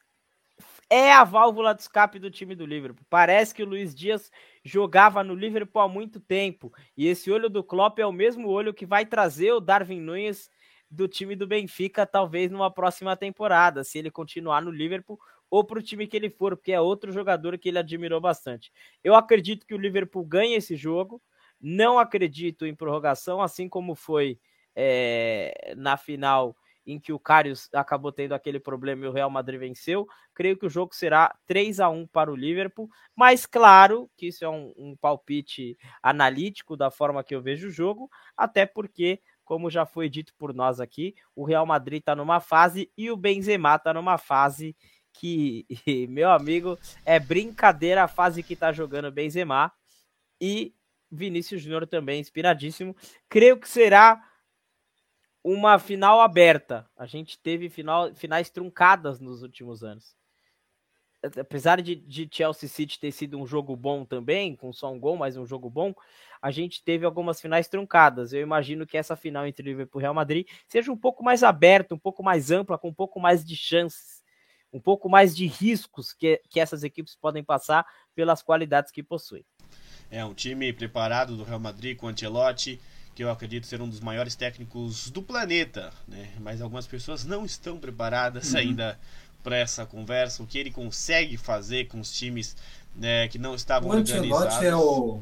é 0.90 1.12
a 1.12 1.24
válvula 1.24 1.74
de 1.76 1.82
escape 1.82 2.20
do 2.20 2.32
time 2.32 2.56
do 2.56 2.66
Liverpool. 2.66 3.06
Parece 3.10 3.54
que 3.54 3.64
o 3.64 3.66
Luiz 3.66 3.94
Dias 3.94 4.32
jogava 4.64 5.24
no 5.24 5.36
Liverpool 5.36 5.82
há 5.82 5.88
muito 5.88 6.20
tempo. 6.20 6.72
E 6.96 7.08
esse 7.08 7.32
olho 7.32 7.50
do 7.50 7.64
Klopp 7.64 8.00
é 8.00 8.06
o 8.06 8.12
mesmo 8.12 8.48
olho 8.48 8.74
que 8.74 8.86
vai 8.86 9.06
trazer 9.06 9.52
o 9.52 9.60
Darwin 9.60 10.00
Nunes 10.00 10.50
do 10.90 11.08
time 11.08 11.36
do 11.36 11.46
Benfica, 11.46 12.06
talvez 12.06 12.50
numa 12.50 12.72
próxima 12.72 13.16
temporada, 13.18 13.84
se 13.84 13.98
ele 13.98 14.10
continuar 14.10 14.62
no 14.62 14.72
Liverpool 14.72 15.20
ou 15.50 15.64
para 15.64 15.80
o 15.80 15.82
time 15.82 16.08
que 16.08 16.16
ele 16.16 16.30
for, 16.30 16.56
porque 16.56 16.72
é 16.72 16.80
outro 16.80 17.12
jogador 17.12 17.58
que 17.58 17.70
ele 17.70 17.80
admirou 17.80 18.20
bastante. 18.20 18.72
Eu 19.04 19.16
acredito 19.16 19.66
que 19.66 19.74
o 19.74 19.78
Liverpool 19.78 20.26
ganha 20.26 20.58
esse 20.58 20.76
jogo, 20.76 21.22
não 21.60 22.00
acredito 22.00 22.66
em 22.66 22.76
prorrogação, 22.76 23.42
assim 23.42 23.68
como 23.68 23.96
foi 23.96 24.40
é, 24.76 25.74
na 25.76 25.98
final 25.98 26.56
em 26.88 26.98
que 27.00 27.12
o 27.12 27.20
Karius 27.20 27.70
acabou 27.74 28.12
tendo 28.12 28.34
aquele 28.34 28.60
problema 28.60 29.06
e 29.06 29.08
o 29.08 29.12
Real 29.12 29.30
Madrid 29.30 29.60
venceu. 29.60 30.08
Creio 30.34 30.58
que 30.58 30.66
o 30.66 30.70
jogo 30.70 30.96
será 30.96 31.36
3 31.46 31.82
a 31.82 31.90
1 31.90 32.08
para 32.08 32.32
o 32.32 32.36
Liverpool, 32.36 32.90
mas 33.14 33.46
claro 33.46 34.10
que 34.16 34.28
isso 34.28 34.46
é 34.46 34.50
um, 34.50 34.74
um 34.78 34.96
palpite 34.96 35.78
analítico 36.02 36.78
da 36.78 36.90
forma 36.90 37.24
que 37.24 37.36
eu 37.36 37.42
vejo 37.42 37.68
o 37.68 37.72
jogo, 37.72 38.10
até 38.38 38.66
porque 38.66 39.20
como 39.44 39.70
já 39.70 39.86
foi 39.86 40.10
dito 40.10 40.34
por 40.38 40.54
nós 40.54 40.82
aqui, 40.82 41.16
o 41.34 41.46
Real 41.46 41.66
Madrid 41.66 42.00
está 42.00 42.14
numa 42.14 42.42
fase 42.42 42.92
e 42.98 43.10
o 43.10 43.16
Benzema 43.16 43.76
está 43.76 43.94
numa 43.94 44.18
fase 44.18 44.76
que, 45.14 45.66
meu 46.10 46.30
amigo, 46.30 46.78
é 47.06 47.18
brincadeira 47.20 48.04
a 48.04 48.08
fase 48.08 48.44
que 48.44 48.54
está 48.54 48.74
jogando 48.74 49.12
Benzema 49.12 49.72
e 50.40 50.74
Vinícius 51.10 51.62
Júnior 51.62 51.88
também 51.88 52.20
inspiradíssimo. 52.20 52.96
Creio 53.30 53.58
que 53.58 53.70
será 53.70 54.22
uma 55.48 55.80
final 55.80 56.20
aberta. 56.20 56.86
A 56.98 57.06
gente 57.06 57.40
teve 57.40 57.70
final, 57.70 58.14
finais 58.14 58.50
truncadas 58.50 59.22
nos 59.22 59.42
últimos 59.42 59.82
anos. 59.82 60.14
Apesar 61.40 61.82
de, 61.82 61.96
de 61.96 62.28
Chelsea 62.30 62.68
City 62.68 63.00
ter 63.00 63.12
sido 63.12 63.40
um 63.40 63.48
jogo 63.48 63.74
bom 63.76 64.04
também, 64.04 64.58
com 64.58 64.74
só 64.74 64.92
um 64.92 65.00
gol, 65.00 65.16
mas 65.16 65.38
um 65.38 65.46
jogo 65.46 65.70
bom, 65.70 65.96
a 66.42 66.52
gente 66.52 66.84
teve 66.84 67.06
algumas 67.06 67.40
finais 67.40 67.70
truncadas. 67.70 68.34
Eu 68.34 68.42
imagino 68.42 68.86
que 68.86 68.98
essa 68.98 69.16
final 69.16 69.48
entre 69.48 69.66
Liverpool 69.66 70.02
e 70.02 70.04
Real 70.04 70.14
Madrid 70.14 70.46
seja 70.68 70.92
um 70.92 70.98
pouco 70.98 71.24
mais 71.24 71.44
aberta, 71.44 71.96
um 71.96 72.00
pouco 72.00 72.22
mais 72.22 72.52
ampla, 72.52 72.78
com 72.78 72.90
um 72.90 72.94
pouco 72.94 73.18
mais 73.18 73.44
de 73.44 73.56
chances, 73.56 74.22
um 74.72 74.82
pouco 74.82 75.10
mais 75.10 75.36
de 75.36 75.48
riscos 75.48 76.12
que, 76.12 76.42
que 76.50 76.60
essas 76.60 76.84
equipes 76.84 77.16
podem 77.16 77.44
passar 77.44 77.86
pelas 78.14 78.44
qualidades 78.44 78.92
que 78.92 79.02
possuem. 79.02 79.46
É 80.12 80.24
um 80.26 80.34
time 80.34 80.74
preparado 80.74 81.38
do 81.38 81.44
Real 81.44 81.60
Madrid 81.60 81.98
com 81.98 82.08
Ancelotti, 82.08 82.80
que 83.18 83.24
eu 83.24 83.32
acredito 83.32 83.66
ser 83.66 83.82
um 83.82 83.90
dos 83.90 84.00
maiores 84.00 84.36
técnicos 84.36 85.10
do 85.10 85.24
planeta, 85.24 85.92
né? 86.08 86.30
Mas 86.40 86.62
algumas 86.62 86.86
pessoas 86.86 87.26
não 87.26 87.44
estão 87.48 87.80
preparadas 87.80 88.52
uhum. 88.52 88.60
ainda 88.60 89.00
para 89.42 89.58
essa 89.58 89.88
conversa. 89.88 90.44
O 90.44 90.46
que 90.46 90.60
ele 90.60 90.70
consegue 90.70 91.36
fazer 91.36 91.88
com 91.88 92.00
os 92.00 92.12
times 92.12 92.56
né, 92.96 93.28
que 93.28 93.40
não 93.40 93.56
estavam 93.56 93.90
o 93.90 93.94
organizados. 93.94 94.64
é 94.64 94.76
o 94.76 95.20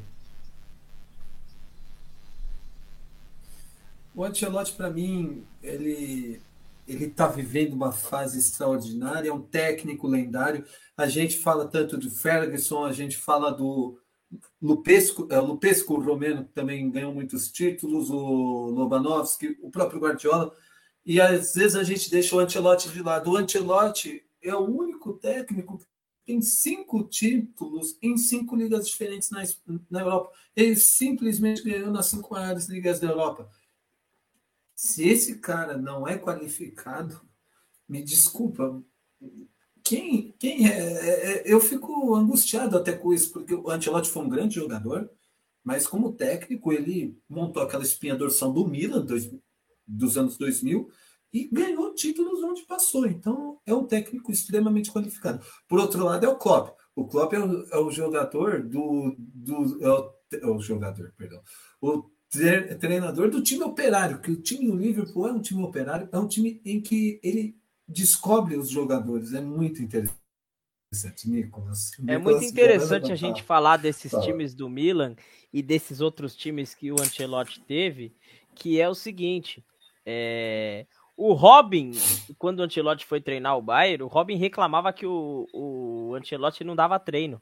O 4.14 4.26
Ancelotti, 4.26 4.74
para 4.74 4.90
mim, 4.90 5.46
ele 5.64 6.42
ele 6.86 7.06
está 7.06 7.28
vivendo 7.28 7.72
uma 7.74 7.94
fase 7.94 8.38
extraordinária, 8.38 9.30
é 9.30 9.34
um 9.34 9.42
técnico 9.42 10.06
lendário. 10.06 10.66
A 10.98 11.08
gente 11.08 11.38
fala 11.38 11.66
tanto 11.66 11.98
do 11.98 12.12
Ferguson, 12.12 12.84
a 12.84 12.92
gente 12.92 13.16
fala 13.16 13.52
do 13.52 13.98
Lupesco, 14.62 15.28
é, 15.32 15.40
Lupesco 15.40 16.00
Romeno, 16.00 16.46
que 16.46 16.54
também 16.54 16.90
ganhou 16.90 17.14
muitos 17.14 17.52
títulos, 17.52 18.10
o 18.10 18.70
Lobanovski, 18.70 19.58
o 19.62 19.70
próprio 19.70 20.00
Guardiola, 20.00 20.56
e 21.06 21.22
às 21.22 21.54
vezes 21.54 21.76
a 21.76 21.84
gente 21.84 22.10
deixa 22.10 22.36
o 22.36 22.40
Ancelotti 22.40 22.90
de 22.90 23.02
lado. 23.02 23.30
O 23.30 23.38
Ancelotti 23.38 24.26
é 24.42 24.56
o 24.56 24.62
único 24.62 25.14
técnico 25.14 25.78
que 25.78 25.86
tem 26.26 26.42
cinco 26.42 27.04
títulos 27.04 27.98
em 28.02 28.18
cinco 28.18 28.56
ligas 28.56 28.88
diferentes 28.88 29.30
na, 29.30 29.44
na 29.90 30.02
Europa. 30.02 30.32
Ele 30.56 30.76
simplesmente 30.76 31.64
ganhou 31.64 31.92
nas 31.92 32.08
cinco 32.08 32.34
maiores 32.34 32.66
ligas 32.68 33.00
da 33.00 33.08
Europa. 33.08 33.50
Se 34.76 35.08
esse 35.08 35.38
cara 35.38 35.78
não 35.78 36.08
é 36.08 36.18
qualificado, 36.18 37.22
me 37.88 38.04
desculpa. 38.04 38.84
Quem, 39.86 40.34
quem 40.40 40.68
é, 40.68 40.72
é, 40.72 41.38
é, 41.38 41.44
Eu 41.46 41.62
fico 41.62 42.16
angustiado 42.16 42.76
até 42.76 42.92
com 42.92 43.14
isso, 43.14 43.32
porque 43.32 43.54
o 43.54 43.70
Ancelotti 43.70 44.10
foi 44.10 44.24
um 44.24 44.30
grande 44.30 44.56
jogador, 44.56 45.08
mas 45.64 45.88
como 45.88 46.14
técnico, 46.14 46.74
ele 46.74 47.18
montou 47.30 47.62
aquela 47.62 47.84
espinha 47.84 48.16
dorsal 48.16 48.52
do 48.52 48.68
Milan 48.68 49.06
dois, 49.06 49.32
dos 49.88 50.18
anos 50.18 50.38
2000 50.38 50.90
e 51.32 51.50
ganhou 51.52 51.94
títulos 51.94 52.42
onde 52.44 52.64
passou. 52.64 53.06
Então, 53.06 53.60
é 53.66 53.74
um 53.74 53.86
técnico 53.86 54.32
extremamente 54.32 54.92
qualificado. 54.92 55.46
Por 55.68 55.80
outro 55.80 56.04
lado, 56.04 56.26
é 56.26 56.30
o 56.30 56.38
Klopp. 56.38 56.76
O 56.96 57.06
Klopp 57.06 57.34
é 57.34 57.40
o, 57.40 57.68
é 57.72 57.78
o 57.78 57.92
jogador 57.92 58.64
do. 58.64 59.16
do 59.18 59.84
é 59.84 59.90
o, 59.90 60.14
é 60.34 60.48
o 60.48 60.60
jogador, 60.60 61.14
perdão. 61.16 61.42
O 61.80 62.10
treinador 62.80 63.30
do 63.30 63.44
time 63.44 63.64
operário, 63.64 64.20
que 64.20 64.32
o 64.32 64.42
time 64.42 64.66
do 64.66 64.76
Liverpool 64.76 65.28
é 65.28 65.32
um 65.32 65.42
time 65.42 65.62
operário, 65.62 66.10
é 66.12 66.18
um 66.18 66.28
time 66.28 66.62
em 66.66 66.82
que 66.82 67.20
ele 67.22 67.56
descobre 67.88 68.58
os 68.58 68.70
jogadores. 68.70 69.34
É 69.34 69.42
muito 69.42 69.82
interessante. 69.82 70.26
Nicolas. 71.26 71.92
É 72.08 72.18
muito 72.18 72.44
interessante 72.46 73.12
a 73.12 73.16
gente 73.16 73.44
falar 73.44 73.78
desses 73.78 74.12
Fala. 74.12 74.24
times 74.24 74.54
do 74.54 74.70
Milan 74.70 75.16
e 75.52 75.62
desses 75.62 76.00
outros 76.00 76.36
times 76.36 76.74
que 76.74 76.92
o 76.92 77.02
Ancelotti 77.02 77.60
teve, 77.62 78.16
que 78.54 78.80
é 78.80 78.88
o 78.88 78.96
seguinte: 78.96 79.66
é... 80.06 80.86
o 81.18 81.34
Robin, 81.34 81.92
quando 82.38 82.60
o 82.60 82.64
Ancelotti 82.64 83.06
foi 83.06 83.20
treinar 83.20 83.58
o 83.58 83.62
Bayern, 83.62 84.04
o 84.04 84.08
Robin 84.08 84.38
reclamava 84.38 84.94
que 84.94 85.06
o, 85.06 85.48
o 85.54 86.16
Ancelotti 86.16 86.64
não 86.64 86.76
dava 86.76 87.00
treino. 87.00 87.42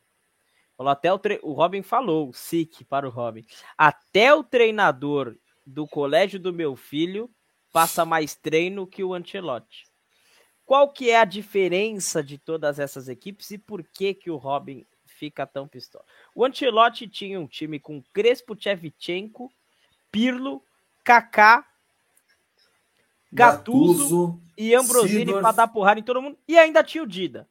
Falou 0.75 0.91
até 0.91 1.13
o, 1.13 1.19
tre... 1.19 1.39
o 1.43 1.53
Robin 1.53 1.83
falou, 1.83 2.33
SIC 2.33 2.83
para 2.85 3.07
o 3.07 3.11
Robin. 3.11 3.45
Até 3.77 4.33
o 4.33 4.43
treinador 4.43 5.35
do 5.65 5.87
colégio 5.87 6.39
do 6.39 6.51
meu 6.51 6.75
filho 6.75 7.29
passa 7.71 8.03
mais 8.03 8.35
treino 8.35 8.87
que 8.87 9.03
o 9.03 9.13
Ancelotti. 9.13 9.92
Qual 10.73 10.89
que 10.89 11.11
é 11.11 11.19
a 11.19 11.23
diferença 11.23 12.23
de 12.23 12.39
todas 12.39 12.79
essas 12.79 13.07
equipes 13.07 13.51
e 13.51 13.59
por 13.59 13.83
que 13.83 14.11
que 14.11 14.31
o 14.31 14.37
Robin 14.37 14.83
fica 15.05 15.45
tão 15.45 15.67
pistola? 15.67 16.03
O 16.33 16.43
Ancelotti 16.43 17.07
tinha 17.07 17.39
um 17.39 17.45
time 17.45 17.79
com 17.79 18.01
Crespo, 18.11 18.57
Chevchenko, 18.59 19.51
Pirlo, 20.11 20.63
Kaká, 21.03 21.63
Gattuso, 23.31 24.41
e 24.57 24.73
Ambrosini 24.73 25.31
para 25.33 25.51
dar 25.51 25.67
porrada 25.67 25.99
em 25.99 26.03
todo 26.03 26.23
mundo 26.23 26.39
e 26.47 26.57
ainda 26.57 26.83
tinha 26.83 27.03
o 27.03 27.07
Dida. 27.07 27.47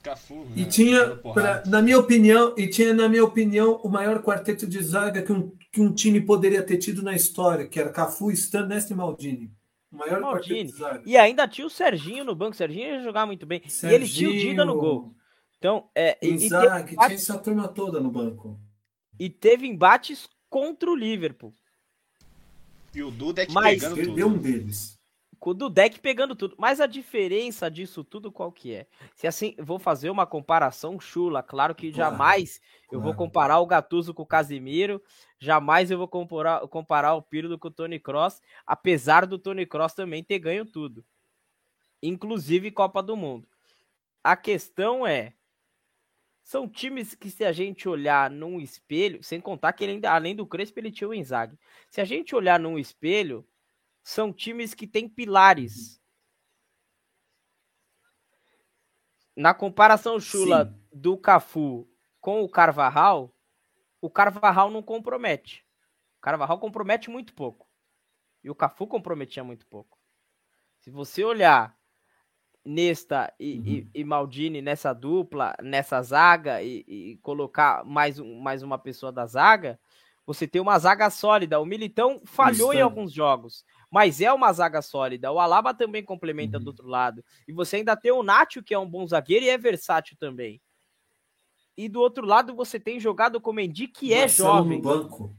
Cafu, 0.00 0.46
e 0.54 0.62
né? 0.62 0.68
tinha, 0.68 1.16
pra, 1.16 1.64
na 1.66 1.82
minha 1.82 1.98
opinião, 1.98 2.54
e 2.56 2.68
tinha, 2.68 2.94
na 2.94 3.08
minha 3.08 3.24
opinião, 3.24 3.80
o 3.82 3.88
maior 3.88 4.22
quarteto 4.22 4.64
de 4.64 4.80
zaga 4.80 5.22
que 5.22 5.32
um, 5.32 5.50
que 5.72 5.80
um 5.80 5.92
time 5.92 6.20
poderia 6.20 6.62
ter 6.62 6.78
tido 6.78 7.02
na 7.02 7.16
história, 7.16 7.66
que 7.66 7.80
era 7.80 7.90
Cafu, 7.90 8.30
Stan, 8.30 8.64
Nesta 8.64 8.92
e 8.92 8.96
Maldini. 8.96 9.50
O 9.94 9.96
maior 9.96 10.20
Maldini. 10.20 10.72
E 11.06 11.16
ainda 11.16 11.46
tinha 11.46 11.66
o 11.66 11.70
Serginho 11.70 12.24
no 12.24 12.34
banco. 12.34 12.52
O 12.52 12.56
Serginho 12.56 12.96
ia 12.96 13.02
jogar 13.02 13.26
muito 13.26 13.46
bem. 13.46 13.62
Serginho, 13.68 13.92
e 13.92 13.94
ele 13.94 14.12
tinha 14.12 14.28
o 14.28 14.32
Dida 14.32 14.64
no 14.64 14.74
gol. 14.74 15.14
Então, 15.56 15.88
é, 15.94 16.18
Isaac, 16.20 16.92
e 16.92 16.96
tinha 16.96 17.14
essa 17.14 17.38
turma 17.38 17.68
toda 17.68 18.00
no 18.00 18.10
banco. 18.10 18.60
E 19.18 19.30
teve 19.30 19.66
embates 19.66 20.28
contra 20.50 20.90
o 20.90 20.96
Liverpool. 20.96 21.54
E 22.94 23.02
o 23.02 23.10
Dudek 23.10 23.52
Mas, 23.52 23.82
pegando 23.82 24.04
tudo. 24.04 24.26
um 24.26 24.36
deles 24.36 24.93
do 25.52 25.68
deck 25.68 26.00
pegando 26.00 26.34
tudo. 26.34 26.54
Mas 26.58 26.80
a 26.80 26.86
diferença 26.86 27.70
disso 27.70 28.02
tudo 28.02 28.32
qual 28.32 28.50
que 28.50 28.72
é? 28.72 28.86
Se 29.14 29.26
assim, 29.26 29.54
vou 29.58 29.78
fazer 29.78 30.08
uma 30.08 30.26
comparação 30.26 30.98
chula, 30.98 31.42
claro 31.42 31.74
que 31.74 31.92
claro, 31.92 32.12
jamais 32.12 32.58
claro. 32.58 32.74
eu 32.92 33.00
vou 33.00 33.14
comparar 33.14 33.58
o 33.58 33.66
Gattuso 33.66 34.14
com 34.14 34.22
o 34.22 34.26
Casimiro, 34.26 35.02
jamais 35.38 35.90
eu 35.90 35.98
vou 35.98 36.08
comparar, 36.08 36.60
comparar 36.68 37.14
o 37.14 37.22
Pirlo 37.22 37.58
com 37.58 37.68
o 37.68 37.70
Tony 37.70 38.00
Cross, 38.00 38.40
apesar 38.66 39.26
do 39.26 39.38
Tony 39.38 39.66
Cross 39.66 39.92
também 39.92 40.24
ter 40.24 40.38
ganho 40.38 40.64
tudo. 40.64 41.04
Inclusive 42.02 42.70
Copa 42.70 43.02
do 43.02 43.16
Mundo. 43.16 43.46
A 44.22 44.36
questão 44.36 45.06
é, 45.06 45.34
são 46.44 46.68
times 46.68 47.14
que 47.14 47.30
se 47.30 47.44
a 47.44 47.52
gente 47.52 47.88
olhar 47.88 48.30
num 48.30 48.60
espelho, 48.60 49.22
sem 49.22 49.40
contar 49.40 49.72
que 49.72 49.82
ele 49.82 49.94
ainda, 49.94 50.12
além 50.12 50.36
do 50.36 50.46
Crespo, 50.46 50.78
ele 50.78 50.92
tinha 50.92 51.08
o 51.08 51.14
Inzaghi. 51.14 51.58
Se 51.90 52.00
a 52.00 52.04
gente 52.04 52.34
olhar 52.34 52.60
num 52.60 52.78
espelho, 52.78 53.46
são 54.04 54.30
times 54.32 54.74
que 54.74 54.86
têm 54.86 55.08
pilares. 55.08 55.98
Na 59.34 59.54
comparação 59.54 60.20
chula 60.20 60.66
Sim. 60.66 60.88
do 60.92 61.16
Cafu 61.16 61.88
com 62.20 62.42
o 62.42 62.48
Carvajal, 62.48 63.34
o 64.00 64.10
Carvajal 64.10 64.70
não 64.70 64.82
compromete. 64.82 65.66
O 66.18 66.20
Carvajal 66.20 66.58
compromete 66.58 67.10
muito 67.10 67.34
pouco. 67.34 67.66
E 68.44 68.50
o 68.50 68.54
Cafu 68.54 68.86
comprometia 68.86 69.42
muito 69.42 69.66
pouco. 69.66 69.98
Se 70.78 70.90
você 70.90 71.24
olhar 71.24 71.76
Nesta 72.66 73.30
e, 73.38 73.58
uhum. 73.58 73.66
e, 73.66 73.90
e, 74.00 74.04
Maldini 74.04 74.62
nessa 74.62 74.94
dupla, 74.94 75.54
nessa 75.62 76.00
zaga 76.00 76.62
e, 76.62 76.82
e, 76.88 77.16
colocar 77.18 77.84
mais, 77.84 78.18
um, 78.18 78.40
mais 78.40 78.62
uma 78.62 78.78
pessoa 78.78 79.12
da 79.12 79.26
zaga, 79.26 79.78
você 80.24 80.46
tem 80.46 80.62
uma 80.62 80.78
zaga 80.78 81.10
sólida. 81.10 81.60
O 81.60 81.66
Militão 81.66 82.22
falhou 82.24 82.72
Isso. 82.72 82.78
em 82.78 82.82
alguns 82.82 83.12
jogos, 83.12 83.66
mas 83.94 84.20
é 84.20 84.32
uma 84.32 84.52
zaga 84.52 84.82
sólida. 84.82 85.30
O 85.30 85.38
Alaba 85.38 85.72
também 85.72 86.02
complementa 86.02 86.58
uhum. 86.58 86.64
do 86.64 86.66
outro 86.66 86.88
lado. 86.88 87.24
E 87.46 87.52
você 87.52 87.76
ainda 87.76 87.96
tem 87.96 88.10
o 88.10 88.24
Nacho, 88.24 88.60
que 88.60 88.74
é 88.74 88.78
um 88.78 88.90
bom 88.90 89.06
zagueiro 89.06 89.44
e 89.44 89.48
é 89.48 89.56
versátil 89.56 90.16
também. 90.18 90.60
E 91.76 91.88
do 91.88 92.00
outro 92.00 92.26
lado 92.26 92.56
você 92.56 92.80
tem 92.80 92.98
jogado 92.98 93.40
com 93.40 93.52
o 93.52 93.54
Mendy, 93.54 93.86
que 93.86 94.12
é 94.12 94.22
Marcelo 94.22 94.48
é 94.48 94.52
jovem. 94.52 94.78
No 94.78 94.82
banco. 94.82 95.36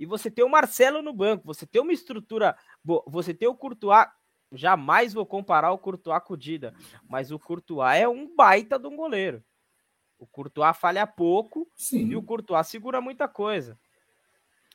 E 0.00 0.04
você 0.04 0.32
tem 0.32 0.44
o 0.44 0.48
Marcelo 0.48 1.00
no 1.00 1.12
banco. 1.12 1.46
Você 1.46 1.64
tem 1.64 1.80
uma 1.80 1.92
estrutura 1.92 2.58
boa. 2.82 3.04
Você 3.06 3.32
tem 3.32 3.46
o 3.46 3.54
Courtois. 3.54 4.08
Jamais 4.50 5.14
vou 5.14 5.24
comparar 5.24 5.70
o 5.70 5.78
Courtois 5.78 6.24
com 6.24 6.34
o 6.34 6.36
Dida. 6.36 6.74
Mas 7.08 7.30
o 7.30 7.38
Courtois 7.38 8.00
é 8.00 8.08
um 8.08 8.34
baita 8.34 8.80
de 8.80 8.88
um 8.88 8.96
goleiro. 8.96 9.44
O 10.18 10.26
Courtois 10.26 10.76
falha 10.76 11.06
pouco 11.06 11.70
Sim. 11.76 12.08
e 12.08 12.16
o 12.16 12.22
Courtois 12.24 12.66
segura 12.66 13.00
muita 13.00 13.28
coisa. 13.28 13.78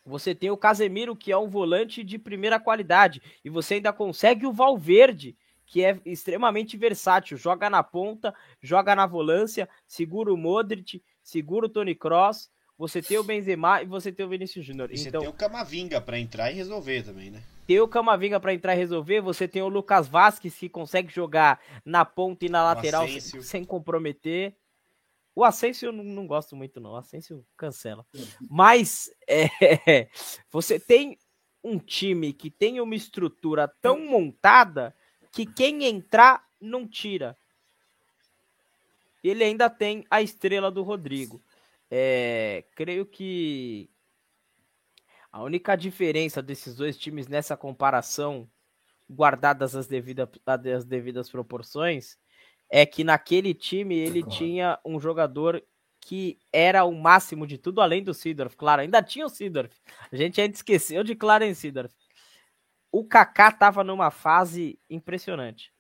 Você 0.10 0.34
tem 0.34 0.50
o 0.50 0.58
Casemiro, 0.58 1.16
que 1.16 1.32
é 1.32 1.38
um 1.38 1.48
volante 1.48 2.04
de 2.04 2.18
primeira 2.18 2.60
qualidade. 2.60 3.22
E 3.46 3.50
você 3.50 3.76
ainda 3.76 3.94
consegue 3.94 4.48
o 4.48 4.52
Valverde, 4.52 5.38
que 5.68 5.86
é 5.86 6.00
extremamente 6.04 6.76
versátil. 6.76 7.38
Joga 7.38 7.70
na 7.70 7.84
ponta, 7.84 8.34
joga 8.60 8.96
na 8.96 9.06
volância, 9.06 9.70
segura 9.88 10.34
o 10.34 10.38
Modric, 10.38 11.04
segura 11.22 11.68
o 11.68 11.70
Tony 11.70 11.94
Cross. 11.94 12.50
Você 12.76 13.02
tem 13.02 13.18
o 13.18 13.24
Benzema 13.24 13.84
e 13.84 13.86
você 13.86 14.12
tem 14.12 14.26
o 14.26 14.30
Vinícius 14.30 14.66
Júnior. 14.66 14.90
Você 14.90 15.10
então, 15.10 15.22
tem 15.22 15.30
o 15.30 15.34
Camavinga 15.34 16.02
para 16.02 16.18
entrar 16.18 16.52
e 16.52 16.56
resolver 16.56 17.04
também, 17.04 17.30
né? 17.30 17.44
Tem 17.68 17.80
o 17.80 17.88
Camavinga 17.88 18.40
para 18.40 18.54
entrar 18.54 18.74
e 18.74 18.78
resolver. 18.78 19.22
Você 19.22 19.48
tem 19.48 19.62
o 19.62 19.68
Lucas 19.68 20.08
Vasquez, 20.08 20.56
que 20.56 20.68
consegue 20.68 21.14
jogar 21.14 21.60
na 21.86 22.04
ponta 22.04 22.46
e 22.46 22.50
na 22.50 22.64
lateral 22.64 23.08
sem, 23.08 23.42
sem 23.42 23.64
comprometer. 23.64 24.56
O 25.40 25.44
Asensio 25.46 25.88
eu 25.88 25.94
não, 25.94 26.28
gosto 26.28 26.54
muito, 26.54 26.82
não. 26.82 26.92
O 26.92 26.96
Asensio 26.98 27.46
cancela. 27.56 28.06
Mas 28.50 29.10
é, 29.26 30.10
você 30.52 30.78
tem 30.78 31.18
um 31.64 31.80
time 31.80 32.34
que 32.34 32.52
tem 32.52 32.82
uma 32.82 32.94
estrutura 32.94 33.66
tão 33.82 34.06
montada 34.06 34.94
que 35.32 35.46
quem 35.46 35.86
entrar 35.86 36.46
não 36.60 36.86
tira. 36.86 37.38
Ele 39.24 39.42
ainda 39.46 39.70
tem 39.70 40.06
a 40.12 40.22
estrela 40.22 40.70
do 40.70 40.84
Rodrigo. 40.84 41.42
É, 41.90 42.66
creio 42.76 43.06
que 43.06 43.90
a 45.32 45.42
única 45.42 45.78
diferença 45.78 46.42
desses 46.42 46.76
dois 46.76 46.98
times 46.98 47.30
nessa 47.30 47.56
comparação, 47.56 48.46
guardadas 49.10 49.74
as, 49.74 49.88
devida, 49.88 50.30
as 50.46 50.84
devidas 50.84 51.30
proporções, 51.30 52.18
é 52.70 52.86
que 52.86 53.04
naquele 53.04 53.54
time 53.54 53.96
ele 53.96 54.22
claro. 54.22 54.38
tinha 54.38 54.80
um 54.86 55.00
jogador 55.00 55.64
que 56.02 56.40
era 56.52 56.84
o 56.86 56.94
máximo 56.94 57.46
de 57.46 57.58
tudo, 57.58 57.82
além 57.82 58.04
do 58.04 58.14
Sidorf. 58.14 58.56
Claro, 58.56 58.82
ainda 58.82 59.02
tinha 59.02 59.26
o 59.26 59.30
Sidorf. 59.30 59.76
A 60.12 60.16
gente 60.16 60.40
ainda 60.40 60.56
esqueceu 60.56 61.04
de 61.04 61.16
Clarence 61.16 61.62
Sidorf. 61.62 61.94
O 62.92 63.04
Kaká 63.06 63.50
estava 63.50 63.84
numa 63.84 64.10
fase 64.10 64.80
impressionante. 64.90 65.72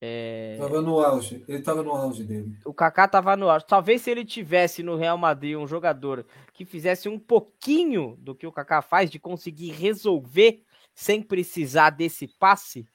É... 0.00 0.56
Tava 0.58 0.82
no 0.82 1.00
auge, 1.00 1.42
ele 1.48 1.62
tava 1.62 1.82
no 1.82 1.90
auge 1.92 2.22
dele. 2.22 2.58
O 2.66 2.74
Kaká 2.74 3.08
tava 3.08 3.34
no 3.36 3.48
auge. 3.48 3.66
Talvez 3.66 4.02
se 4.02 4.10
ele 4.10 4.24
tivesse 4.24 4.82
no 4.82 4.96
Real 4.96 5.16
Madrid 5.16 5.56
um 5.56 5.66
jogador 5.66 6.26
que 6.52 6.66
fizesse 6.66 7.08
um 7.08 7.18
pouquinho 7.18 8.16
do 8.18 8.34
que 8.34 8.46
o 8.46 8.52
Kaká 8.52 8.82
faz, 8.82 9.10
de 9.10 9.18
conseguir 9.18 9.70
resolver 9.70 10.62
sem 10.94 11.22
precisar 11.22 11.90
desse 11.90 12.28
passe, 12.28 12.86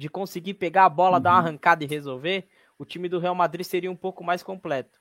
de 0.00 0.08
conseguir 0.08 0.54
pegar 0.54 0.86
a 0.86 0.88
bola, 0.88 1.18
uhum. 1.18 1.22
dar 1.22 1.32
uma 1.32 1.38
arrancada 1.40 1.84
e 1.84 1.86
resolver, 1.86 2.48
o 2.78 2.86
time 2.86 3.06
do 3.06 3.18
Real 3.18 3.34
Madrid 3.34 3.66
seria 3.66 3.90
um 3.90 3.96
pouco 3.96 4.24
mais 4.24 4.42
completo. 4.42 4.98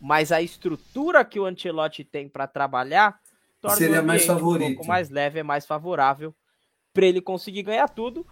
Mas 0.00 0.30
a 0.30 0.40
estrutura 0.40 1.24
que 1.24 1.40
o 1.40 1.44
Ancelotti 1.44 2.04
tem 2.04 2.28
para 2.28 2.46
trabalhar 2.46 3.18
torna 3.60 3.76
seria 3.76 4.00
mais 4.00 4.24
favorito. 4.24 4.70
um 4.70 4.74
pouco 4.76 4.86
mais 4.86 5.10
leve, 5.10 5.40
é 5.40 5.42
mais 5.42 5.66
favorável 5.66 6.32
para 6.94 7.06
ele 7.06 7.20
conseguir 7.20 7.64
ganhar 7.64 7.88
tudo. 7.88 8.24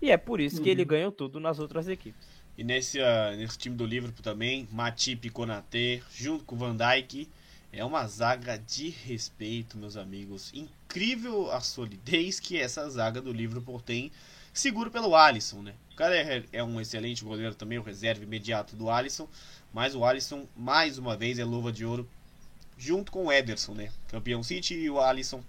E 0.00 0.08
é 0.12 0.16
por 0.16 0.40
isso 0.40 0.58
uhum. 0.58 0.62
que 0.62 0.70
ele 0.70 0.82
uhum. 0.82 0.88
ganhou 0.88 1.10
tudo 1.10 1.40
nas 1.40 1.58
outras 1.58 1.88
equipes. 1.88 2.28
E 2.56 2.62
nesse, 2.62 3.00
uh, 3.00 3.36
nesse 3.36 3.58
time 3.58 3.74
do 3.74 3.84
Liverpool 3.84 4.22
também, 4.22 4.68
Matip 4.70 5.26
e 5.26 5.30
Konaté, 5.30 6.00
junto 6.14 6.44
com 6.44 6.54
o 6.54 6.58
Van 6.58 6.76
Dijk, 6.76 7.28
é 7.72 7.84
uma 7.84 8.06
zaga 8.06 8.56
de 8.56 8.90
respeito, 8.90 9.76
meus 9.76 9.96
amigos. 9.96 10.52
Incrível 10.54 11.50
a 11.50 11.60
solidez 11.60 12.38
que 12.38 12.56
essa 12.56 12.88
zaga 12.88 13.20
do 13.20 13.32
Liverpool 13.32 13.80
tem, 13.80 14.12
seguro 14.60 14.90
pelo 14.90 15.14
Alisson, 15.14 15.62
né? 15.62 15.74
O 15.92 15.96
cara 15.96 16.16
é, 16.16 16.44
é 16.52 16.62
um 16.62 16.80
excelente 16.80 17.24
goleiro 17.24 17.54
também, 17.54 17.78
o 17.78 17.82
reserva 17.82 18.22
imediato 18.22 18.76
do 18.76 18.90
Alisson. 18.90 19.28
Mas 19.72 19.94
o 19.94 20.04
Alisson, 20.04 20.46
mais 20.56 20.98
uma 20.98 21.16
vez, 21.16 21.38
é 21.38 21.44
luva 21.44 21.72
de 21.72 21.84
ouro 21.84 22.08
junto 22.78 23.10
com 23.10 23.26
o 23.26 23.32
Ederson, 23.32 23.74
né? 23.74 23.90
Campeão 24.08 24.42
City 24.42 24.74
e 24.74 24.90
o 24.90 25.00
Alisson. 25.00 25.42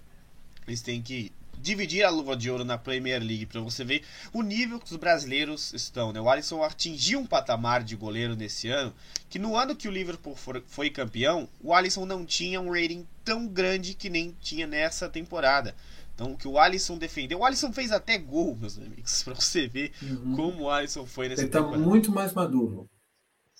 Eles 0.66 0.82
têm 0.82 1.02
que 1.02 1.32
dividir 1.60 2.04
a 2.04 2.10
luva 2.10 2.36
de 2.36 2.50
ouro 2.50 2.64
na 2.64 2.78
Premier 2.78 3.20
League 3.20 3.46
para 3.46 3.60
você 3.60 3.84
ver 3.84 4.02
o 4.32 4.42
nível 4.42 4.78
que 4.78 4.90
os 4.90 4.96
brasileiros 4.96 5.72
estão. 5.72 6.12
Né? 6.12 6.20
O 6.20 6.28
Alisson 6.28 6.62
atingiu 6.62 7.20
um 7.20 7.26
patamar 7.26 7.82
de 7.82 7.96
goleiro 7.96 8.36
nesse 8.36 8.68
ano 8.68 8.94
que 9.28 9.38
no 9.38 9.56
ano 9.56 9.76
que 9.76 9.88
o 9.88 9.90
Liverpool 9.90 10.34
for, 10.34 10.62
foi 10.66 10.88
campeão, 10.88 11.48
o 11.60 11.74
Alisson 11.74 12.06
não 12.06 12.24
tinha 12.24 12.60
um 12.60 12.70
rating 12.70 13.06
tão 13.24 13.46
grande 13.46 13.94
que 13.94 14.08
nem 14.08 14.34
tinha 14.40 14.66
nessa 14.66 15.08
temporada. 15.08 15.74
Então, 16.18 16.32
o 16.32 16.36
que 16.36 16.48
o 16.48 16.58
Alisson 16.58 16.98
defendeu. 16.98 17.38
O 17.38 17.44
Alisson 17.44 17.72
fez 17.72 17.92
até 17.92 18.18
gol, 18.18 18.56
meus 18.56 18.76
amigos, 18.76 19.22
para 19.22 19.34
você 19.34 19.68
ver 19.68 19.92
uhum. 20.02 20.34
como 20.34 20.64
o 20.64 20.70
Alisson 20.70 21.06
foi 21.06 21.28
nessa 21.28 21.42
Ele 21.42 21.48
tá 21.48 21.60
temporada. 21.60 21.80
muito 21.84 22.10
mais 22.10 22.32
maduro. 22.32 22.90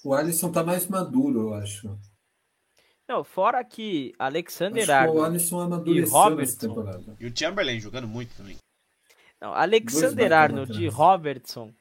O 0.05 0.13
Alisson 0.13 0.51
tá 0.51 0.65
mais 0.65 0.89
maduro, 0.89 1.41
eu 1.41 1.55
acho. 1.55 1.97
Não, 3.09 3.23
fora 3.23 3.63
que 3.63 4.13
Alexander 4.19 4.91
Arnold 4.91 5.89
e 5.89 6.01
Robertson. 6.03 7.17
E 7.21 7.27
o 7.27 7.37
Chamberlain 7.37 7.79
jogando 7.79 8.09
muito 8.09 8.35
também. 8.37 8.57
Não, 9.41 9.55
Alexander 9.55 10.33
Arnold 10.33 10.83
e 10.83 10.89
Robertson 10.89 11.73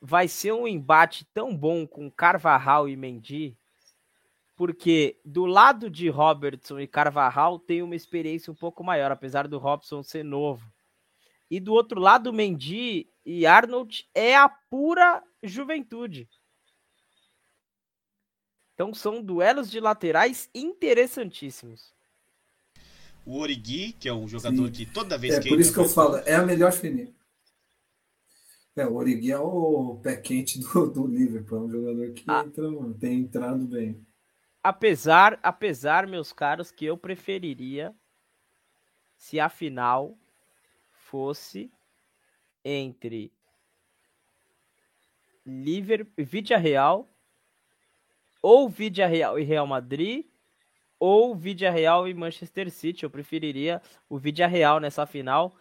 vai 0.00 0.28
ser 0.28 0.52
um 0.52 0.68
embate 0.68 1.26
tão 1.34 1.56
bom 1.56 1.84
com 1.88 2.08
Carvajal 2.08 2.88
e 2.88 2.96
Mendy 2.96 3.58
porque 4.58 5.16
do 5.24 5.46
lado 5.46 5.88
de 5.88 6.08
Robertson 6.08 6.80
e 6.80 6.86
Carvajal 6.88 7.60
tem 7.60 7.80
uma 7.80 7.94
experiência 7.94 8.52
um 8.52 8.56
pouco 8.56 8.82
maior, 8.82 9.12
apesar 9.12 9.46
do 9.46 9.56
Robson 9.56 10.02
ser 10.02 10.24
novo. 10.24 10.68
E 11.48 11.60
do 11.60 11.72
outro 11.72 12.00
lado, 12.00 12.32
Mendy 12.32 13.08
e 13.24 13.46
Arnold 13.46 14.08
é 14.12 14.36
a 14.36 14.48
pura 14.48 15.22
juventude. 15.44 16.28
Então 18.74 18.92
são 18.92 19.22
duelos 19.22 19.70
de 19.70 19.78
laterais 19.78 20.50
interessantíssimos. 20.52 21.94
O 23.24 23.38
Origi, 23.38 23.92
que 23.92 24.08
é 24.08 24.12
um 24.12 24.26
jogador 24.26 24.66
Sim. 24.66 24.72
que 24.72 24.86
toda 24.86 25.16
vez 25.16 25.34
é, 25.34 25.40
que. 25.40 25.48
É 25.48 25.50
por 25.50 25.60
isso 25.60 25.72
que 25.72 25.78
eu 25.78 25.88
falo, 25.88 26.16
é 26.16 26.34
a 26.34 26.44
melhor 26.44 26.72
fininha. 26.72 27.14
É, 28.74 28.84
o 28.84 28.94
Origi 28.94 29.30
é 29.30 29.38
o 29.38 30.00
pé 30.02 30.16
quente 30.16 30.58
do, 30.58 30.90
do 30.90 31.06
Liverpool, 31.06 31.58
é 31.58 31.60
um 31.60 31.70
jogador 31.70 32.10
que 32.12 32.24
ah. 32.26 32.42
entra, 32.44 32.64
tem 32.98 33.20
entrado 33.20 33.64
bem 33.64 34.04
apesar, 34.62 35.38
apesar, 35.42 36.06
meus 36.06 36.32
caros, 36.32 36.70
que 36.70 36.84
eu 36.84 36.96
preferiria 36.96 37.94
se 39.16 39.40
a 39.40 39.48
final 39.48 40.16
fosse 40.90 41.70
entre 42.64 43.32
Liverpool, 45.44 46.24
Vidia 46.24 46.58
Real 46.58 47.08
ou 48.42 48.68
Vidia 48.68 49.06
Real 49.06 49.38
e 49.38 49.42
Real 49.42 49.66
Madrid 49.66 50.26
ou 51.00 51.34
Vidia 51.34 51.70
Real 51.70 52.06
e 52.06 52.14
Manchester 52.14 52.70
City. 52.70 53.04
Eu 53.04 53.10
preferiria 53.10 53.80
o 54.08 54.18
Vidia 54.18 54.46
Real 54.46 54.80
nessa 54.80 55.06
final. 55.06 55.56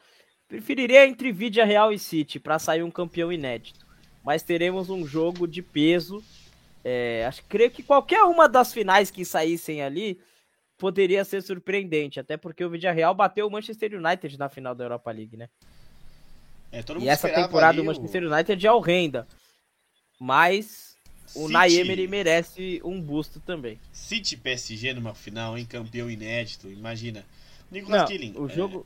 Preferiria 0.47 1.07
entre 1.07 1.31
Vidia 1.31 1.65
Real 1.65 1.91
e 1.91 1.99
City 1.99 2.39
para 2.39 2.59
sair 2.59 2.83
um 2.83 2.91
campeão 2.91 3.31
inédito. 3.31 3.85
Mas 4.23 4.43
teremos 4.43 4.89
um 4.89 5.05
jogo 5.05 5.47
de 5.47 5.61
peso 5.61 6.23
é, 6.83 7.25
acho, 7.27 7.43
creio 7.49 7.71
que 7.71 7.83
qualquer 7.83 8.23
uma 8.23 8.47
das 8.47 8.73
finais 8.73 9.11
que 9.11 9.25
saíssem 9.25 9.81
ali 9.81 10.19
poderia 10.77 11.25
ser 11.25 11.41
surpreendente, 11.41 12.19
até 12.19 12.37
porque 12.37 12.63
o 12.63 12.69
Real 12.69 13.13
bateu 13.15 13.47
o 13.47 13.51
Manchester 13.51 13.95
United 13.95 14.37
na 14.37 14.47
final 14.47 14.75
da 14.75 14.85
Europa 14.85 15.11
League, 15.11 15.35
né? 15.35 15.49
É, 16.71 16.83
e 16.99 17.07
essa 17.07 17.29
temporada 17.29 17.77
do 17.77 17.83
Manchester 17.83 18.23
o... 18.23 18.33
United 18.33 18.65
é 18.65 18.71
horrenda. 18.71 19.27
Mas 20.19 20.95
o 21.35 21.47
Naemery 21.47 22.07
merece 22.07 22.81
um 22.83 23.01
busto 23.01 23.39
também. 23.39 23.79
City 23.91 24.35
PSG 24.37 24.93
numa 24.93 25.13
final, 25.13 25.57
em 25.57 25.65
campeão 25.65 26.09
inédito, 26.09 26.69
imagina. 26.69 27.25
Nicolas 27.71 28.01
não, 28.01 28.07
Killing. 28.07 28.33
O 28.37 28.47
jogo, 28.47 28.85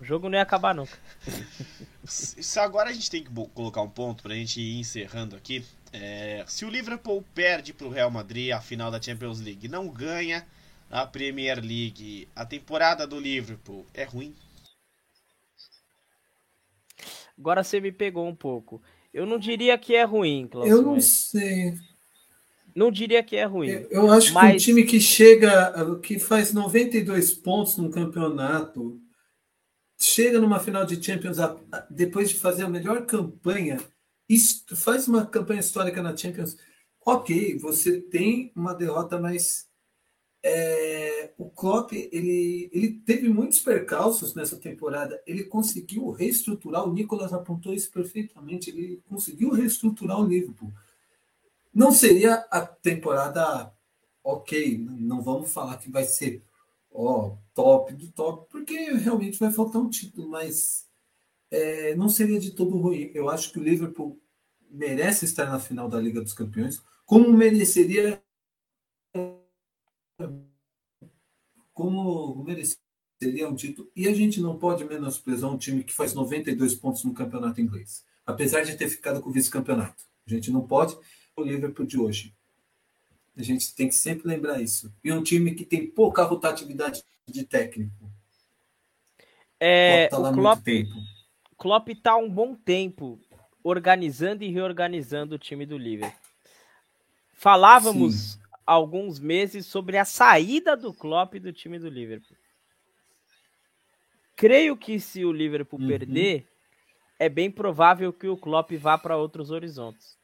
é... 0.00 0.02
o 0.02 0.04
jogo 0.04 0.28
não 0.28 0.36
ia 0.36 0.42
acabar 0.42 0.74
nunca. 0.74 0.96
Agora 2.60 2.90
a 2.90 2.92
gente 2.92 3.10
tem 3.10 3.22
que 3.22 3.30
colocar 3.54 3.82
um 3.82 3.88
ponto 3.88 4.22
pra 4.22 4.34
gente 4.34 4.60
ir 4.60 4.78
encerrando 4.78 5.36
aqui. 5.36 5.64
É, 5.92 6.44
se 6.48 6.64
o 6.64 6.70
Liverpool 6.70 7.22
perde 7.34 7.74
para 7.74 7.86
o 7.86 7.90
Real 7.90 8.10
Madrid 8.10 8.50
a 8.50 8.60
final 8.60 8.90
da 8.90 9.00
Champions 9.00 9.40
League, 9.40 9.68
não 9.68 9.88
ganha 9.88 10.46
a 10.90 11.06
Premier 11.06 11.60
League, 11.60 12.28
a 12.34 12.46
temporada 12.46 13.06
do 13.06 13.20
Liverpool 13.20 13.86
é 13.92 14.04
ruim? 14.04 14.34
Agora 17.38 17.62
você 17.62 17.80
me 17.80 17.92
pegou 17.92 18.26
um 18.26 18.34
pouco. 18.34 18.80
Eu 19.12 19.26
não 19.26 19.38
diria 19.38 19.76
que 19.76 19.94
é 19.94 20.04
ruim, 20.04 20.46
Cláudio. 20.46 20.72
Eu 20.72 20.82
não 20.82 21.00
sei. 21.00 21.74
Não 22.74 22.90
diria 22.90 23.22
que 23.22 23.36
é 23.36 23.44
ruim. 23.44 23.68
Eu, 23.68 23.88
eu 23.90 24.12
acho 24.12 24.32
mas... 24.32 24.50
que 24.50 24.54
um 24.54 24.74
time 24.74 24.84
que 24.84 25.00
chega, 25.00 25.98
que 26.00 26.18
faz 26.18 26.54
92 26.54 27.34
pontos 27.34 27.76
no 27.76 27.90
campeonato, 27.90 28.98
chega 29.98 30.40
numa 30.40 30.58
final 30.58 30.86
de 30.86 31.02
Champions 31.02 31.36
depois 31.90 32.30
de 32.30 32.36
fazer 32.36 32.64
a 32.64 32.68
melhor 32.68 33.04
campanha 33.04 33.78
faz 34.74 35.08
uma 35.08 35.26
campanha 35.26 35.60
histórica 35.60 36.02
na 36.02 36.16
Champions. 36.16 36.56
Ok, 37.04 37.58
você 37.58 38.00
tem 38.00 38.52
uma 38.54 38.74
derrota, 38.74 39.18
mas 39.20 39.68
é, 40.42 41.32
o 41.38 41.50
Klopp 41.50 41.92
ele, 41.92 42.68
ele 42.72 42.94
teve 43.00 43.28
muitos 43.28 43.60
percalços 43.60 44.34
nessa 44.34 44.56
temporada. 44.56 45.20
Ele 45.26 45.44
conseguiu 45.44 46.10
reestruturar. 46.10 46.88
O 46.88 46.92
Nicolas 46.92 47.32
apontou 47.32 47.72
isso 47.72 47.90
perfeitamente. 47.90 48.70
Ele 48.70 49.02
conseguiu 49.08 49.50
reestruturar 49.50 50.20
o 50.20 50.26
Liverpool. 50.26 50.72
Não 51.74 51.92
seria 51.92 52.34
a 52.50 52.60
temporada 52.60 53.72
ok. 54.22 54.78
Não 54.78 55.22
vamos 55.22 55.52
falar 55.52 55.78
que 55.78 55.90
vai 55.90 56.04
ser 56.04 56.42
ó, 56.90 57.36
top 57.54 57.94
do 57.94 58.10
top, 58.10 58.46
porque 58.50 58.74
realmente 58.92 59.38
vai 59.38 59.50
faltar 59.50 59.80
um 59.80 59.88
título, 59.88 60.28
mas 60.28 60.86
é, 61.52 61.94
não 61.94 62.08
seria 62.08 62.40
de 62.40 62.50
todo 62.50 62.78
ruim. 62.78 63.10
Eu 63.14 63.28
acho 63.28 63.52
que 63.52 63.58
o 63.58 63.62
Liverpool 63.62 64.18
merece 64.70 65.26
estar 65.26 65.44
na 65.46 65.60
final 65.60 65.86
da 65.86 66.00
Liga 66.00 66.22
dos 66.22 66.32
Campeões, 66.32 66.82
como 67.04 67.30
mereceria 67.30 68.20
como 71.74 72.42
mereceria 72.42 73.48
um 73.48 73.54
título. 73.54 73.90
E 73.94 74.08
a 74.08 74.14
gente 74.14 74.40
não 74.40 74.58
pode 74.58 74.84
menosprezar 74.84 75.50
um 75.50 75.58
time 75.58 75.84
que 75.84 75.92
faz 75.92 76.14
92 76.14 76.74
pontos 76.74 77.04
no 77.04 77.12
campeonato 77.12 77.60
inglês, 77.60 78.04
apesar 78.24 78.62
de 78.62 78.76
ter 78.76 78.88
ficado 78.88 79.20
com 79.20 79.28
o 79.28 79.32
vice-campeonato. 79.32 80.04
A 80.26 80.30
gente 80.30 80.50
não 80.50 80.66
pode 80.66 80.96
o 81.36 81.42
Liverpool 81.42 81.86
de 81.86 81.98
hoje. 81.98 82.34
A 83.36 83.42
gente 83.42 83.74
tem 83.74 83.88
que 83.88 83.94
sempre 83.94 84.28
lembrar 84.28 84.60
isso. 84.60 84.92
E 85.02 85.12
um 85.12 85.22
time 85.22 85.54
que 85.54 85.64
tem 85.64 85.86
pouca 85.86 86.22
rotatividade 86.22 87.02
de 87.26 87.44
técnico? 87.44 88.10
É, 89.58 90.08
tá 90.08 90.18
o 90.18 90.32
Klopp, 90.32 90.66
Klopp 91.62 91.90
tá 92.02 92.16
um 92.16 92.28
bom 92.28 92.56
tempo 92.56 93.20
organizando 93.62 94.42
e 94.42 94.50
reorganizando 94.50 95.36
o 95.36 95.38
time 95.38 95.64
do 95.64 95.78
Liverpool. 95.78 96.18
Falávamos 97.34 98.32
Sim. 98.32 98.40
alguns 98.66 99.20
meses 99.20 99.64
sobre 99.64 99.96
a 99.96 100.04
saída 100.04 100.76
do 100.76 100.92
Klopp 100.92 101.34
do 101.34 101.52
time 101.52 101.78
do 101.78 101.88
Liverpool. 101.88 102.36
Creio 104.34 104.76
que 104.76 104.98
se 104.98 105.24
o 105.24 105.30
Liverpool 105.30 105.78
uhum. 105.78 105.86
perder, 105.86 106.48
é 107.16 107.28
bem 107.28 107.48
provável 107.48 108.12
que 108.12 108.26
o 108.26 108.36
Klopp 108.36 108.72
vá 108.72 108.98
para 108.98 109.16
outros 109.16 109.52
horizontes. 109.52 110.18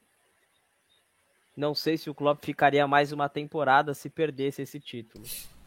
Não 1.56 1.72
sei 1.72 1.96
se 1.96 2.10
o 2.10 2.14
Klopp 2.14 2.44
ficaria 2.44 2.84
mais 2.88 3.12
uma 3.12 3.28
temporada 3.28 3.94
se 3.94 4.10
perdesse 4.10 4.62
esse 4.62 4.80
título. 4.80 5.24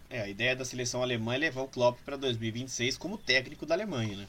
É, 0.09 0.19
a 0.19 0.27
ideia 0.27 0.53
da 0.53 0.65
seleção 0.65 1.01
alemã 1.01 1.35
é 1.35 1.37
levar 1.37 1.61
o 1.61 1.69
Klopp 1.69 1.97
para 2.03 2.17
2026 2.17 2.97
como 2.97 3.17
técnico 3.17 3.65
da 3.65 3.73
Alemanha, 3.73 4.17
né? 4.17 4.27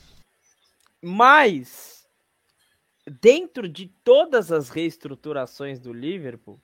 Mas 1.02 2.08
dentro 3.20 3.68
de 3.68 3.88
todas 4.04 4.52
as 4.52 4.70
reestruturações 4.70 5.80
do 5.80 5.92
Liverpool, 5.92 6.60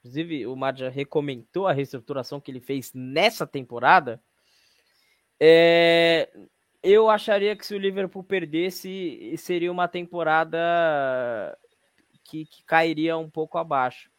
inclusive 0.00 0.46
o 0.46 0.56
Madja 0.56 0.88
recomendou 0.88 1.66
a 1.66 1.72
reestruturação 1.72 2.40
que 2.40 2.50
ele 2.50 2.60
fez 2.60 2.92
nessa 2.92 3.46
temporada, 3.46 4.22
é, 5.40 6.28
eu 6.82 7.08
acharia 7.08 7.56
que 7.56 7.64
se 7.64 7.74
o 7.74 7.78
Liverpool 7.78 8.22
perdesse, 8.22 9.34
seria 9.38 9.72
uma 9.72 9.88
temporada 9.88 10.58
que, 12.24 12.44
que 12.44 12.62
cairia 12.64 13.16
um 13.16 13.30
pouco 13.30 13.56
abaixo. 13.56 14.10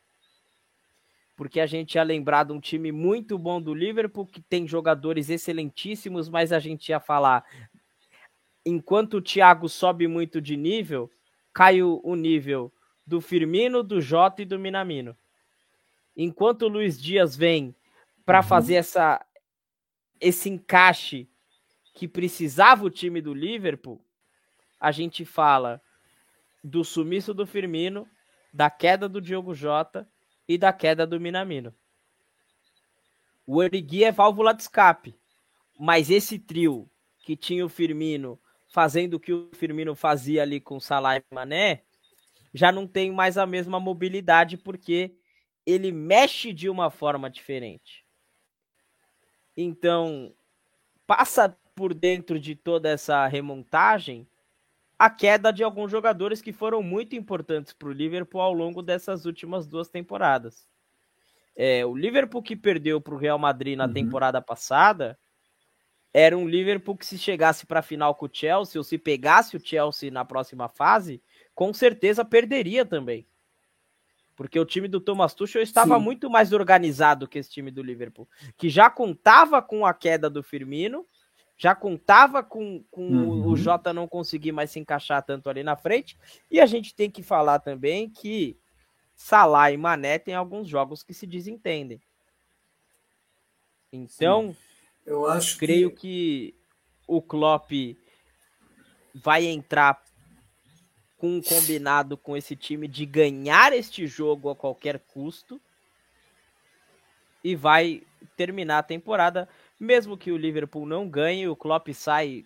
Porque 1.36 1.60
a 1.60 1.66
gente 1.66 1.96
ia 1.96 2.04
lembrar 2.04 2.46
de 2.46 2.54
um 2.54 2.60
time 2.60 2.92
muito 2.92 3.38
bom 3.38 3.62
do 3.62 3.74
Liverpool, 3.74 4.26
que 4.26 4.42
tem 4.42 4.68
jogadores 4.68 5.30
excelentíssimos, 5.30 6.30
mas 6.30 6.54
a 6.54 6.60
gente 6.60 6.90
ia 6.90 7.00
falar. 7.00 7.44
Enquanto 8.66 9.18
o 9.18 9.22
Thiago 9.22 9.70
sobe 9.70 10.08
muito 10.08 10.42
de 10.42 10.58
nível, 10.58 11.12
cai 11.54 11.82
o, 11.82 12.02
o 12.04 12.16
nível 12.16 12.74
do 13.06 13.22
Firmino, 13.22 13.84
do 13.84 14.02
Jota 14.02 14.42
e 14.42 14.46
do 14.46 14.58
Minamino. 14.58 15.16
Enquanto 16.18 16.64
o 16.64 16.68
Luiz 16.68 17.00
Dias 17.00 17.36
vem 17.36 17.76
para 18.26 18.40
uhum. 18.40 18.48
fazer 18.48 18.76
essa, 18.76 19.24
esse 20.20 20.50
encaixe 20.50 21.30
que 21.94 22.08
precisava 22.08 22.84
o 22.86 22.90
time 22.90 23.22
do 23.22 23.34
Liverpool, 23.34 24.04
a 24.80 24.92
gente 24.92 25.24
fala 25.24 25.82
do 26.64 26.84
sumiço 26.84 27.34
do 27.34 27.46
Firmino, 27.46 28.08
da 28.52 28.70
queda 28.70 29.08
do 29.08 29.22
Diogo 29.22 29.54
Jota 29.54 30.10
e 30.48 30.58
da 30.58 30.74
queda 30.74 31.06
do 31.06 31.20
Minamino. 31.20 31.74
O 33.46 33.58
Origi 33.58 34.04
é 34.04 34.12
válvula 34.12 34.54
de 34.54 34.64
escape, 34.64 35.16
mas 35.80 36.10
esse 36.10 36.40
trio 36.40 36.90
que 37.20 37.36
tinha 37.36 37.66
o 37.66 37.70
Firmino 37.70 38.40
fazendo 38.76 39.14
o 39.14 39.19
que 39.22 39.31
o 39.31 39.49
Firmino 39.53 39.95
fazia 39.95 40.41
ali 40.41 40.60
com 40.60 40.81
Salah 40.81 41.15
e 41.15 41.23
Mané, 41.34 41.84
já 42.53 42.73
não 42.73 42.85
tem 42.85 43.10
mais 43.10 43.38
a 43.38 43.45
mesma 43.45 43.80
mobilidade 43.80 44.57
porque 44.57 45.15
ele 45.65 45.93
mexe 45.93 46.52
de 46.52 46.69
uma 46.69 46.89
forma 46.91 47.30
diferente. 47.30 48.06
Então, 49.56 50.35
passa 51.07 51.57
por 51.73 51.93
dentro 51.93 52.38
de 52.38 52.53
toda 52.53 52.89
essa 52.89 53.26
remontagem 53.27 54.27
a 54.99 55.10
queda 55.10 55.53
de 55.53 55.64
alguns 55.64 55.89
jogadores 55.89 56.41
que 56.41 56.52
foram 56.52 56.84
muito 56.84 57.15
importantes 57.15 57.72
para 57.72 57.88
o 57.88 57.93
Liverpool 57.93 58.41
ao 58.41 58.52
longo 58.52 58.81
dessas 58.81 59.26
últimas 59.26 59.65
duas 59.65 59.88
temporadas. 59.88 60.68
É, 61.56 61.85
o 61.85 61.95
Liverpool 61.95 62.43
que 62.43 62.57
perdeu 62.57 62.99
para 62.99 63.15
o 63.15 63.18
Real 63.18 63.39
Madrid 63.39 63.77
na 63.77 63.85
uhum. 63.85 63.93
temporada 63.93 64.41
passada 64.41 65.18
era 66.18 66.38
um 66.38 66.48
Liverpool 66.48 66.96
que 66.96 67.06
se 67.06 67.18
chegasse 67.18 67.66
para 67.66 67.82
a 67.82 67.84
final 67.84 68.16
com 68.16 68.26
o 68.26 68.30
Chelsea 68.32 68.80
ou 68.80 68.86
se 68.86 68.98
pegasse 68.98 69.58
o 69.58 69.60
Chelsea 69.60 70.10
na 70.10 70.24
próxima 70.24 70.70
fase, 70.70 71.22
com 71.54 71.74
certeza 71.74 72.24
perderia 72.24 72.86
também. 72.86 73.28
Porque 74.34 74.58
o 74.58 74.64
time 74.64 74.88
do 74.88 75.02
Thomas 75.02 75.34
Tuchel 75.34 75.62
estava 75.62 75.98
Sim. 75.98 76.02
muito 76.02 76.30
mais 76.30 76.54
organizado 76.54 77.28
que 77.28 77.38
esse 77.38 77.50
time 77.52 77.70
do 77.70 77.84
Liverpool, 77.84 78.30
que 78.56 78.70
já 78.70 78.90
contava 78.90 79.62
com 79.62 79.86
a 79.86 79.94
queda 79.94 80.30
do 80.30 80.42
Firmino 80.42 81.06
já 81.58 81.76
contava 81.76 82.42
com, 82.42 82.82
com 82.90 83.08
uhum. 83.08 83.48
o 83.48 83.58
Jota 83.58 83.94
não 83.94 84.08
conseguir 84.08 84.54
mais 84.54 84.72
se 84.72 84.80
encaixar 84.80 85.22
tanto 85.22 85.50
ali 85.50 85.64
na 85.64 85.76
frente. 85.76 86.18
E 86.50 86.62
a 86.62 86.66
gente 86.66 86.96
tem 86.96 87.12
que 87.12 87.24
falar 87.24 87.60
também 87.60 88.10
que 88.10 88.58
Salah 89.14 89.70
e 89.70 89.76
Mané 89.76 90.18
têm 90.18 90.34
alguns 90.34 90.70
jogos 90.70 91.04
que 91.04 91.14
se 91.14 91.28
desentendem. 91.28 92.02
Então, 93.92 94.54
Sim. 94.54 94.65
Eu 95.06 95.27
acho 95.27 95.57
creio 95.57 95.91
que... 95.91 96.53
que 96.53 96.56
o 97.07 97.22
Klopp 97.22 97.72
vai 99.14 99.45
entrar 99.45 100.03
com 101.18 101.38
um 101.38 101.41
combinado 101.41 102.18
com 102.18 102.36
esse 102.36 102.56
time 102.56 102.88
de 102.88 103.06
ganhar 103.06 103.72
este 103.72 104.06
jogo 104.07 104.49
a 104.49 104.56
qualquer 104.56 104.99
custo 104.99 105.61
e 107.44 107.56
vai 107.56 108.02
terminar 108.36 108.80
a 108.80 108.84
temporada. 108.84 109.48
Mesmo 109.80 110.18
que 110.18 110.32
o 110.32 110.38
Liverpool 110.38 110.86
não 110.86 111.07
ganhe, 111.07 111.48
o 111.48 111.56
Klopp 111.56 111.88
sai, 111.94 112.44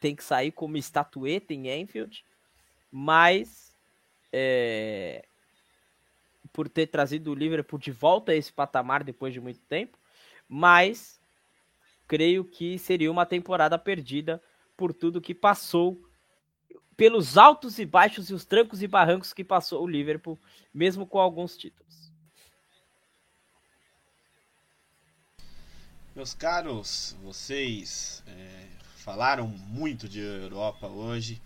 tem 0.00 0.14
que 0.14 0.22
sair 0.22 0.52
como 0.52 0.76
estatueta 0.76 1.54
em 1.54 1.68
Enfield, 1.68 2.24
mas 2.92 3.74
é, 4.32 5.24
por 6.52 6.68
ter 6.68 6.86
trazido 6.86 7.32
o 7.32 7.34
Liverpool 7.34 7.78
de 7.78 7.90
volta 7.90 8.32
a 8.32 8.36
esse 8.36 8.52
patamar 8.52 9.02
depois 9.02 9.32
de 9.32 9.40
muito 9.40 9.60
tempo, 9.60 9.98
mas 10.48 11.20
creio 12.06 12.44
que 12.44 12.78
seria 12.78 13.10
uma 13.10 13.26
temporada 13.26 13.78
perdida 13.78 14.42
por 14.76 14.92
tudo 14.92 15.20
que 15.20 15.34
passou, 15.34 16.00
pelos 16.96 17.36
altos 17.36 17.78
e 17.78 17.86
baixos 17.86 18.30
e 18.30 18.34
os 18.34 18.44
trancos 18.44 18.82
e 18.82 18.86
barrancos 18.86 19.32
que 19.32 19.44
passou 19.44 19.82
o 19.82 19.86
Liverpool, 19.86 20.38
mesmo 20.72 21.06
com 21.06 21.18
alguns 21.18 21.56
títulos. 21.56 22.12
Meus 26.14 26.32
caros, 26.32 27.16
vocês 27.24 28.22
é, 28.28 28.66
falaram 28.96 29.48
muito 29.48 30.08
de 30.08 30.20
Europa 30.20 30.86
hoje 30.86 31.42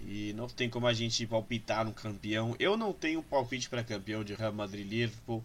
e 0.00 0.32
não 0.34 0.46
tem 0.48 0.70
como 0.70 0.86
a 0.86 0.92
gente 0.92 1.26
palpitar 1.26 1.84
no 1.84 1.92
campeão. 1.92 2.54
Eu 2.58 2.76
não 2.76 2.92
tenho 2.92 3.22
palpite 3.22 3.68
para 3.68 3.82
campeão 3.82 4.22
de 4.22 4.34
Real 4.34 4.52
Madrid 4.52 4.86
Liverpool. 4.86 5.42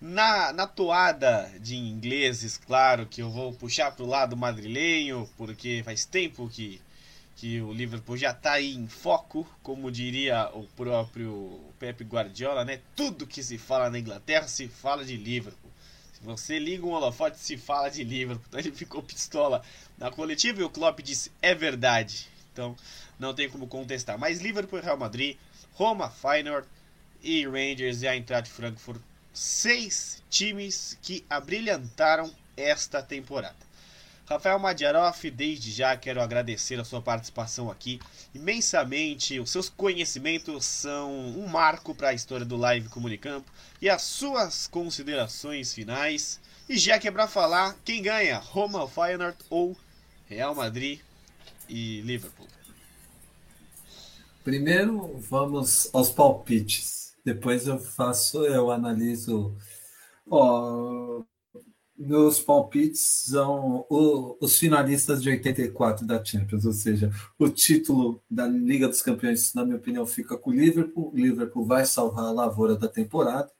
Na, 0.00 0.52
na 0.52 0.64
toada 0.64 1.52
de 1.58 1.76
ingleses, 1.76 2.56
claro 2.56 3.04
que 3.04 3.20
eu 3.20 3.30
vou 3.30 3.52
puxar 3.52 3.90
para 3.90 4.04
o 4.04 4.08
lado 4.08 4.36
madrilenho, 4.36 5.28
porque 5.36 5.82
faz 5.84 6.04
tempo 6.04 6.48
que, 6.48 6.80
que 7.34 7.60
o 7.60 7.72
Liverpool 7.72 8.16
já 8.16 8.30
está 8.30 8.52
aí 8.52 8.76
em 8.76 8.86
foco, 8.86 9.44
como 9.60 9.90
diria 9.90 10.50
o 10.54 10.62
próprio 10.76 11.60
Pep 11.80 12.04
Guardiola, 12.04 12.64
né? 12.64 12.80
Tudo 12.94 13.26
que 13.26 13.42
se 13.42 13.58
fala 13.58 13.90
na 13.90 13.98
Inglaterra 13.98 14.46
se 14.46 14.68
fala 14.68 15.04
de 15.04 15.16
Liverpool. 15.16 15.70
Você 16.22 16.60
liga 16.60 16.86
um 16.86 16.90
holofote 16.90 17.38
se 17.40 17.56
fala 17.56 17.88
de 17.88 18.04
Liverpool. 18.04 18.44
Então 18.48 18.60
ele 18.60 18.70
ficou 18.70 19.02
pistola 19.02 19.62
na 19.96 20.12
coletiva 20.12 20.60
e 20.60 20.64
o 20.64 20.70
Klopp 20.70 21.00
disse: 21.00 21.32
é 21.42 21.56
verdade. 21.56 22.28
Então 22.52 22.76
não 23.18 23.34
tem 23.34 23.48
como 23.48 23.66
contestar. 23.66 24.16
Mas 24.16 24.40
Liverpool 24.40 24.80
Real 24.80 24.96
Madrid, 24.96 25.36
Roma, 25.74 26.08
Feyenoord 26.08 26.68
e 27.20 27.44
Rangers 27.46 28.02
e 28.02 28.08
a 28.08 28.14
Eintracht 28.14 28.48
Frankfurt. 28.48 29.00
Seis 29.32 30.22
times 30.28 30.98
que 31.02 31.24
abrilhantaram 31.28 32.30
esta 32.56 33.02
temporada. 33.02 33.68
Rafael 34.28 34.58
Madiaroff, 34.58 35.30
desde 35.30 35.70
já 35.70 35.96
quero 35.96 36.20
agradecer 36.20 36.78
a 36.78 36.84
sua 36.84 37.00
participação 37.00 37.70
aqui 37.70 37.98
imensamente. 38.34 39.40
Os 39.40 39.48
seus 39.48 39.70
conhecimentos 39.70 40.66
são 40.66 41.10
um 41.10 41.46
marco 41.46 41.94
para 41.94 42.10
a 42.10 42.12
história 42.12 42.44
do 42.44 42.54
Live 42.54 42.90
Comunicampo 42.90 43.50
e 43.80 43.88
as 43.88 44.02
suas 44.02 44.66
considerações 44.66 45.72
finais. 45.72 46.38
E 46.68 46.76
já 46.76 46.98
que 46.98 47.08
é 47.08 47.10
para 47.10 47.26
falar, 47.26 47.74
quem 47.82 48.02
ganha? 48.02 48.36
Roma, 48.38 48.86
Feyenoord 48.86 49.38
ou 49.48 49.74
Real 50.26 50.54
Madrid 50.54 51.00
e 51.66 52.02
Liverpool? 52.02 52.46
Primeiro 54.44 55.16
vamos 55.18 55.88
aos 55.94 56.10
palpites. 56.10 57.07
Depois 57.24 57.66
eu 57.66 57.78
faço, 57.78 58.44
eu 58.44 58.70
analiso. 58.70 59.56
Ó, 60.30 61.22
meus 61.98 62.38
palpites 62.38 63.24
são 63.26 63.84
o, 63.90 64.36
os 64.40 64.56
finalistas 64.56 65.20
de 65.22 65.30
84 65.30 66.06
da 66.06 66.24
Champions, 66.24 66.64
ou 66.64 66.72
seja, 66.72 67.10
o 67.38 67.48
título 67.48 68.22
da 68.30 68.46
Liga 68.46 68.86
dos 68.86 69.02
Campeões, 69.02 69.52
na 69.52 69.64
minha 69.64 69.76
opinião, 69.76 70.06
fica 70.06 70.38
com 70.38 70.50
o 70.50 70.54
Liverpool. 70.54 71.10
O 71.12 71.16
Liverpool 71.16 71.66
vai 71.66 71.84
salvar 71.84 72.26
a 72.26 72.30
lavoura 72.30 72.76
da 72.76 72.88
temporada. 72.88 73.50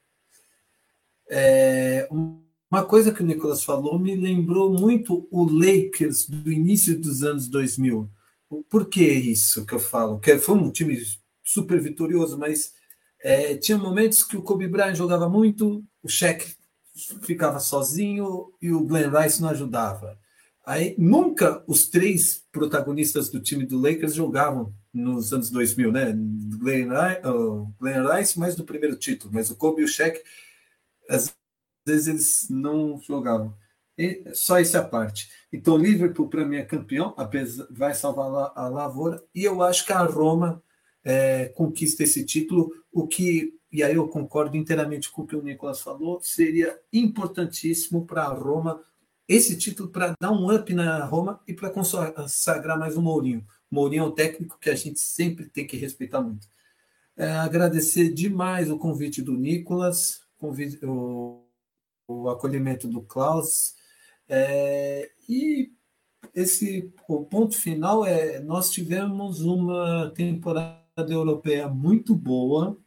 É, 1.29 2.09
uma 2.11 2.85
coisa 2.85 3.13
que 3.13 3.23
o 3.23 3.27
Nicolas 3.27 3.65
falou 3.65 3.99
me 3.99 4.15
lembrou 4.15 4.73
muito 4.73 5.27
o 5.31 5.45
Lakers 5.45 6.29
do 6.29 6.53
início 6.53 6.99
dos 6.99 7.23
anos 7.23 7.49
2000. 7.49 8.09
Por 8.71 8.89
que 8.89 9.03
isso 9.05 9.67
que 9.67 9.75
eu 9.75 9.81
falo? 9.81 10.21
Que 10.21 10.39
foi 10.39 10.55
um 10.55 10.71
time 10.71 10.97
super 11.43 11.81
vitorioso, 11.81 12.39
mas 12.39 12.73
é, 13.23 13.57
tinha 13.57 13.77
momentos 13.77 14.23
que 14.23 14.37
o 14.37 14.43
Kobe 14.43 14.69
Bryant 14.69 14.95
jogava 14.95 15.29
muito, 15.29 15.85
o 16.03 16.09
Shaq 16.09 16.57
ficava 17.23 17.61
sozinho 17.61 18.53
e 18.61 18.73
o 18.73 18.85
Glenn 18.85 19.11
Rice 19.11 19.41
não 19.41 19.51
ajudava. 19.51 20.19
Aí 20.67 20.95
nunca 20.99 21.63
os 21.67 21.89
três 21.89 22.45
protagonistas 22.53 23.31
do 23.31 23.41
time 23.41 23.65
do 23.65 23.81
Lakers 23.81 24.15
jogavam 24.15 24.75
nos 24.93 25.33
anos 25.33 25.51
2000, 25.51 25.93
né? 25.93 26.13
Glenn, 26.59 26.91
uh, 27.25 27.75
Glenn 27.81 28.07
Rice 28.07 28.39
mais 28.39 28.55
do 28.55 28.65
primeiro 28.65 28.97
título, 28.97 29.33
mas 29.33 29.51
o 29.51 29.57
Kobe 29.57 29.83
e 29.83 29.85
o 29.85 29.89
Shaq 29.89 30.21
às 31.09 31.35
vezes 31.87 32.07
eles 32.07 32.47
não 32.51 33.01
jogavam. 33.01 33.55
E 33.97 34.23
só 34.35 34.61
essa 34.61 34.83
parte. 34.83 35.29
Então, 35.53 35.75
o 35.75 35.79
Liverpool, 35.79 36.29
para 36.29 36.45
mim, 36.45 36.57
é 36.57 36.65
campeão, 36.65 37.17
vai 37.71 37.95
salvar 37.95 38.53
a 38.55 38.69
lavoura, 38.69 39.25
e 39.35 39.43
eu 39.45 39.61
acho 39.63 39.85
que 39.85 39.93
a 39.93 40.03
Roma 40.03 40.63
é, 41.09 41.47
conquista 41.47 42.03
esse 42.03 42.23
título, 42.23 42.71
o 42.93 43.07
que, 43.07 43.59
e 43.73 43.83
aí 43.83 43.95
eu 43.95 44.07
concordo 44.09 44.59
inteiramente 44.59 45.11
com 45.11 45.23
o 45.23 45.27
que 45.27 45.35
o 45.35 45.43
Nicolas 45.43 45.81
falou, 45.81 46.21
seria 46.21 46.79
importantíssimo 46.93 48.05
para 48.05 48.25
a 48.25 48.35
Roma 48.35 48.85
esse 49.27 49.57
título 49.57 49.89
para 49.89 50.15
dar 50.21 50.31
um 50.33 50.55
up 50.55 50.73
na 50.75 51.03
Roma 51.07 51.41
e 51.49 51.55
para 51.55 51.71
consagrar 51.71 52.79
mais 52.79 52.95
um 52.95 53.01
Mourinho. 53.01 53.43
Mourinho 53.71 54.05
é 54.05 54.07
um 54.07 54.11
técnico 54.11 54.59
que 54.59 54.69
a 54.69 54.75
gente 54.75 55.01
sempre 55.01 55.47
tem 55.47 55.67
que 55.67 55.79
respeitar 55.79 56.21
muito. 56.21 56.47
É, 57.17 57.31
agradecer 57.31 58.13
demais 58.13 58.71
o 58.71 58.79
convite 58.79 59.23
do 59.23 59.33
Nicolas, 59.33 60.21
convite, 60.37 60.79
o, 60.85 61.43
o 62.07 62.29
acolhimento 62.29 62.87
do 62.87 63.01
Klaus. 63.01 63.75
É, 64.29 65.11
e 65.27 65.73
esse 66.35 66.93
o 67.09 67.25
ponto 67.25 67.57
final 67.57 68.05
é 68.05 68.41
nós 68.41 68.71
tivemos 68.71 69.41
uma 69.41 70.11
temporada 70.15 70.78
europeia 71.07 71.69
muito 71.69 72.15
boa 72.15 72.79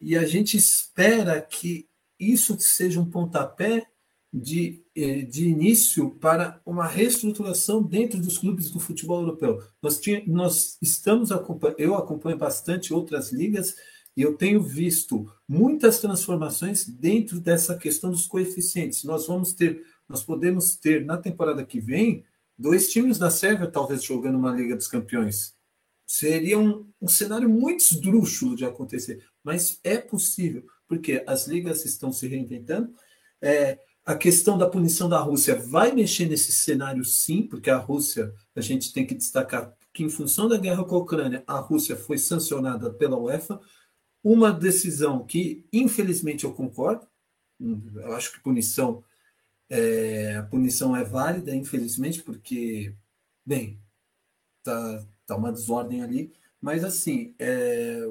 e 0.00 0.16
a 0.16 0.26
gente 0.26 0.56
espera 0.56 1.40
que 1.40 1.88
isso 2.18 2.58
seja 2.58 3.00
um 3.00 3.08
pontapé 3.08 3.86
de, 4.32 4.82
eh, 4.96 5.22
de 5.22 5.48
início 5.48 6.10
para 6.12 6.60
uma 6.64 6.86
reestruturação 6.86 7.82
dentro 7.82 8.18
dos 8.18 8.38
clubes 8.38 8.70
do 8.70 8.80
futebol 8.80 9.20
europeu. 9.20 9.62
Nós, 9.80 10.00
tinha, 10.00 10.22
nós 10.26 10.78
estamos 10.80 11.30
eu 11.76 11.94
acompanho 11.94 12.38
bastante 12.38 12.94
outras 12.94 13.30
ligas 13.30 13.76
e 14.16 14.22
eu 14.22 14.36
tenho 14.36 14.62
visto 14.62 15.30
muitas 15.46 16.00
transformações 16.00 16.86
dentro 16.86 17.40
dessa 17.40 17.76
questão 17.76 18.10
dos 18.10 18.26
coeficientes. 18.26 19.04
Nós 19.04 19.26
vamos 19.26 19.52
ter, 19.52 19.84
nós 20.08 20.22
podemos 20.22 20.76
ter 20.76 21.04
na 21.04 21.16
temporada 21.16 21.64
que 21.64 21.80
vem 21.80 22.24
dois 22.58 22.90
times 22.90 23.18
da 23.18 23.30
Sérvia 23.30 23.70
talvez 23.70 24.02
jogando 24.02 24.38
uma 24.38 24.52
Liga 24.52 24.76
dos 24.76 24.88
Campeões. 24.88 25.54
Seria 26.14 26.58
um, 26.58 26.86
um 27.00 27.08
cenário 27.08 27.48
muito 27.48 27.80
esdrúxulo 27.80 28.54
de 28.54 28.66
acontecer, 28.66 29.24
mas 29.42 29.80
é 29.82 29.96
possível, 29.96 30.62
porque 30.86 31.24
as 31.26 31.46
ligas 31.46 31.86
estão 31.86 32.12
se 32.12 32.28
reinventando. 32.28 32.94
É, 33.40 33.78
a 34.04 34.14
questão 34.14 34.58
da 34.58 34.68
punição 34.68 35.08
da 35.08 35.18
Rússia 35.18 35.56
vai 35.56 35.90
mexer 35.90 36.26
nesse 36.26 36.52
cenário, 36.52 37.02
sim, 37.02 37.44
porque 37.44 37.70
a 37.70 37.78
Rússia, 37.78 38.30
a 38.54 38.60
gente 38.60 38.92
tem 38.92 39.06
que 39.06 39.14
destacar 39.14 39.74
que, 39.90 40.04
em 40.04 40.10
função 40.10 40.50
da 40.50 40.58
guerra 40.58 40.84
com 40.84 40.96
a 40.96 40.98
Ucrânia, 40.98 41.42
a 41.46 41.58
Rússia 41.60 41.96
foi 41.96 42.18
sancionada 42.18 42.92
pela 42.92 43.16
UEFA. 43.16 43.58
Uma 44.22 44.52
decisão 44.52 45.24
que, 45.24 45.64
infelizmente, 45.72 46.44
eu 46.44 46.52
concordo. 46.52 47.06
Eu 47.58 48.12
acho 48.12 48.32
que 48.32 48.40
punição 48.40 49.02
é, 49.70 50.36
a 50.36 50.42
punição 50.42 50.94
é 50.94 51.04
válida, 51.04 51.56
infelizmente, 51.56 52.22
porque, 52.22 52.94
bem, 53.46 53.80
tá, 54.62 55.06
tá 55.26 55.36
uma 55.36 55.52
desordem 55.52 56.02
ali. 56.02 56.32
Mas, 56.60 56.84
assim, 56.84 57.34
é, 57.38 58.06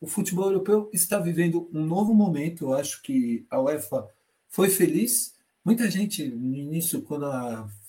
o 0.00 0.06
futebol 0.06 0.46
europeu 0.46 0.90
está 0.92 1.18
vivendo 1.18 1.68
um 1.72 1.84
novo 1.84 2.14
momento. 2.14 2.66
Eu 2.66 2.74
acho 2.74 3.02
que 3.02 3.46
a 3.50 3.60
UEFA 3.60 4.08
foi 4.48 4.68
feliz. 4.68 5.34
Muita 5.64 5.90
gente, 5.90 6.28
no 6.28 6.56
início, 6.56 7.02
quando 7.02 7.26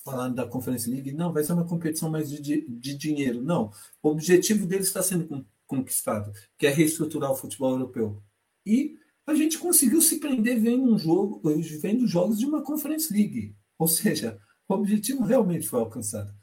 falando 0.03 0.35
da 0.35 0.47
Conference 0.47 0.89
League, 0.89 1.11
não, 1.11 1.34
vai 1.34 1.43
ser 1.43 1.51
uma 1.51 1.67
competição 1.67 2.09
mais 2.09 2.29
de, 2.31 2.65
de 2.67 2.97
dinheiro. 2.97 3.43
Não, 3.43 3.71
o 4.01 4.09
objetivo 4.09 4.65
deles 4.65 4.88
está 4.88 5.03
sendo 5.03 5.45
conquistado, 5.65 6.31
que 6.57 6.65
é 6.65 6.69
reestruturar 6.69 7.29
o 7.29 7.35
futebol 7.35 7.71
europeu. 7.71 8.23
E 8.65 8.97
a 9.25 9.35
gente 9.35 9.57
conseguiu 9.57 10.01
se 10.01 10.19
prender 10.19 10.59
vendo 10.59 10.84
um 10.84 10.97
jogo, 10.97 11.41
vendo 11.81 12.07
jogos 12.07 12.39
de 12.39 12.45
uma 12.45 12.61
Conference 12.61 13.11
League. 13.11 13.53
Ou 13.77 13.88
seja, 13.88 14.39
o 14.67 14.73
objetivo 14.73 15.23
realmente 15.23 15.67
foi 15.67 15.79
alcançado. 15.79 16.34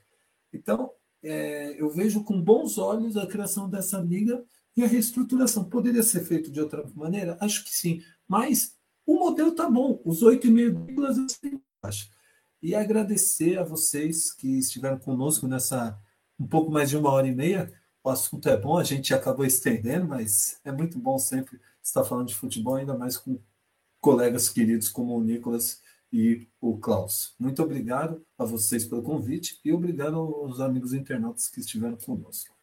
Então, 0.53 0.91
é, 1.25 1.81
eu 1.81 1.91
vejo 1.91 2.23
com 2.23 2.41
bons 2.41 2.77
olhos 2.77 3.17
a 3.17 3.27
criação 3.27 3.69
dessa 3.69 3.99
liga 3.99 4.45
e 4.77 4.85
a 4.85 4.87
reestruturação. 4.87 5.65
Poderia 5.65 6.03
ser 6.03 6.25
feito 6.25 6.51
de 6.51 6.61
outra 6.61 6.85
maneira? 6.95 7.39
Acho 7.41 7.65
que 7.65 7.75
sim. 7.75 8.03
Mas 8.29 8.77
o 9.07 9.19
modelo 9.19 9.51
está 9.51 9.69
bom, 9.69 10.01
os 10.05 10.23
8,5 10.23 11.61
acho. 11.83 12.11
E 12.63 12.75
agradecer 12.75 13.59
a 13.59 13.65
vocês 13.65 14.33
que 14.33 14.59
estiveram 14.59 14.99
conosco 14.99 15.47
nessa 15.47 15.99
um 16.39 16.47
pouco 16.47 16.71
mais 16.71 16.91
de 16.91 16.97
uma 16.97 17.11
hora 17.11 17.27
e 17.27 17.35
meia. 17.35 17.73
O 18.03 18.11
assunto 18.11 18.49
é 18.49 18.57
bom, 18.57 18.77
a 18.79 18.85
gente 18.85 19.15
acabou 19.15 19.47
estendendo, 19.47 20.07
mas 20.07 20.61
é 20.65 20.73
muito 20.73 20.99
bom 20.99 21.19
sempre 21.19 21.59
estar 21.83 22.05
falando 22.05 22.29
de 22.29 22.35
futebol, 22.35 22.77
ainda 22.77 22.97
mais 22.97 23.17
com 23.17 23.39
colegas 24.01 24.49
queridos 24.49 24.89
como 24.91 25.17
o 25.17 25.23
Nicolas 25.23 25.81
e 26.15 26.47
o 26.61 26.79
Klaus. 26.79 27.35
Muito 27.41 27.61
obrigado 27.61 28.25
a 28.39 28.45
vocês 28.45 28.85
pelo 28.87 29.03
convite 29.03 29.59
e 29.65 29.73
obrigado 29.73 30.15
aos 30.15 30.61
amigos 30.61 30.93
internautas 30.93 31.49
que 31.49 31.59
estiveram 31.59 31.97
conosco. 31.97 32.55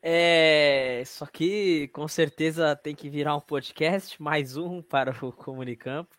É, 0.00 1.02
isso 1.02 1.24
aqui 1.24 1.88
com 1.88 2.06
certeza 2.06 2.76
tem 2.76 2.94
que 2.94 3.10
virar 3.10 3.34
um 3.34 3.40
podcast, 3.40 4.22
mais 4.22 4.56
um 4.56 4.80
para 4.80 5.10
o 5.26 5.32
Comunicampo. 5.32 6.16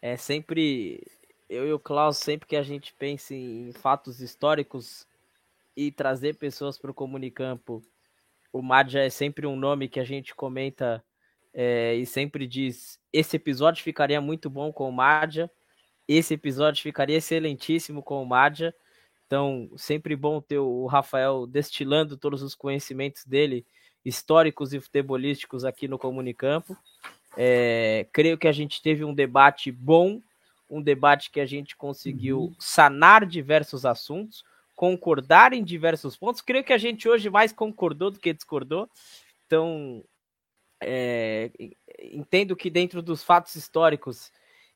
É 0.00 0.16
sempre 0.16 1.04
eu 1.48 1.66
e 1.66 1.72
o 1.72 1.80
Klaus, 1.80 2.18
sempre 2.18 2.46
que 2.46 2.54
a 2.54 2.62
gente 2.62 2.94
pensa 2.94 3.34
em 3.34 3.72
fatos 3.72 4.20
históricos 4.20 5.04
e 5.76 5.90
trazer 5.90 6.36
pessoas 6.36 6.78
para 6.78 6.92
o 6.92 6.94
Comunicampo, 6.94 7.82
o 8.52 8.62
Madja 8.62 9.00
é 9.00 9.10
sempre 9.10 9.48
um 9.48 9.56
nome 9.56 9.88
que 9.88 9.98
a 9.98 10.04
gente 10.04 10.32
comenta 10.32 11.04
é, 11.60 11.96
e 11.96 12.06
sempre 12.06 12.46
diz: 12.46 13.00
esse 13.12 13.34
episódio 13.34 13.82
ficaria 13.82 14.20
muito 14.20 14.48
bom 14.48 14.72
com 14.72 14.88
o 14.88 14.92
Madja, 14.92 15.50
esse 16.06 16.34
episódio 16.34 16.80
ficaria 16.84 17.16
excelentíssimo 17.16 18.00
com 18.00 18.22
o 18.22 18.26
Madja. 18.26 18.72
Então, 19.26 19.68
sempre 19.76 20.14
bom 20.14 20.40
ter 20.40 20.58
o 20.58 20.86
Rafael 20.86 21.48
destilando 21.48 22.16
todos 22.16 22.42
os 22.42 22.54
conhecimentos 22.54 23.24
dele, 23.24 23.66
históricos 24.04 24.72
e 24.72 24.78
futebolísticos, 24.78 25.64
aqui 25.64 25.88
no 25.88 25.98
Comunicampo. 25.98 26.76
É, 27.36 28.06
creio 28.12 28.38
que 28.38 28.46
a 28.46 28.52
gente 28.52 28.80
teve 28.80 29.04
um 29.04 29.12
debate 29.12 29.72
bom, 29.72 30.22
um 30.70 30.80
debate 30.80 31.28
que 31.28 31.40
a 31.40 31.46
gente 31.46 31.76
conseguiu 31.76 32.38
uhum. 32.38 32.54
sanar 32.56 33.26
diversos 33.26 33.84
assuntos, 33.84 34.44
concordar 34.76 35.52
em 35.52 35.64
diversos 35.64 36.16
pontos. 36.16 36.40
Creio 36.40 36.62
que 36.62 36.72
a 36.72 36.78
gente 36.78 37.08
hoje 37.08 37.28
mais 37.28 37.52
concordou 37.52 38.12
do 38.12 38.20
que 38.20 38.32
discordou. 38.32 38.88
Então, 39.44 40.04
é, 40.80 41.50
entendo 42.00 42.56
que 42.56 42.70
dentro 42.70 43.02
dos 43.02 43.22
fatos 43.22 43.54
históricos 43.56 44.32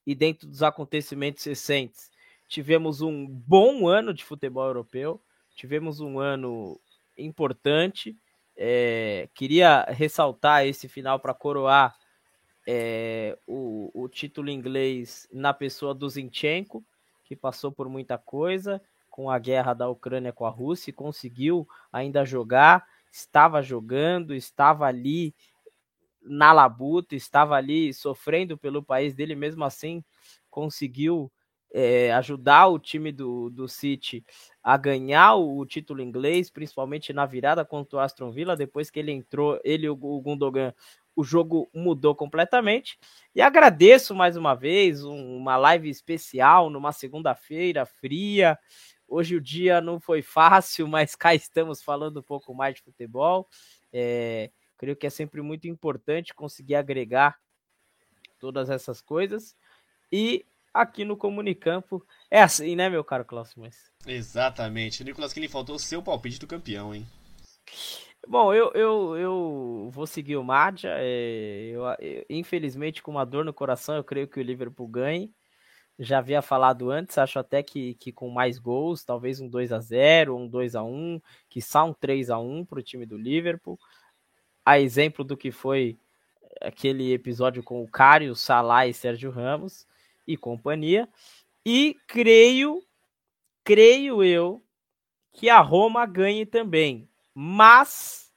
e 0.06 0.14
dentro 0.14 0.48
dos 0.48 0.62
acontecimentos 0.62 1.44
recentes, 1.44 2.10
tivemos 2.48 3.00
um 3.00 3.26
bom 3.26 3.86
ano 3.86 4.12
de 4.12 4.24
futebol 4.24 4.66
europeu, 4.66 5.20
tivemos 5.54 6.00
um 6.00 6.18
ano 6.18 6.80
importante. 7.16 8.16
É, 8.56 9.28
queria 9.34 9.84
ressaltar 9.84 10.66
esse 10.66 10.88
final 10.88 11.18
para 11.18 11.32
coroar 11.32 11.96
é, 12.66 13.38
o, 13.46 13.90
o, 13.94 14.08
título 14.08 14.50
inglês 14.50 15.26
na 15.32 15.54
pessoa 15.54 15.94
do 15.94 16.08
Zinchenko, 16.08 16.84
que 17.24 17.34
passou 17.34 17.72
por 17.72 17.88
muita 17.88 18.18
coisa 18.18 18.80
com 19.10 19.30
a 19.30 19.38
guerra 19.38 19.74
da 19.74 19.88
Ucrânia 19.88 20.32
com 20.32 20.46
a 20.46 20.50
Rússia 20.50 20.90
e 20.90 20.94
conseguiu 20.94 21.66
ainda 21.92 22.24
jogar, 22.24 22.86
estava 23.10 23.62
jogando, 23.62 24.34
estava 24.34 24.86
ali 24.86 25.34
na 26.24 26.52
labuta, 26.52 27.14
estava 27.14 27.56
ali 27.56 27.92
sofrendo 27.92 28.56
pelo 28.56 28.82
país 28.82 29.14
dele, 29.14 29.34
mesmo 29.34 29.64
assim 29.64 30.04
conseguiu 30.50 31.32
é, 31.72 32.12
ajudar 32.12 32.66
o 32.66 32.78
time 32.78 33.10
do, 33.10 33.48
do 33.48 33.66
City 33.66 34.24
a 34.62 34.76
ganhar 34.76 35.34
o, 35.36 35.58
o, 35.58 35.66
título 35.66 36.02
inglês, 36.02 36.50
principalmente 36.50 37.12
na 37.12 37.24
virada 37.24 37.64
contra 37.64 37.96
o 37.96 38.00
Aston 38.00 38.30
Villa, 38.30 38.54
depois 38.54 38.90
que 38.90 38.98
ele 39.00 39.10
entrou, 39.10 39.58
ele 39.64 39.86
e 39.86 39.90
o, 39.90 39.94
o 39.94 40.20
Gundogan, 40.20 40.74
o 41.16 41.24
jogo 41.24 41.68
mudou 41.74 42.14
completamente. 42.14 42.98
E 43.34 43.40
agradeço 43.40 44.14
mais 44.14 44.36
uma 44.36 44.54
vez 44.54 45.04
um, 45.04 45.36
uma 45.36 45.56
live 45.56 45.88
especial 45.88 46.70
numa 46.70 46.92
segunda-feira 46.92 47.86
fria. 47.86 48.58
Hoje 49.08 49.36
o 49.36 49.40
dia 49.40 49.80
não 49.80 50.00
foi 50.00 50.22
fácil, 50.22 50.86
mas 50.88 51.14
cá 51.14 51.34
estamos 51.34 51.82
falando 51.82 52.20
um 52.20 52.22
pouco 52.22 52.54
mais 52.54 52.74
de 52.74 52.82
futebol. 52.82 53.48
É, 53.92 54.50
creio 54.82 54.96
que 54.96 55.06
é 55.06 55.10
sempre 55.10 55.40
muito 55.40 55.68
importante 55.68 56.34
conseguir 56.34 56.74
agregar 56.74 57.38
todas 58.40 58.68
essas 58.68 59.00
coisas. 59.00 59.54
E 60.10 60.44
aqui 60.74 61.04
no 61.04 61.16
Comunicampo. 61.16 62.04
É 62.28 62.42
assim, 62.42 62.74
né, 62.74 62.90
meu 62.90 63.04
caro 63.04 63.24
Cláudio? 63.24 63.52
Mas... 63.58 63.92
Exatamente. 64.04 65.04
Nicolas, 65.04 65.32
que 65.32 65.38
lhe 65.38 65.46
faltou 65.46 65.76
o 65.76 65.78
seu 65.78 66.02
palpite 66.02 66.40
do 66.40 66.48
campeão, 66.48 66.92
hein? 66.92 67.06
Bom, 68.26 68.52
eu, 68.52 68.72
eu, 68.74 69.16
eu 69.16 69.90
vou 69.92 70.04
seguir 70.04 70.36
o 70.36 70.42
Madja. 70.42 70.90
É, 70.96 72.26
infelizmente, 72.28 73.04
com 73.04 73.12
uma 73.12 73.24
dor 73.24 73.44
no 73.44 73.54
coração, 73.54 73.94
eu 73.94 74.02
creio 74.02 74.26
que 74.26 74.40
o 74.40 74.42
Liverpool 74.42 74.88
ganhe. 74.88 75.32
Já 75.96 76.18
havia 76.18 76.42
falado 76.42 76.90
antes, 76.90 77.16
acho 77.18 77.38
até 77.38 77.62
que, 77.62 77.94
que 77.94 78.10
com 78.10 78.30
mais 78.30 78.58
gols, 78.58 79.04
talvez 79.04 79.40
um 79.40 79.48
2 79.48 79.72
a 79.72 79.78
0 79.78 80.36
um 80.36 80.48
2 80.48 80.74
a 80.74 80.82
1 80.82 81.20
que 81.48 81.62
só 81.62 81.84
um 81.84 81.92
3 81.92 82.30
a 82.30 82.38
1 82.40 82.64
para 82.64 82.80
o 82.80 82.82
time 82.82 83.06
do 83.06 83.16
Liverpool. 83.16 83.78
A 84.64 84.78
exemplo 84.78 85.24
do 85.24 85.36
que 85.36 85.50
foi 85.50 85.98
aquele 86.60 87.12
episódio 87.12 87.62
com 87.62 87.82
o 87.82 87.88
Cário, 87.88 88.34
Salah 88.34 88.86
e 88.86 88.94
Sérgio 88.94 89.30
Ramos 89.30 89.86
e 90.26 90.36
companhia. 90.36 91.08
E 91.64 91.96
creio, 92.06 92.82
creio 93.64 94.22
eu, 94.22 94.62
que 95.32 95.48
a 95.48 95.60
Roma 95.60 96.06
ganhe 96.06 96.46
também. 96.46 97.08
Mas 97.34 98.32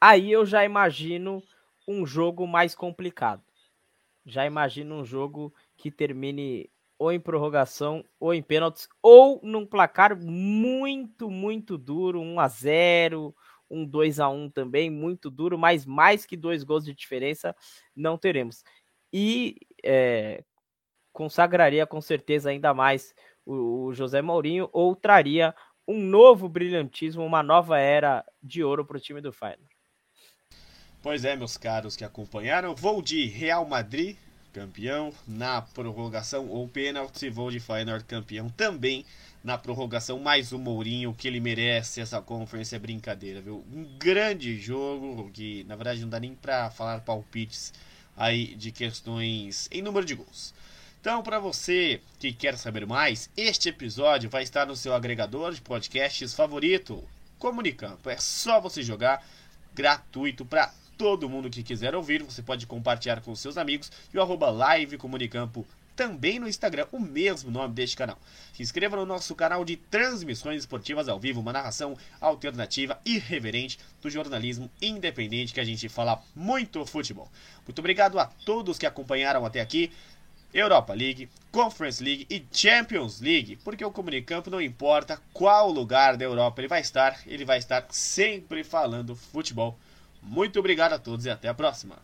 aí 0.00 0.32
eu 0.32 0.46
já 0.46 0.64
imagino 0.64 1.42
um 1.86 2.06
jogo 2.06 2.46
mais 2.46 2.74
complicado. 2.74 3.42
Já 4.24 4.44
imagino 4.44 4.96
um 4.96 5.04
jogo 5.04 5.54
que 5.76 5.90
termine 5.90 6.70
ou 6.98 7.12
em 7.12 7.20
prorrogação 7.20 8.04
ou 8.18 8.34
em 8.34 8.42
pênaltis 8.42 8.88
ou 9.00 9.40
num 9.42 9.64
placar 9.64 10.16
muito, 10.16 11.30
muito 11.30 11.78
duro, 11.78 12.20
1 12.20 12.40
a 12.40 12.48
0, 12.48 13.34
um 13.70 13.84
2 13.84 14.20
a 14.20 14.28
1 14.28 14.50
também, 14.50 14.90
muito 14.90 15.30
duro, 15.30 15.58
mas 15.58 15.84
mais 15.84 16.24
que 16.24 16.36
dois 16.36 16.62
gols 16.62 16.84
de 16.84 16.94
diferença 16.94 17.54
não 17.94 18.16
teremos. 18.16 18.62
E 19.12 19.56
é, 19.84 20.42
consagraria 21.12 21.86
com 21.86 22.00
certeza 22.00 22.50
ainda 22.50 22.72
mais 22.72 23.14
o, 23.44 23.86
o 23.86 23.94
José 23.94 24.22
Mourinho 24.22 24.68
ou 24.72 24.94
traria 24.94 25.54
um 25.86 25.98
novo 26.00 26.48
brilhantismo, 26.48 27.24
uma 27.24 27.42
nova 27.42 27.78
era 27.78 28.24
de 28.42 28.62
ouro 28.62 28.84
para 28.84 28.98
o 28.98 29.00
time 29.00 29.22
do 29.22 29.32
Feyenoord. 29.32 29.66
Pois 31.02 31.24
é, 31.24 31.34
meus 31.34 31.56
caros 31.56 31.96
que 31.96 32.04
acompanharam, 32.04 32.74
vou 32.74 33.00
de 33.00 33.24
Real 33.26 33.64
Madrid, 33.64 34.16
campeão, 34.52 35.12
na 35.26 35.62
prorrogação 35.62 36.48
ou 36.48 36.68
pênalti, 36.68 37.30
vou 37.30 37.50
de 37.50 37.60
Feyenoord 37.60 38.04
campeão 38.04 38.50
também 38.50 39.06
na 39.48 39.56
prorrogação, 39.56 40.18
mais 40.18 40.52
o 40.52 40.58
Mourinho, 40.58 41.14
que 41.14 41.26
ele 41.26 41.40
merece 41.40 42.02
essa 42.02 42.20
conferência 42.20 42.76
é 42.76 42.78
brincadeira, 42.78 43.40
viu? 43.40 43.64
Um 43.72 43.82
grande 43.98 44.60
jogo, 44.60 45.30
que 45.32 45.64
na 45.64 45.74
verdade 45.74 46.02
não 46.02 46.08
dá 46.10 46.20
nem 46.20 46.34
para 46.34 46.70
falar 46.70 47.00
palpites 47.00 47.72
aí 48.14 48.54
de 48.56 48.70
questões 48.70 49.66
em 49.72 49.80
número 49.80 50.04
de 50.04 50.14
gols. 50.14 50.52
Então, 51.00 51.22
para 51.22 51.38
você 51.38 51.98
que 52.18 52.30
quer 52.30 52.58
saber 52.58 52.86
mais, 52.86 53.30
este 53.38 53.70
episódio 53.70 54.28
vai 54.28 54.42
estar 54.42 54.66
no 54.66 54.76
seu 54.76 54.92
agregador 54.92 55.54
de 55.54 55.62
podcasts 55.62 56.34
favorito, 56.34 57.02
Comunicampo. 57.38 58.10
É 58.10 58.18
só 58.18 58.60
você 58.60 58.82
jogar 58.82 59.26
gratuito 59.74 60.44
para 60.44 60.74
todo 60.98 61.28
mundo 61.28 61.48
que 61.48 61.62
quiser 61.62 61.94
ouvir. 61.94 62.22
Você 62.22 62.42
pode 62.42 62.66
compartilhar 62.66 63.22
com 63.22 63.34
seus 63.34 63.56
amigos 63.56 63.90
e 64.12 64.18
o 64.18 64.20
arroba 64.20 64.50
live 64.50 64.98
Comunicampo 64.98 65.66
também 65.98 66.38
no 66.38 66.48
Instagram, 66.48 66.86
o 66.92 67.00
mesmo 67.00 67.50
nome 67.50 67.74
deste 67.74 67.96
canal. 67.96 68.16
Se 68.54 68.62
inscreva 68.62 68.94
no 68.94 69.04
nosso 69.04 69.34
canal 69.34 69.64
de 69.64 69.76
transmissões 69.76 70.60
esportivas 70.60 71.08
ao 71.08 71.18
vivo, 71.18 71.40
uma 71.40 71.52
narração 71.52 71.98
alternativa 72.20 73.00
e 73.04 73.16
irreverente 73.16 73.80
do 74.00 74.08
jornalismo 74.08 74.70
independente 74.80 75.52
que 75.52 75.58
a 75.58 75.64
gente 75.64 75.88
fala 75.88 76.22
muito 76.36 76.86
futebol. 76.86 77.28
Muito 77.66 77.80
obrigado 77.80 78.16
a 78.20 78.26
todos 78.26 78.78
que 78.78 78.86
acompanharam 78.86 79.44
até 79.44 79.60
aqui. 79.60 79.90
Europa 80.54 80.94
League, 80.94 81.28
Conference 81.50 82.02
League 82.02 82.28
e 82.30 82.46
Champions 82.52 83.20
League, 83.20 83.56
porque 83.64 83.84
o 83.84 83.90
Comunicampo 83.90 84.50
não 84.50 84.62
importa 84.62 85.20
qual 85.32 85.68
lugar 85.68 86.16
da 86.16 86.24
Europa 86.24 86.60
ele 86.60 86.68
vai 86.68 86.80
estar, 86.80 87.20
ele 87.26 87.44
vai 87.44 87.58
estar 87.58 87.84
sempre 87.90 88.62
falando 88.62 89.16
futebol. 89.16 89.76
Muito 90.22 90.60
obrigado 90.60 90.92
a 90.92 90.98
todos 90.98 91.26
e 91.26 91.30
até 91.30 91.48
a 91.48 91.54
próxima. 91.54 91.96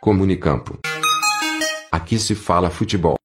Comunicampo. 0.00 0.78
Aqui 1.92 2.18
se 2.18 2.34
fala 2.34 2.70
futebol. 2.70 3.19